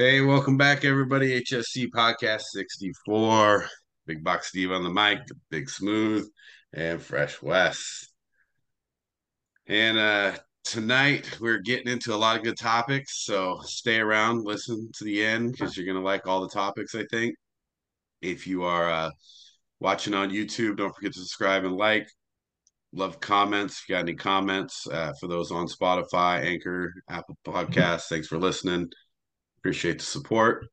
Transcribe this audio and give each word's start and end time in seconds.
Hey, 0.00 0.20
welcome 0.20 0.56
back, 0.56 0.84
everybody. 0.84 1.42
HSC 1.42 1.88
Podcast 1.90 2.42
64. 2.52 3.66
Big 4.06 4.22
Box 4.22 4.46
Steve 4.46 4.70
on 4.70 4.84
the 4.84 4.90
mic, 4.90 5.18
Big 5.50 5.68
Smooth, 5.68 6.24
and 6.72 7.02
Fresh 7.02 7.42
West. 7.42 8.12
And 9.66 9.98
uh 9.98 10.36
tonight 10.62 11.40
we're 11.40 11.58
getting 11.58 11.88
into 11.88 12.14
a 12.14 12.16
lot 12.16 12.36
of 12.36 12.44
good 12.44 12.56
topics. 12.56 13.24
So 13.24 13.58
stay 13.64 13.98
around, 13.98 14.44
listen 14.44 14.88
to 14.98 15.04
the 15.04 15.24
end 15.24 15.50
because 15.50 15.76
you're 15.76 15.84
gonna 15.84 16.04
like 16.04 16.28
all 16.28 16.42
the 16.42 16.48
topics, 16.48 16.94
I 16.94 17.04
think. 17.10 17.34
If 18.22 18.46
you 18.46 18.62
are 18.62 18.88
uh 18.88 19.10
watching 19.80 20.14
on 20.14 20.30
YouTube, 20.30 20.76
don't 20.76 20.94
forget 20.94 21.12
to 21.14 21.18
subscribe 21.18 21.64
and 21.64 21.76
like. 21.76 22.06
Love 22.92 23.18
comments. 23.18 23.80
If 23.80 23.88
you 23.88 23.96
got 23.96 24.02
any 24.02 24.14
comments 24.14 24.86
uh, 24.86 25.12
for 25.20 25.26
those 25.26 25.50
on 25.50 25.66
Spotify, 25.66 26.44
Anchor, 26.44 26.94
Apple 27.10 27.36
Podcasts, 27.44 28.06
thanks 28.08 28.28
for 28.28 28.38
listening. 28.38 28.88
Appreciate 29.58 29.98
the 29.98 30.04
support. 30.04 30.66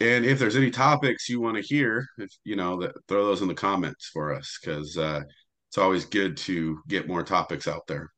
And 0.00 0.24
if 0.24 0.38
there's 0.38 0.56
any 0.56 0.70
topics 0.70 1.28
you 1.28 1.40
want 1.40 1.56
to 1.56 1.62
hear, 1.62 2.06
if 2.18 2.30
you 2.44 2.56
know 2.56 2.80
that, 2.80 2.92
throw 3.06 3.26
those 3.26 3.42
in 3.42 3.48
the 3.48 3.54
comments 3.54 4.08
for 4.12 4.34
us 4.34 4.58
because 4.60 4.96
uh, 4.96 5.20
it's 5.68 5.78
always 5.78 6.06
good 6.06 6.36
to 6.38 6.78
get 6.88 7.06
more 7.06 7.22
topics 7.22 7.68
out 7.68 7.86
there. 7.86 8.08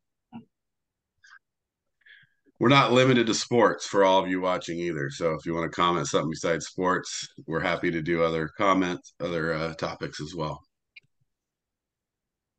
We're 2.60 2.68
not 2.68 2.92
limited 2.92 3.26
to 3.26 3.34
sports 3.34 3.84
for 3.84 4.04
all 4.04 4.22
of 4.22 4.28
you 4.28 4.40
watching 4.40 4.78
either. 4.78 5.10
So 5.10 5.32
if 5.32 5.44
you 5.44 5.52
want 5.52 5.70
to 5.70 5.76
comment 5.76 6.06
something 6.06 6.30
besides 6.30 6.66
sports, 6.66 7.26
we're 7.48 7.58
happy 7.58 7.90
to 7.90 8.00
do 8.00 8.22
other 8.22 8.48
comments, 8.56 9.14
other 9.20 9.52
uh, 9.52 9.74
topics 9.74 10.20
as 10.20 10.32
well. 10.36 10.62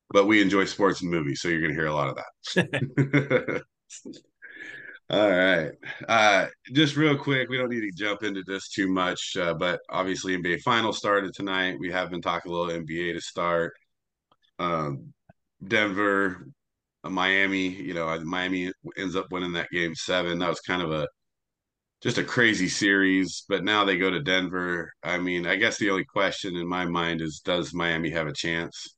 But 0.10 0.28
we 0.28 0.42
enjoy 0.42 0.66
sports 0.66 1.02
and 1.02 1.10
movies, 1.10 1.40
so 1.42 1.48
you're 1.48 1.62
going 1.62 1.74
to 1.74 1.80
hear 1.80 1.88
a 1.88 1.94
lot 1.94 2.10
of 2.10 2.18
that. 2.56 3.62
All 5.10 5.30
right. 5.30 5.72
Uh, 6.08 6.48
just 6.72 6.96
real 6.96 7.18
quick, 7.18 7.50
we 7.50 7.58
don't 7.58 7.70
need 7.70 7.82
to 7.82 7.92
jump 7.96 8.24
into 8.24 8.42
this 8.48 8.70
too 8.70 8.88
much, 8.88 9.36
uh, 9.38 9.54
but 9.54 9.82
obviously 9.90 10.38
NBA 10.38 10.62
Finals 10.62 10.98
started 10.98 11.34
tonight. 11.34 11.78
We 11.80 11.92
have 11.92 12.10
been 12.10 12.22
talking 12.22 12.52
a 12.52 12.56
little 12.56 12.74
NBA 12.74 13.14
to 13.14 13.22
start. 13.22 13.74
Um, 14.60 15.14
Denver, 15.68 16.48
uh, 17.04 17.10
Miami. 17.10 17.68
You 17.68 17.94
know, 17.94 18.18
Miami 18.22 18.72
ends 18.98 19.16
up 19.16 19.32
winning 19.32 19.54
that 19.54 19.70
game 19.72 19.94
seven. 19.94 20.40
That 20.40 20.50
was 20.50 20.62
kind 20.62 20.82
of 20.82 20.92
a 20.92 21.08
just 22.02 22.18
a 22.18 22.24
crazy 22.24 22.70
series. 22.70 23.44
But 23.48 23.64
now 23.64 23.84
they 23.86 23.98
go 23.98 24.10
to 24.10 24.22
Denver. 24.22 24.92
I 25.04 25.18
mean, 25.18 25.46
I 25.46 25.58
guess 25.58 25.78
the 25.78 25.90
only 25.90 26.06
question 26.06 26.56
in 26.56 26.68
my 26.68 26.86
mind 26.86 27.22
is, 27.22 27.42
does 27.44 27.74
Miami 27.74 28.10
have 28.12 28.28
a 28.28 28.34
chance? 28.34 28.96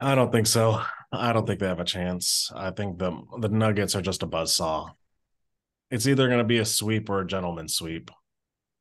I 0.00 0.14
don't 0.14 0.32
think 0.32 0.46
so. 0.46 0.82
I 1.12 1.32
don't 1.32 1.46
think 1.46 1.60
they 1.60 1.66
have 1.66 1.80
a 1.80 1.84
chance. 1.84 2.50
I 2.54 2.70
think 2.70 2.98
the 2.98 3.12
the 3.38 3.48
Nuggets 3.48 3.94
are 3.94 4.02
just 4.02 4.22
a 4.22 4.26
buzz 4.26 4.54
saw. 4.54 4.90
It's 5.90 6.06
either 6.06 6.26
going 6.26 6.38
to 6.38 6.44
be 6.44 6.58
a 6.58 6.64
sweep 6.64 7.10
or 7.10 7.20
a 7.20 7.26
gentleman's 7.26 7.74
sweep. 7.74 8.10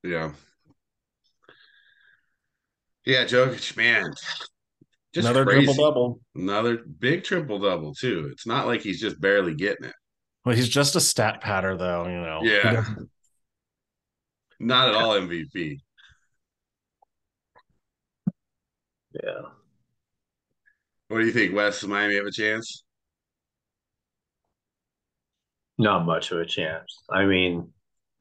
Yeah. 0.02 0.32
Yeah, 3.06 3.26
Jokic, 3.26 3.76
man. 3.76 4.14
Just 5.14 5.28
Another 5.28 5.44
triple 5.44 5.74
double. 5.74 6.22
Another 6.36 6.78
big 6.78 7.26
triple 7.26 7.60
double, 7.60 7.94
too. 7.94 8.30
It's 8.32 8.48
not 8.48 8.66
like 8.66 8.82
he's 8.82 9.02
just 9.02 9.20
barely 9.20 9.54
getting 9.56 9.86
it. 9.86 9.96
Well, 10.46 10.56
he's 10.56 10.70
just 10.70 10.96
a 10.96 11.02
stat 11.02 11.42
patter, 11.42 11.76
though, 11.76 12.06
you 12.06 12.22
know. 12.22 12.40
Yeah. 12.44 12.86
Not 14.60 14.90
at 14.90 14.96
all 14.96 15.20
MVP. 15.20 15.80
Yeah. 19.14 19.42
What 21.12 21.20
do 21.20 21.26
you 21.26 21.34
think, 21.34 21.54
Wes? 21.54 21.82
Does 21.82 21.90
Miami 21.90 22.16
have 22.16 22.26
a 22.26 22.32
chance? 22.32 22.86
Not 25.78 26.06
much 26.06 26.32
of 26.32 26.38
a 26.40 26.46
chance. 26.46 27.04
I 27.10 27.26
mean, 27.26 27.68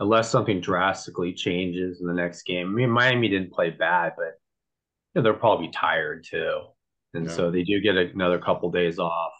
unless 0.00 0.28
something 0.28 0.60
drastically 0.60 1.32
changes 1.32 2.00
in 2.00 2.08
the 2.08 2.12
next 2.12 2.42
game. 2.42 2.66
I 2.66 2.70
mean, 2.70 2.90
Miami 2.90 3.28
didn't 3.28 3.52
play 3.52 3.70
bad, 3.70 4.14
but 4.16 4.32
you 5.14 5.20
know, 5.20 5.22
they're 5.22 5.34
probably 5.34 5.68
tired 5.68 6.26
too. 6.28 6.62
And 7.14 7.26
yeah. 7.26 7.32
so 7.32 7.52
they 7.52 7.62
do 7.62 7.80
get 7.80 7.96
another 7.96 8.40
couple 8.40 8.72
days 8.72 8.98
off. 8.98 9.34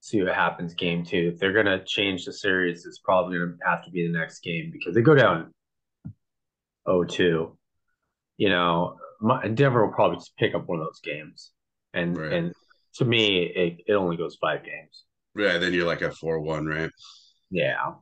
See 0.00 0.20
what 0.20 0.34
happens 0.34 0.74
game 0.74 1.04
two. 1.04 1.30
If 1.32 1.38
they're 1.38 1.52
going 1.52 1.66
to 1.66 1.84
change 1.84 2.24
the 2.24 2.32
series, 2.32 2.86
it's 2.86 2.98
probably 2.98 3.38
going 3.38 3.56
to 3.56 3.70
have 3.70 3.84
to 3.84 3.90
be 3.92 4.04
the 4.04 4.18
next 4.18 4.40
game 4.40 4.70
because 4.72 4.96
they 4.96 5.00
go 5.00 5.14
down 5.14 5.52
0-2. 6.88 7.54
You 8.36 8.48
know, 8.48 8.96
Denver 9.54 9.86
will 9.86 9.94
probably 9.94 10.16
just 10.16 10.36
pick 10.36 10.56
up 10.56 10.66
one 10.66 10.80
of 10.80 10.86
those 10.86 11.00
games. 11.04 11.52
And 11.92 12.18
right. 12.18 12.32
and 12.32 12.52
to 12.96 13.04
me, 13.04 13.44
it, 13.44 13.78
it 13.86 13.92
only 13.94 14.16
goes 14.16 14.36
five 14.40 14.64
games. 14.64 15.04
Yeah, 15.36 15.58
then 15.58 15.72
you're 15.72 15.86
like 15.86 16.02
a 16.02 16.12
four 16.12 16.40
one, 16.40 16.66
right? 16.66 16.90
Yeah. 17.50 17.94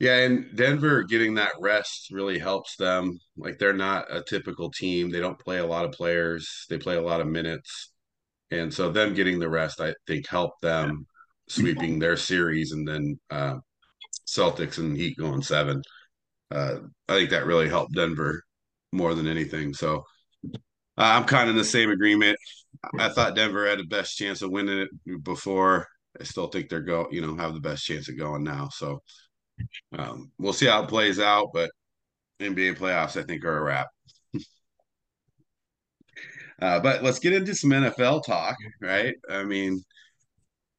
Yeah, 0.00 0.18
and 0.18 0.56
Denver 0.56 1.04
getting 1.04 1.34
that 1.34 1.52
rest 1.60 2.08
really 2.10 2.38
helps 2.38 2.76
them. 2.76 3.18
Like 3.36 3.58
they're 3.58 3.72
not 3.72 4.06
a 4.10 4.22
typical 4.22 4.70
team. 4.70 5.10
They 5.10 5.20
don't 5.20 5.38
play 5.38 5.58
a 5.58 5.66
lot 5.66 5.84
of 5.84 5.92
players. 5.92 6.66
They 6.68 6.78
play 6.78 6.96
a 6.96 7.02
lot 7.02 7.20
of 7.20 7.28
minutes. 7.28 7.92
And 8.50 8.72
so 8.74 8.90
them 8.90 9.14
getting 9.14 9.38
the 9.38 9.48
rest, 9.48 9.80
I 9.80 9.94
think, 10.06 10.28
helped 10.28 10.62
them 10.62 11.06
sweeping 11.48 11.98
their 11.98 12.16
series 12.16 12.72
and 12.72 12.86
then 12.86 13.18
uh, 13.30 13.56
Celtics 14.26 14.78
and 14.78 14.96
Heat 14.96 15.16
going 15.16 15.42
seven. 15.42 15.82
Uh, 16.50 16.76
I 17.08 17.14
think 17.14 17.30
that 17.30 17.46
really 17.46 17.68
helped 17.68 17.94
Denver 17.94 18.42
more 18.92 19.14
than 19.14 19.26
anything. 19.26 19.74
So 19.74 20.04
I'm 20.96 21.24
kind 21.24 21.48
of 21.48 21.56
in 21.56 21.58
the 21.58 21.64
same 21.64 21.90
agreement. 21.90 22.38
I 22.98 23.08
thought 23.08 23.34
Denver 23.34 23.66
had 23.66 23.78
the 23.78 23.84
best 23.84 24.16
chance 24.16 24.42
of 24.42 24.50
winning 24.50 24.80
it 24.80 25.24
before. 25.24 25.86
I 26.20 26.24
still 26.24 26.46
think 26.46 26.68
they're 26.68 26.80
go, 26.80 27.08
you 27.10 27.20
know, 27.20 27.34
have 27.36 27.54
the 27.54 27.60
best 27.60 27.84
chance 27.84 28.08
of 28.08 28.18
going 28.18 28.44
now. 28.44 28.68
So 28.72 29.02
um, 29.98 30.30
we'll 30.38 30.52
see 30.52 30.66
how 30.66 30.82
it 30.84 30.88
plays 30.88 31.18
out. 31.18 31.48
But 31.52 31.70
NBA 32.40 32.76
playoffs, 32.78 33.20
I 33.20 33.24
think, 33.24 33.44
are 33.44 33.58
a 33.58 33.62
wrap. 33.62 33.88
uh, 36.60 36.80
but 36.80 37.02
let's 37.02 37.18
get 37.18 37.32
into 37.32 37.54
some 37.54 37.70
NFL 37.70 38.24
talk, 38.24 38.56
right? 38.80 39.14
I 39.28 39.44
mean, 39.44 39.82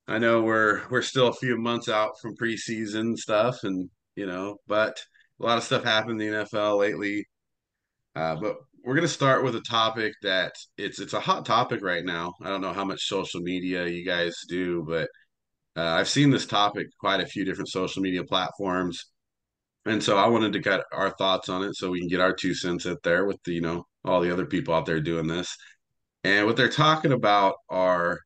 I 0.07 0.19
know 0.19 0.41
we're 0.41 0.87
we're 0.89 1.01
still 1.01 1.27
a 1.27 1.33
few 1.33 1.57
months 1.57 1.89
out 1.89 2.19
from 2.21 2.37
preseason 2.37 3.17
stuff, 3.17 3.63
and 3.63 3.89
you 4.15 4.25
know, 4.25 4.57
but 4.67 5.01
a 5.39 5.43
lot 5.43 5.57
of 5.57 5.63
stuff 5.63 5.83
happened 5.83 6.21
in 6.21 6.31
the 6.31 6.37
NFL 6.45 6.79
lately. 6.79 7.25
Uh, 8.15 8.35
but 8.35 8.57
we're 8.85 8.99
to 9.01 9.07
start 9.07 9.43
with 9.43 9.55
a 9.55 9.61
topic 9.61 10.13
that 10.21 10.53
it's 10.77 10.99
it's 10.99 11.13
a 11.13 11.19
hot 11.19 11.45
topic 11.45 11.81
right 11.83 12.05
now. 12.05 12.33
I 12.43 12.49
don't 12.49 12.61
know 12.61 12.73
how 12.73 12.85
much 12.85 13.07
social 13.07 13.41
media 13.41 13.87
you 13.87 14.05
guys 14.05 14.37
do, 14.47 14.85
but 14.87 15.09
uh, 15.75 15.95
I've 15.95 16.07
seen 16.07 16.29
this 16.29 16.45
topic 16.45 16.87
quite 16.99 17.19
a 17.19 17.25
few 17.25 17.43
different 17.45 17.69
social 17.69 18.03
media 18.03 18.23
platforms, 18.23 19.07
and 19.85 20.03
so 20.03 20.17
I 20.17 20.27
wanted 20.27 20.53
to 20.53 20.59
get 20.59 20.81
our 20.93 21.09
thoughts 21.17 21.49
on 21.49 21.63
it 21.63 21.75
so 21.75 21.89
we 21.89 21.99
can 21.99 22.09
get 22.09 22.21
our 22.21 22.33
two 22.33 22.53
cents 22.53 22.85
out 22.85 23.01
there 23.03 23.25
with 23.25 23.37
the 23.43 23.53
you 23.53 23.61
know 23.61 23.85
all 24.05 24.21
the 24.21 24.31
other 24.31 24.45
people 24.45 24.75
out 24.75 24.85
there 24.85 25.01
doing 25.01 25.27
this. 25.27 25.55
And 26.23 26.45
what 26.45 26.55
they're 26.55 26.69
talking 26.69 27.13
about 27.13 27.55
are 27.69 28.19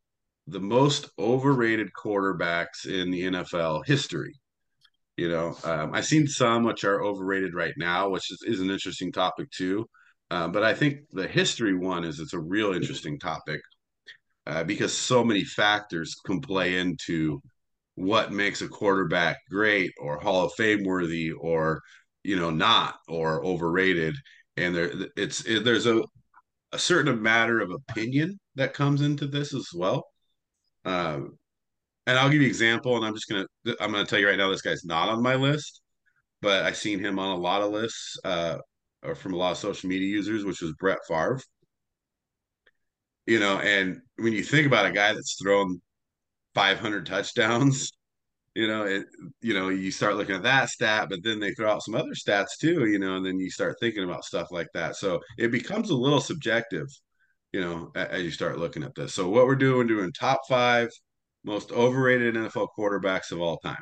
the 0.47 0.59
most 0.59 1.09
overrated 1.17 1.89
quarterbacks 1.93 2.85
in 2.85 3.11
the 3.11 3.23
NFL 3.23 3.85
history. 3.85 4.33
You 5.17 5.29
know, 5.29 5.57
um, 5.63 5.93
I've 5.93 6.05
seen 6.05 6.27
some 6.27 6.63
which 6.63 6.83
are 6.83 7.03
overrated 7.03 7.53
right 7.53 7.73
now, 7.77 8.09
which 8.09 8.31
is, 8.31 8.43
is 8.45 8.59
an 8.61 8.71
interesting 8.71 9.11
topic 9.11 9.49
too. 9.51 9.85
Uh, 10.31 10.47
but 10.47 10.63
I 10.63 10.73
think 10.73 10.99
the 11.11 11.27
history 11.27 11.75
one 11.75 12.03
is 12.03 12.19
it's 12.19 12.33
a 12.33 12.39
real 12.39 12.73
interesting 12.73 13.19
topic 13.19 13.61
uh, 14.47 14.63
because 14.63 14.93
so 14.97 15.23
many 15.23 15.43
factors 15.43 16.15
can 16.25 16.41
play 16.41 16.77
into 16.77 17.41
what 17.95 18.31
makes 18.31 18.61
a 18.61 18.67
quarterback 18.67 19.37
great 19.49 19.91
or 19.99 20.19
Hall 20.19 20.45
of 20.45 20.53
Fame 20.53 20.83
worthy 20.85 21.31
or 21.31 21.81
you 22.23 22.35
know 22.37 22.49
not 22.49 22.95
or 23.07 23.45
overrated. 23.45 24.15
And 24.57 24.75
there, 24.75 24.91
it's 25.17 25.45
it, 25.45 25.63
there's 25.65 25.85
a 25.87 26.03
a 26.73 26.79
certain 26.79 27.21
matter 27.21 27.59
of 27.61 27.71
opinion 27.71 28.39
that 28.55 28.73
comes 28.73 29.01
into 29.01 29.27
this 29.27 29.53
as 29.53 29.67
well. 29.73 30.05
Um, 30.85 31.37
and 32.07 32.17
I'll 32.17 32.29
give 32.29 32.41
you 32.41 32.47
an 32.47 32.49
example, 32.49 32.95
and 32.97 33.05
I'm 33.05 33.13
just 33.13 33.29
gonna 33.29 33.45
I'm 33.79 33.91
gonna 33.91 34.05
tell 34.05 34.19
you 34.19 34.27
right 34.27 34.37
now, 34.37 34.49
this 34.49 34.61
guy's 34.61 34.85
not 34.85 35.09
on 35.09 35.21
my 35.23 35.35
list, 35.35 35.81
but 36.41 36.65
I've 36.65 36.77
seen 36.77 36.99
him 36.99 37.19
on 37.19 37.37
a 37.37 37.41
lot 37.41 37.61
of 37.63 37.71
lists. 37.71 38.17
Uh, 38.23 38.57
or 39.03 39.15
from 39.15 39.33
a 39.33 39.37
lot 39.37 39.51
of 39.51 39.57
social 39.57 39.89
media 39.89 40.07
users, 40.07 40.45
which 40.45 40.61
was 40.61 40.73
Brett 40.73 40.99
Favre. 41.07 41.39
You 43.25 43.39
know, 43.39 43.59
and 43.59 44.01
when 44.17 44.33
you 44.33 44.43
think 44.43 44.65
about 44.65 44.85
a 44.85 44.91
guy 44.91 45.13
that's 45.13 45.37
thrown 45.41 45.81
500 46.55 47.05
touchdowns, 47.05 47.91
you 48.55 48.67
know, 48.67 48.83
it, 48.83 49.05
you 49.41 49.53
know, 49.53 49.69
you 49.69 49.91
start 49.91 50.15
looking 50.15 50.35
at 50.35 50.43
that 50.43 50.69
stat, 50.69 51.07
but 51.09 51.23
then 51.23 51.39
they 51.39 51.51
throw 51.51 51.71
out 51.71 51.83
some 51.83 51.95
other 51.95 52.13
stats 52.13 52.57
too, 52.59 52.87
you 52.87 52.99
know, 52.99 53.15
and 53.15 53.25
then 53.25 53.39
you 53.39 53.49
start 53.51 53.75
thinking 53.79 54.03
about 54.03 54.25
stuff 54.25 54.47
like 54.51 54.67
that. 54.73 54.95
So 54.95 55.19
it 55.37 55.51
becomes 55.51 55.91
a 55.91 55.95
little 55.95 56.19
subjective, 56.19 56.87
you 57.51 57.61
know, 57.61 57.91
as 57.95 58.23
you 58.23 58.31
start 58.31 58.57
looking 58.57 58.83
at 58.83 58.95
this. 58.95 59.13
So 59.13 59.29
what 59.29 59.45
we're 59.45 59.55
doing, 59.55 59.87
doing 59.87 60.11
top 60.11 60.41
five 60.49 60.89
most 61.45 61.71
overrated 61.71 62.35
NFL 62.35 62.67
quarterbacks 62.77 63.31
of 63.31 63.39
all 63.41 63.57
time, 63.57 63.81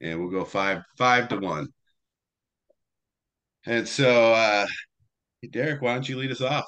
and 0.00 0.20
we'll 0.20 0.30
go 0.30 0.44
five 0.44 0.82
five 0.96 1.28
to 1.30 1.38
one. 1.38 1.68
And 3.66 3.88
so, 3.88 4.32
uh, 4.34 4.66
Derek, 5.50 5.80
why 5.82 5.94
don't 5.94 6.08
you 6.08 6.16
lead 6.18 6.30
us 6.32 6.40
off? 6.40 6.66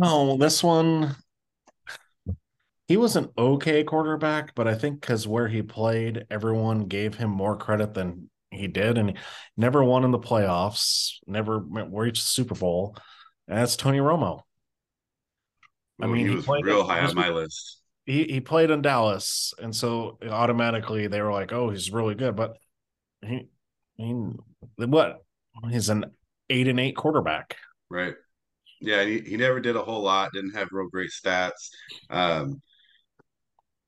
Oh, 0.00 0.36
this 0.36 0.62
one. 0.62 1.16
he 2.88 2.96
was 2.96 3.16
an 3.16 3.30
okay 3.36 3.82
quarterback, 3.82 4.54
but 4.54 4.68
I 4.68 4.74
think 4.74 5.00
because 5.00 5.26
where 5.26 5.48
he 5.48 5.62
played, 5.62 6.26
everyone 6.30 6.86
gave 6.86 7.16
him 7.16 7.30
more 7.30 7.56
credit 7.56 7.94
than 7.94 8.30
he 8.50 8.68
did, 8.68 8.96
and 8.96 9.10
he 9.10 9.16
never 9.56 9.82
won 9.82 10.04
in 10.04 10.12
the 10.12 10.18
playoffs, 10.18 11.14
never 11.26 11.58
reached 11.58 12.22
the 12.22 12.28
Super 12.28 12.54
Bowl. 12.54 12.96
And 13.48 13.58
that's 13.58 13.76
Tony 13.76 13.98
Romo. 13.98 14.42
I 16.00 16.06
mean, 16.06 16.16
he, 16.16 16.28
he 16.28 16.36
was 16.36 16.48
real 16.62 16.84
high 16.84 17.00
on 17.00 17.14
my 17.14 17.30
list. 17.30 17.80
He 18.04 18.24
he 18.24 18.40
played 18.40 18.70
in 18.70 18.82
Dallas, 18.82 19.52
and 19.60 19.74
so 19.74 20.18
automatically 20.22 21.08
they 21.08 21.20
were 21.20 21.32
like, 21.32 21.52
"Oh, 21.52 21.70
he's 21.70 21.90
really 21.90 22.14
good." 22.14 22.36
But 22.36 22.56
he, 23.22 23.48
he 23.96 24.12
what? 24.76 25.25
He's 25.70 25.88
an 25.88 26.06
eight 26.50 26.68
and 26.68 26.80
eight 26.80 26.96
quarterback, 26.96 27.56
right? 27.90 28.14
Yeah, 28.80 29.04
he, 29.04 29.20
he 29.20 29.36
never 29.36 29.60
did 29.60 29.76
a 29.76 29.82
whole 29.82 30.02
lot. 30.02 30.32
Didn't 30.32 30.54
have 30.54 30.68
real 30.70 30.88
great 30.88 31.10
stats. 31.10 31.70
Um, 32.10 32.60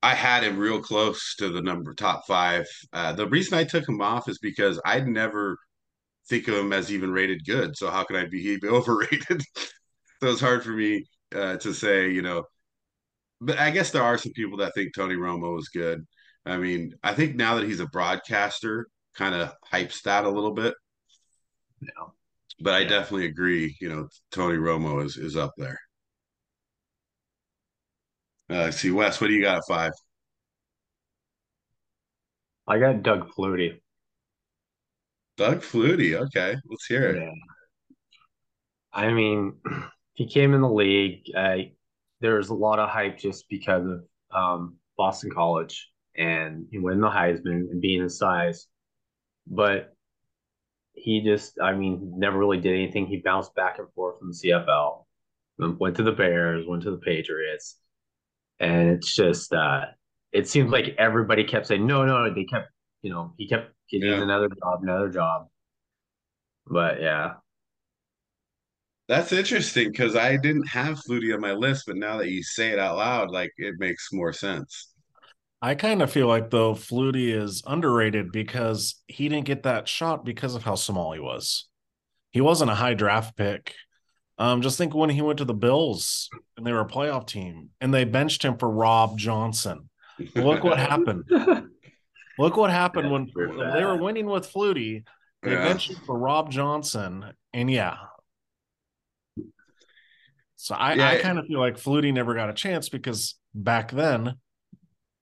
I 0.02 0.14
had 0.14 0.44
him 0.44 0.58
real 0.58 0.80
close 0.80 1.34
to 1.36 1.48
the 1.50 1.60
number 1.60 1.92
top 1.92 2.26
five. 2.26 2.66
Uh, 2.92 3.12
the 3.12 3.28
reason 3.28 3.58
I 3.58 3.64
took 3.64 3.88
him 3.88 4.00
off 4.00 4.28
is 4.28 4.38
because 4.38 4.80
I'd 4.84 5.08
never 5.08 5.58
think 6.28 6.46
of 6.48 6.54
him 6.54 6.72
as 6.72 6.92
even 6.92 7.10
rated 7.10 7.44
good. 7.44 7.76
So 7.76 7.90
how 7.90 8.04
could 8.04 8.16
I 8.16 8.26
be, 8.26 8.56
be 8.62 8.68
overrated? 8.68 9.42
so 9.56 10.30
it's 10.30 10.40
hard 10.40 10.62
for 10.62 10.70
me 10.70 11.04
uh, 11.34 11.56
to 11.58 11.72
say, 11.72 12.10
you 12.10 12.22
know. 12.22 12.44
But 13.40 13.58
I 13.58 13.70
guess 13.70 13.90
there 13.90 14.02
are 14.02 14.18
some 14.18 14.32
people 14.32 14.58
that 14.58 14.74
think 14.74 14.94
Tony 14.94 15.14
Romo 15.14 15.58
is 15.58 15.68
good. 15.68 16.04
I 16.44 16.56
mean, 16.56 16.92
I 17.02 17.14
think 17.14 17.36
now 17.36 17.56
that 17.56 17.66
he's 17.66 17.80
a 17.80 17.86
broadcaster, 17.86 18.88
kind 19.14 19.34
of 19.34 19.52
hypes 19.70 20.02
that 20.02 20.24
a 20.24 20.30
little 20.30 20.52
bit. 20.52 20.74
Yeah. 21.80 22.06
But 22.60 22.74
I 22.74 22.84
definitely 22.84 23.26
agree. 23.26 23.76
You 23.80 23.88
know, 23.88 24.08
Tony 24.32 24.56
Romo 24.58 25.04
is 25.04 25.16
is 25.16 25.36
up 25.36 25.52
there. 25.56 25.78
Uh, 28.50 28.70
see, 28.70 28.90
Wes, 28.90 29.20
what 29.20 29.28
do 29.28 29.34
you 29.34 29.42
got 29.42 29.58
at 29.58 29.64
five? 29.68 29.92
I 32.66 32.78
got 32.78 33.02
Doug 33.02 33.30
Flutie. 33.32 33.80
Doug 35.36 35.62
Flutie. 35.62 36.14
Okay, 36.14 36.56
let's 36.68 36.86
hear 36.86 37.10
it. 37.10 37.22
Yeah. 37.22 37.30
I 38.92 39.12
mean, 39.12 39.54
he 40.14 40.26
came 40.26 40.54
in 40.54 40.60
the 40.60 40.70
league. 40.70 41.22
Uh, 41.36 41.56
there's 42.20 42.48
a 42.48 42.54
lot 42.54 42.78
of 42.78 42.88
hype 42.88 43.18
just 43.18 43.48
because 43.48 43.86
of 43.86 44.04
um, 44.34 44.76
Boston 44.96 45.30
College 45.30 45.90
and 46.16 46.66
he 46.70 46.78
winning 46.78 47.00
the 47.00 47.08
Heisman 47.08 47.70
and 47.70 47.80
being 47.80 48.02
his 48.02 48.18
size. 48.18 48.66
But 49.46 49.94
he 51.00 51.22
just, 51.22 51.58
I 51.60 51.74
mean, 51.74 52.14
never 52.16 52.38
really 52.38 52.60
did 52.60 52.74
anything. 52.74 53.06
He 53.06 53.18
bounced 53.18 53.54
back 53.54 53.78
and 53.78 53.88
forth 53.94 54.18
from 54.18 54.28
the 54.28 54.34
CFL, 54.34 55.04
went 55.78 55.96
to 55.96 56.02
the 56.02 56.12
Bears, 56.12 56.66
went 56.66 56.82
to 56.84 56.90
the 56.90 56.98
Patriots 56.98 57.76
and 58.60 58.90
it's 58.90 59.14
just 59.14 59.52
uh, 59.52 59.86
it 60.32 60.48
seems 60.48 60.70
like 60.70 60.94
everybody 60.98 61.44
kept 61.44 61.66
saying 61.66 61.86
no, 61.86 62.04
no. 62.04 62.32
They 62.32 62.44
kept, 62.44 62.70
you 63.02 63.10
know, 63.10 63.34
he 63.38 63.48
kept 63.48 63.72
getting 63.90 64.10
yeah. 64.10 64.22
another 64.22 64.48
job, 64.48 64.82
another 64.82 65.10
job. 65.10 65.48
But 66.66 67.00
yeah, 67.00 67.34
that's 69.08 69.32
interesting 69.32 69.90
because 69.90 70.16
I 70.16 70.36
didn't 70.36 70.68
have 70.68 70.98
Flutie 70.98 71.34
on 71.34 71.40
my 71.40 71.52
list, 71.52 71.84
but 71.86 71.96
now 71.96 72.18
that 72.18 72.30
you 72.30 72.42
say 72.42 72.70
it 72.70 72.78
out 72.78 72.96
loud, 72.96 73.30
like 73.30 73.52
it 73.56 73.74
makes 73.78 74.12
more 74.12 74.32
sense. 74.32 74.92
I 75.60 75.74
kind 75.74 76.02
of 76.02 76.12
feel 76.12 76.28
like 76.28 76.50
though 76.50 76.74
Flutie 76.74 77.34
is 77.34 77.62
underrated 77.66 78.30
because 78.30 79.02
he 79.08 79.28
didn't 79.28 79.46
get 79.46 79.64
that 79.64 79.88
shot 79.88 80.24
because 80.24 80.54
of 80.54 80.62
how 80.62 80.76
small 80.76 81.12
he 81.12 81.20
was. 81.20 81.66
He 82.30 82.40
wasn't 82.40 82.70
a 82.70 82.76
high 82.76 82.94
draft 82.94 83.36
pick. 83.36 83.74
Um, 84.38 84.62
just 84.62 84.78
think 84.78 84.94
when 84.94 85.10
he 85.10 85.20
went 85.20 85.38
to 85.38 85.44
the 85.44 85.54
Bills 85.54 86.28
and 86.56 86.64
they 86.64 86.72
were 86.72 86.82
a 86.82 86.88
playoff 86.88 87.26
team 87.26 87.70
and 87.80 87.92
they 87.92 88.04
benched 88.04 88.44
him 88.44 88.56
for 88.56 88.70
Rob 88.70 89.18
Johnson. 89.18 89.90
Look 90.36 90.62
what 90.62 90.78
happened. 90.78 91.24
Look 92.38 92.56
what 92.56 92.70
happened 92.70 93.10
when 93.10 93.32
they 93.34 93.84
were 93.84 93.96
winning 93.96 94.26
with 94.26 94.52
Flutie. 94.52 95.04
They 95.42 95.52
yeah. 95.52 95.64
benched 95.64 95.90
him 95.90 95.98
for 96.06 96.16
Rob 96.16 96.50
Johnson, 96.50 97.32
and 97.52 97.70
yeah. 97.70 97.96
So 100.56 100.74
I, 100.74 100.94
yeah. 100.94 101.08
I 101.10 101.18
kind 101.18 101.38
of 101.38 101.46
feel 101.46 101.58
like 101.58 101.76
Flutie 101.76 102.12
never 102.12 102.34
got 102.34 102.50
a 102.50 102.54
chance 102.54 102.88
because 102.88 103.36
back 103.54 103.90
then 103.90 104.34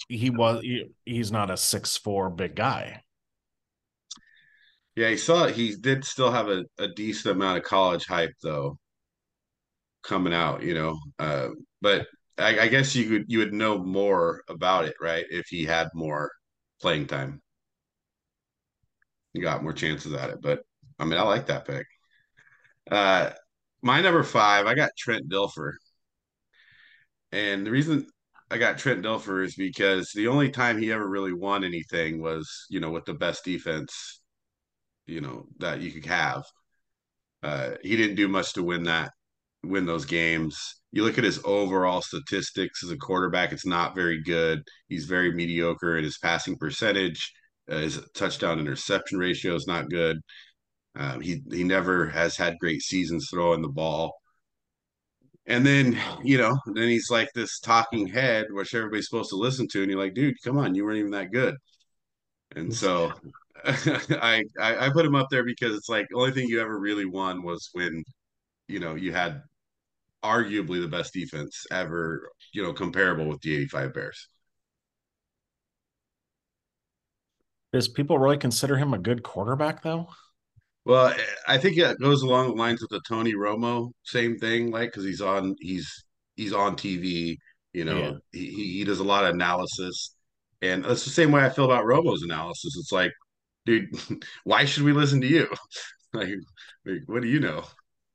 he 0.09 0.31
was 0.31 0.63
he, 0.63 0.91
he's 1.05 1.33
not 1.33 1.51
a 1.51 1.57
six 1.57 1.97
four 1.97 2.31
big 2.31 2.55
guy. 2.55 3.03
Yeah, 4.95 5.11
he 5.11 5.17
saw 5.17 5.47
he 5.47 5.77
did 5.77 6.05
still 6.05 6.31
have 6.31 6.49
a, 6.49 6.65
a 6.79 6.89
decent 6.89 7.37
amount 7.37 7.59
of 7.59 7.65
college 7.65 8.07
hype 8.07 8.33
though 8.43 8.79
coming 10.03 10.33
out, 10.33 10.63
you 10.63 10.75
know. 10.75 10.99
Uh, 11.19 11.49
but 11.83 12.07
I, 12.39 12.61
I, 12.61 12.69
guess 12.69 12.95
you 12.95 13.09
could 13.09 13.25
you 13.29 13.41
would 13.41 13.53
know 13.53 13.79
more 13.79 14.43
about 14.49 14.87
it, 14.87 14.95
right? 15.01 15.25
If 15.31 15.47
he 15.49 15.65
had 15.65 15.89
more 15.95 16.31
playing 16.81 17.07
time, 17.09 17.43
you 19.35 19.43
got 19.43 19.63
more 19.63 19.73
chances 19.73 20.13
at 20.15 20.31
it. 20.31 20.41
But 20.41 20.61
I 20.99 21.05
mean, 21.05 21.19
I 21.19 21.23
like 21.23 21.47
that 21.47 21.67
pick. 21.67 21.87
Uh, 22.91 23.31
my 23.83 24.01
number 24.01 24.23
five, 24.23 24.67
I 24.67 24.75
got 24.75 24.91
Trent 24.97 25.29
Dilfer, 25.29 25.73
and 27.33 27.67
the 27.67 27.71
reason 27.71 28.07
I 28.51 28.59
got 28.59 28.79
Trent 28.79 29.03
Dilfer 29.03 29.45
is 29.45 29.57
because 29.57 30.11
the 30.15 30.29
only 30.29 30.51
time 30.51 30.79
he 30.79 30.93
ever 30.93 31.09
really 31.09 31.33
won 31.33 31.65
anything 31.65 32.21
was, 32.23 32.49
you 32.71 32.81
know, 32.81 32.91
with 32.91 33.05
the 33.05 33.15
best 33.15 33.45
defense, 33.45 34.21
you 35.07 35.21
know, 35.21 35.47
that 35.59 35.81
you 35.81 35.91
could 35.91 36.07
have. 36.07 36.45
Uh, 37.43 37.71
he 37.83 37.97
didn't 37.97 38.17
do 38.17 38.29
much 38.29 38.53
to 38.55 38.63
win 38.63 38.85
that 38.85 39.13
win 39.67 39.87
those 39.87 40.05
games. 40.05 40.59
You 40.93 41.05
look 41.05 41.19
at 41.19 41.25
his 41.25 41.41
overall 41.45 42.01
statistics 42.03 42.83
as 42.83 42.91
a 42.91 42.97
quarterback, 42.97 43.53
it's 43.53 43.67
not 43.67 43.95
very 43.95 44.23
good. 44.23 44.63
He's 44.89 45.05
very 45.07 45.33
mediocre 45.33 45.97
in 45.97 46.05
his 46.05 46.19
passing 46.19 46.57
percentage. 46.57 47.33
Uh, 47.71 47.79
his 47.79 48.01
touchdown 48.15 48.61
interception 48.61 49.19
ratio 49.19 49.55
is 49.55 49.67
not 49.67 49.91
good. 49.91 50.19
Um, 50.95 51.21
he 51.21 51.43
he 51.51 51.65
never 51.65 52.09
has 52.09 52.37
had 52.37 52.59
great 52.59 52.83
seasons 52.83 53.29
throwing 53.31 53.63
the 53.63 53.69
ball. 53.69 54.15
And 55.49 55.65
then, 55.65 55.99
you 56.25 56.39
know, 56.39 56.59
then 56.67 56.89
he's 56.89 57.11
like 57.11 57.29
this 57.35 57.61
talking 57.61 58.09
head, 58.09 58.47
which 58.51 58.75
everybody's 58.75 59.09
supposed 59.09 59.31
to 59.31 59.37
listen 59.37 59.69
to. 59.69 59.83
And 59.83 59.91
you're 59.91 60.01
like, 60.01 60.15
dude, 60.15 60.35
come 60.43 60.59
on, 60.59 60.75
you 60.75 60.85
weren't 60.85 60.99
even 60.99 61.13
that 61.13 61.31
good. 61.31 61.55
And 62.57 62.75
so 62.75 63.13
I, 63.65 64.45
I, 64.61 64.87
I 64.87 64.91
put 64.91 65.07
him 65.07 65.15
up 65.15 65.29
there 65.31 65.45
because 65.45 65.77
it's 65.77 65.89
like 65.89 66.07
the 66.11 66.17
only 66.17 66.33
thing 66.33 66.49
you 66.49 66.61
ever 66.61 66.79
really 66.79 67.05
won 67.05 67.43
was 67.43 67.71
when, 67.73 68.05
you 68.69 68.81
know, 68.81 68.95
you 68.95 69.13
had 69.13 69.43
arguably 70.25 70.81
the 70.81 70.89
best 70.89 71.13
defense 71.13 71.67
ever, 71.71 72.31
you 72.53 72.63
know, 72.63 72.73
comparable 72.73 73.27
with 73.27 73.41
the 73.41 73.57
85 73.57 73.95
Bears. 73.95 74.29
Does 77.73 77.89
people 77.89 78.19
really 78.19 78.39
consider 78.39 78.77
him 78.77 78.95
a 78.95 78.99
good 78.99 79.23
quarterback 79.23 79.83
though? 79.83 80.09
Well, 80.87 81.13
I 81.49 81.59
think 81.59 81.77
it 81.79 81.99
goes 82.01 82.23
along 82.23 82.47
the 82.47 82.55
lines 82.55 82.81
with 82.81 82.91
the 82.91 83.01
Tony 83.09 83.35
Romo, 83.35 83.91
same 84.05 84.39
thing, 84.39 84.71
like 84.71 84.91
because 84.91 85.05
he's 85.05 85.21
on 85.21 85.57
he's 85.59 86.05
he's 86.37 86.53
on 86.53 86.77
TV, 86.77 87.39
you 87.73 87.85
know, 87.85 87.99
yeah. 87.99 88.13
he 88.31 88.51
he 88.53 88.85
does 88.85 89.01
a 89.01 89.05
lot 89.05 89.25
of 89.25 89.35
analysis. 89.35 90.15
And 90.63 90.85
that's 90.85 91.05
the 91.05 91.11
same 91.11 91.33
way 91.33 91.45
I 91.45 91.51
feel 91.51 91.65
about 91.65 91.85
Romo's 91.85 92.23
analysis. 92.23 92.77
It's 92.79 92.93
like, 92.93 93.11
dude, 93.67 93.89
why 94.45 94.65
should 94.65 94.85
we 94.85 94.93
listen 94.93 95.21
to 95.23 95.27
you? 95.27 95.49
like, 96.13 96.29
like 96.85 97.03
what 97.07 97.21
do 97.21 97.29
you 97.29 97.41
know? 97.41 97.65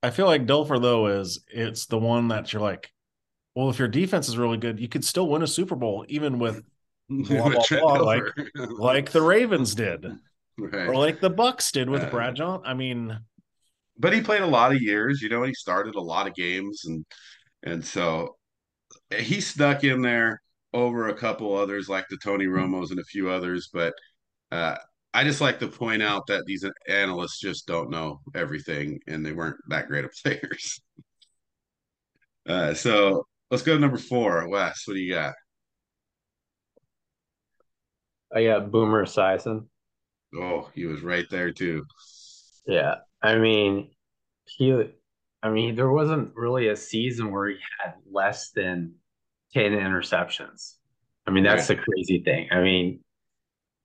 I 0.01 0.09
feel 0.09 0.25
like 0.25 0.47
Dilfer 0.47 0.81
though 0.81 1.07
is 1.07 1.43
it's 1.49 1.87
the 1.87 1.99
one 1.99 2.29
that 2.29 2.53
you're 2.53 2.61
like, 2.61 2.89
well, 3.53 3.69
if 3.69 3.79
your 3.79 3.89
defense 3.89 4.29
is 4.29 4.37
really 4.37 4.57
good, 4.57 4.79
you 4.79 4.87
could 4.87 5.03
still 5.03 5.27
win 5.27 5.43
a 5.43 5.47
Super 5.47 5.75
Bowl 5.75 6.05
even 6.07 6.39
with 6.39 6.63
blah 7.09 7.49
blah 7.49 7.63
blah, 7.69 7.93
like 7.99 8.23
like 8.55 9.11
the 9.11 9.21
Ravens 9.21 9.75
did, 9.75 10.05
right. 10.57 10.87
or 10.87 10.95
like 10.95 11.19
the 11.19 11.29
Bucks 11.29 11.71
did 11.71 11.89
with 11.89 12.03
uh, 12.03 12.09
Brad 12.09 12.35
John. 12.35 12.61
I 12.65 12.73
mean, 12.73 13.17
but 13.97 14.13
he 14.13 14.21
played 14.21 14.41
a 14.41 14.47
lot 14.47 14.73
of 14.73 14.81
years. 14.81 15.21
You 15.21 15.29
know, 15.29 15.43
he 15.43 15.53
started 15.53 15.95
a 15.95 16.01
lot 16.01 16.27
of 16.27 16.35
games, 16.35 16.83
and 16.85 17.05
and 17.63 17.85
so 17.85 18.35
he 19.15 19.41
snuck 19.41 19.83
in 19.83 20.01
there 20.01 20.41
over 20.73 21.09
a 21.09 21.13
couple 21.13 21.55
others 21.55 21.89
like 21.89 22.05
the 22.09 22.17
Tony 22.23 22.45
Romos 22.45 22.91
and 22.91 22.99
a 22.99 23.05
few 23.05 23.29
others, 23.29 23.69
but. 23.71 23.93
Uh, 24.51 24.75
I 25.13 25.25
just 25.25 25.41
like 25.41 25.59
to 25.59 25.67
point 25.67 26.01
out 26.01 26.27
that 26.27 26.45
these 26.45 26.65
analysts 26.87 27.39
just 27.39 27.67
don't 27.67 27.89
know 27.89 28.21
everything 28.33 28.99
and 29.07 29.25
they 29.25 29.33
weren't 29.33 29.57
that 29.67 29.87
great 29.87 30.05
of 30.05 30.11
players. 30.23 30.81
Uh, 32.47 32.73
so 32.73 33.25
let's 33.49 33.63
go 33.63 33.73
to 33.73 33.79
number 33.79 33.97
four. 33.97 34.47
Wes, 34.47 34.83
what 34.85 34.93
do 34.93 34.99
you 34.99 35.13
got? 35.13 35.33
I 38.33 38.45
got 38.45 38.71
Boomer 38.71 39.05
Esiason. 39.05 39.65
Oh, 40.35 40.69
he 40.73 40.85
was 40.85 41.01
right 41.01 41.29
there 41.29 41.51
too. 41.51 41.85
Yeah. 42.65 42.95
I 43.21 43.35
mean, 43.37 43.91
he, 44.45 44.73
I 45.43 45.49
mean, 45.49 45.75
there 45.75 45.91
wasn't 45.91 46.35
really 46.35 46.67
a 46.69 46.75
season 46.75 47.31
where 47.31 47.49
he 47.49 47.57
had 47.79 47.95
less 48.09 48.51
than 48.51 48.95
10 49.53 49.71
interceptions. 49.73 50.75
I 51.27 51.31
mean, 51.31 51.43
that's 51.43 51.69
right. 51.69 51.77
the 51.77 51.83
crazy 51.83 52.23
thing. 52.23 52.47
I 52.51 52.61
mean, 52.61 53.01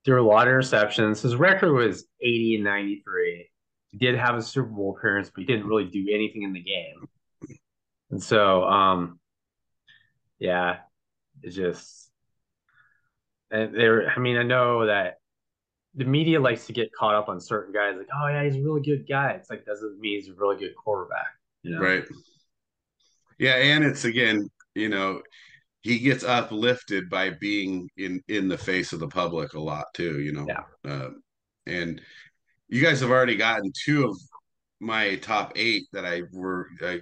threw 0.05 0.21
a 0.23 0.27
lot 0.27 0.47
of 0.47 0.53
interceptions. 0.53 1.21
His 1.21 1.35
record 1.35 1.73
was 1.73 2.05
80 2.21 2.55
and 2.55 2.63
93. 2.63 3.49
He 3.91 3.97
did 3.97 4.15
have 4.17 4.35
a 4.35 4.41
Super 4.41 4.69
Bowl 4.69 4.95
appearance, 4.97 5.29
but 5.33 5.41
he 5.41 5.45
didn't 5.45 5.67
really 5.67 5.85
do 5.85 6.05
anything 6.11 6.43
in 6.43 6.53
the 6.53 6.63
game. 6.63 7.07
And 8.11 8.21
so, 8.23 8.63
um, 8.63 9.19
yeah, 10.39 10.77
It's 11.41 11.55
just, 11.55 12.09
and 13.51 13.73
there. 13.73 14.09
I 14.09 14.19
mean, 14.19 14.37
I 14.37 14.43
know 14.43 14.85
that 14.87 15.15
the 15.97 16.05
media 16.05 16.39
likes 16.39 16.67
to 16.67 16.73
get 16.73 16.93
caught 16.93 17.15
up 17.15 17.27
on 17.27 17.41
certain 17.41 17.73
guys, 17.73 17.95
like, 17.97 18.07
oh 18.15 18.27
yeah, 18.27 18.43
he's 18.43 18.55
a 18.55 18.61
really 18.61 18.81
good 18.81 19.07
guy. 19.09 19.31
It's 19.31 19.49
like 19.49 19.65
doesn't 19.65 19.99
mean 19.99 20.19
he's 20.19 20.29
a 20.29 20.33
really 20.33 20.55
good 20.55 20.75
quarterback, 20.75 21.27
you 21.63 21.71
know? 21.71 21.81
Right. 21.81 22.05
Yeah, 23.39 23.55
and 23.55 23.83
it's 23.83 24.05
again, 24.05 24.47
you 24.75 24.89
know, 24.89 25.21
he 25.81 25.97
gets 25.99 26.23
uplifted 26.23 27.09
by 27.09 27.31
being 27.31 27.89
in 27.97 28.21
in 28.27 28.47
the 28.47 28.57
face 28.57 28.93
of 28.93 28.99
the 28.99 29.07
public 29.07 29.53
a 29.53 29.59
lot 29.59 29.85
too. 29.95 30.21
You 30.21 30.33
know, 30.33 30.45
yeah. 30.47 30.91
Uh, 30.91 31.09
and 31.65 31.99
you 32.69 32.81
guys 32.81 33.01
have 33.01 33.09
already 33.09 33.35
gotten 33.35 33.71
two 33.83 34.07
of 34.07 34.17
my 34.79 35.15
top 35.15 35.53
eight 35.55 35.85
that 35.93 36.05
I 36.05 36.23
were 36.31 36.67
I, 36.81 37.01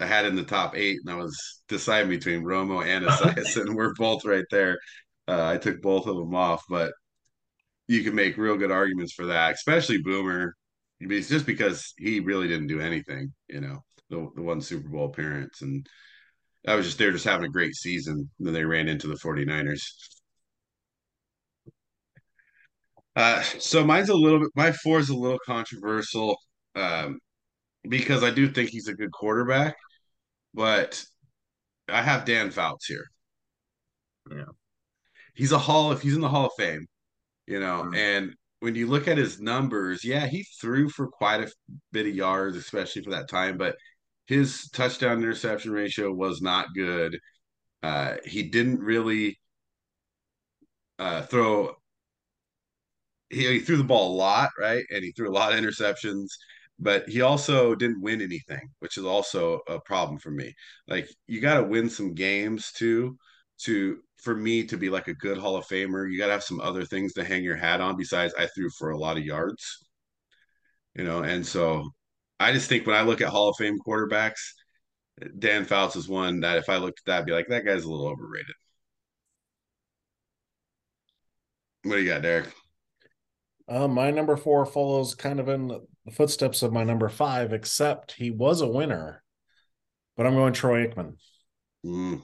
I 0.00 0.06
had 0.06 0.24
in 0.24 0.34
the 0.34 0.44
top 0.44 0.74
eight, 0.76 0.98
and 1.04 1.14
I 1.14 1.16
was 1.16 1.62
deciding 1.68 2.08
between 2.08 2.42
Romo 2.42 2.86
and 2.86 3.04
Esiason, 3.04 3.66
and 3.66 3.74
we're 3.76 3.94
both 3.94 4.24
right 4.24 4.46
there. 4.50 4.78
Uh, 5.28 5.46
I 5.46 5.58
took 5.58 5.82
both 5.82 6.06
of 6.06 6.16
them 6.16 6.34
off, 6.34 6.64
but 6.70 6.92
you 7.90 8.04
can 8.04 8.14
make 8.14 8.36
real 8.36 8.56
good 8.56 8.70
arguments 8.70 9.12
for 9.12 9.26
that, 9.26 9.54
especially 9.54 9.98
Boomer. 9.98 10.54
It's 11.00 11.28
just 11.28 11.44
because 11.44 11.92
he 11.98 12.20
really 12.20 12.46
didn't 12.46 12.68
do 12.68 12.78
anything, 12.78 13.32
you 13.48 13.60
know, 13.60 13.82
the, 14.10 14.28
the 14.36 14.42
one 14.42 14.60
Super 14.60 14.88
Bowl 14.88 15.06
appearance. 15.06 15.60
And 15.62 15.84
I 16.68 16.76
was 16.76 16.86
just 16.86 16.98
they're 16.98 17.10
just 17.10 17.24
having 17.24 17.46
a 17.46 17.50
great 17.50 17.74
season. 17.74 18.30
And 18.38 18.46
then 18.46 18.54
they 18.54 18.64
ran 18.64 18.86
into 18.86 19.08
the 19.08 19.16
49ers. 19.16 19.82
Uh, 23.16 23.42
so 23.42 23.84
mine's 23.84 24.08
a 24.08 24.14
little 24.14 24.38
bit 24.38 24.50
my 24.54 24.70
four 24.70 25.00
is 25.00 25.08
a 25.08 25.16
little 25.16 25.40
controversial 25.44 26.38
um, 26.76 27.18
because 27.88 28.22
I 28.22 28.30
do 28.30 28.48
think 28.48 28.70
he's 28.70 28.86
a 28.86 28.94
good 28.94 29.10
quarterback, 29.10 29.74
but 30.54 31.04
I 31.88 32.02
have 32.02 32.24
Dan 32.24 32.52
Fouts 32.52 32.86
here. 32.86 33.06
Yeah. 34.30 34.44
He's 35.34 35.50
a 35.50 35.58
hall 35.58 35.90
if 35.90 36.02
he's 36.02 36.14
in 36.14 36.20
the 36.20 36.28
Hall 36.28 36.46
of 36.46 36.52
Fame, 36.56 36.86
you 37.50 37.58
know, 37.58 37.82
mm-hmm. 37.82 37.94
and 37.96 38.34
when 38.60 38.76
you 38.76 38.86
look 38.86 39.08
at 39.08 39.18
his 39.18 39.40
numbers, 39.40 40.04
yeah, 40.04 40.26
he 40.26 40.44
threw 40.60 40.88
for 40.88 41.08
quite 41.08 41.40
a 41.40 41.52
bit 41.92 42.06
of 42.06 42.14
yards, 42.14 42.56
especially 42.56 43.02
for 43.02 43.10
that 43.10 43.28
time, 43.28 43.58
but 43.58 43.74
his 44.26 44.70
touchdown 44.70 45.18
interception 45.18 45.72
ratio 45.72 46.12
was 46.12 46.40
not 46.40 46.68
good. 46.76 47.18
Uh, 47.82 48.14
he 48.24 48.44
didn't 48.44 48.78
really 48.78 49.40
uh, 51.00 51.22
throw. 51.22 51.74
He, 53.30 53.46
he 53.46 53.58
threw 53.58 53.78
the 53.78 53.84
ball 53.84 54.14
a 54.14 54.16
lot, 54.16 54.50
right? 54.58 54.84
And 54.90 55.02
he 55.02 55.10
threw 55.12 55.28
a 55.28 55.32
lot 55.34 55.52
of 55.52 55.58
interceptions, 55.58 56.26
but 56.78 57.08
he 57.08 57.22
also 57.22 57.74
didn't 57.74 58.02
win 58.02 58.20
anything, 58.20 58.68
which 58.78 58.96
is 58.96 59.04
also 59.04 59.60
a 59.68 59.80
problem 59.80 60.20
for 60.20 60.30
me. 60.30 60.54
Like 60.86 61.08
you 61.26 61.40
got 61.40 61.58
to 61.58 61.64
win 61.64 61.90
some 61.90 62.14
games 62.14 62.70
too 62.72 63.16
to 63.62 63.98
for 64.22 64.34
me 64.34 64.64
to 64.64 64.76
be 64.76 64.90
like 64.90 65.08
a 65.08 65.14
good 65.14 65.38
Hall 65.38 65.56
of 65.56 65.66
Famer, 65.66 66.10
you 66.10 66.18
got 66.18 66.26
to 66.26 66.32
have 66.32 66.42
some 66.42 66.60
other 66.60 66.84
things 66.84 67.12
to 67.14 67.24
hang 67.24 67.42
your 67.42 67.56
hat 67.56 67.80
on 67.80 67.96
besides 67.96 68.34
I 68.38 68.46
threw 68.46 68.70
for 68.70 68.90
a 68.90 68.98
lot 68.98 69.16
of 69.16 69.24
yards. 69.24 69.84
You 70.94 71.04
know, 71.04 71.22
and 71.22 71.46
so 71.46 71.90
I 72.38 72.52
just 72.52 72.68
think 72.68 72.86
when 72.86 72.96
I 72.96 73.02
look 73.02 73.20
at 73.20 73.28
Hall 73.28 73.48
of 73.48 73.56
Fame 73.56 73.78
quarterbacks, 73.78 74.40
Dan 75.38 75.64
Fouts 75.64 75.96
is 75.96 76.08
one 76.08 76.40
that 76.40 76.58
if 76.58 76.68
I 76.68 76.76
looked 76.76 77.00
at 77.00 77.04
that, 77.06 77.18
I'd 77.20 77.26
be 77.26 77.32
like, 77.32 77.48
that 77.48 77.64
guy's 77.64 77.84
a 77.84 77.90
little 77.90 78.08
overrated. 78.08 78.54
What 81.82 81.96
do 81.96 82.02
you 82.02 82.08
got, 82.08 82.22
Derek? 82.22 82.48
Uh, 83.68 83.88
my 83.88 84.10
number 84.10 84.36
four 84.36 84.66
follows 84.66 85.14
kind 85.14 85.38
of 85.38 85.48
in 85.48 85.68
the 85.68 85.80
footsteps 86.12 86.62
of 86.62 86.72
my 86.72 86.82
number 86.82 87.08
five, 87.08 87.52
except 87.52 88.12
he 88.12 88.30
was 88.30 88.60
a 88.60 88.66
winner. 88.66 89.22
But 90.16 90.26
I'm 90.26 90.34
going 90.34 90.52
Troy 90.52 90.86
Aikman. 90.86 91.14
Mm 91.84 92.22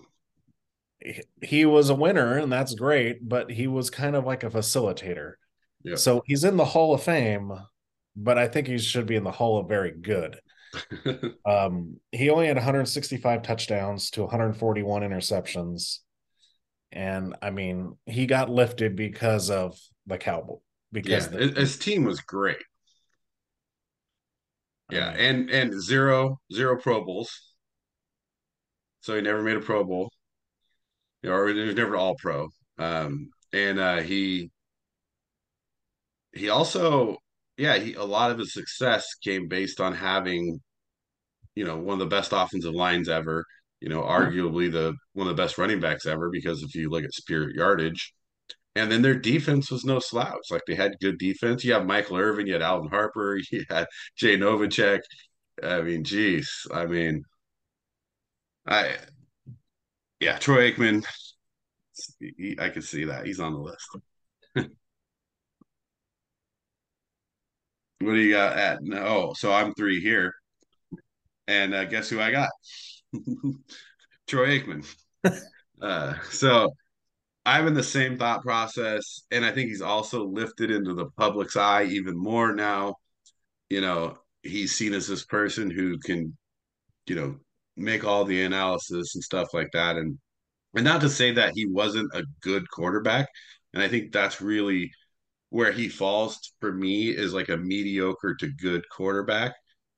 he 1.42 1.64
was 1.64 1.90
a 1.90 1.94
winner 1.94 2.38
and 2.38 2.50
that's 2.50 2.74
great, 2.74 3.26
but 3.26 3.50
he 3.50 3.66
was 3.66 3.90
kind 3.90 4.16
of 4.16 4.24
like 4.24 4.44
a 4.44 4.50
facilitator. 4.50 5.34
Yeah. 5.82 5.96
So 5.96 6.22
he's 6.26 6.44
in 6.44 6.56
the 6.56 6.64
Hall 6.64 6.94
of 6.94 7.02
Fame, 7.02 7.52
but 8.16 8.38
I 8.38 8.48
think 8.48 8.66
he 8.66 8.78
should 8.78 9.06
be 9.06 9.16
in 9.16 9.24
the 9.24 9.30
Hall 9.30 9.58
of 9.58 9.68
Very 9.68 9.92
Good. 9.92 10.40
um, 11.46 12.00
he 12.12 12.30
only 12.30 12.46
had 12.46 12.56
165 12.56 13.42
touchdowns 13.42 14.10
to 14.10 14.22
141 14.22 15.02
interceptions. 15.02 15.98
And 16.92 17.36
I 17.42 17.50
mean, 17.50 17.96
he 18.06 18.26
got 18.26 18.50
lifted 18.50 18.96
because 18.96 19.50
of 19.50 19.78
the 20.06 20.18
Cowboy. 20.18 20.56
Because 20.92 21.30
yeah, 21.30 21.38
the, 21.38 21.60
his 21.60 21.78
team 21.78 22.04
was 22.04 22.20
great. 22.20 22.58
Yeah, 24.90 25.10
and 25.10 25.50
and 25.50 25.82
zero 25.82 26.40
zero 26.52 26.80
Pro 26.80 27.04
Bowls. 27.04 27.54
So 29.00 29.16
he 29.16 29.20
never 29.20 29.42
made 29.42 29.56
a 29.56 29.60
Pro 29.60 29.82
Bowl 29.82 30.10
you 31.26 31.32
know, 31.32 31.38
or 31.38 31.48
he 31.48 31.60
was 31.60 31.74
never 31.74 31.96
all 31.96 32.14
pro. 32.16 32.48
Um, 32.78 33.30
and 33.52 33.80
uh, 33.80 33.98
he 34.02 34.50
he 36.32 36.48
also, 36.50 37.16
yeah, 37.56 37.76
he 37.78 37.94
a 37.94 38.04
lot 38.04 38.30
of 38.30 38.38
his 38.38 38.52
success 38.52 39.06
came 39.22 39.48
based 39.48 39.80
on 39.80 39.94
having, 39.94 40.60
you 41.56 41.64
know, 41.64 41.78
one 41.78 41.94
of 41.94 42.00
the 42.00 42.16
best 42.16 42.32
offensive 42.34 42.74
lines 42.74 43.08
ever. 43.08 43.44
You 43.80 43.90
know, 43.90 44.02
arguably 44.02 44.72
the 44.72 44.94
one 45.14 45.28
of 45.28 45.36
the 45.36 45.42
best 45.42 45.58
running 45.58 45.80
backs 45.80 46.06
ever 46.06 46.30
because 46.30 46.62
if 46.62 46.74
you 46.74 46.90
look 46.90 47.04
at 47.04 47.14
spirit 47.14 47.56
yardage, 47.56 48.12
and 48.76 48.92
then 48.92 49.02
their 49.02 49.18
defense 49.18 49.70
was 49.70 49.84
no 49.84 50.00
slouch. 50.00 50.50
Like 50.50 50.62
they 50.68 50.76
had 50.76 50.96
good 51.02 51.18
defense. 51.18 51.64
You 51.64 51.74
have 51.74 51.86
Michael 51.86 52.18
Irvin, 52.18 52.46
you 52.48 52.54
had 52.54 52.62
Alvin 52.62 52.90
Harper, 52.90 53.38
you 53.52 53.64
had 53.70 53.86
Jay 54.16 54.36
Novacek. 54.38 55.00
I 55.62 55.82
mean, 55.82 56.04
geez, 56.04 56.50
I 56.74 56.86
mean, 56.86 57.24
I 58.66 58.96
yeah, 60.26 60.38
Troy 60.38 60.72
Aikman. 60.72 61.04
He, 62.18 62.56
I 62.58 62.68
can 62.70 62.82
see 62.82 63.04
that 63.04 63.26
he's 63.26 63.38
on 63.38 63.52
the 63.52 63.60
list. 63.60 63.88
what 64.54 64.68
do 68.00 68.16
you 68.16 68.32
got 68.32 68.56
at? 68.56 68.82
No, 68.82 69.34
so 69.36 69.52
I'm 69.52 69.72
three 69.74 70.00
here, 70.00 70.34
and 71.46 71.72
uh, 71.72 71.84
guess 71.84 72.08
who 72.08 72.20
I 72.20 72.32
got? 72.32 72.50
Troy 74.26 74.58
Aikman. 74.58 74.84
uh, 75.80 76.14
so 76.30 76.74
I'm 77.44 77.68
in 77.68 77.74
the 77.74 77.84
same 77.84 78.18
thought 78.18 78.42
process, 78.42 79.22
and 79.30 79.44
I 79.44 79.52
think 79.52 79.68
he's 79.68 79.80
also 79.80 80.26
lifted 80.26 80.72
into 80.72 80.94
the 80.94 81.06
public's 81.16 81.56
eye 81.56 81.84
even 81.84 82.18
more 82.18 82.52
now. 82.52 82.96
You 83.70 83.80
know, 83.80 84.18
he's 84.42 84.74
seen 84.74 84.92
as 84.92 85.06
this 85.06 85.24
person 85.24 85.70
who 85.70 85.98
can, 85.98 86.36
you 87.06 87.14
know, 87.14 87.36
make 87.76 88.04
all 88.04 88.24
the 88.24 88.42
analysis 88.42 89.14
and 89.14 89.24
stuff 89.24 89.48
like 89.54 89.70
that, 89.72 89.96
and 89.96 90.18
and 90.74 90.84
not 90.84 91.00
to 91.02 91.08
say 91.08 91.32
that 91.32 91.52
he 91.54 91.66
wasn't 91.66 92.10
a 92.14 92.24
good 92.42 92.68
quarterback. 92.70 93.28
And 93.74 93.82
I 93.82 93.88
think 93.88 94.12
that's 94.12 94.40
really 94.40 94.90
where 95.50 95.72
he 95.72 95.88
falls 95.88 96.52
for 96.60 96.72
me 96.72 97.08
is 97.08 97.32
like 97.32 97.48
a 97.48 97.56
mediocre 97.56 98.34
to 98.36 98.48
good 98.60 98.84
quarterback 98.90 99.54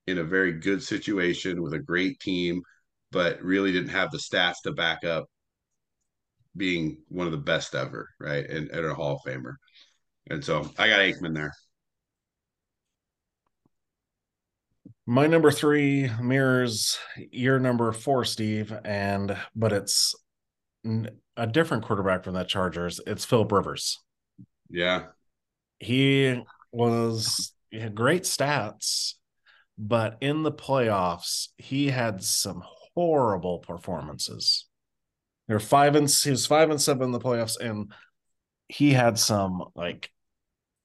in 0.07 0.19
a 0.19 0.25
very 0.25 0.53
good 0.53 0.83
situation 0.83 1.63
with 1.63 1.75
a 1.75 1.79
great 1.79 2.21
team, 2.21 2.63
but 3.13 3.43
really 3.43 3.73
didn't 3.73 3.91
have 3.91 4.11
the 4.11 4.19
stats 4.19 4.63
to 4.65 4.73
back 4.73 5.05
up 5.05 5.27
being 6.57 6.99
one 7.09 7.27
of 7.27 7.33
the 7.33 7.39
best 7.39 7.75
ever, 7.75 8.09
right? 8.21 8.49
And, 8.49 8.69
and 8.71 8.87
a 8.87 8.95
Hall 8.95 9.17
of 9.17 9.31
Famer. 9.31 9.55
And 10.31 10.45
so 10.45 10.71
I 10.79 10.89
got 10.89 11.01
Aikman 11.01 11.35
there. 11.35 11.53
My 15.11 15.27
number 15.27 15.51
three 15.51 16.11
mirrors 16.21 16.99
your 17.17 17.59
number 17.59 17.91
four, 17.93 18.27
Steve, 18.27 18.75
and 18.85 19.35
but 19.57 19.73
it's 19.73 20.15
a 21.35 21.47
different 21.47 21.85
quarterback 21.85 22.25
from 22.25 22.35
that 22.35 22.47
Chargers. 22.47 23.01
It's 23.07 23.25
Philip 23.25 23.51
Rivers. 23.51 23.99
Yeah. 24.69 25.07
He 25.79 26.43
was 26.73 27.55
he 27.71 27.81
had 27.81 27.95
great 27.95 28.25
stats, 28.25 29.15
but 29.79 30.19
in 30.21 30.43
the 30.43 30.53
playoffs, 30.53 31.49
he 31.57 31.89
had 31.89 32.23
some 32.23 32.63
horrible 32.95 33.61
performances. 33.61 34.67
They're 35.47 35.59
five 35.59 35.97
and 35.97 36.11
he 36.11 36.31
was 36.33 36.45
five 36.45 36.69
and 36.69 36.79
seven 36.79 37.05
in 37.05 37.13
the 37.13 37.19
playoffs, 37.19 37.59
and 37.59 37.95
he 38.69 38.93
had 38.93 39.19
some 39.19 39.71
like 39.75 40.11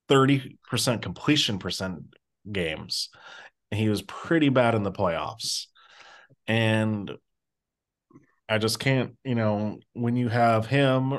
30% 0.10 1.01
completion 1.01 1.60
percent 1.60 2.03
games. 2.50 3.10
He 3.74 3.89
was 3.89 4.01
pretty 4.01 4.50
bad 4.50 4.75
in 4.75 4.84
the 4.84 4.92
playoffs. 4.92 5.68
And 6.48 7.12
I 8.50 8.58
just 8.58 8.80
can't, 8.80 9.15
you 9.24 9.36
know, 9.36 9.80
when 9.94 10.15
you 10.15 10.30
have 10.30 10.68
him, 10.68 11.13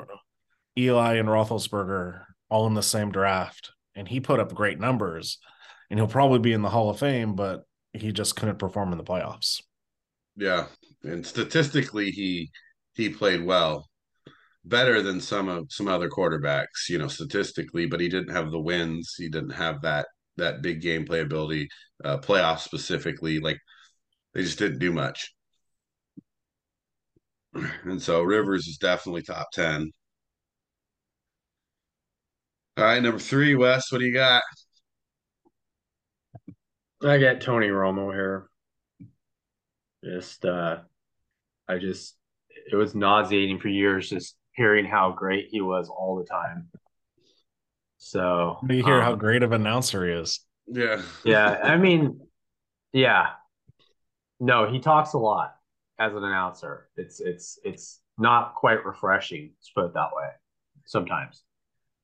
Eli, 0.78 1.14
and 1.14 1.28
Roethlisberger 1.28 2.24
all 2.50 2.66
in 2.66 2.74
the 2.74 2.82
same 2.82 3.10
draft, 3.10 3.72
and 3.94 4.06
he 4.06 4.20
put 4.20 4.40
up 4.40 4.54
great 4.54 4.78
numbers, 4.78 5.38
and 5.90 5.98
he'll 5.98 6.06
probably 6.06 6.38
be 6.38 6.52
in 6.52 6.62
the 6.62 6.68
Hall 6.68 6.90
of 6.90 6.98
Fame, 6.98 7.34
but 7.34 7.62
he 7.92 8.12
just 8.12 8.36
couldn't 8.36 8.58
perform 8.58 8.92
in 8.92 8.98
the 8.98 9.04
playoffs. 9.04 9.62
Yeah, 10.36 10.66
and 11.02 11.24
statistically, 11.26 12.10
he 12.10 12.50
he 12.94 13.08
played 13.08 13.44
well, 13.44 13.88
better 14.64 15.02
than 15.02 15.20
some 15.20 15.48
of 15.48 15.66
some 15.70 15.88
other 15.88 16.08
quarterbacks, 16.08 16.88
you 16.88 16.98
know, 16.98 17.08
statistically, 17.08 17.86
but 17.86 18.00
he 18.00 18.08
didn't 18.08 18.34
have 18.34 18.50
the 18.50 18.60
wins. 18.60 19.14
He 19.16 19.28
didn't 19.28 19.50
have 19.50 19.82
that 19.82 20.06
that 20.36 20.62
big 20.62 20.80
game 20.82 21.06
playability, 21.06 21.66
uh, 22.04 22.18
playoff 22.18 22.60
specifically. 22.60 23.40
Like 23.40 23.58
they 24.34 24.42
just 24.42 24.58
didn't 24.58 24.78
do 24.80 24.92
much. 24.92 25.32
And 27.84 28.02
so 28.02 28.22
Rivers 28.22 28.66
is 28.66 28.78
definitely 28.78 29.22
top 29.22 29.46
10. 29.52 29.92
All 32.76 32.84
right, 32.84 33.02
number 33.02 33.20
three, 33.20 33.54
Wes, 33.54 33.92
what 33.92 33.98
do 33.98 34.04
you 34.06 34.12
got? 34.12 34.42
I 37.02 37.18
got 37.18 37.40
Tony 37.40 37.68
Romo 37.68 38.12
here. 38.12 38.48
Just 40.04 40.44
uh 40.44 40.78
I 41.68 41.78
just 41.78 42.16
it 42.70 42.76
was 42.76 42.94
nauseating 42.94 43.58
for 43.58 43.68
years 43.68 44.10
just 44.10 44.36
hearing 44.54 44.84
how 44.84 45.12
great 45.12 45.48
he 45.50 45.60
was 45.60 45.88
all 45.88 46.16
the 46.16 46.24
time. 46.24 46.68
So 48.04 48.58
you 48.68 48.84
hear 48.84 48.96
um, 48.96 49.02
how 49.02 49.14
great 49.14 49.42
of 49.42 49.52
an 49.52 49.62
announcer 49.62 50.06
he 50.06 50.12
is. 50.12 50.40
Yeah. 50.66 51.00
yeah, 51.24 51.58
I 51.64 51.76
mean, 51.78 52.20
yeah. 52.92 53.30
No, 54.38 54.70
he 54.70 54.78
talks 54.78 55.14
a 55.14 55.18
lot 55.18 55.54
as 55.98 56.12
an 56.12 56.22
announcer. 56.22 56.90
It's 56.98 57.20
it's 57.20 57.58
it's 57.64 58.02
not 58.18 58.56
quite 58.56 58.84
refreshing, 58.84 59.52
let's 59.56 59.70
put 59.70 59.86
it 59.86 59.94
that 59.94 60.10
way. 60.14 60.28
Sometimes. 60.84 61.44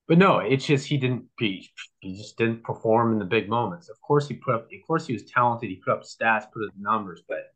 But 0.09 0.17
no, 0.17 0.39
it's 0.39 0.65
just 0.65 0.87
he 0.87 0.97
didn't 0.97 1.27
he, 1.39 1.69
he 2.01 2.17
just 2.17 2.39
didn't 2.39 2.65
perform 2.65 3.13
in 3.13 3.19
the 3.19 3.27
big 3.27 3.51
moments. 3.51 3.91
Of 3.91 4.01
course 4.01 4.27
he 4.27 4.37
put 4.37 4.55
up 4.55 4.63
of 4.73 4.87
course 4.87 5.07
he 5.07 5.13
was 5.13 5.25
talented, 5.25 5.69
he 5.69 5.83
put 5.85 5.93
up 5.93 6.03
stats, 6.03 6.51
put 6.51 6.67
up 6.67 6.73
numbers, 6.79 7.23
but 7.29 7.53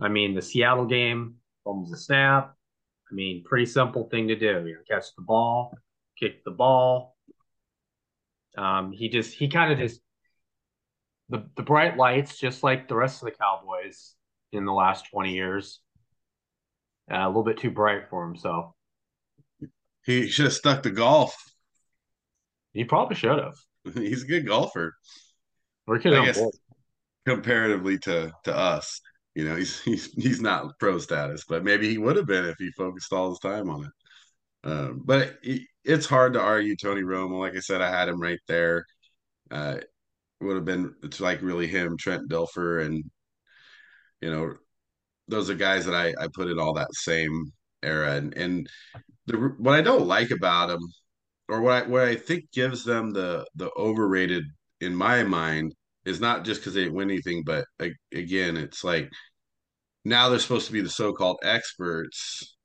I 0.00 0.08
mean 0.08 0.34
the 0.34 0.40
Seattle 0.40 0.86
game, 0.86 1.34
almost 1.66 1.92
a 1.92 1.98
snap. 1.98 2.54
I 3.10 3.14
mean, 3.14 3.44
pretty 3.44 3.66
simple 3.66 4.08
thing 4.08 4.28
to 4.28 4.34
do. 4.34 4.66
You 4.66 4.76
know, 4.76 4.80
catch 4.88 5.14
the 5.14 5.22
ball, 5.22 5.76
kick 6.18 6.42
the 6.42 6.52
ball. 6.52 7.15
Um, 8.56 8.92
he 8.92 9.08
just 9.08 9.34
he 9.34 9.48
kind 9.48 9.72
of 9.72 9.78
just 9.78 10.00
the 11.28 11.48
the 11.56 11.62
bright 11.62 11.96
lights, 11.96 12.38
just 12.38 12.62
like 12.62 12.88
the 12.88 12.96
rest 12.96 13.22
of 13.22 13.26
the 13.26 13.36
Cowboys 13.36 14.14
in 14.52 14.64
the 14.64 14.72
last 14.72 15.06
twenty 15.10 15.34
years. 15.34 15.80
Uh, 17.10 17.18
a 17.18 17.28
little 17.28 17.44
bit 17.44 17.58
too 17.58 17.70
bright 17.70 18.08
for 18.10 18.24
him, 18.24 18.36
so 18.36 18.74
he 20.04 20.28
should 20.28 20.46
have 20.46 20.54
stuck 20.54 20.82
to 20.84 20.90
golf. 20.90 21.36
He 22.72 22.84
probably 22.84 23.16
should 23.16 23.38
have. 23.38 23.54
He's 23.94 24.24
a 24.24 24.26
good 24.26 24.46
golfer. 24.46 24.96
I 26.22 26.26
guess 26.26 26.42
comparatively 27.26 27.98
to 27.98 28.32
to 28.44 28.56
us, 28.56 29.00
you 29.34 29.44
know, 29.44 29.56
he's 29.56 29.80
he's 29.82 30.12
he's 30.12 30.40
not 30.40 30.78
pro 30.78 30.98
status, 30.98 31.44
but 31.48 31.64
maybe 31.64 31.88
he 31.88 31.98
would 31.98 32.16
have 32.16 32.26
been 32.26 32.46
if 32.46 32.56
he 32.58 32.70
focused 32.72 33.12
all 33.12 33.30
his 33.30 33.38
time 33.38 33.68
on 33.68 33.84
it. 33.84 33.90
Um, 34.66 35.02
but 35.04 35.38
it, 35.42 35.62
it's 35.84 36.06
hard 36.06 36.32
to 36.32 36.40
argue 36.40 36.76
Tony 36.76 37.02
Romo. 37.02 37.38
Like 37.38 37.56
I 37.56 37.60
said, 37.60 37.80
I 37.80 37.88
had 37.90 38.08
him 38.08 38.20
right 38.20 38.40
there. 38.48 38.84
Uh, 39.50 39.78
would 40.40 40.56
have 40.56 40.64
been 40.64 40.94
it's 41.02 41.20
like 41.20 41.40
really 41.40 41.66
him, 41.66 41.96
Trent 41.96 42.28
Dilfer, 42.28 42.84
and 42.84 43.04
you 44.20 44.30
know, 44.30 44.54
those 45.28 45.48
are 45.50 45.54
guys 45.54 45.86
that 45.86 45.94
I 45.94 46.14
I 46.20 46.28
put 46.34 46.48
in 46.48 46.58
all 46.58 46.74
that 46.74 46.92
same 46.94 47.52
era. 47.82 48.16
And 48.16 48.34
and 48.36 48.68
the 49.26 49.36
what 49.58 49.74
I 49.74 49.82
don't 49.82 50.06
like 50.06 50.30
about 50.32 50.68
them, 50.68 50.80
or 51.48 51.60
what 51.62 51.84
I 51.84 51.88
what 51.88 52.02
I 52.02 52.16
think 52.16 52.50
gives 52.52 52.84
them 52.84 53.12
the 53.12 53.46
the 53.54 53.70
overrated 53.76 54.44
in 54.80 54.94
my 54.94 55.22
mind 55.22 55.74
is 56.04 56.20
not 56.20 56.44
just 56.44 56.60
because 56.60 56.74
they 56.74 56.82
didn't 56.84 56.96
win 56.96 57.10
anything, 57.10 57.42
but 57.44 57.66
again, 58.12 58.56
it's 58.56 58.84
like 58.84 59.10
now 60.04 60.28
they're 60.28 60.38
supposed 60.38 60.66
to 60.66 60.72
be 60.72 60.80
the 60.80 60.88
so-called 60.88 61.38
experts, 61.42 62.55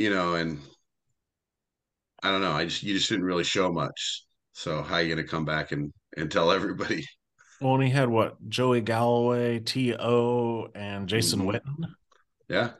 you 0.00 0.08
know, 0.08 0.34
and 0.34 0.58
I 2.22 2.30
don't 2.30 2.40
know. 2.40 2.52
I 2.52 2.64
just 2.64 2.82
you 2.82 2.94
just 2.94 3.10
didn't 3.10 3.26
really 3.26 3.44
show 3.44 3.70
much. 3.70 4.24
So 4.54 4.82
how 4.82 4.94
are 4.94 5.02
you 5.02 5.14
going 5.14 5.24
to 5.24 5.30
come 5.30 5.44
back 5.44 5.72
and 5.72 5.92
and 6.16 6.32
tell 6.32 6.50
everybody? 6.50 7.04
Well, 7.60 7.74
and 7.74 7.84
he 7.84 7.90
had 7.90 8.08
what 8.08 8.48
Joey 8.48 8.80
Galloway, 8.80 9.58
T.O., 9.58 10.68
and 10.74 11.06
Jason 11.06 11.40
mm-hmm. 11.40 11.50
Witten. 11.50 11.90
Yeah. 12.48 12.70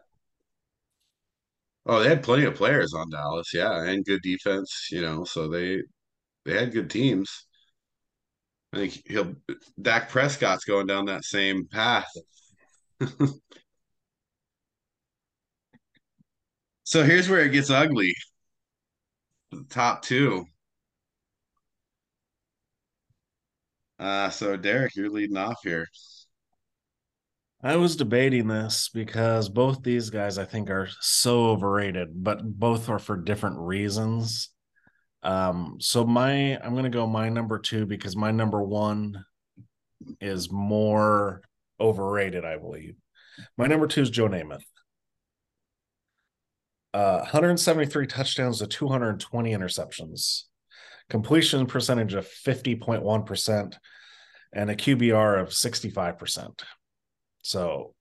Oh, 1.85 2.03
they 2.03 2.09
had 2.09 2.23
plenty 2.23 2.45
of 2.45 2.55
players 2.55 2.95
on 2.95 3.11
Dallas, 3.11 3.53
yeah, 3.53 3.85
and 3.85 4.03
good 4.03 4.23
defense. 4.23 4.89
You 4.91 5.03
know, 5.03 5.25
so 5.25 5.49
they 5.49 5.83
they 6.47 6.55
had 6.55 6.73
good 6.73 6.89
teams. 6.89 7.47
I 8.73 8.79
think 8.79 9.03
he'll 9.07 9.35
Dak 9.83 10.09
Prescott's 10.09 10.65
going 10.65 10.87
down 10.87 11.05
that 11.07 11.25
same 11.25 11.67
path. 11.67 12.11
so 16.91 17.05
here's 17.05 17.29
where 17.29 17.45
it 17.45 17.53
gets 17.53 17.71
ugly. 17.71 18.13
The 19.53 19.65
top 19.71 20.03
two. 20.03 20.45
Uh, 24.01 24.31
so 24.31 24.57
Derek, 24.57 24.97
you're 24.97 25.09
leading 25.09 25.37
off 25.37 25.59
here. 25.63 25.87
I 27.63 27.77
was 27.77 27.95
debating 27.95 28.49
this 28.49 28.91
because 28.93 29.49
both 29.49 29.85
these 29.85 30.11
guys 30.11 30.37
I 30.37 30.45
think 30.45 30.69
are 30.69 30.89
so 31.01 31.51
overrated, 31.51 32.09
but 32.13 32.43
both 32.43 32.89
are 32.89 32.99
for 32.99 33.17
different 33.17 33.59
reasons. 33.61 34.49
Um, 35.23 35.77
so 35.79 36.05
my 36.05 36.59
I'm 36.59 36.75
gonna 36.75 36.91
go 36.91 37.07
my 37.07 37.29
number 37.29 37.61
two 37.61 37.87
because 37.87 38.17
my 38.17 38.33
number 38.33 38.61
one 38.65 39.25
is 40.21 40.51
more 40.51 41.43
overrated, 41.79 42.45
I 42.45 42.57
believe. 42.57 42.97
My 43.57 43.69
number 43.69 43.87
two 43.87 44.03
is 44.03 44.11
Joe 44.11 44.27
Namath. 44.27 44.65
Uh, 46.93 47.19
173 47.19 48.07
touchdowns 48.07 48.59
to 48.59 48.67
220 48.67 49.53
interceptions 49.53 50.45
completion 51.11 51.67
percentage 51.67 52.15
of 52.15 52.27
50.1% 52.27 53.75
and 54.53 54.71
a 54.71 54.75
QBR 54.75 55.43
of 55.43 55.49
65%. 55.51 56.63
So 57.43 57.95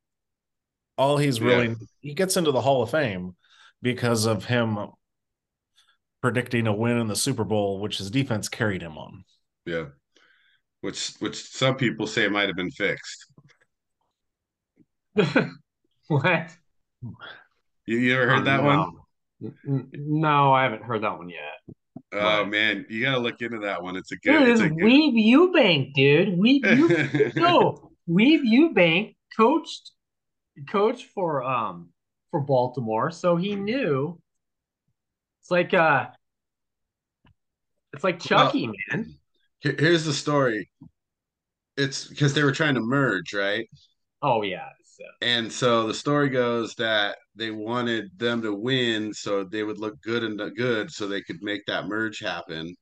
all 0.98 1.18
he's 1.18 1.42
really 1.42 1.70
yeah. 1.70 1.76
he 2.02 2.14
gets 2.14 2.38
into 2.38 2.52
the 2.52 2.62
Hall 2.62 2.84
of 2.84 2.92
Fame 2.92 3.36
because 3.82 4.26
of 4.26 4.46
him 4.46 4.78
predicting 6.22 6.68
a 6.68 6.74
win 6.74 6.98
in 6.98 7.08
the 7.08 7.16
Super 7.16 7.44
Bowl, 7.44 7.80
which 7.80 7.98
his 7.98 8.12
defense 8.12 8.48
carried 8.48 8.82
him 8.82 8.98
on. 8.98 9.24
Yeah. 9.66 9.86
Which 10.82 11.14
which 11.20 11.42
some 11.42 11.76
people 11.76 12.08
say 12.08 12.28
might 12.28 12.48
have 12.48 12.56
been 12.56 12.72
fixed. 12.72 13.26
what? 16.08 16.52
You, 17.90 17.98
you 17.98 18.14
ever 18.14 18.30
heard 18.30 18.46
that 18.46 18.62
one? 18.62 18.92
No, 19.64 20.54
I 20.54 20.62
haven't 20.62 20.84
heard 20.84 21.02
that 21.02 21.18
one 21.18 21.28
yet. 21.28 21.76
Oh 22.14 22.46
man, 22.46 22.86
you 22.88 23.02
gotta 23.02 23.18
look 23.18 23.42
into 23.42 23.58
that 23.62 23.82
one. 23.82 23.96
It's 23.96 24.12
a 24.12 24.16
good. 24.18 24.38
Dude, 24.38 24.50
it's 24.50 24.62
a 24.62 24.70
good... 24.70 24.78
Weeb 24.78 25.16
Ewbank, 25.16 25.94
dude. 25.96 26.38
Weeb 26.38 26.62
U- 26.78 27.32
no, 27.36 27.90
Weeb 28.08 28.42
Ewbank 28.44 29.16
coached 29.36 29.90
coached 30.70 31.08
for 31.16 31.44
um 31.44 31.90
for 32.30 32.42
Baltimore, 32.42 33.10
so 33.10 33.38
he 33.38 33.56
knew. 33.56 34.22
It's 35.42 35.50
like 35.50 35.74
uh, 35.74 36.10
it's 37.94 38.04
like 38.04 38.20
Chucky, 38.20 38.68
well, 38.68 38.76
man. 38.92 39.16
Here's 39.62 40.06
the 40.06 40.14
story. 40.14 40.70
It's 41.76 42.06
because 42.06 42.36
they 42.36 42.44
were 42.44 42.52
trying 42.52 42.76
to 42.76 42.82
merge, 42.82 43.34
right? 43.34 43.68
Oh 44.22 44.44
yeah. 44.44 44.68
So. 44.84 45.06
And 45.22 45.52
so 45.52 45.88
the 45.88 45.94
story 45.94 46.30
goes 46.30 46.76
that 46.76 47.18
they 47.40 47.52
wanted 47.52 48.12
them 48.20 48.42
to 48.42 48.54
win 48.54 49.14
so 49.14 49.44
they 49.46 49.64
would 49.64 49.80
look 49.80 50.00
good 50.02 50.24
and 50.24 50.38
good 50.58 50.92
so 50.92 51.08
they 51.08 51.22
could 51.22 51.42
make 51.42 51.66
that 51.66 51.88
merge 51.88 52.20
happen. 52.20 52.76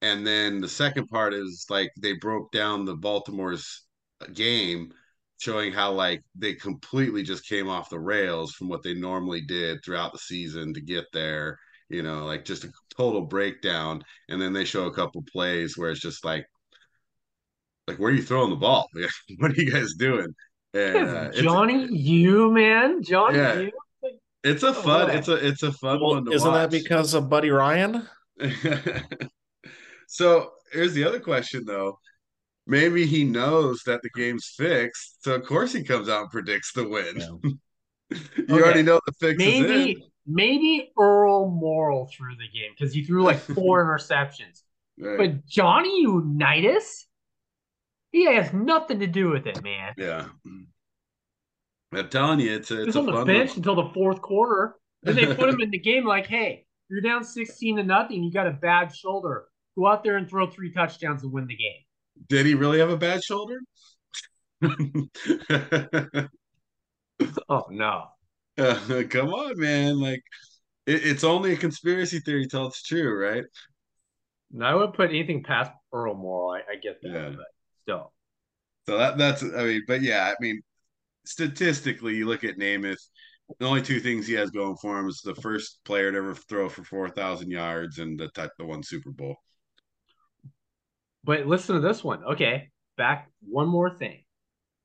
And 0.00 0.26
then 0.26 0.60
the 0.60 0.68
second 0.68 1.08
part 1.08 1.34
is 1.34 1.66
like 1.68 1.90
they 2.00 2.14
broke 2.14 2.52
down 2.52 2.84
the 2.84 2.96
Baltimore's 2.96 3.86
uh, 4.20 4.26
game, 4.32 4.92
showing 5.38 5.72
how 5.72 5.92
like 5.92 6.22
they 6.34 6.54
completely 6.54 7.22
just 7.22 7.46
came 7.46 7.68
off 7.68 7.90
the 7.90 7.98
rails 8.00 8.52
from 8.52 8.68
what 8.68 8.82
they 8.82 8.94
normally 8.94 9.42
did 9.42 9.78
throughout 9.84 10.12
the 10.12 10.18
season 10.18 10.72
to 10.74 10.80
get 10.80 11.04
there. 11.12 11.58
You 11.90 12.02
know, 12.02 12.24
like 12.24 12.44
just 12.44 12.64
a 12.64 12.72
total 12.96 13.22
breakdown. 13.22 14.02
And 14.28 14.40
then 14.40 14.52
they 14.54 14.64
show 14.64 14.86
a 14.86 14.94
couple 14.94 15.22
plays 15.30 15.76
where 15.76 15.90
it's 15.90 16.00
just 16.00 16.24
like, 16.24 16.46
like 17.88 17.98
where 17.98 18.10
are 18.10 18.14
you 18.14 18.22
throwing 18.22 18.50
the 18.50 18.56
ball? 18.56 18.88
what 19.38 19.52
are 19.52 19.62
you 19.62 19.70
guys 19.70 19.94
doing? 19.98 20.34
Uh, 20.74 21.30
Johnny 21.32 21.86
you 21.90 22.50
man, 22.50 23.02
Johnny 23.02 23.38
yeah, 23.38 23.58
you. 23.60 23.72
It's 24.42 24.62
a 24.62 24.74
fun. 24.74 25.10
Oh, 25.10 25.14
it's 25.14 25.28
a 25.28 25.46
it's 25.46 25.62
a 25.62 25.72
fun 25.72 26.00
well, 26.00 26.14
one. 26.14 26.32
isn't 26.32 26.50
watch. 26.50 26.70
that 26.70 26.82
because 26.82 27.14
of 27.14 27.30
Buddy 27.30 27.50
Ryan? 27.50 28.06
so 30.08 30.50
here's 30.72 30.92
the 30.92 31.04
other 31.04 31.20
question, 31.20 31.64
though. 31.64 31.98
Maybe 32.66 33.06
he 33.06 33.24
knows 33.24 33.82
that 33.86 34.02
the 34.02 34.10
game's 34.10 34.52
fixed, 34.56 35.22
so 35.22 35.34
of 35.34 35.44
course 35.44 35.72
he 35.72 35.82
comes 35.82 36.08
out 36.08 36.22
and 36.22 36.30
predicts 36.30 36.72
the 36.72 36.88
win. 36.88 37.16
Yeah. 37.16 37.50
you 38.36 38.44
okay. 38.44 38.52
already 38.52 38.82
know 38.82 39.00
the 39.06 39.12
fix 39.20 39.38
maybe, 39.38 40.10
Maybe 40.26 40.90
Earl 40.98 41.50
Morrall 41.50 42.10
threw 42.10 42.34
the 42.36 42.48
game 42.58 42.72
because 42.76 42.94
he 42.94 43.04
threw 43.04 43.22
like 43.22 43.38
four 43.38 43.84
interceptions. 43.98 44.62
Right. 44.98 45.18
But 45.18 45.46
Johnny 45.46 46.00
Unitas, 46.00 47.06
he 48.14 48.26
has 48.32 48.52
nothing 48.52 49.00
to 49.00 49.06
do 49.06 49.30
with 49.30 49.46
it, 49.46 49.62
man. 49.62 49.92
Yeah. 49.98 50.26
I'm 51.92 52.08
telling 52.08 52.40
you, 52.40 52.54
it's 52.54 52.70
a, 52.70 52.78
it's 52.78 52.86
He's 52.86 52.96
on 52.96 53.06
the 53.06 53.24
bench 53.24 53.50
one. 53.50 53.56
until 53.58 53.74
the 53.76 53.90
fourth 53.92 54.20
quarter. 54.22 54.76
Then 55.02 55.16
they 55.16 55.34
put 55.34 55.48
him 55.48 55.60
in 55.60 55.70
the 55.70 55.78
game 55.78 56.04
like, 56.06 56.26
hey, 56.26 56.64
you're 56.88 57.00
down 57.00 57.24
16 57.24 57.76
to 57.76 57.82
nothing. 57.82 58.22
You 58.22 58.32
got 58.32 58.46
a 58.46 58.52
bad 58.52 58.94
shoulder. 58.94 59.46
Go 59.76 59.86
out 59.88 60.02
there 60.04 60.16
and 60.16 60.28
throw 60.28 60.48
three 60.48 60.72
touchdowns 60.72 61.22
and 61.24 61.32
win 61.32 61.46
the 61.46 61.56
game. 61.56 61.82
Did 62.28 62.46
he 62.46 62.54
really 62.54 62.78
have 62.78 62.90
a 62.90 62.96
bad 62.96 63.22
shoulder? 63.22 63.58
oh 67.48 67.66
no. 67.70 68.04
Uh, 68.56 69.02
come 69.10 69.30
on, 69.30 69.58
man. 69.58 70.00
Like 70.00 70.22
it, 70.86 71.04
it's 71.04 71.24
only 71.24 71.52
a 71.52 71.56
conspiracy 71.56 72.20
theory 72.20 72.46
till 72.46 72.66
it's 72.68 72.82
true, 72.82 73.20
right? 73.20 73.44
No, 74.52 74.66
I 74.66 74.74
wouldn't 74.74 74.94
put 74.94 75.10
anything 75.10 75.42
past 75.42 75.72
Earl 75.92 76.14
Morrall. 76.14 76.56
I, 76.56 76.60
I 76.72 76.76
get 76.80 77.00
that, 77.02 77.10
Yeah. 77.10 77.30
but 77.30 77.46
still. 77.84 78.12
So 78.88 78.98
that 78.98 79.16
that's 79.16 79.42
I 79.42 79.64
mean, 79.64 79.82
but 79.86 80.02
yeah, 80.02 80.30
I 80.30 80.34
mean, 80.42 80.60
statistically, 81.24 82.16
you 82.16 82.26
look 82.26 82.44
at 82.44 82.58
Namath. 82.58 83.00
The 83.58 83.66
only 83.66 83.82
two 83.82 84.00
things 84.00 84.26
he 84.26 84.32
has 84.34 84.50
going 84.50 84.76
for 84.80 84.98
him 84.98 85.06
is 85.06 85.20
the 85.22 85.34
first 85.34 85.80
player 85.84 86.10
to 86.10 86.16
ever 86.16 86.34
throw 86.34 86.68
for 86.68 86.82
four 86.82 87.08
thousand 87.10 87.50
yards 87.50 87.98
and 87.98 88.18
the 88.18 88.50
the 88.58 88.64
one 88.64 88.82
Super 88.82 89.10
Bowl. 89.10 89.36
But 91.24 91.46
listen 91.46 91.74
to 91.74 91.80
this 91.80 92.02
one. 92.02 92.24
Okay, 92.24 92.70
back 92.96 93.30
one 93.40 93.68
more 93.68 93.90
thing. 93.90 94.24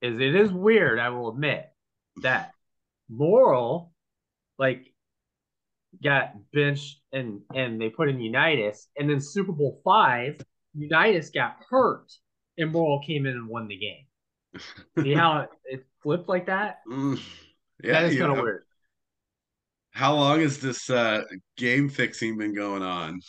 Is 0.02 0.20
it 0.20 0.36
is 0.36 0.52
weird, 0.52 1.00
I 1.00 1.10
will 1.10 1.30
admit, 1.30 1.66
that 2.22 2.52
Morrall, 3.12 3.92
like, 4.58 4.94
got 6.02 6.34
benched 6.54 7.02
and 7.12 7.42
and 7.54 7.82
they 7.82 7.90
put 7.90 8.10
in 8.10 8.22
Unitas, 8.22 8.88
and 8.98 9.10
then 9.10 9.20
Super 9.20 9.52
Bowl 9.52 9.82
five, 9.84 10.40
Unitas 10.74 11.30
got 11.30 11.58
hurt, 11.70 12.12
and 12.60 12.74
Morrall 12.74 13.04
came 13.04 13.26
in 13.26 13.34
and 13.36 13.48
won 13.48 13.68
the 13.68 13.78
game. 13.78 14.06
See 15.04 15.14
how 15.14 15.42
it, 15.42 15.50
it 15.66 15.86
flipped 16.04 16.30
like 16.30 16.46
that? 16.48 16.82
Mm, 16.90 17.20
yeah, 17.84 17.94
that 17.94 18.06
is 18.06 18.18
kind 18.18 18.32
of 18.38 18.44
weird. 18.44 18.64
How 19.92 20.16
long 20.16 20.42
has 20.42 20.60
this 20.60 20.90
uh, 20.90 21.24
game 21.58 21.90
fixing 21.90 22.38
been 22.38 22.54
going 22.54 22.84
on? 22.84 23.20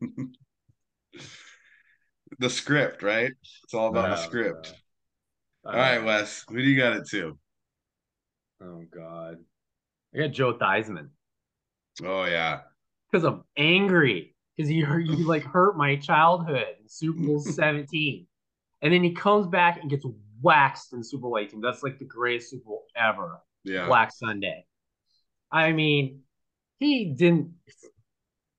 the 2.38 2.50
script, 2.50 3.02
right? 3.02 3.32
It's 3.64 3.74
all 3.74 3.88
about 3.88 4.10
the 4.10 4.16
Uh, 4.16 4.16
script. 4.16 4.72
uh, 5.64 5.68
all 5.68 5.74
right, 5.76 6.04
Wes, 6.04 6.44
who 6.48 6.56
do 6.56 6.62
you 6.62 6.76
got 6.76 6.96
it 6.96 7.08
to? 7.10 7.38
Oh 8.62 8.84
God, 8.90 9.38
I 10.14 10.18
got 10.18 10.30
Joe 10.32 10.54
Theismann 10.54 11.10
Oh 12.04 12.24
yeah, 12.24 12.60
because 13.10 13.24
I'm 13.24 13.44
angry 13.56 14.34
because 14.56 14.68
he 14.68 14.80
hurt, 14.80 15.04
he 15.04 15.24
like 15.24 15.44
hurt 15.44 15.76
my 15.76 15.96
childhood 15.96 16.66
Super 16.86 17.20
Bowl 17.20 17.40
17, 17.44 18.26
and 18.82 18.92
then 18.92 19.02
he 19.02 19.12
comes 19.12 19.46
back 19.46 19.80
and 19.80 19.90
gets 19.90 20.04
waxed 20.42 20.92
in 20.92 21.02
Super 21.02 21.22
Bowl 21.22 21.38
18. 21.38 21.60
That's 21.60 21.82
like 21.82 21.98
the 21.98 22.04
greatest 22.04 22.50
Super 22.50 22.64
Bowl 22.64 22.84
ever. 22.96 23.40
yeah. 23.64 23.86
Black 23.86 24.12
Sunday. 24.12 24.64
I 25.52 25.72
mean, 25.72 26.20
he 26.78 27.06
didn't. 27.16 27.52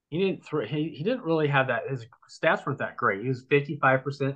He 0.10 0.20
didn't 0.20 0.44
throw. 0.46 0.66
He, 0.66 0.90
he 0.90 1.04
didn't 1.04 1.24
really 1.24 1.48
have 1.48 1.68
that. 1.68 1.84
His 1.90 2.06
stats 2.30 2.66
weren't 2.66 2.80
that 2.80 2.98
great. 2.98 3.22
He 3.22 3.30
was 3.30 3.46
55 3.50 4.04
percent 4.04 4.36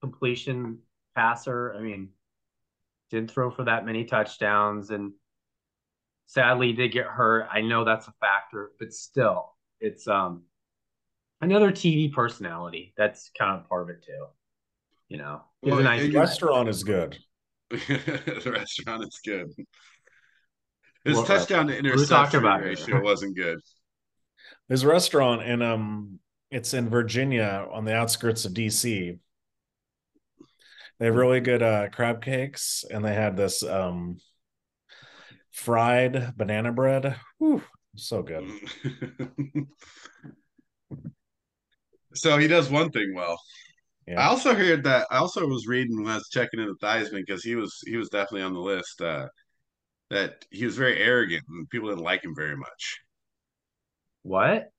completion 0.00 0.78
passer. 1.16 1.74
I 1.76 1.80
mean, 1.80 2.10
didn't 3.10 3.30
throw 3.30 3.50
for 3.50 3.64
that 3.64 3.84
many 3.84 4.04
touchdowns, 4.04 4.90
and 4.90 5.12
sadly 6.26 6.72
did 6.72 6.92
get 6.92 7.06
hurt. 7.06 7.48
I 7.50 7.60
know 7.62 7.84
that's 7.84 8.06
a 8.06 8.14
factor, 8.20 8.70
but 8.78 8.92
still, 8.92 9.56
it's 9.80 10.06
um 10.06 10.44
another 11.40 11.72
TV 11.72 12.12
personality. 12.12 12.94
That's 12.96 13.30
kind 13.36 13.58
of 13.60 13.68
part 13.68 13.82
of 13.82 13.88
it 13.90 14.04
too. 14.04 14.26
You 15.08 15.18
know, 15.18 15.42
he's 15.62 15.70
Well, 15.70 15.80
a 15.80 15.82
nice 15.82 16.02
The 16.02 16.12
restaurant 16.12 16.68
is 16.68 16.84
good. 16.84 17.18
the 17.70 18.52
restaurant 18.52 19.04
is 19.04 19.20
good. 19.24 19.48
His 21.04 21.16
What 21.16 21.26
touchdown 21.26 21.68
to 21.68 21.72
restaurant? 21.74 21.84
What 21.90 21.94
are 21.94 21.96
we 21.96 22.06
interception 22.06 22.40
about 22.40 22.60
here? 22.60 22.68
ratio 22.70 23.00
wasn't 23.00 23.36
good. 23.36 23.58
There's 24.68 24.82
a 24.82 24.88
restaurant 24.88 25.42
and 25.42 25.62
um 25.62 26.20
it's 26.50 26.74
in 26.74 26.88
Virginia 26.88 27.66
on 27.70 27.84
the 27.84 27.94
outskirts 27.94 28.44
of 28.44 28.52
DC. 28.52 29.18
They 30.98 31.06
have 31.06 31.14
really 31.16 31.40
good 31.40 31.62
uh 31.62 31.88
crab 31.90 32.22
cakes 32.22 32.84
and 32.90 33.04
they 33.04 33.14
had 33.14 33.36
this 33.36 33.62
um 33.62 34.18
fried 35.52 36.36
banana 36.36 36.72
bread. 36.72 37.16
Whew, 37.38 37.62
so 37.96 38.22
good. 38.22 38.44
so 42.14 42.38
he 42.38 42.48
does 42.48 42.70
one 42.70 42.90
thing 42.90 43.14
well. 43.14 43.40
Yeah. 44.08 44.20
I 44.20 44.28
also 44.28 44.54
heard 44.54 44.84
that 44.84 45.06
I 45.10 45.18
also 45.18 45.46
was 45.46 45.66
reading 45.66 46.02
when 46.02 46.10
I 46.10 46.14
was 46.16 46.28
checking 46.30 46.60
into 46.60 46.74
Theismann 46.82 47.24
because 47.26 47.44
he 47.44 47.56
was 47.56 47.76
he 47.84 47.96
was 47.96 48.08
definitely 48.08 48.42
on 48.42 48.54
the 48.54 48.60
list 48.60 49.00
uh, 49.02 49.26
that 50.10 50.44
he 50.50 50.64
was 50.64 50.76
very 50.76 50.98
arrogant 51.02 51.44
and 51.48 51.68
people 51.70 51.90
didn't 51.90 52.04
like 52.04 52.24
him 52.24 52.34
very 52.36 52.56
much. 52.56 53.00
What? 54.22 54.70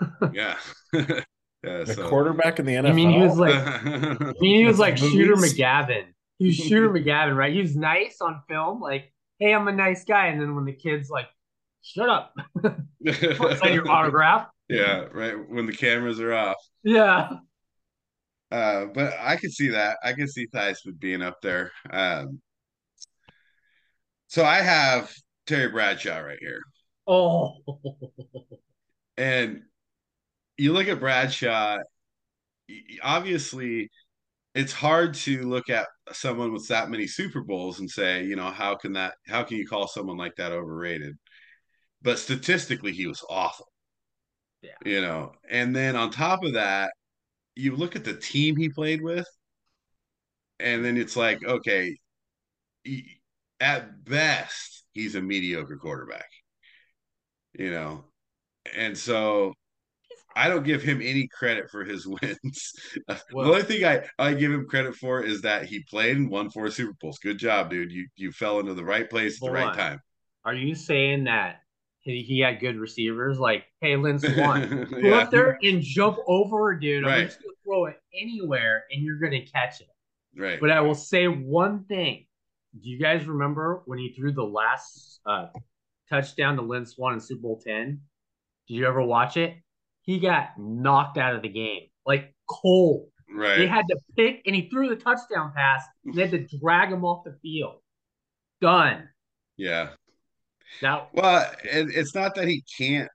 Yeah. 0.32 0.56
yeah 0.92 1.22
The 1.62 1.94
so- 1.94 2.08
quarterback 2.08 2.58
in 2.58 2.66
the 2.66 2.74
NFL. 2.74 2.88
I 2.90 2.92
mean 2.92 3.10
he 3.10 3.18
was 3.20 3.38
like 3.38 3.54
I 3.54 4.32
mean, 4.40 4.58
he 4.58 4.64
was 4.66 4.78
like 4.80 4.96
Shooter 4.98 5.36
McGavin. 5.36 6.06
He 6.38 6.46
was 6.46 6.56
Shooter 6.56 6.90
McGavin, 6.90 7.36
right? 7.36 7.52
He 7.52 7.60
was 7.62 7.76
nice 7.76 8.20
on 8.20 8.42
film, 8.48 8.80
like, 8.80 9.12
"Hey, 9.38 9.54
I'm 9.54 9.68
a 9.68 9.72
nice 9.72 10.04
guy," 10.04 10.26
and 10.26 10.40
then 10.40 10.54
when 10.54 10.64
the 10.66 10.72
kids 10.74 11.08
like, 11.08 11.28
"Shut 11.82 12.10
up, 12.10 12.34
sign 12.62 13.72
your 13.72 13.88
autograph," 13.90 14.48
yeah, 14.68 15.06
right 15.12 15.34
when 15.48 15.64
the 15.66 15.72
cameras 15.72 16.20
are 16.20 16.34
off. 16.34 16.56
yeah, 16.84 17.30
Uh, 18.50 18.86
but 18.86 19.14
I 19.20 19.36
could 19.36 19.52
see 19.52 19.68
that. 19.68 19.98
I 20.04 20.12
could 20.12 20.30
see 20.30 20.46
Theismann 20.48 20.98
being 21.00 21.22
up 21.22 21.36
there. 21.42 21.72
Um, 21.90 22.40
so 24.28 24.44
I 24.44 24.56
have 24.60 25.12
Terry 25.46 25.68
Bradshaw 25.70 26.18
right 26.18 26.38
here. 26.40 26.60
oh, 27.06 27.52
And 29.16 29.62
you 30.58 30.72
look 30.72 30.88
at 30.88 31.00
Bradshaw, 31.00 31.78
obviously, 33.02 33.90
it's 34.54 34.72
hard 34.72 35.14
to 35.14 35.42
look 35.48 35.70
at 35.70 35.88
someone 36.12 36.52
with 36.52 36.68
that 36.68 36.90
many 36.90 37.06
Super 37.06 37.42
Bowls 37.42 37.80
and 37.80 37.90
say, 37.90 38.24
you 38.24 38.36
know, 38.36 38.50
how 38.50 38.76
can 38.76 38.94
that, 38.94 39.14
how 39.28 39.42
can 39.44 39.58
you 39.58 39.66
call 39.66 39.88
someone 39.88 40.16
like 40.16 40.36
that 40.36 40.52
overrated? 40.52 41.16
But 42.02 42.18
statistically, 42.18 42.92
he 42.92 43.06
was 43.06 43.24
awful. 43.30 43.68
Yeah. 44.62 44.72
You 44.84 45.00
know, 45.00 45.32
and 45.50 45.74
then 45.74 45.96
on 45.96 46.10
top 46.10 46.44
of 46.44 46.54
that, 46.54 46.92
you 47.56 47.74
look 47.74 47.96
at 47.96 48.04
the 48.04 48.14
team 48.16 48.56
he 48.56 48.68
played 48.68 49.02
with, 49.02 49.26
and 50.60 50.84
then 50.84 50.96
it's 50.96 51.16
like, 51.16 51.44
okay, 51.44 51.96
he- 52.84 53.20
at 53.60 54.04
best, 54.04 54.84
he's 54.92 55.14
a 55.14 55.22
mediocre 55.22 55.76
quarterback. 55.78 56.28
You 57.58 57.70
know, 57.70 58.04
and 58.76 58.96
so 58.96 59.54
I 60.36 60.48
don't 60.48 60.64
give 60.64 60.82
him 60.82 61.00
any 61.02 61.26
credit 61.28 61.70
for 61.70 61.84
his 61.84 62.06
wins. 62.22 62.72
the 63.08 63.20
Well- 63.32 63.48
only 63.48 63.62
thing 63.62 63.84
I, 63.84 64.06
I 64.18 64.34
give 64.34 64.52
him 64.52 64.66
credit 64.66 64.94
for 64.96 65.22
is 65.22 65.40
that 65.42 65.64
he 65.64 65.82
played 65.88 66.16
and 66.18 66.28
won 66.30 66.50
four 66.50 66.70
Super 66.70 66.92
Bowls. 67.00 67.18
Good 67.18 67.38
job, 67.38 67.70
dude. 67.70 67.90
You 67.92 68.06
you 68.16 68.32
fell 68.32 68.60
into 68.60 68.74
the 68.74 68.84
right 68.84 69.08
place 69.08 69.36
at 69.42 69.46
the 69.46 69.52
right 69.52 69.68
on. 69.68 69.76
time. 69.76 70.00
are 70.44 70.54
you 70.54 70.74
saying 70.74 71.24
that 71.24 71.60
he, 72.12 72.22
he 72.22 72.40
had 72.40 72.60
good 72.60 72.76
receivers? 72.76 73.38
Like, 73.38 73.64
hey, 73.80 73.96
Lynn 73.96 74.18
Swann, 74.20 74.88
go 74.90 74.98
yeah, 74.98 75.16
up 75.18 75.30
there 75.30 75.58
and 75.62 75.82
jump 75.82 76.18
over, 76.26 76.72
a 76.72 76.80
dude. 76.80 77.04
I'm 77.06 77.26
just 77.26 77.42
gonna 77.42 77.54
throw 77.64 77.86
it 77.86 77.96
anywhere, 78.14 78.84
and 78.90 79.02
you're 79.02 79.18
gonna 79.18 79.44
catch 79.44 79.80
it. 79.80 79.88
right. 80.36 80.60
But 80.60 80.70
I 80.70 80.80
will 80.80 80.94
say 80.94 81.26
one 81.26 81.84
thing. 81.84 82.26
Do 82.82 82.90
you 82.90 82.98
guys 82.98 83.24
remember 83.26 83.82
when 83.86 83.98
he 83.98 84.12
threw 84.12 84.32
the 84.32 84.44
last 84.44 85.20
uh, 85.24 85.46
touchdown 86.10 86.56
to 86.56 86.62
Lynn 86.62 86.84
Swann 86.86 87.14
in 87.14 87.20
Super 87.20 87.40
Bowl 87.42 87.60
10? 87.64 88.00
Did 88.68 88.74
you 88.74 88.86
ever 88.86 89.02
watch 89.02 89.36
it? 89.36 89.54
He 90.02 90.18
got 90.18 90.50
knocked 90.58 91.16
out 91.18 91.34
of 91.34 91.42
the 91.42 91.48
game, 91.48 91.84
like 92.04 92.34
cold. 92.48 93.08
right. 93.34 93.56
They 93.58 93.66
had 93.66 93.86
to 93.88 93.96
pick, 94.16 94.42
and 94.46 94.54
he 94.54 94.68
threw 94.68 94.88
the 94.88 94.96
touchdown 94.96 95.52
pass. 95.56 95.84
And 96.04 96.14
they 96.14 96.26
had 96.26 96.30
to 96.32 96.58
drag 96.58 96.92
him 96.92 97.04
off 97.04 97.24
the 97.24 97.36
field. 97.42 97.80
Done. 98.60 99.08
yeah. 99.56 99.90
Now, 100.82 101.08
Well, 101.12 101.50
and 101.70 101.90
it's 101.90 102.14
not 102.14 102.34
that 102.36 102.48
he 102.48 102.62
can't 102.78 103.08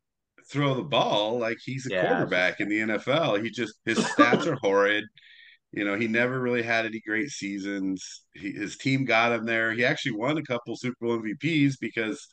throw 0.51 0.73
the 0.75 0.83
ball. 0.83 1.39
Like 1.39 1.57
he's 1.63 1.85
a 1.87 1.91
Yeah. 1.91 2.07
quarterback 2.07 2.59
in 2.59 2.69
the 2.69 2.79
NFL. 2.79 3.37
He 3.37 3.49
just 3.49 3.75
his 3.85 3.99
stats 3.99 4.45
are 4.47 4.55
horrid. 4.55 5.05
You 5.71 5.85
know, 5.85 5.95
he 5.97 6.07
never 6.07 6.39
really 6.39 6.63
had 6.63 6.85
any 6.85 7.01
great 7.01 7.29
seasons. 7.29 8.23
He, 8.33 8.51
his 8.51 8.77
team 8.77 9.05
got 9.05 9.31
him 9.33 9.45
there. 9.45 9.71
He 9.73 9.85
actually 9.85 10.13
won 10.13 10.37
a 10.37 10.43
couple 10.43 10.75
Super 10.75 10.95
Bowl 11.01 11.19
MVPs 11.19 11.75
because, 11.79 12.27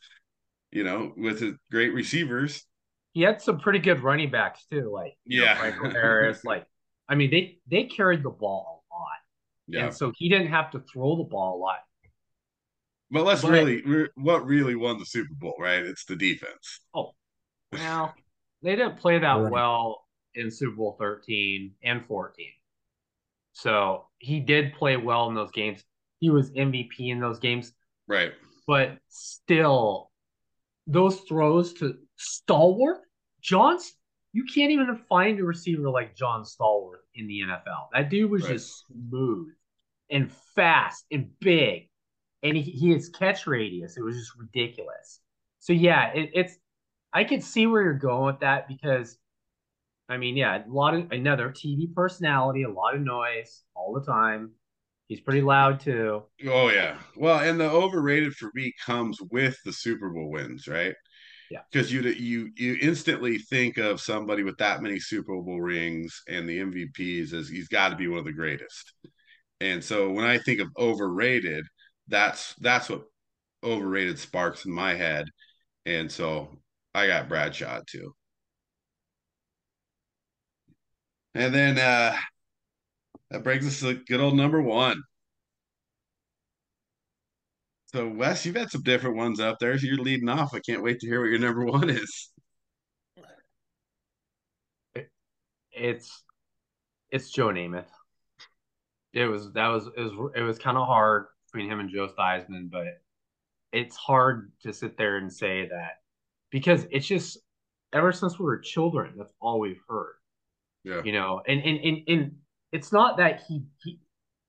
you 0.71 0.83
know, 0.83 1.13
with 1.17 1.39
his 1.41 1.53
great 1.71 1.93
receivers. 1.93 2.65
he 3.13 3.21
had 3.21 3.41
some 3.41 3.59
pretty 3.59 3.79
good 3.79 4.01
running 4.01 4.29
backs 4.31 4.65
too, 4.71 4.91
like 4.91 5.13
you 5.25 5.39
know, 5.39 5.45
Yeah. 5.45 5.55
Franco 5.57 5.89
Harris. 5.91 6.43
Like, 6.45 6.65
I 7.07 7.15
mean, 7.15 7.31
they 7.31 7.59
they 7.67 7.85
carried 7.85 8.23
the 8.23 8.29
ball 8.29 8.83
a 8.91 8.95
lot, 8.95 9.07
Yeah. 9.67 9.85
and 9.87 9.93
so 9.95 10.11
he 10.17 10.29
didn't 10.29 10.47
have 10.49 10.71
to 10.71 10.79
throw 10.81 11.15
the 11.17 11.23
ball 11.23 11.57
a 11.57 11.59
lot. 11.59 11.79
But 13.11 13.25
let's 13.25 13.41
But- 13.41 13.51
really, 13.51 13.81
re- 13.83 14.09
what 14.15 14.45
really 14.45 14.75
won 14.75 14.99
the 14.99 15.05
Super 15.05 15.33
Bowl, 15.33 15.55
right? 15.59 15.83
It's 15.83 16.05
the 16.05 16.15
defense. 16.15 16.81
Oh, 16.93 17.13
well, 17.71 18.13
they 18.61 18.75
didn't 18.75 18.97
play 18.97 19.17
that 19.19 19.33
Right. 19.33 19.51
well 19.51 20.05
in 20.35 20.51
Super 20.51 20.75
Bowl 20.75 20.95
13 20.99 21.73
and 21.83 22.05
14. 22.05 22.45
So 23.53 24.07
he 24.19 24.39
did 24.39 24.73
play 24.73 24.95
well 24.97 25.27
in 25.29 25.35
those 25.35 25.51
games. 25.51 25.83
He 26.19 26.29
was 26.29 26.51
MVP 26.51 27.09
in 27.09 27.19
those 27.19 27.39
games, 27.39 27.73
Right. 28.07 28.33
but 28.67 28.99
still, 29.07 30.11
those 30.87 31.21
throws 31.21 31.73
to 31.75 31.97
Stallworth, 32.19 33.01
John's, 33.41 33.93
you 34.33 34.43
can't 34.43 34.71
even 34.71 34.97
find 35.09 35.39
a 35.39 35.43
receiver 35.43 35.89
like 35.89 36.15
John 36.15 36.43
Stallworth 36.43 37.01
in 37.15 37.27
the 37.27 37.39
NFL. 37.41 37.89
That 37.93 38.09
dude 38.09 38.29
was 38.29 38.43
Right. 38.43 38.53
just 38.53 38.85
smooth 38.87 39.53
and 40.09 40.31
fast 40.55 41.05
and 41.11 41.37
big. 41.39 41.88
And 42.43 42.55
he, 42.55 42.63
he 42.63 42.93
his 42.93 43.09
catch 43.09 43.47
radius, 43.47 43.97
it 43.97 44.03
was 44.03 44.15
just 44.15 44.31
ridiculous. 44.37 45.19
so 45.59 45.73
yeah, 45.73 46.11
it, 46.13 46.29
it's 46.33 46.57
I 47.13 47.23
can 47.23 47.41
see 47.41 47.67
where 47.67 47.81
you're 47.81 47.93
going 47.93 48.25
with 48.27 48.39
that 48.41 48.67
because 48.67 49.17
I 50.09 50.17
mean, 50.17 50.35
yeah, 50.37 50.63
a 50.65 50.71
lot 50.71 50.95
of 50.95 51.11
another 51.11 51.49
TV 51.51 51.93
personality, 51.93 52.63
a 52.63 52.69
lot 52.69 52.95
of 52.95 53.01
noise 53.01 53.63
all 53.75 53.93
the 53.93 54.05
time. 54.05 54.51
He's 55.07 55.21
pretty 55.21 55.41
loud 55.41 55.79
too. 55.79 56.23
Oh 56.47 56.69
yeah. 56.69 56.97
Well, 57.15 57.39
and 57.39 57.59
the 57.59 57.69
overrated 57.69 58.33
for 58.35 58.51
me 58.53 58.73
comes 58.85 59.19
with 59.31 59.57
the 59.65 59.73
Super 59.73 60.09
Bowl 60.09 60.29
wins, 60.31 60.67
right? 60.67 60.95
Yeah. 61.49 61.59
Because 61.71 61.91
you 61.91 62.01
you 62.01 62.51
you 62.55 62.77
instantly 62.81 63.39
think 63.39 63.77
of 63.77 63.99
somebody 63.99 64.43
with 64.43 64.57
that 64.57 64.81
many 64.83 64.99
Super 64.99 65.33
Bowl 65.41 65.59
rings 65.61 66.21
and 66.27 66.47
the 66.47 66.59
MVPs 66.59 67.33
as 67.33 67.49
he's 67.49 67.67
got 67.67 67.89
to 67.89 67.95
be 67.95 68.07
one 68.07 68.19
of 68.19 68.25
the 68.25 68.33
greatest. 68.33 68.93
And 69.61 69.83
so 69.83 70.11
when 70.11 70.25
I 70.25 70.37
think 70.37 70.59
of 70.59 70.69
overrated, 70.77 71.65
that's 72.09 72.55
that's 72.55 72.89
what 72.89 73.03
overrated 73.63 74.19
sparks 74.19 74.65
in 74.65 74.71
my 74.71 74.95
head. 74.95 75.27
And 75.85 76.11
so 76.11 76.59
I 76.93 77.07
got 77.07 77.29
Bradshaw 77.29 77.81
too. 77.87 78.13
And 81.35 81.53
then 81.53 81.77
uh 81.79 82.15
that 83.31 83.43
brings 83.43 83.67
us 83.67 83.79
to 83.81 83.93
good 83.93 84.19
old 84.19 84.35
number 84.35 84.61
one. 84.61 85.01
So 87.87 88.07
Wes, 88.07 88.45
you've 88.45 88.55
had 88.55 88.69
some 88.69 88.83
different 88.83 89.17
ones 89.17 89.39
up 89.39 89.57
there. 89.59 89.75
You're 89.75 89.97
leading 89.97 90.29
off. 90.29 90.53
I 90.53 90.59
can't 90.59 90.83
wait 90.83 90.99
to 90.99 91.07
hear 91.07 91.21
what 91.21 91.29
your 91.29 91.39
number 91.39 91.65
one 91.65 91.89
is. 91.89 92.29
It's 95.71 96.23
it's 97.11 97.31
Joe 97.31 97.47
Namath. 97.47 97.89
It 99.13 99.25
was 99.25 99.51
that 99.53 99.67
was 99.67 99.87
it 99.97 100.01
was 100.01 100.31
it 100.35 100.41
was 100.41 100.59
kind 100.59 100.77
of 100.77 100.85
hard 100.85 101.27
between 101.51 101.69
him 101.69 101.79
and 101.79 101.89
Joe 101.89 102.09
Theismann, 102.17 102.69
but 102.69 103.01
it's 103.71 103.95
hard 103.95 104.51
to 104.63 104.73
sit 104.73 104.97
there 104.97 105.17
and 105.17 105.31
say 105.31 105.67
that 105.67 106.01
because 106.51 106.85
it's 106.91 107.07
just 107.07 107.37
ever 107.93 108.11
since 108.11 108.39
we 108.39 108.45
were 108.45 108.59
children, 108.59 109.13
that's 109.17 109.33
all 109.39 109.59
we've 109.59 109.81
heard. 109.87 110.15
Yeah. 110.83 111.01
You 111.03 111.11
know, 111.11 111.41
and 111.47 111.61
and 111.61 111.79
and, 111.79 111.97
and 112.07 112.31
it's 112.71 112.91
not 112.91 113.17
that 113.17 113.43
he, 113.47 113.63
he 113.83 113.99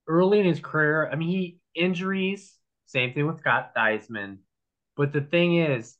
early 0.06 0.40
in 0.40 0.46
his 0.46 0.60
career, 0.60 1.08
I 1.10 1.16
mean 1.16 1.28
he 1.28 1.58
injuries, 1.74 2.54
same 2.86 3.12
thing 3.12 3.26
with 3.26 3.40
Scott 3.40 3.72
Theismann. 3.76 4.38
But 4.96 5.12
the 5.12 5.22
thing 5.22 5.56
is, 5.56 5.96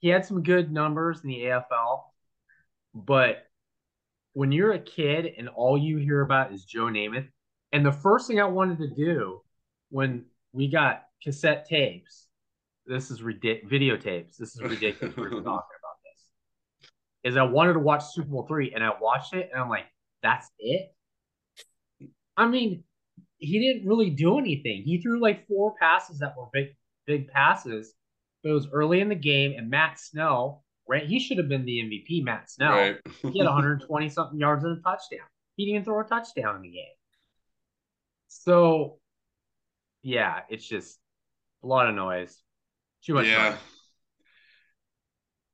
he 0.00 0.08
had 0.08 0.24
some 0.24 0.42
good 0.42 0.72
numbers 0.72 1.20
in 1.22 1.30
the 1.30 1.40
AFL, 1.44 2.02
but 2.94 3.46
when 4.32 4.50
you're 4.52 4.72
a 4.72 4.78
kid 4.78 5.26
and 5.38 5.48
all 5.48 5.76
you 5.78 5.98
hear 5.98 6.22
about 6.22 6.52
is 6.52 6.64
Joe 6.64 6.86
Namath, 6.86 7.28
and 7.72 7.84
the 7.84 7.92
first 7.92 8.26
thing 8.26 8.40
I 8.40 8.44
wanted 8.44 8.78
to 8.78 8.88
do 8.88 9.42
when 9.90 10.24
we 10.52 10.68
got 10.68 11.04
cassette 11.22 11.66
tapes, 11.66 12.28
this 12.86 13.10
is 13.10 13.22
ridiculous, 13.22 13.72
videotapes, 13.72 14.36
this 14.36 14.54
is 14.54 14.60
ridiculous. 14.60 15.16
we're 15.16 15.30
talking 15.30 15.44
about 15.44 15.98
this. 16.04 16.90
Is 17.24 17.36
I 17.36 17.42
wanted 17.42 17.74
to 17.74 17.78
watch 17.78 18.04
Super 18.04 18.28
Bowl 18.28 18.46
three, 18.46 18.72
and 18.74 18.82
I 18.82 18.90
watched 19.00 19.34
it, 19.34 19.50
and 19.52 19.60
I'm 19.60 19.68
like, 19.68 19.86
that's 20.22 20.50
it. 20.58 20.92
I 22.36 22.46
mean, 22.46 22.84
he 23.38 23.58
didn't 23.58 23.86
really 23.86 24.10
do 24.10 24.38
anything. 24.38 24.82
He 24.82 25.00
threw 25.00 25.20
like 25.20 25.46
four 25.46 25.74
passes 25.80 26.18
that 26.20 26.34
were 26.36 26.46
big, 26.52 26.68
big 27.06 27.28
passes. 27.28 27.94
But 28.42 28.50
it 28.50 28.54
was 28.54 28.68
early 28.72 29.00
in 29.00 29.08
the 29.08 29.14
game, 29.14 29.54
and 29.56 29.70
Matt 29.70 30.00
Snell, 30.00 30.64
right? 30.88 31.04
He 31.04 31.20
should 31.20 31.38
have 31.38 31.48
been 31.48 31.64
the 31.64 31.78
MVP. 31.78 32.24
Matt 32.24 32.50
Snell, 32.50 32.72
right. 32.72 32.96
he 33.32 33.38
had 33.38 33.46
120 33.46 34.08
something 34.10 34.38
yards 34.38 34.64
and 34.64 34.78
a 34.78 34.82
touchdown. 34.82 35.26
He 35.56 35.64
didn't 35.64 35.76
even 35.76 35.84
throw 35.84 36.00
a 36.00 36.04
touchdown 36.04 36.56
in 36.56 36.62
the 36.62 36.70
game. 36.70 36.84
So, 38.28 38.98
yeah, 40.02 40.40
it's 40.48 40.66
just 40.66 40.98
a 41.62 41.66
lot 41.66 41.88
of 41.88 41.94
noise. 41.94 42.42
Too 43.04 43.14
much. 43.14 43.26
Yeah. 43.26 43.50
Noise. 43.50 43.58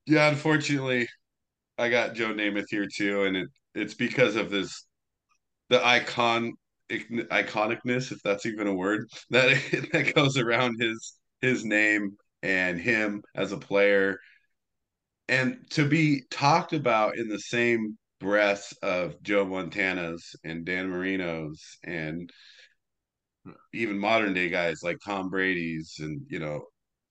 Yeah, 0.06 0.28
unfortunately, 0.28 1.06
I 1.76 1.90
got 1.90 2.14
Joe 2.14 2.32
Namath 2.32 2.66
here 2.70 2.87
too, 2.92 3.24
and 3.24 3.37
it 3.37 3.48
it's 3.74 3.94
because 3.94 4.37
of 4.37 4.50
this 4.50 4.87
the 5.68 5.84
icon 5.84 6.54
iconicness, 6.90 8.12
if 8.12 8.22
that's 8.22 8.46
even 8.46 8.66
a 8.66 8.74
word, 8.74 9.08
that 9.30 9.58
that 9.92 10.14
goes 10.14 10.38
around 10.38 10.80
his 10.80 11.14
his 11.40 11.64
name 11.64 12.16
and 12.42 12.80
him 12.80 13.22
as 13.34 13.52
a 13.52 13.58
player, 13.58 14.18
and 15.28 15.58
to 15.70 15.87
be 15.87 16.22
talked 16.30 16.72
about 16.72 17.18
in 17.18 17.28
the 17.28 17.38
same 17.38 17.98
breath 18.20 18.72
of 18.82 19.22
Joe 19.22 19.44
Montana's 19.44 20.34
and 20.42 20.64
Dan 20.64 20.88
Marino's 20.88 21.78
and 21.84 22.30
even 23.72 23.98
modern 23.98 24.34
day 24.34 24.48
guys 24.48 24.82
like 24.82 24.98
Tom 25.04 25.30
Brady's 25.30 25.96
and 26.00 26.20
you 26.28 26.38
know 26.38 26.62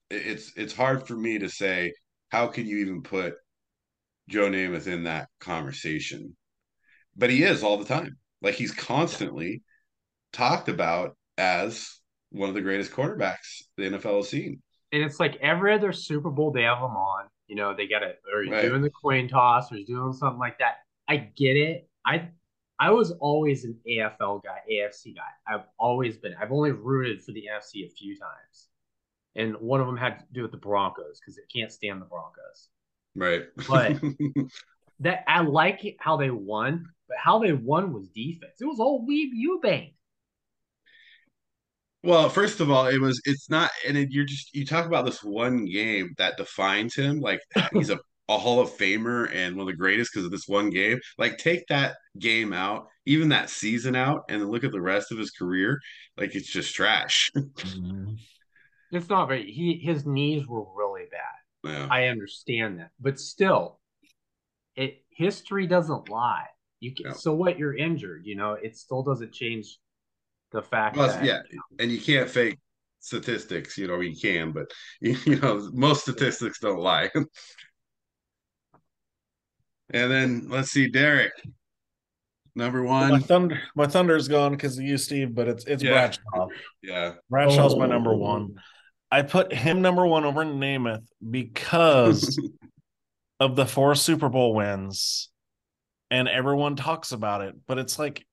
it's 0.09 0.53
it's 0.55 0.73
hard 0.73 1.07
for 1.07 1.15
me 1.15 1.39
to 1.39 1.49
say 1.49 1.93
how 2.29 2.47
can 2.47 2.65
you 2.65 2.77
even 2.77 3.01
put 3.01 3.35
Joe 4.29 4.49
Namath 4.49 4.87
in 4.87 5.03
that 5.03 5.29
conversation 5.39 6.35
but 7.15 7.29
he 7.29 7.43
is 7.43 7.63
all 7.63 7.77
the 7.77 7.85
time 7.85 8.17
like 8.41 8.55
he's 8.55 8.73
constantly 8.73 9.63
talked 10.33 10.69
about 10.69 11.15
as 11.37 11.99
one 12.31 12.49
of 12.49 12.55
the 12.55 12.61
greatest 12.61 12.91
quarterbacks 12.91 13.63
the 13.77 13.83
NFL 13.83 14.17
has 14.17 14.29
seen. 14.29 14.61
And 14.91 15.03
it's 15.03 15.19
like 15.19 15.37
every 15.41 15.73
other 15.73 15.91
Super 15.91 16.29
Bowl 16.29 16.51
they 16.51 16.63
have 16.63 16.77
him 16.77 16.95
on. 16.95 17.25
You 17.47 17.55
know, 17.55 17.73
they 17.75 17.87
got 17.87 18.03
it 18.03 18.19
or 18.33 18.41
right. 18.49 18.61
doing 18.61 18.81
the 18.81 18.89
coin 18.89 19.27
toss 19.27 19.71
or 19.71 19.77
doing 19.85 20.13
something 20.13 20.39
like 20.39 20.59
that. 20.59 20.77
I 21.07 21.17
get 21.17 21.55
it. 21.55 21.87
I 22.05 22.29
I 22.79 22.91
was 22.91 23.11
always 23.19 23.65
an 23.65 23.75
AFL 23.87 24.43
guy, 24.43 24.59
AFC 24.71 25.15
guy. 25.15 25.21
I've 25.47 25.65
always 25.79 26.17
been. 26.17 26.35
I've 26.39 26.51
only 26.51 26.71
rooted 26.71 27.23
for 27.23 27.31
the 27.31 27.45
NFC 27.51 27.85
a 27.85 27.89
few 27.89 28.17
times, 28.17 28.67
and 29.35 29.55
one 29.55 29.81
of 29.81 29.87
them 29.87 29.97
had 29.97 30.19
to 30.19 30.25
do 30.31 30.43
with 30.43 30.51
the 30.51 30.57
Broncos 30.57 31.19
because 31.19 31.37
it 31.37 31.45
can't 31.53 31.71
stand 31.71 32.01
the 32.01 32.05
Broncos. 32.05 32.69
Right. 33.15 33.45
But 33.67 33.99
that 34.99 35.23
I 35.27 35.41
like 35.41 35.85
it 35.85 35.95
how 35.99 36.17
they 36.17 36.29
won, 36.29 36.87
but 37.07 37.17
how 37.17 37.39
they 37.39 37.53
won 37.53 37.93
was 37.93 38.09
defense. 38.09 38.61
It 38.61 38.65
was 38.65 38.79
all 38.79 39.05
Weeb 39.07 39.31
Ewbank. 39.33 39.93
Well, 42.03 42.29
first 42.29 42.59
of 42.59 42.69
all, 42.69 42.87
it 42.87 43.01
was 43.01 43.19
it's 43.25 43.49
not 43.49 43.71
and 43.87 43.97
it, 43.97 44.11
you're 44.11 44.25
just 44.25 44.53
you 44.53 44.65
talk 44.65 44.85
about 44.85 45.05
this 45.05 45.23
one 45.23 45.65
game 45.65 46.13
that 46.17 46.37
defines 46.37 46.95
him 46.95 47.19
like 47.19 47.41
he's 47.73 47.89
a, 47.89 47.99
a 48.29 48.37
Hall 48.37 48.59
of 48.59 48.69
Famer 48.69 49.33
and 49.33 49.55
one 49.55 49.67
of 49.67 49.67
the 49.67 49.77
greatest 49.77 50.11
because 50.13 50.25
of 50.25 50.31
this 50.31 50.47
one 50.47 50.69
game. 50.69 50.99
Like 51.17 51.37
take 51.37 51.67
that 51.67 51.95
game 52.19 52.53
out, 52.53 52.87
even 53.05 53.29
that 53.29 53.49
season 53.49 53.95
out, 53.95 54.23
and 54.29 54.41
then 54.41 54.49
look 54.49 54.63
at 54.63 54.71
the 54.71 54.81
rest 54.81 55.11
of 55.11 55.17
his 55.17 55.31
career. 55.31 55.79
Like 56.17 56.35
it's 56.35 56.51
just 56.51 56.73
trash. 56.73 57.31
Mm-hmm. 57.57 58.13
It's 58.89 59.09
not 59.09 59.27
very 59.27 59.51
he 59.51 59.81
his 59.83 60.05
knees 60.05 60.47
were 60.47 60.63
really 60.75 61.03
bad. 61.11 61.69
Yeah. 61.69 61.87
I 61.91 62.07
understand 62.07 62.79
that. 62.79 62.91
But 63.01 63.19
still, 63.19 63.79
it 64.77 65.03
history 65.09 65.67
doesn't 65.67 66.09
lie. 66.09 66.45
You 66.79 66.93
can, 66.95 67.07
yeah. 67.07 67.13
so 67.13 67.33
what 67.33 67.57
you're 67.57 67.75
injured, 67.75 68.21
you 68.25 68.35
know, 68.35 68.53
it 68.53 68.77
still 68.77 69.03
doesn't 69.03 69.33
change 69.33 69.77
the 70.51 70.61
fact 70.61 70.95
well, 70.95 71.07
that 71.07 71.23
yeah, 71.23 71.39
and 71.79 71.91
you 71.91 71.99
can't 71.99 72.29
fake 72.29 72.57
statistics. 72.99 73.77
You 73.77 73.87
know, 73.87 73.99
you 73.99 74.15
can, 74.15 74.51
but 74.51 74.71
you, 75.01 75.17
you 75.25 75.39
know, 75.39 75.69
most 75.73 76.01
statistics 76.01 76.59
don't 76.59 76.79
lie. 76.79 77.09
and 79.89 80.11
then 80.11 80.47
let's 80.49 80.71
see, 80.71 80.89
Derek, 80.89 81.33
number 82.55 82.83
one. 82.83 83.11
My 83.11 83.19
thunder, 83.19 83.61
my 83.75 83.87
thunder's 83.87 84.27
gone 84.27 84.51
because 84.51 84.77
of 84.77 84.83
you, 84.83 84.97
Steve. 84.97 85.33
But 85.33 85.47
it's 85.47 85.65
it's 85.65 85.83
yeah. 85.83 85.91
Bradshaw. 85.91 86.47
Yeah, 86.81 87.13
Bradshaw's 87.29 87.73
oh. 87.73 87.79
my 87.79 87.87
number 87.87 88.11
oh. 88.11 88.17
one. 88.17 88.55
I 89.09 89.21
put 89.21 89.53
him 89.53 89.81
number 89.81 90.05
one 90.05 90.25
over 90.25 90.43
Namath 90.43 91.05
because 91.29 92.37
of 93.39 93.55
the 93.55 93.65
four 93.65 93.95
Super 93.95 94.29
Bowl 94.29 94.53
wins, 94.53 95.29
and 96.11 96.27
everyone 96.27 96.75
talks 96.75 97.11
about 97.11 97.41
it. 97.41 97.55
But 97.67 97.77
it's 97.77 97.97
like 97.97 98.25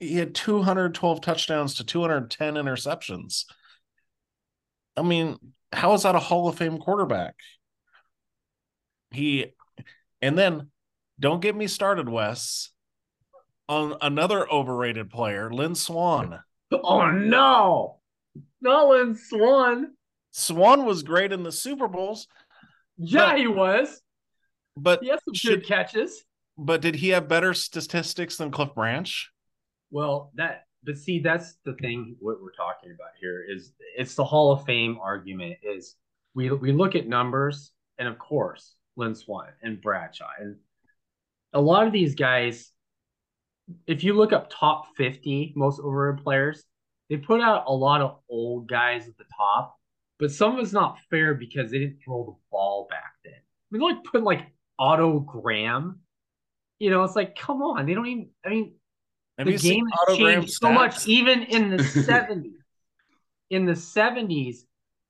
he 0.00 0.16
had 0.16 0.34
212 0.34 1.20
touchdowns 1.20 1.74
to 1.74 1.84
210 1.84 2.54
interceptions. 2.54 3.44
I 4.96 5.02
mean, 5.02 5.38
how 5.72 5.94
is 5.94 6.02
that 6.02 6.14
a 6.14 6.18
Hall 6.18 6.48
of 6.48 6.56
Fame 6.56 6.78
quarterback? 6.78 7.34
He, 9.10 9.46
and 10.20 10.36
then 10.36 10.70
don't 11.20 11.40
get 11.42 11.54
me 11.54 11.66
started, 11.66 12.08
Wes, 12.08 12.70
on 13.68 13.96
another 14.00 14.50
overrated 14.50 15.10
player, 15.10 15.52
Lynn 15.52 15.74
Swann. 15.74 16.40
Oh, 16.72 17.10
no, 17.10 18.00
not 18.60 18.88
Lynn 18.88 19.14
Swan. 19.14 19.94
Swann 20.32 20.84
was 20.84 21.02
great 21.02 21.32
in 21.32 21.42
the 21.42 21.52
Super 21.52 21.88
Bowls. 21.88 22.26
Yeah, 22.96 23.30
but, 23.30 23.38
he 23.38 23.46
was. 23.46 24.00
But 24.76 25.02
he 25.02 25.08
has 25.08 25.20
some 25.24 25.34
should, 25.34 25.60
good 25.60 25.68
catches. 25.68 26.24
But 26.56 26.80
did 26.80 26.94
he 26.94 27.10
have 27.10 27.28
better 27.28 27.54
statistics 27.54 28.36
than 28.36 28.50
Cliff 28.50 28.74
Branch? 28.74 29.30
Well, 29.90 30.30
that 30.36 30.64
but 30.82 30.96
see, 30.96 31.18
that's 31.18 31.56
the 31.64 31.74
thing. 31.74 32.16
What 32.20 32.42
we're 32.42 32.52
talking 32.52 32.90
about 32.90 33.10
here 33.20 33.44
is 33.48 33.72
it's 33.96 34.14
the 34.14 34.24
Hall 34.24 34.52
of 34.52 34.64
Fame 34.64 34.98
argument. 35.02 35.56
Is 35.62 35.96
we 36.34 36.50
we 36.50 36.72
look 36.72 36.94
at 36.94 37.06
numbers, 37.06 37.72
and 37.98 38.08
of 38.08 38.18
course, 38.18 38.74
Lynn 38.96 39.14
Swann 39.14 39.48
and 39.62 39.80
Bradshaw, 39.80 40.28
and 40.38 40.56
a 41.52 41.60
lot 41.60 41.86
of 41.86 41.92
these 41.92 42.14
guys. 42.14 42.72
If 43.86 44.02
you 44.02 44.14
look 44.14 44.32
up 44.32 44.50
top 44.50 44.96
fifty 44.96 45.52
most 45.56 45.80
overrated 45.80 46.24
players, 46.24 46.64
they 47.08 47.16
put 47.16 47.40
out 47.40 47.64
a 47.66 47.72
lot 47.72 48.00
of 48.00 48.18
old 48.28 48.68
guys 48.68 49.08
at 49.08 49.16
the 49.18 49.24
top, 49.36 49.76
But 50.18 50.30
some 50.30 50.54
of 50.54 50.60
it's 50.60 50.72
not 50.72 50.98
fair 51.10 51.34
because 51.34 51.70
they 51.70 51.78
didn't 51.78 51.98
throw 52.04 52.24
the 52.24 52.36
ball 52.50 52.86
back 52.88 53.14
then. 53.24 53.34
I 53.34 53.38
mean, 53.70 53.80
they 53.80 53.94
like 53.94 54.04
put 54.04 54.22
like 54.22 54.46
Otto 54.78 55.20
Graham. 55.20 56.00
You 56.78 56.90
know, 56.90 57.04
it's 57.04 57.16
like, 57.16 57.36
come 57.36 57.62
on, 57.62 57.86
they 57.86 57.94
don't 57.94 58.06
even. 58.06 58.30
I 58.44 58.48
mean, 58.48 58.74
Have 59.38 59.46
the 59.46 59.56
game 59.56 59.86
has 59.86 60.16
changed 60.16 60.50
so 60.52 60.72
much. 60.72 61.06
Even 61.06 61.42
in 61.42 61.70
the 61.70 61.76
'70s, 61.82 62.52
in 63.50 63.66
the 63.66 63.72
'70s, 63.72 64.58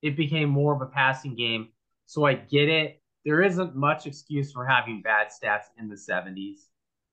it 0.02 0.16
became 0.16 0.48
more 0.48 0.74
of 0.74 0.80
a 0.80 0.86
passing 0.86 1.36
game. 1.36 1.68
So 2.06 2.24
I 2.24 2.34
get 2.34 2.68
it. 2.68 2.99
There 3.24 3.42
isn't 3.42 3.76
much 3.76 4.06
excuse 4.06 4.52
for 4.52 4.66
having 4.66 5.02
bad 5.02 5.28
stats 5.28 5.64
in 5.78 5.88
the 5.88 5.96
'70s, 5.96 6.60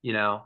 you 0.02 0.14
know. 0.14 0.44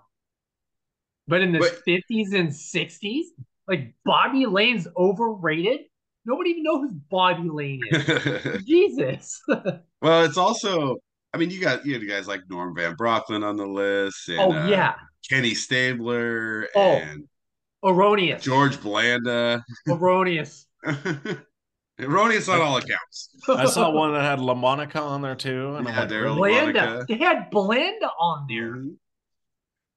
But 1.27 1.41
in 1.41 1.51
the 1.51 1.59
But- 1.59 1.83
'50s 1.87 2.33
and 2.33 2.49
'60s, 2.49 3.25
like 3.67 3.93
Bobby 4.05 4.45
Layne's 4.45 4.87
overrated. 4.97 5.81
Nobody 6.25 6.51
even 6.51 6.63
knows 6.63 6.81
who 6.81 6.99
Bobby 7.09 7.49
Layne 7.49 7.81
is. 7.89 8.63
Jesus. 8.65 9.41
well, 9.47 10.23
it's 10.25 10.37
also. 10.37 10.97
I 11.33 11.37
mean, 11.37 11.49
you 11.49 11.61
got 11.61 11.85
you 11.85 11.93
had 11.93 12.07
guys 12.07 12.27
like 12.27 12.41
Norm 12.49 12.75
Van 12.75 12.95
Brocklin 12.95 13.43
on 13.43 13.55
the 13.55 13.65
list, 13.65 14.27
and 14.29 14.39
oh 14.39 14.51
uh, 14.51 14.67
yeah, 14.67 14.95
Kenny 15.29 15.53
Stabler 15.55 16.67
Oh. 16.75 16.97
and 16.97 17.23
erroneous. 17.83 18.43
George 18.43 18.79
Blanda. 18.81 19.63
erroneous. 19.87 20.67
Erroneous 22.01 22.49
on 22.49 22.61
all 22.61 22.77
accounts. 22.77 23.29
I 23.47 23.65
saw 23.65 23.91
one 23.91 24.13
that 24.13 24.23
had 24.23 24.39
LaMonica 24.39 24.97
on 25.01 25.21
there 25.21 25.35
too, 25.35 25.75
and 25.75 25.87
I'm 25.87 25.93
Yeah, 25.93 25.99
like, 26.01 26.09
Daryl? 26.09 26.35
Blanda. 26.35 27.05
They 27.07 27.17
had 27.17 27.49
Blanda 27.51 28.09
on 28.19 28.47
there. 28.49 28.83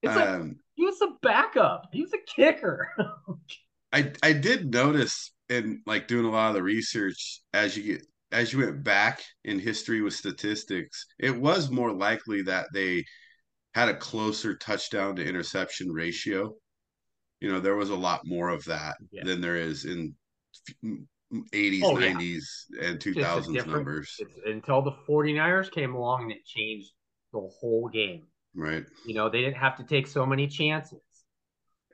It's 0.03 0.15
like 0.15 0.29
Um, 0.29 0.57
he 0.75 0.85
was 0.85 1.01
a 1.01 1.09
backup. 1.23 1.89
He 1.93 2.03
was 2.03 2.13
a 2.13 2.19
kicker. 2.19 2.91
I 3.93 4.13
I 4.23 4.33
did 4.33 4.71
notice 4.73 5.33
in 5.49 5.83
like 5.87 6.09
doing 6.09 6.25
a 6.27 6.31
lot 6.31 6.49
of 6.49 6.55
the 6.55 6.63
research 6.63 7.41
as 7.55 7.77
you 7.77 7.83
get 7.85 8.07
as 8.33 8.53
you 8.53 8.59
went 8.59 8.83
back 8.83 9.23
in 9.45 9.59
history 9.61 10.03
with 10.03 10.13
statistics, 10.15 11.07
it 11.19 11.35
was 11.35 11.71
more 11.71 11.93
likely 11.93 12.43
that 12.43 12.67
they 12.75 13.05
had 13.75 13.89
a 13.89 13.97
closer 13.97 14.57
touchdown 14.57 15.15
to 15.17 15.25
interception 15.25 15.91
ratio. 15.91 16.55
You 17.41 17.53
know, 17.53 17.61
there 17.61 17.77
was 17.77 17.91
a 17.91 17.95
lot 17.97 18.23
more 18.27 18.49
of 18.49 18.65
that 18.65 18.97
Yeah. 19.13 19.23
than 19.25 19.41
there 19.41 19.57
is 19.57 19.85
in 19.85 20.17
80s, 21.53 21.83
Oh, 21.85 21.99
yeah. 21.99 22.13
90s, 22.13 22.67
and 22.81 23.01
2000s 23.01 23.67
numbers, 23.67 24.17
It's 24.21 24.39
until 24.47 24.83
the 24.83 24.93
49ers 25.09 25.71
came 25.71 25.95
along 25.95 26.25
and 26.25 26.33
it 26.33 26.45
changed 26.45 26.93
the 27.33 27.41
whole 27.41 27.89
game. 27.89 28.27
right? 28.55 28.85
You 29.07 29.15
know, 29.15 29.29
they 29.29 29.41
didn't 29.41 29.57
have 29.57 29.77
to 29.79 29.85
take 29.85 30.07
so 30.07 30.25
many 30.25 30.47
chances. 30.47 31.01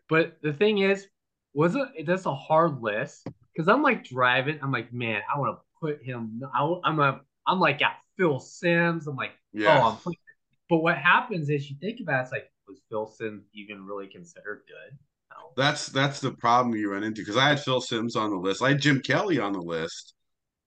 But 0.09 0.39
the 0.43 0.53
thing 0.53 0.79
is, 0.79 1.07
wasn't 1.55 1.91
that's 2.07 2.27
a 2.27 2.35
hard 2.35 2.83
list? 2.83 3.27
Because 3.55 3.69
I'm 3.69 3.83
like 3.83 4.05
driving, 4.05 4.59
I'm 4.63 4.73
like, 4.73 4.93
man, 4.93 5.23
I 5.33 5.39
want 5.39 5.57
to 5.59 5.63
put 5.81 6.03
him. 6.03 6.41
I, 6.55 6.75
am 6.85 7.01
a, 7.01 7.21
I'm 7.47 7.61
like 7.61 7.83
at 7.83 7.97
Phil 8.17 8.39
Simms. 8.39 9.07
I'm 9.07 9.17
like, 9.17 9.31
oh, 9.31 9.35
Yeah. 9.53 9.81
oh, 9.81 9.89
I'm 9.89 9.97
putting. 9.99 10.19
But 10.69 10.79
what 10.79 10.99
happens 10.99 11.49
is 11.49 11.69
you 11.69 11.77
think 11.81 12.01
about 12.01 12.21
it, 12.21 12.23
it's 12.25 12.33
like, 12.33 12.51
was 12.69 12.81
Phil 12.89 13.07
Simms 13.07 13.45
even 13.55 13.85
really 13.87 14.07
considered 14.07 14.63
good? 14.69 14.99
No. 15.57 15.63
That's 15.63 15.87
that's 15.87 16.21
the 16.21 16.33
problem 16.33 16.77
you 16.77 16.91
run 16.91 17.05
into 17.05 17.23
because 17.23 17.37
I 17.37 17.49
had 17.49 17.61
Phil 17.61 17.81
Simms 17.81 18.17
on 18.17 18.31
the 18.31 18.37
list. 18.37 18.63
I 18.63 18.71
had 18.71 18.81
Jim 18.81 19.01
Kelly 19.01 19.39
on 19.39 19.53
the 19.53 19.61
list. 19.61 20.15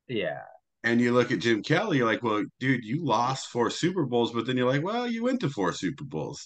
Yeah. 0.07 0.41
And 0.83 0.99
you 0.99 1.13
look 1.13 1.31
at 1.31 1.39
Jim 1.39 1.63
Kelly, 1.63 1.97
you're 1.97 2.07
like, 2.07 2.23
well, 2.23 2.43
dude, 2.59 2.83
you 2.83 3.05
lost 3.05 3.47
four 3.47 3.69
Super 3.69 4.05
Bowls, 4.05 4.33
but 4.33 4.45
then 4.45 4.57
you're 4.57 4.69
like, 4.69 4.83
well, 4.83 5.07
you 5.07 5.23
went 5.23 5.39
to 5.39 5.49
four 5.49 5.71
Super 5.71 6.03
Bowls, 6.03 6.45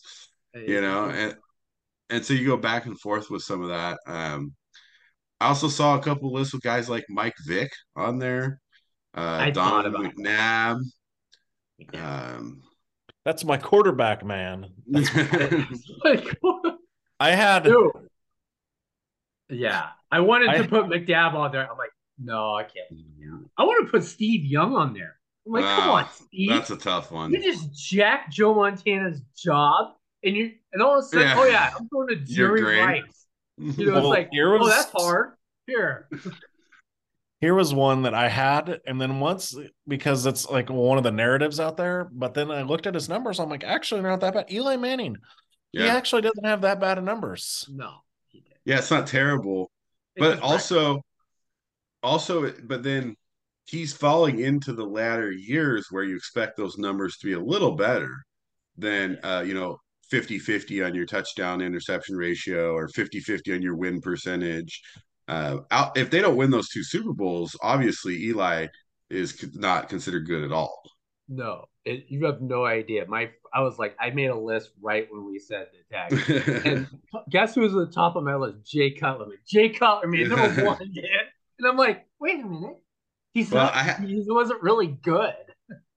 you 0.54 0.80
know, 0.80 1.10
and 1.10 1.36
and 2.10 2.24
so 2.24 2.34
you 2.34 2.46
go 2.46 2.58
back 2.58 2.86
and 2.86 3.00
forth 3.00 3.30
with 3.30 3.42
some 3.42 3.64
of 3.64 3.70
that. 3.70 3.98
Um, 4.06 4.54
I 5.40 5.48
also 5.48 5.68
saw 5.68 5.98
a 5.98 6.02
couple 6.02 6.32
lists 6.32 6.54
with 6.54 6.64
guys 6.64 6.90
like 6.90 7.06
Mike 7.10 7.36
Vick 7.48 7.72
on 7.96 8.20
there, 8.20 8.60
uh, 9.18 9.38
I 9.42 9.52
thought 9.52 9.84
Donovan 9.84 10.06
about 10.06 10.16
McNabb. 10.16 10.80
Yeah. 11.92 12.36
Um, 12.36 12.62
That's 13.26 13.44
my 13.44 13.58
quarterback, 13.58 14.24
man. 14.24 14.68
like, 14.88 15.08
I 17.20 17.32
had 17.32 17.64
dude. 17.64 17.92
Yeah. 19.50 19.88
I 20.12 20.20
wanted 20.22 20.50
I- 20.50 20.58
to 20.62 20.68
put 20.68 20.86
McNabb 20.86 21.34
on 21.34 21.52
there. 21.52 21.70
I'm 21.70 21.78
like, 21.78 21.92
no, 22.20 22.56
I 22.56 22.64
can't. 22.64 23.02
I 23.58 23.64
want 23.64 23.86
to 23.86 23.92
put 23.92 24.04
Steve 24.04 24.44
Young 24.46 24.76
on 24.76 24.94
there. 24.94 25.18
I'm 25.46 25.54
like, 25.54 25.64
come 25.64 25.90
on, 25.92 26.04
ah, 26.04 26.12
Steve. 26.14 26.50
that's 26.50 26.70
a 26.72 26.76
tough 26.78 27.12
one. 27.12 27.32
You 27.32 27.42
just 27.42 27.72
jack 27.74 28.30
Joe 28.32 28.54
Montana's 28.56 29.22
job, 29.38 29.94
and 30.24 30.36
you 30.36 30.52
and 30.74 30.82
all 30.82 30.98
of 30.98 31.06
a 31.06 31.08
sudden, 31.08 31.28
Yeah. 31.28 31.36
oh 31.38 31.46
yeah, 31.46 31.74
I'm 31.80 31.88
going 31.88 32.08
to 32.10 32.16
You're 32.26 32.58
Jerry. 32.58 32.80
Rice. 32.80 33.26
You 33.58 33.86
know, 33.86 33.94
Well, 33.94 34.00
it's 34.00 34.10
like, 34.10 34.30
here 34.32 34.54
oh, 34.56 34.60
was- 34.60 34.70
that's 34.70 34.92
hard. 34.92 35.34
Here, 35.68 36.10
here 37.42 37.54
was 37.56 37.74
one 37.74 38.02
that 38.04 38.14
I 38.14 38.30
had, 38.30 38.82
and 38.86 39.00
then 39.00 39.20
once 39.20 39.56
because 39.88 40.26
it's 40.26 40.50
like 40.50 40.70
one 40.70 40.98
of 40.98 41.04
the 41.04 41.12
narratives 41.12 41.60
out 41.60 41.78
there, 41.78 42.10
but 42.12 42.34
then 42.34 42.50
I 42.52 42.64
looked 42.64 42.88
at 42.88 42.94
his 42.94 43.08
numbers. 43.10 43.40
I'm 43.40 43.50
like, 43.50 43.64
actually, 43.64 44.02
not 44.02 44.20
that 44.22 44.34
bad. 44.34 44.52
Eli 44.52 44.76
Manning, 44.76 45.18
he 45.72 45.84
actually 45.88 46.24
doesn't 46.24 46.46
have 46.46 46.62
that 46.62 46.80
bad 46.80 46.98
of 46.98 47.04
numbers. 47.04 47.66
no, 47.72 47.90
he 47.90 47.92
did. 47.94 48.07
Yeah, 48.68 48.80
it's 48.80 48.92
not 48.92 49.08
terrible. 49.08 49.72
But 50.18 50.42
also 50.42 51.02
also 52.04 52.52
but 52.64 52.84
then 52.84 53.16
he's 53.66 53.94
falling 53.94 54.40
into 54.40 54.74
the 54.74 54.86
latter 54.86 55.32
years 55.32 55.88
where 55.90 56.04
you 56.04 56.16
expect 56.16 56.58
those 56.58 56.78
numbers 56.78 57.18
to 57.18 57.28
be 57.28 57.34
a 57.34 57.40
little 57.40 57.76
better 57.76 58.10
than 58.78 59.18
uh 59.24 59.44
you 59.46 59.54
know 59.54 59.78
50-50 60.12 60.86
on 60.86 60.96
your 60.96 61.06
touchdown 61.06 61.62
interception 61.62 62.16
ratio 62.16 62.74
or 62.74 62.88
50-50 62.88 63.56
on 63.56 63.62
your 63.62 63.76
win 63.76 64.00
percentage 64.00 64.82
uh 65.28 65.58
out 65.72 65.98
if 65.98 66.10
they 66.10 66.22
don't 66.22 66.38
win 66.38 66.52
those 66.52 66.70
two 66.70 66.84
super 66.84 67.14
bowls 67.14 67.58
obviously 67.62 68.16
eli 68.26 68.68
is 69.10 69.44
not 69.56 69.90
considered 69.90 70.28
good 70.28 70.44
at 70.44 70.52
all 70.52 70.82
no. 71.28 71.66
It, 71.88 72.06
you 72.10 72.26
have 72.26 72.42
no 72.42 72.66
idea. 72.66 73.06
My, 73.08 73.30
I 73.54 73.62
was 73.62 73.80
like, 73.80 73.96
I 74.00 74.10
made 74.12 74.28
a 74.30 74.36
list 74.38 74.72
right 74.82 75.08
when 75.10 75.26
we 75.26 75.40
said 75.40 75.68
the 75.72 75.96
tag. 75.96 76.66
And 76.66 76.88
guess 77.30 77.56
who 77.56 77.62
was 77.62 77.74
at 77.74 77.80
the 77.88 77.94
top 77.94 78.16
of 78.16 78.24
my 78.24 78.36
list? 78.36 78.66
Jay 78.66 78.92
Cutler. 78.92 79.36
Jay 79.48 79.70
Cutler 79.70 80.08
made 80.08 80.30
number 80.30 80.66
one, 80.66 80.78
dude. 80.94 81.06
And 81.60 81.68
I'm 81.68 81.78
like, 81.78 82.06
wait 82.20 82.44
a 82.44 82.48
minute. 82.48 82.78
He's 83.34 83.52
Well, 83.52 83.66
not. 83.66 83.74
Ha- 83.74 83.98
he 84.06 84.24
wasn't 84.28 84.62
really 84.62 84.88
good. 84.88 85.34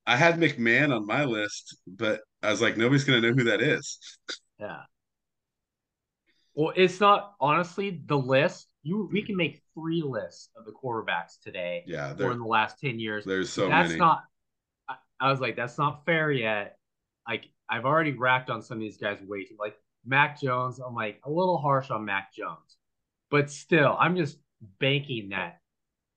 i 0.07 0.16
had 0.16 0.37
mcmahon 0.38 0.94
on 0.94 1.07
my 1.07 1.24
list 1.24 1.76
but 1.87 2.20
i 2.42 2.50
was 2.50 2.61
like 2.62 2.76
nobody's 2.76 3.05
gonna 3.05 3.20
know 3.20 3.33
who 3.33 3.44
that 3.44 3.61
is 3.61 3.98
Yeah. 4.59 4.81
Well, 6.55 6.72
it's 6.76 7.00
not 7.00 7.35
honestly 7.40 8.03
the 8.07 8.18
list. 8.18 8.66
You 8.83 9.09
we 9.12 9.22
can 9.22 9.37
make 9.37 9.62
three 9.74 10.03
lists 10.03 10.50
of 10.57 10.64
the 10.64 10.72
quarterbacks 10.72 11.38
today 11.42 11.85
yeah 11.87 12.14
or 12.18 12.33
in 12.33 12.38
the 12.38 12.44
last 12.46 12.79
ten 12.79 12.98
years. 12.98 13.24
there's 13.24 13.50
so 13.50 13.68
many. 13.68 13.72
that's 13.72 13.88
many 13.90 13.98
not. 14.00 14.22
I, 15.21 15.31
was 15.31 15.41
like, 15.41 15.57
that's 15.57 15.79
not 15.79 16.05
fair 16.07 16.31
yet. 16.31 16.79
Like 17.29 17.45
I've 17.69 17.85
already 17.85 18.13
racked 18.13 18.51
on 18.51 18.63
some 18.63 18.79
of 18.79 18.81
these 18.81 18.97
guys 18.97 19.19
way 19.27 19.45
too. 19.45 19.57
Like 19.59 19.77
Mac 20.05 20.41
Jones, 20.41 20.79
I'm 20.79 20.95
like 20.95 21.21
a 21.25 21.31
little 21.31 21.59
harsh 21.59 21.91
on 21.91 22.05
Mac 22.05 22.33
Jones, 22.35 22.77
but 23.31 23.51
still, 23.51 23.97
I'm 23.99 24.17
just 24.17 24.39
banking 24.81 25.29
that 25.31 25.61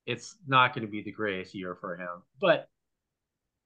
it's 0.05 0.35
not 0.47 0.73
going 0.73 0.85
to 0.85 0.91
be 0.91 1.01
the 1.01 1.11
greatest 1.11 1.53
year 1.55 1.75
for 1.75 1.95
him. 1.97 2.23
But 2.41 2.67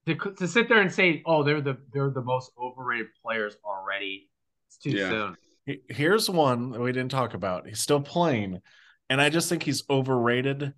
to 0.06 0.14
to 0.14 0.48
sit 0.48 0.68
there 0.68 0.80
and 0.80 0.92
say, 0.92 1.22
oh, 1.26 1.42
they're 1.42 1.60
the 1.60 1.78
they're 1.92 2.10
the 2.10 2.22
most 2.22 2.50
overrated 2.60 3.08
players 3.22 3.56
already, 3.64 4.28
it's 4.66 4.78
too 4.78 4.90
Yeah. 4.90 5.08
soon. 5.10 5.36
He- 5.66 5.82
Here's 5.88 6.28
one 6.30 6.70
that 6.70 6.80
we 6.80 6.92
didn't 6.92 7.10
talk 7.10 7.34
about. 7.34 7.66
He's 7.66 7.80
still 7.80 8.00
playing, 8.00 8.60
and 9.10 9.20
I 9.20 9.28
just 9.30 9.48
think 9.48 9.62
he's 9.62 9.82
overrated 9.90 10.72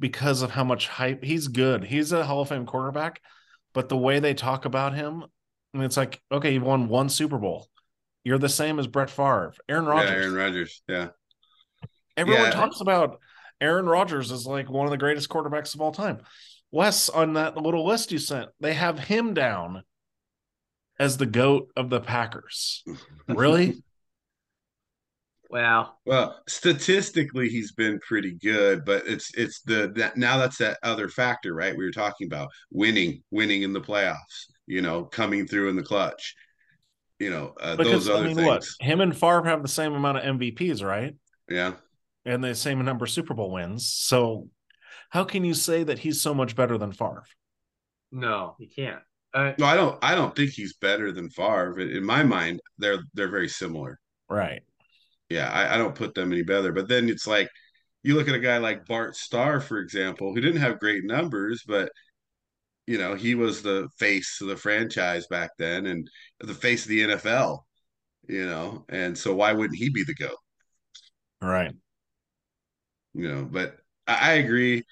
because 0.00 0.42
of 0.42 0.50
how 0.50 0.64
much 0.64 0.88
hype. 0.88 1.22
He's 1.24 1.48
good. 1.48 1.84
He's 1.84 2.12
a 2.12 2.24
Hall 2.24 2.42
of 2.42 2.48
Fame 2.48 2.66
quarterback, 2.66 3.20
but 3.78 3.88
the 3.88 3.96
way 3.96 4.18
they 4.18 4.34
talk 4.34 4.64
about 4.64 4.92
him, 4.92 5.22
and 5.72 5.84
it's 5.84 5.96
like, 5.96 6.20
okay, 6.32 6.52
you 6.54 6.60
won 6.60 6.88
one 6.88 7.08
Super 7.08 7.38
Bowl. 7.38 7.68
You're 8.24 8.36
the 8.38 8.48
same 8.48 8.80
as 8.80 8.88
Brett 8.88 9.08
Favre, 9.08 9.54
Aaron 9.68 9.86
Rodgers. 9.86 10.10
yeah 10.10 10.16
aaron 10.16 10.34
rodgers 10.34 10.82
yeah 10.88 11.08
Everyone 12.16 12.42
Yeah. 12.46 12.50
talks 12.50 12.80
about 12.80 13.20
Aaron 13.60 13.86
Rodgers 13.86 14.32
as 14.32 14.46
like 14.48 14.68
one 14.68 14.86
of 14.88 14.90
the 14.90 14.96
greatest 14.96 15.28
quarterbacks 15.28 15.76
of 15.76 15.80
all 15.80 15.92
time. 15.92 16.18
Wes, 16.72 17.08
on 17.08 17.34
that 17.34 17.56
little 17.56 17.86
list 17.86 18.10
you 18.10 18.18
sent, 18.18 18.48
they 18.58 18.74
have 18.74 18.98
him 18.98 19.32
down 19.32 19.84
as 20.98 21.18
the 21.18 21.26
goat 21.26 21.70
of 21.76 21.88
the 21.88 22.00
Packers. 22.00 22.82
Really? 23.28 23.80
Well, 25.48 25.98
Well, 26.04 26.42
statistically, 26.48 27.48
he's 27.48 27.72
been 27.72 27.98
pretty 28.00 28.32
good, 28.32 28.84
but 28.84 29.06
it's 29.06 29.32
it's 29.34 29.60
the 29.62 29.92
that 29.96 30.16
now 30.16 30.38
that's 30.38 30.58
that 30.58 30.78
other 30.82 31.08
factor, 31.08 31.54
right? 31.54 31.76
We 31.76 31.84
were 31.84 31.90
talking 31.90 32.26
about 32.26 32.50
winning, 32.70 33.22
winning 33.30 33.62
in 33.62 33.72
the 33.72 33.80
playoffs, 33.80 34.46
you 34.66 34.82
know, 34.82 35.04
coming 35.04 35.46
through 35.46 35.68
in 35.70 35.76
the 35.76 35.82
clutch, 35.82 36.34
you 37.18 37.30
know, 37.30 37.54
uh, 37.60 37.76
Because 37.76 38.06
those 38.06 38.08
other 38.08 38.24
I 38.24 38.26
mean, 38.28 38.36
things. 38.36 38.46
what 38.46 38.86
him 38.86 39.00
and 39.00 39.16
Favre 39.16 39.44
have 39.44 39.62
the 39.62 39.68
same 39.68 39.94
amount 39.94 40.18
of 40.18 40.24
MVPs, 40.24 40.82
right? 40.82 41.14
Yeah, 41.48 41.74
And 42.24 42.42
the 42.44 42.54
same 42.54 42.84
number 42.84 43.04
of 43.04 43.10
Super 43.10 43.34
Bowl 43.34 43.50
wins. 43.52 43.92
So 43.92 44.48
how 45.10 45.24
can 45.24 45.44
you 45.44 45.54
say 45.54 45.82
that 45.84 45.98
he's 46.00 46.20
so 46.20 46.34
much 46.34 46.54
better 46.56 46.78
than 46.78 46.92
Favre? 46.92 47.24
no, 48.10 48.56
you 48.58 48.68
can't. 48.74 49.02
Uh, 49.34 49.52
no, 49.58 49.66
I 49.66 49.74
don't. 49.74 49.98
I 50.02 50.14
don't 50.14 50.34
think 50.34 50.52
he's 50.52 50.74
better 50.74 51.12
than 51.12 51.28
Favre. 51.28 51.78
In 51.80 52.04
my 52.04 52.22
mind, 52.22 52.60
they're 52.78 53.00
they're 53.14 53.28
very 53.30 53.48
similar. 53.48 53.98
Right. 54.28 54.62
Yeah, 55.30 55.50
I, 55.50 55.74
I 55.74 55.78
don't 55.78 55.94
put 55.94 56.14
them 56.14 56.32
any 56.32 56.42
better. 56.42 56.72
But 56.72 56.88
then 56.88 57.08
it's 57.08 57.26
like 57.26 57.48
you 58.02 58.14
look 58.14 58.28
at 58.28 58.34
a 58.34 58.40
guy 58.40 58.58
like 58.58 58.86
Bart 58.86 59.16
Starr, 59.16 59.60
for 59.60 59.78
example, 59.78 60.34
who 60.34 60.40
didn't 60.40 60.60
have 60.60 60.80
great 60.80 61.04
numbers, 61.04 61.62
but 61.66 61.90
you 62.86 62.96
know, 62.96 63.14
he 63.14 63.34
was 63.34 63.60
the 63.62 63.88
face 63.98 64.38
of 64.40 64.48
the 64.48 64.56
franchise 64.56 65.26
back 65.26 65.50
then 65.58 65.86
and 65.86 66.08
the 66.40 66.54
face 66.54 66.84
of 66.84 66.88
the 66.88 67.02
NFL, 67.02 67.58
you 68.26 68.46
know, 68.46 68.86
and 68.88 69.16
so 69.16 69.34
why 69.34 69.52
wouldn't 69.52 69.78
he 69.78 69.90
be 69.90 70.04
the 70.04 70.14
GOAT? 70.14 70.38
Right. 71.42 71.74
You 73.14 73.28
know, 73.28 73.44
but 73.44 73.76
I, 74.06 74.30
I 74.30 74.32
agree. 74.34 74.84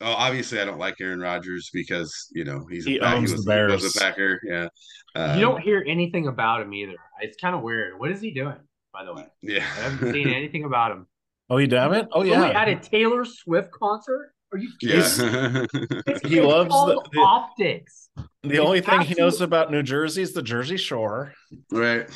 Oh, 0.00 0.12
obviously, 0.12 0.60
I 0.60 0.64
don't 0.64 0.78
like 0.78 1.00
Aaron 1.00 1.20
Rodgers 1.20 1.70
because 1.72 2.28
you 2.32 2.44
know 2.44 2.66
he's 2.70 2.84
He 2.84 2.98
a 2.98 3.00
pack, 3.00 3.14
he 3.14 3.18
owns 3.20 3.32
was, 3.32 3.44
the 3.44 3.66
he 3.66 3.72
was 3.72 3.96
a 3.96 3.98
Packer. 3.98 4.40
Yeah, 4.44 4.68
um, 5.14 5.38
you 5.38 5.44
don't 5.44 5.60
hear 5.60 5.82
anything 5.86 6.26
about 6.26 6.60
him 6.60 6.74
either. 6.74 6.96
It's 7.20 7.36
kind 7.40 7.56
of 7.56 7.62
weird. 7.62 7.98
What 7.98 8.10
is 8.10 8.20
he 8.20 8.32
doing, 8.32 8.56
by 8.94 9.04
the 9.04 9.12
way? 9.12 9.26
Yeah, 9.42 9.58
I 9.58 9.80
haven't 9.90 10.12
seen 10.12 10.28
anything 10.28 10.64
about 10.64 10.92
him. 10.92 11.06
Oh, 11.50 11.58
you 11.58 11.66
damn 11.66 11.92
it. 11.92 12.06
Oh, 12.12 12.20
Oh, 12.20 12.22
he 12.22 12.30
yeah. 12.30 12.48
at 12.48 12.68
a 12.68 12.76
Taylor 12.76 13.24
Swift 13.26 13.70
concert? 13.72 14.32
Are 14.52 14.58
you 14.58 14.70
kidding? 14.80 14.96
yeah. 16.06 16.18
He 16.24 16.40
loves 16.40 16.70
the- 16.70 17.02
the- 17.12 17.20
optics. 17.20 18.08
The 18.42 18.58
only 18.60 18.80
thing 18.80 19.00
he 19.02 19.14
knows 19.14 19.34
absolute- 19.34 19.44
about 19.48 19.70
New 19.72 19.82
Jersey 19.82 20.22
is 20.22 20.32
the 20.32 20.42
Jersey 20.42 20.76
Shore. 20.76 21.34
right. 21.72 22.08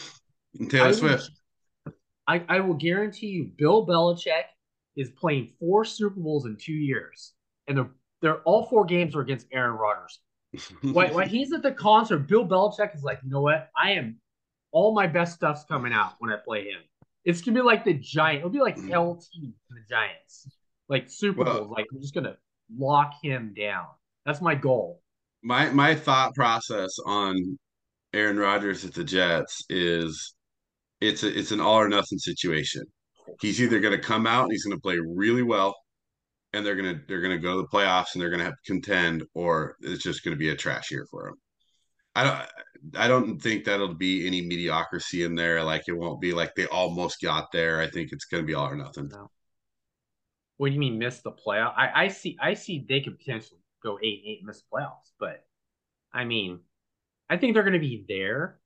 And 0.59 0.71
Taylor 0.71 0.87
I 0.89 0.93
Swift. 0.93 1.31
Will, 1.85 1.93
I, 2.27 2.45
I 2.49 2.61
will 2.61 2.75
guarantee 2.75 3.27
you, 3.29 3.51
Bill 3.57 3.87
Belichick 3.87 4.45
is 4.97 5.11
playing 5.11 5.53
four 5.59 5.85
Super 5.85 6.21
Bowls 6.21 6.47
in 6.47 6.57
two 6.57 6.73
years, 6.73 7.33
and 7.67 7.77
they're 7.79 7.91
they're 8.23 8.41
all 8.43 8.67
four 8.67 8.85
games 8.85 9.15
are 9.15 9.21
against 9.21 9.47
Aaron 9.53 9.77
Rodgers. 9.77 10.21
When, 10.83 11.13
when 11.15 11.29
he's 11.29 11.53
at 11.53 11.63
the 11.63 11.73
concert, 11.73 12.21
Bill 12.27 12.47
Belichick 12.47 12.95
is 12.95 13.03
like, 13.03 13.21
you 13.23 13.31
know 13.31 13.41
what? 13.43 13.69
I 13.81 13.93
am 13.93 14.17
all 14.73 14.95
my 14.95 15.07
best 15.07 15.35
stuff's 15.35 15.65
coming 15.65 15.93
out 15.93 16.15
when 16.19 16.31
I 16.31 16.37
play 16.37 16.65
him. 16.65 16.81
It's 17.25 17.41
gonna 17.43 17.57
be 17.57 17.63
like 17.63 17.85
the 17.85 17.95
Giant. 17.95 18.39
It'll 18.39 18.51
be 18.51 18.61
like 18.61 18.77
mm. 18.77 18.91
LT 18.91 19.25
and 19.43 19.53
the 19.71 19.83
Giants, 19.89 20.49
like 20.89 21.11
Super 21.11 21.45
Well- 21.45 21.59
Bowls. 21.61 21.71
Like 21.71 21.87
I'm 21.93 22.01
just 22.01 22.15
gonna 22.15 22.37
lock 22.77 23.15
him 23.23 23.55
down. 23.57 23.87
That's 24.27 24.41
my 24.41 24.55
goal. 24.55 25.03
my 25.43 25.71
my 25.71 25.95
thought 25.95 26.35
process 26.35 26.91
on 27.07 27.59
Aaron 28.13 28.39
Rodgers 28.39 28.85
at 28.85 28.95
the 28.95 29.05
Jets 29.05 29.65
is 29.69 30.35
it's 31.01 31.23
a, 31.23 31.39
it's 31.39 31.53
an 31.53 31.61
all 31.61 31.77
or 31.81 31.89
nothing 31.89 32.19
situation. 32.19 32.83
He's 33.41 33.61
either 33.61 33.81
going 33.81 33.97
to 33.97 34.03
come 34.03 34.27
out 34.27 34.45
and 34.45 34.53
he's 34.53 34.65
going 34.65 34.77
to 34.77 34.81
play 34.83 34.99
really 34.99 35.43
well, 35.43 35.75
and 36.53 36.65
they're 36.65 36.77
gonna 36.77 37.01
they're 37.07 37.21
gonna 37.21 37.39
go 37.39 37.57
to 37.57 37.63
the 37.63 37.69
playoffs 37.69 38.15
and 38.15 38.23
they're 38.23 38.31
gonna 38.31 38.45
have 38.45 38.55
to 38.55 38.73
contend, 38.73 39.25
or 39.35 39.77
it's 39.81 40.03
just 40.03 40.25
going 40.25 40.35
to 40.35 40.39
be 40.39 40.49
a 40.51 40.57
trash 40.57 40.91
year 40.91 41.07
for 41.11 41.29
him. 41.29 41.35
I 42.15 42.25
don't 42.25 42.97
I 42.97 43.09
don't 43.09 43.39
think 43.41 43.65
that'll 43.65 43.95
be 43.95 44.27
any 44.27 44.41
mediocrity 44.43 45.25
in 45.25 45.35
there. 45.35 45.63
Like 45.63 45.85
it 45.89 45.93
won't 45.93 46.21
be 46.21 46.33
like 46.33 46.55
they 46.55 46.67
almost 46.67 47.21
got 47.21 47.51
there. 47.53 47.81
I 47.81 47.89
think 47.89 48.13
it's 48.13 48.25
going 48.25 48.43
to 48.43 48.47
be 48.47 48.55
all 48.55 48.69
or 48.69 48.77
nothing. 48.77 49.11
What 50.57 50.69
do 50.69 50.75
you 50.75 50.81
mean 50.81 50.99
miss 50.99 51.21
the 51.21 51.33
playoff? 51.33 51.75
I, 51.77 52.05
I 52.05 52.09
see 52.09 52.37
I 52.41 52.55
see 52.55 52.85
they 52.89 53.01
could 53.01 53.19
potentially 53.19 53.61
go 53.83 53.99
eight 54.03 54.23
eight 54.27 54.41
miss 54.45 54.63
the 54.63 54.67
playoffs, 54.77 55.13
but 55.21 55.45
I 56.13 56.25
mean, 56.25 56.61
I 57.31 57.37
think 57.37 57.55
they're 57.55 57.63
gonna 57.63 57.79
be 57.79 58.05
there. 58.09 58.59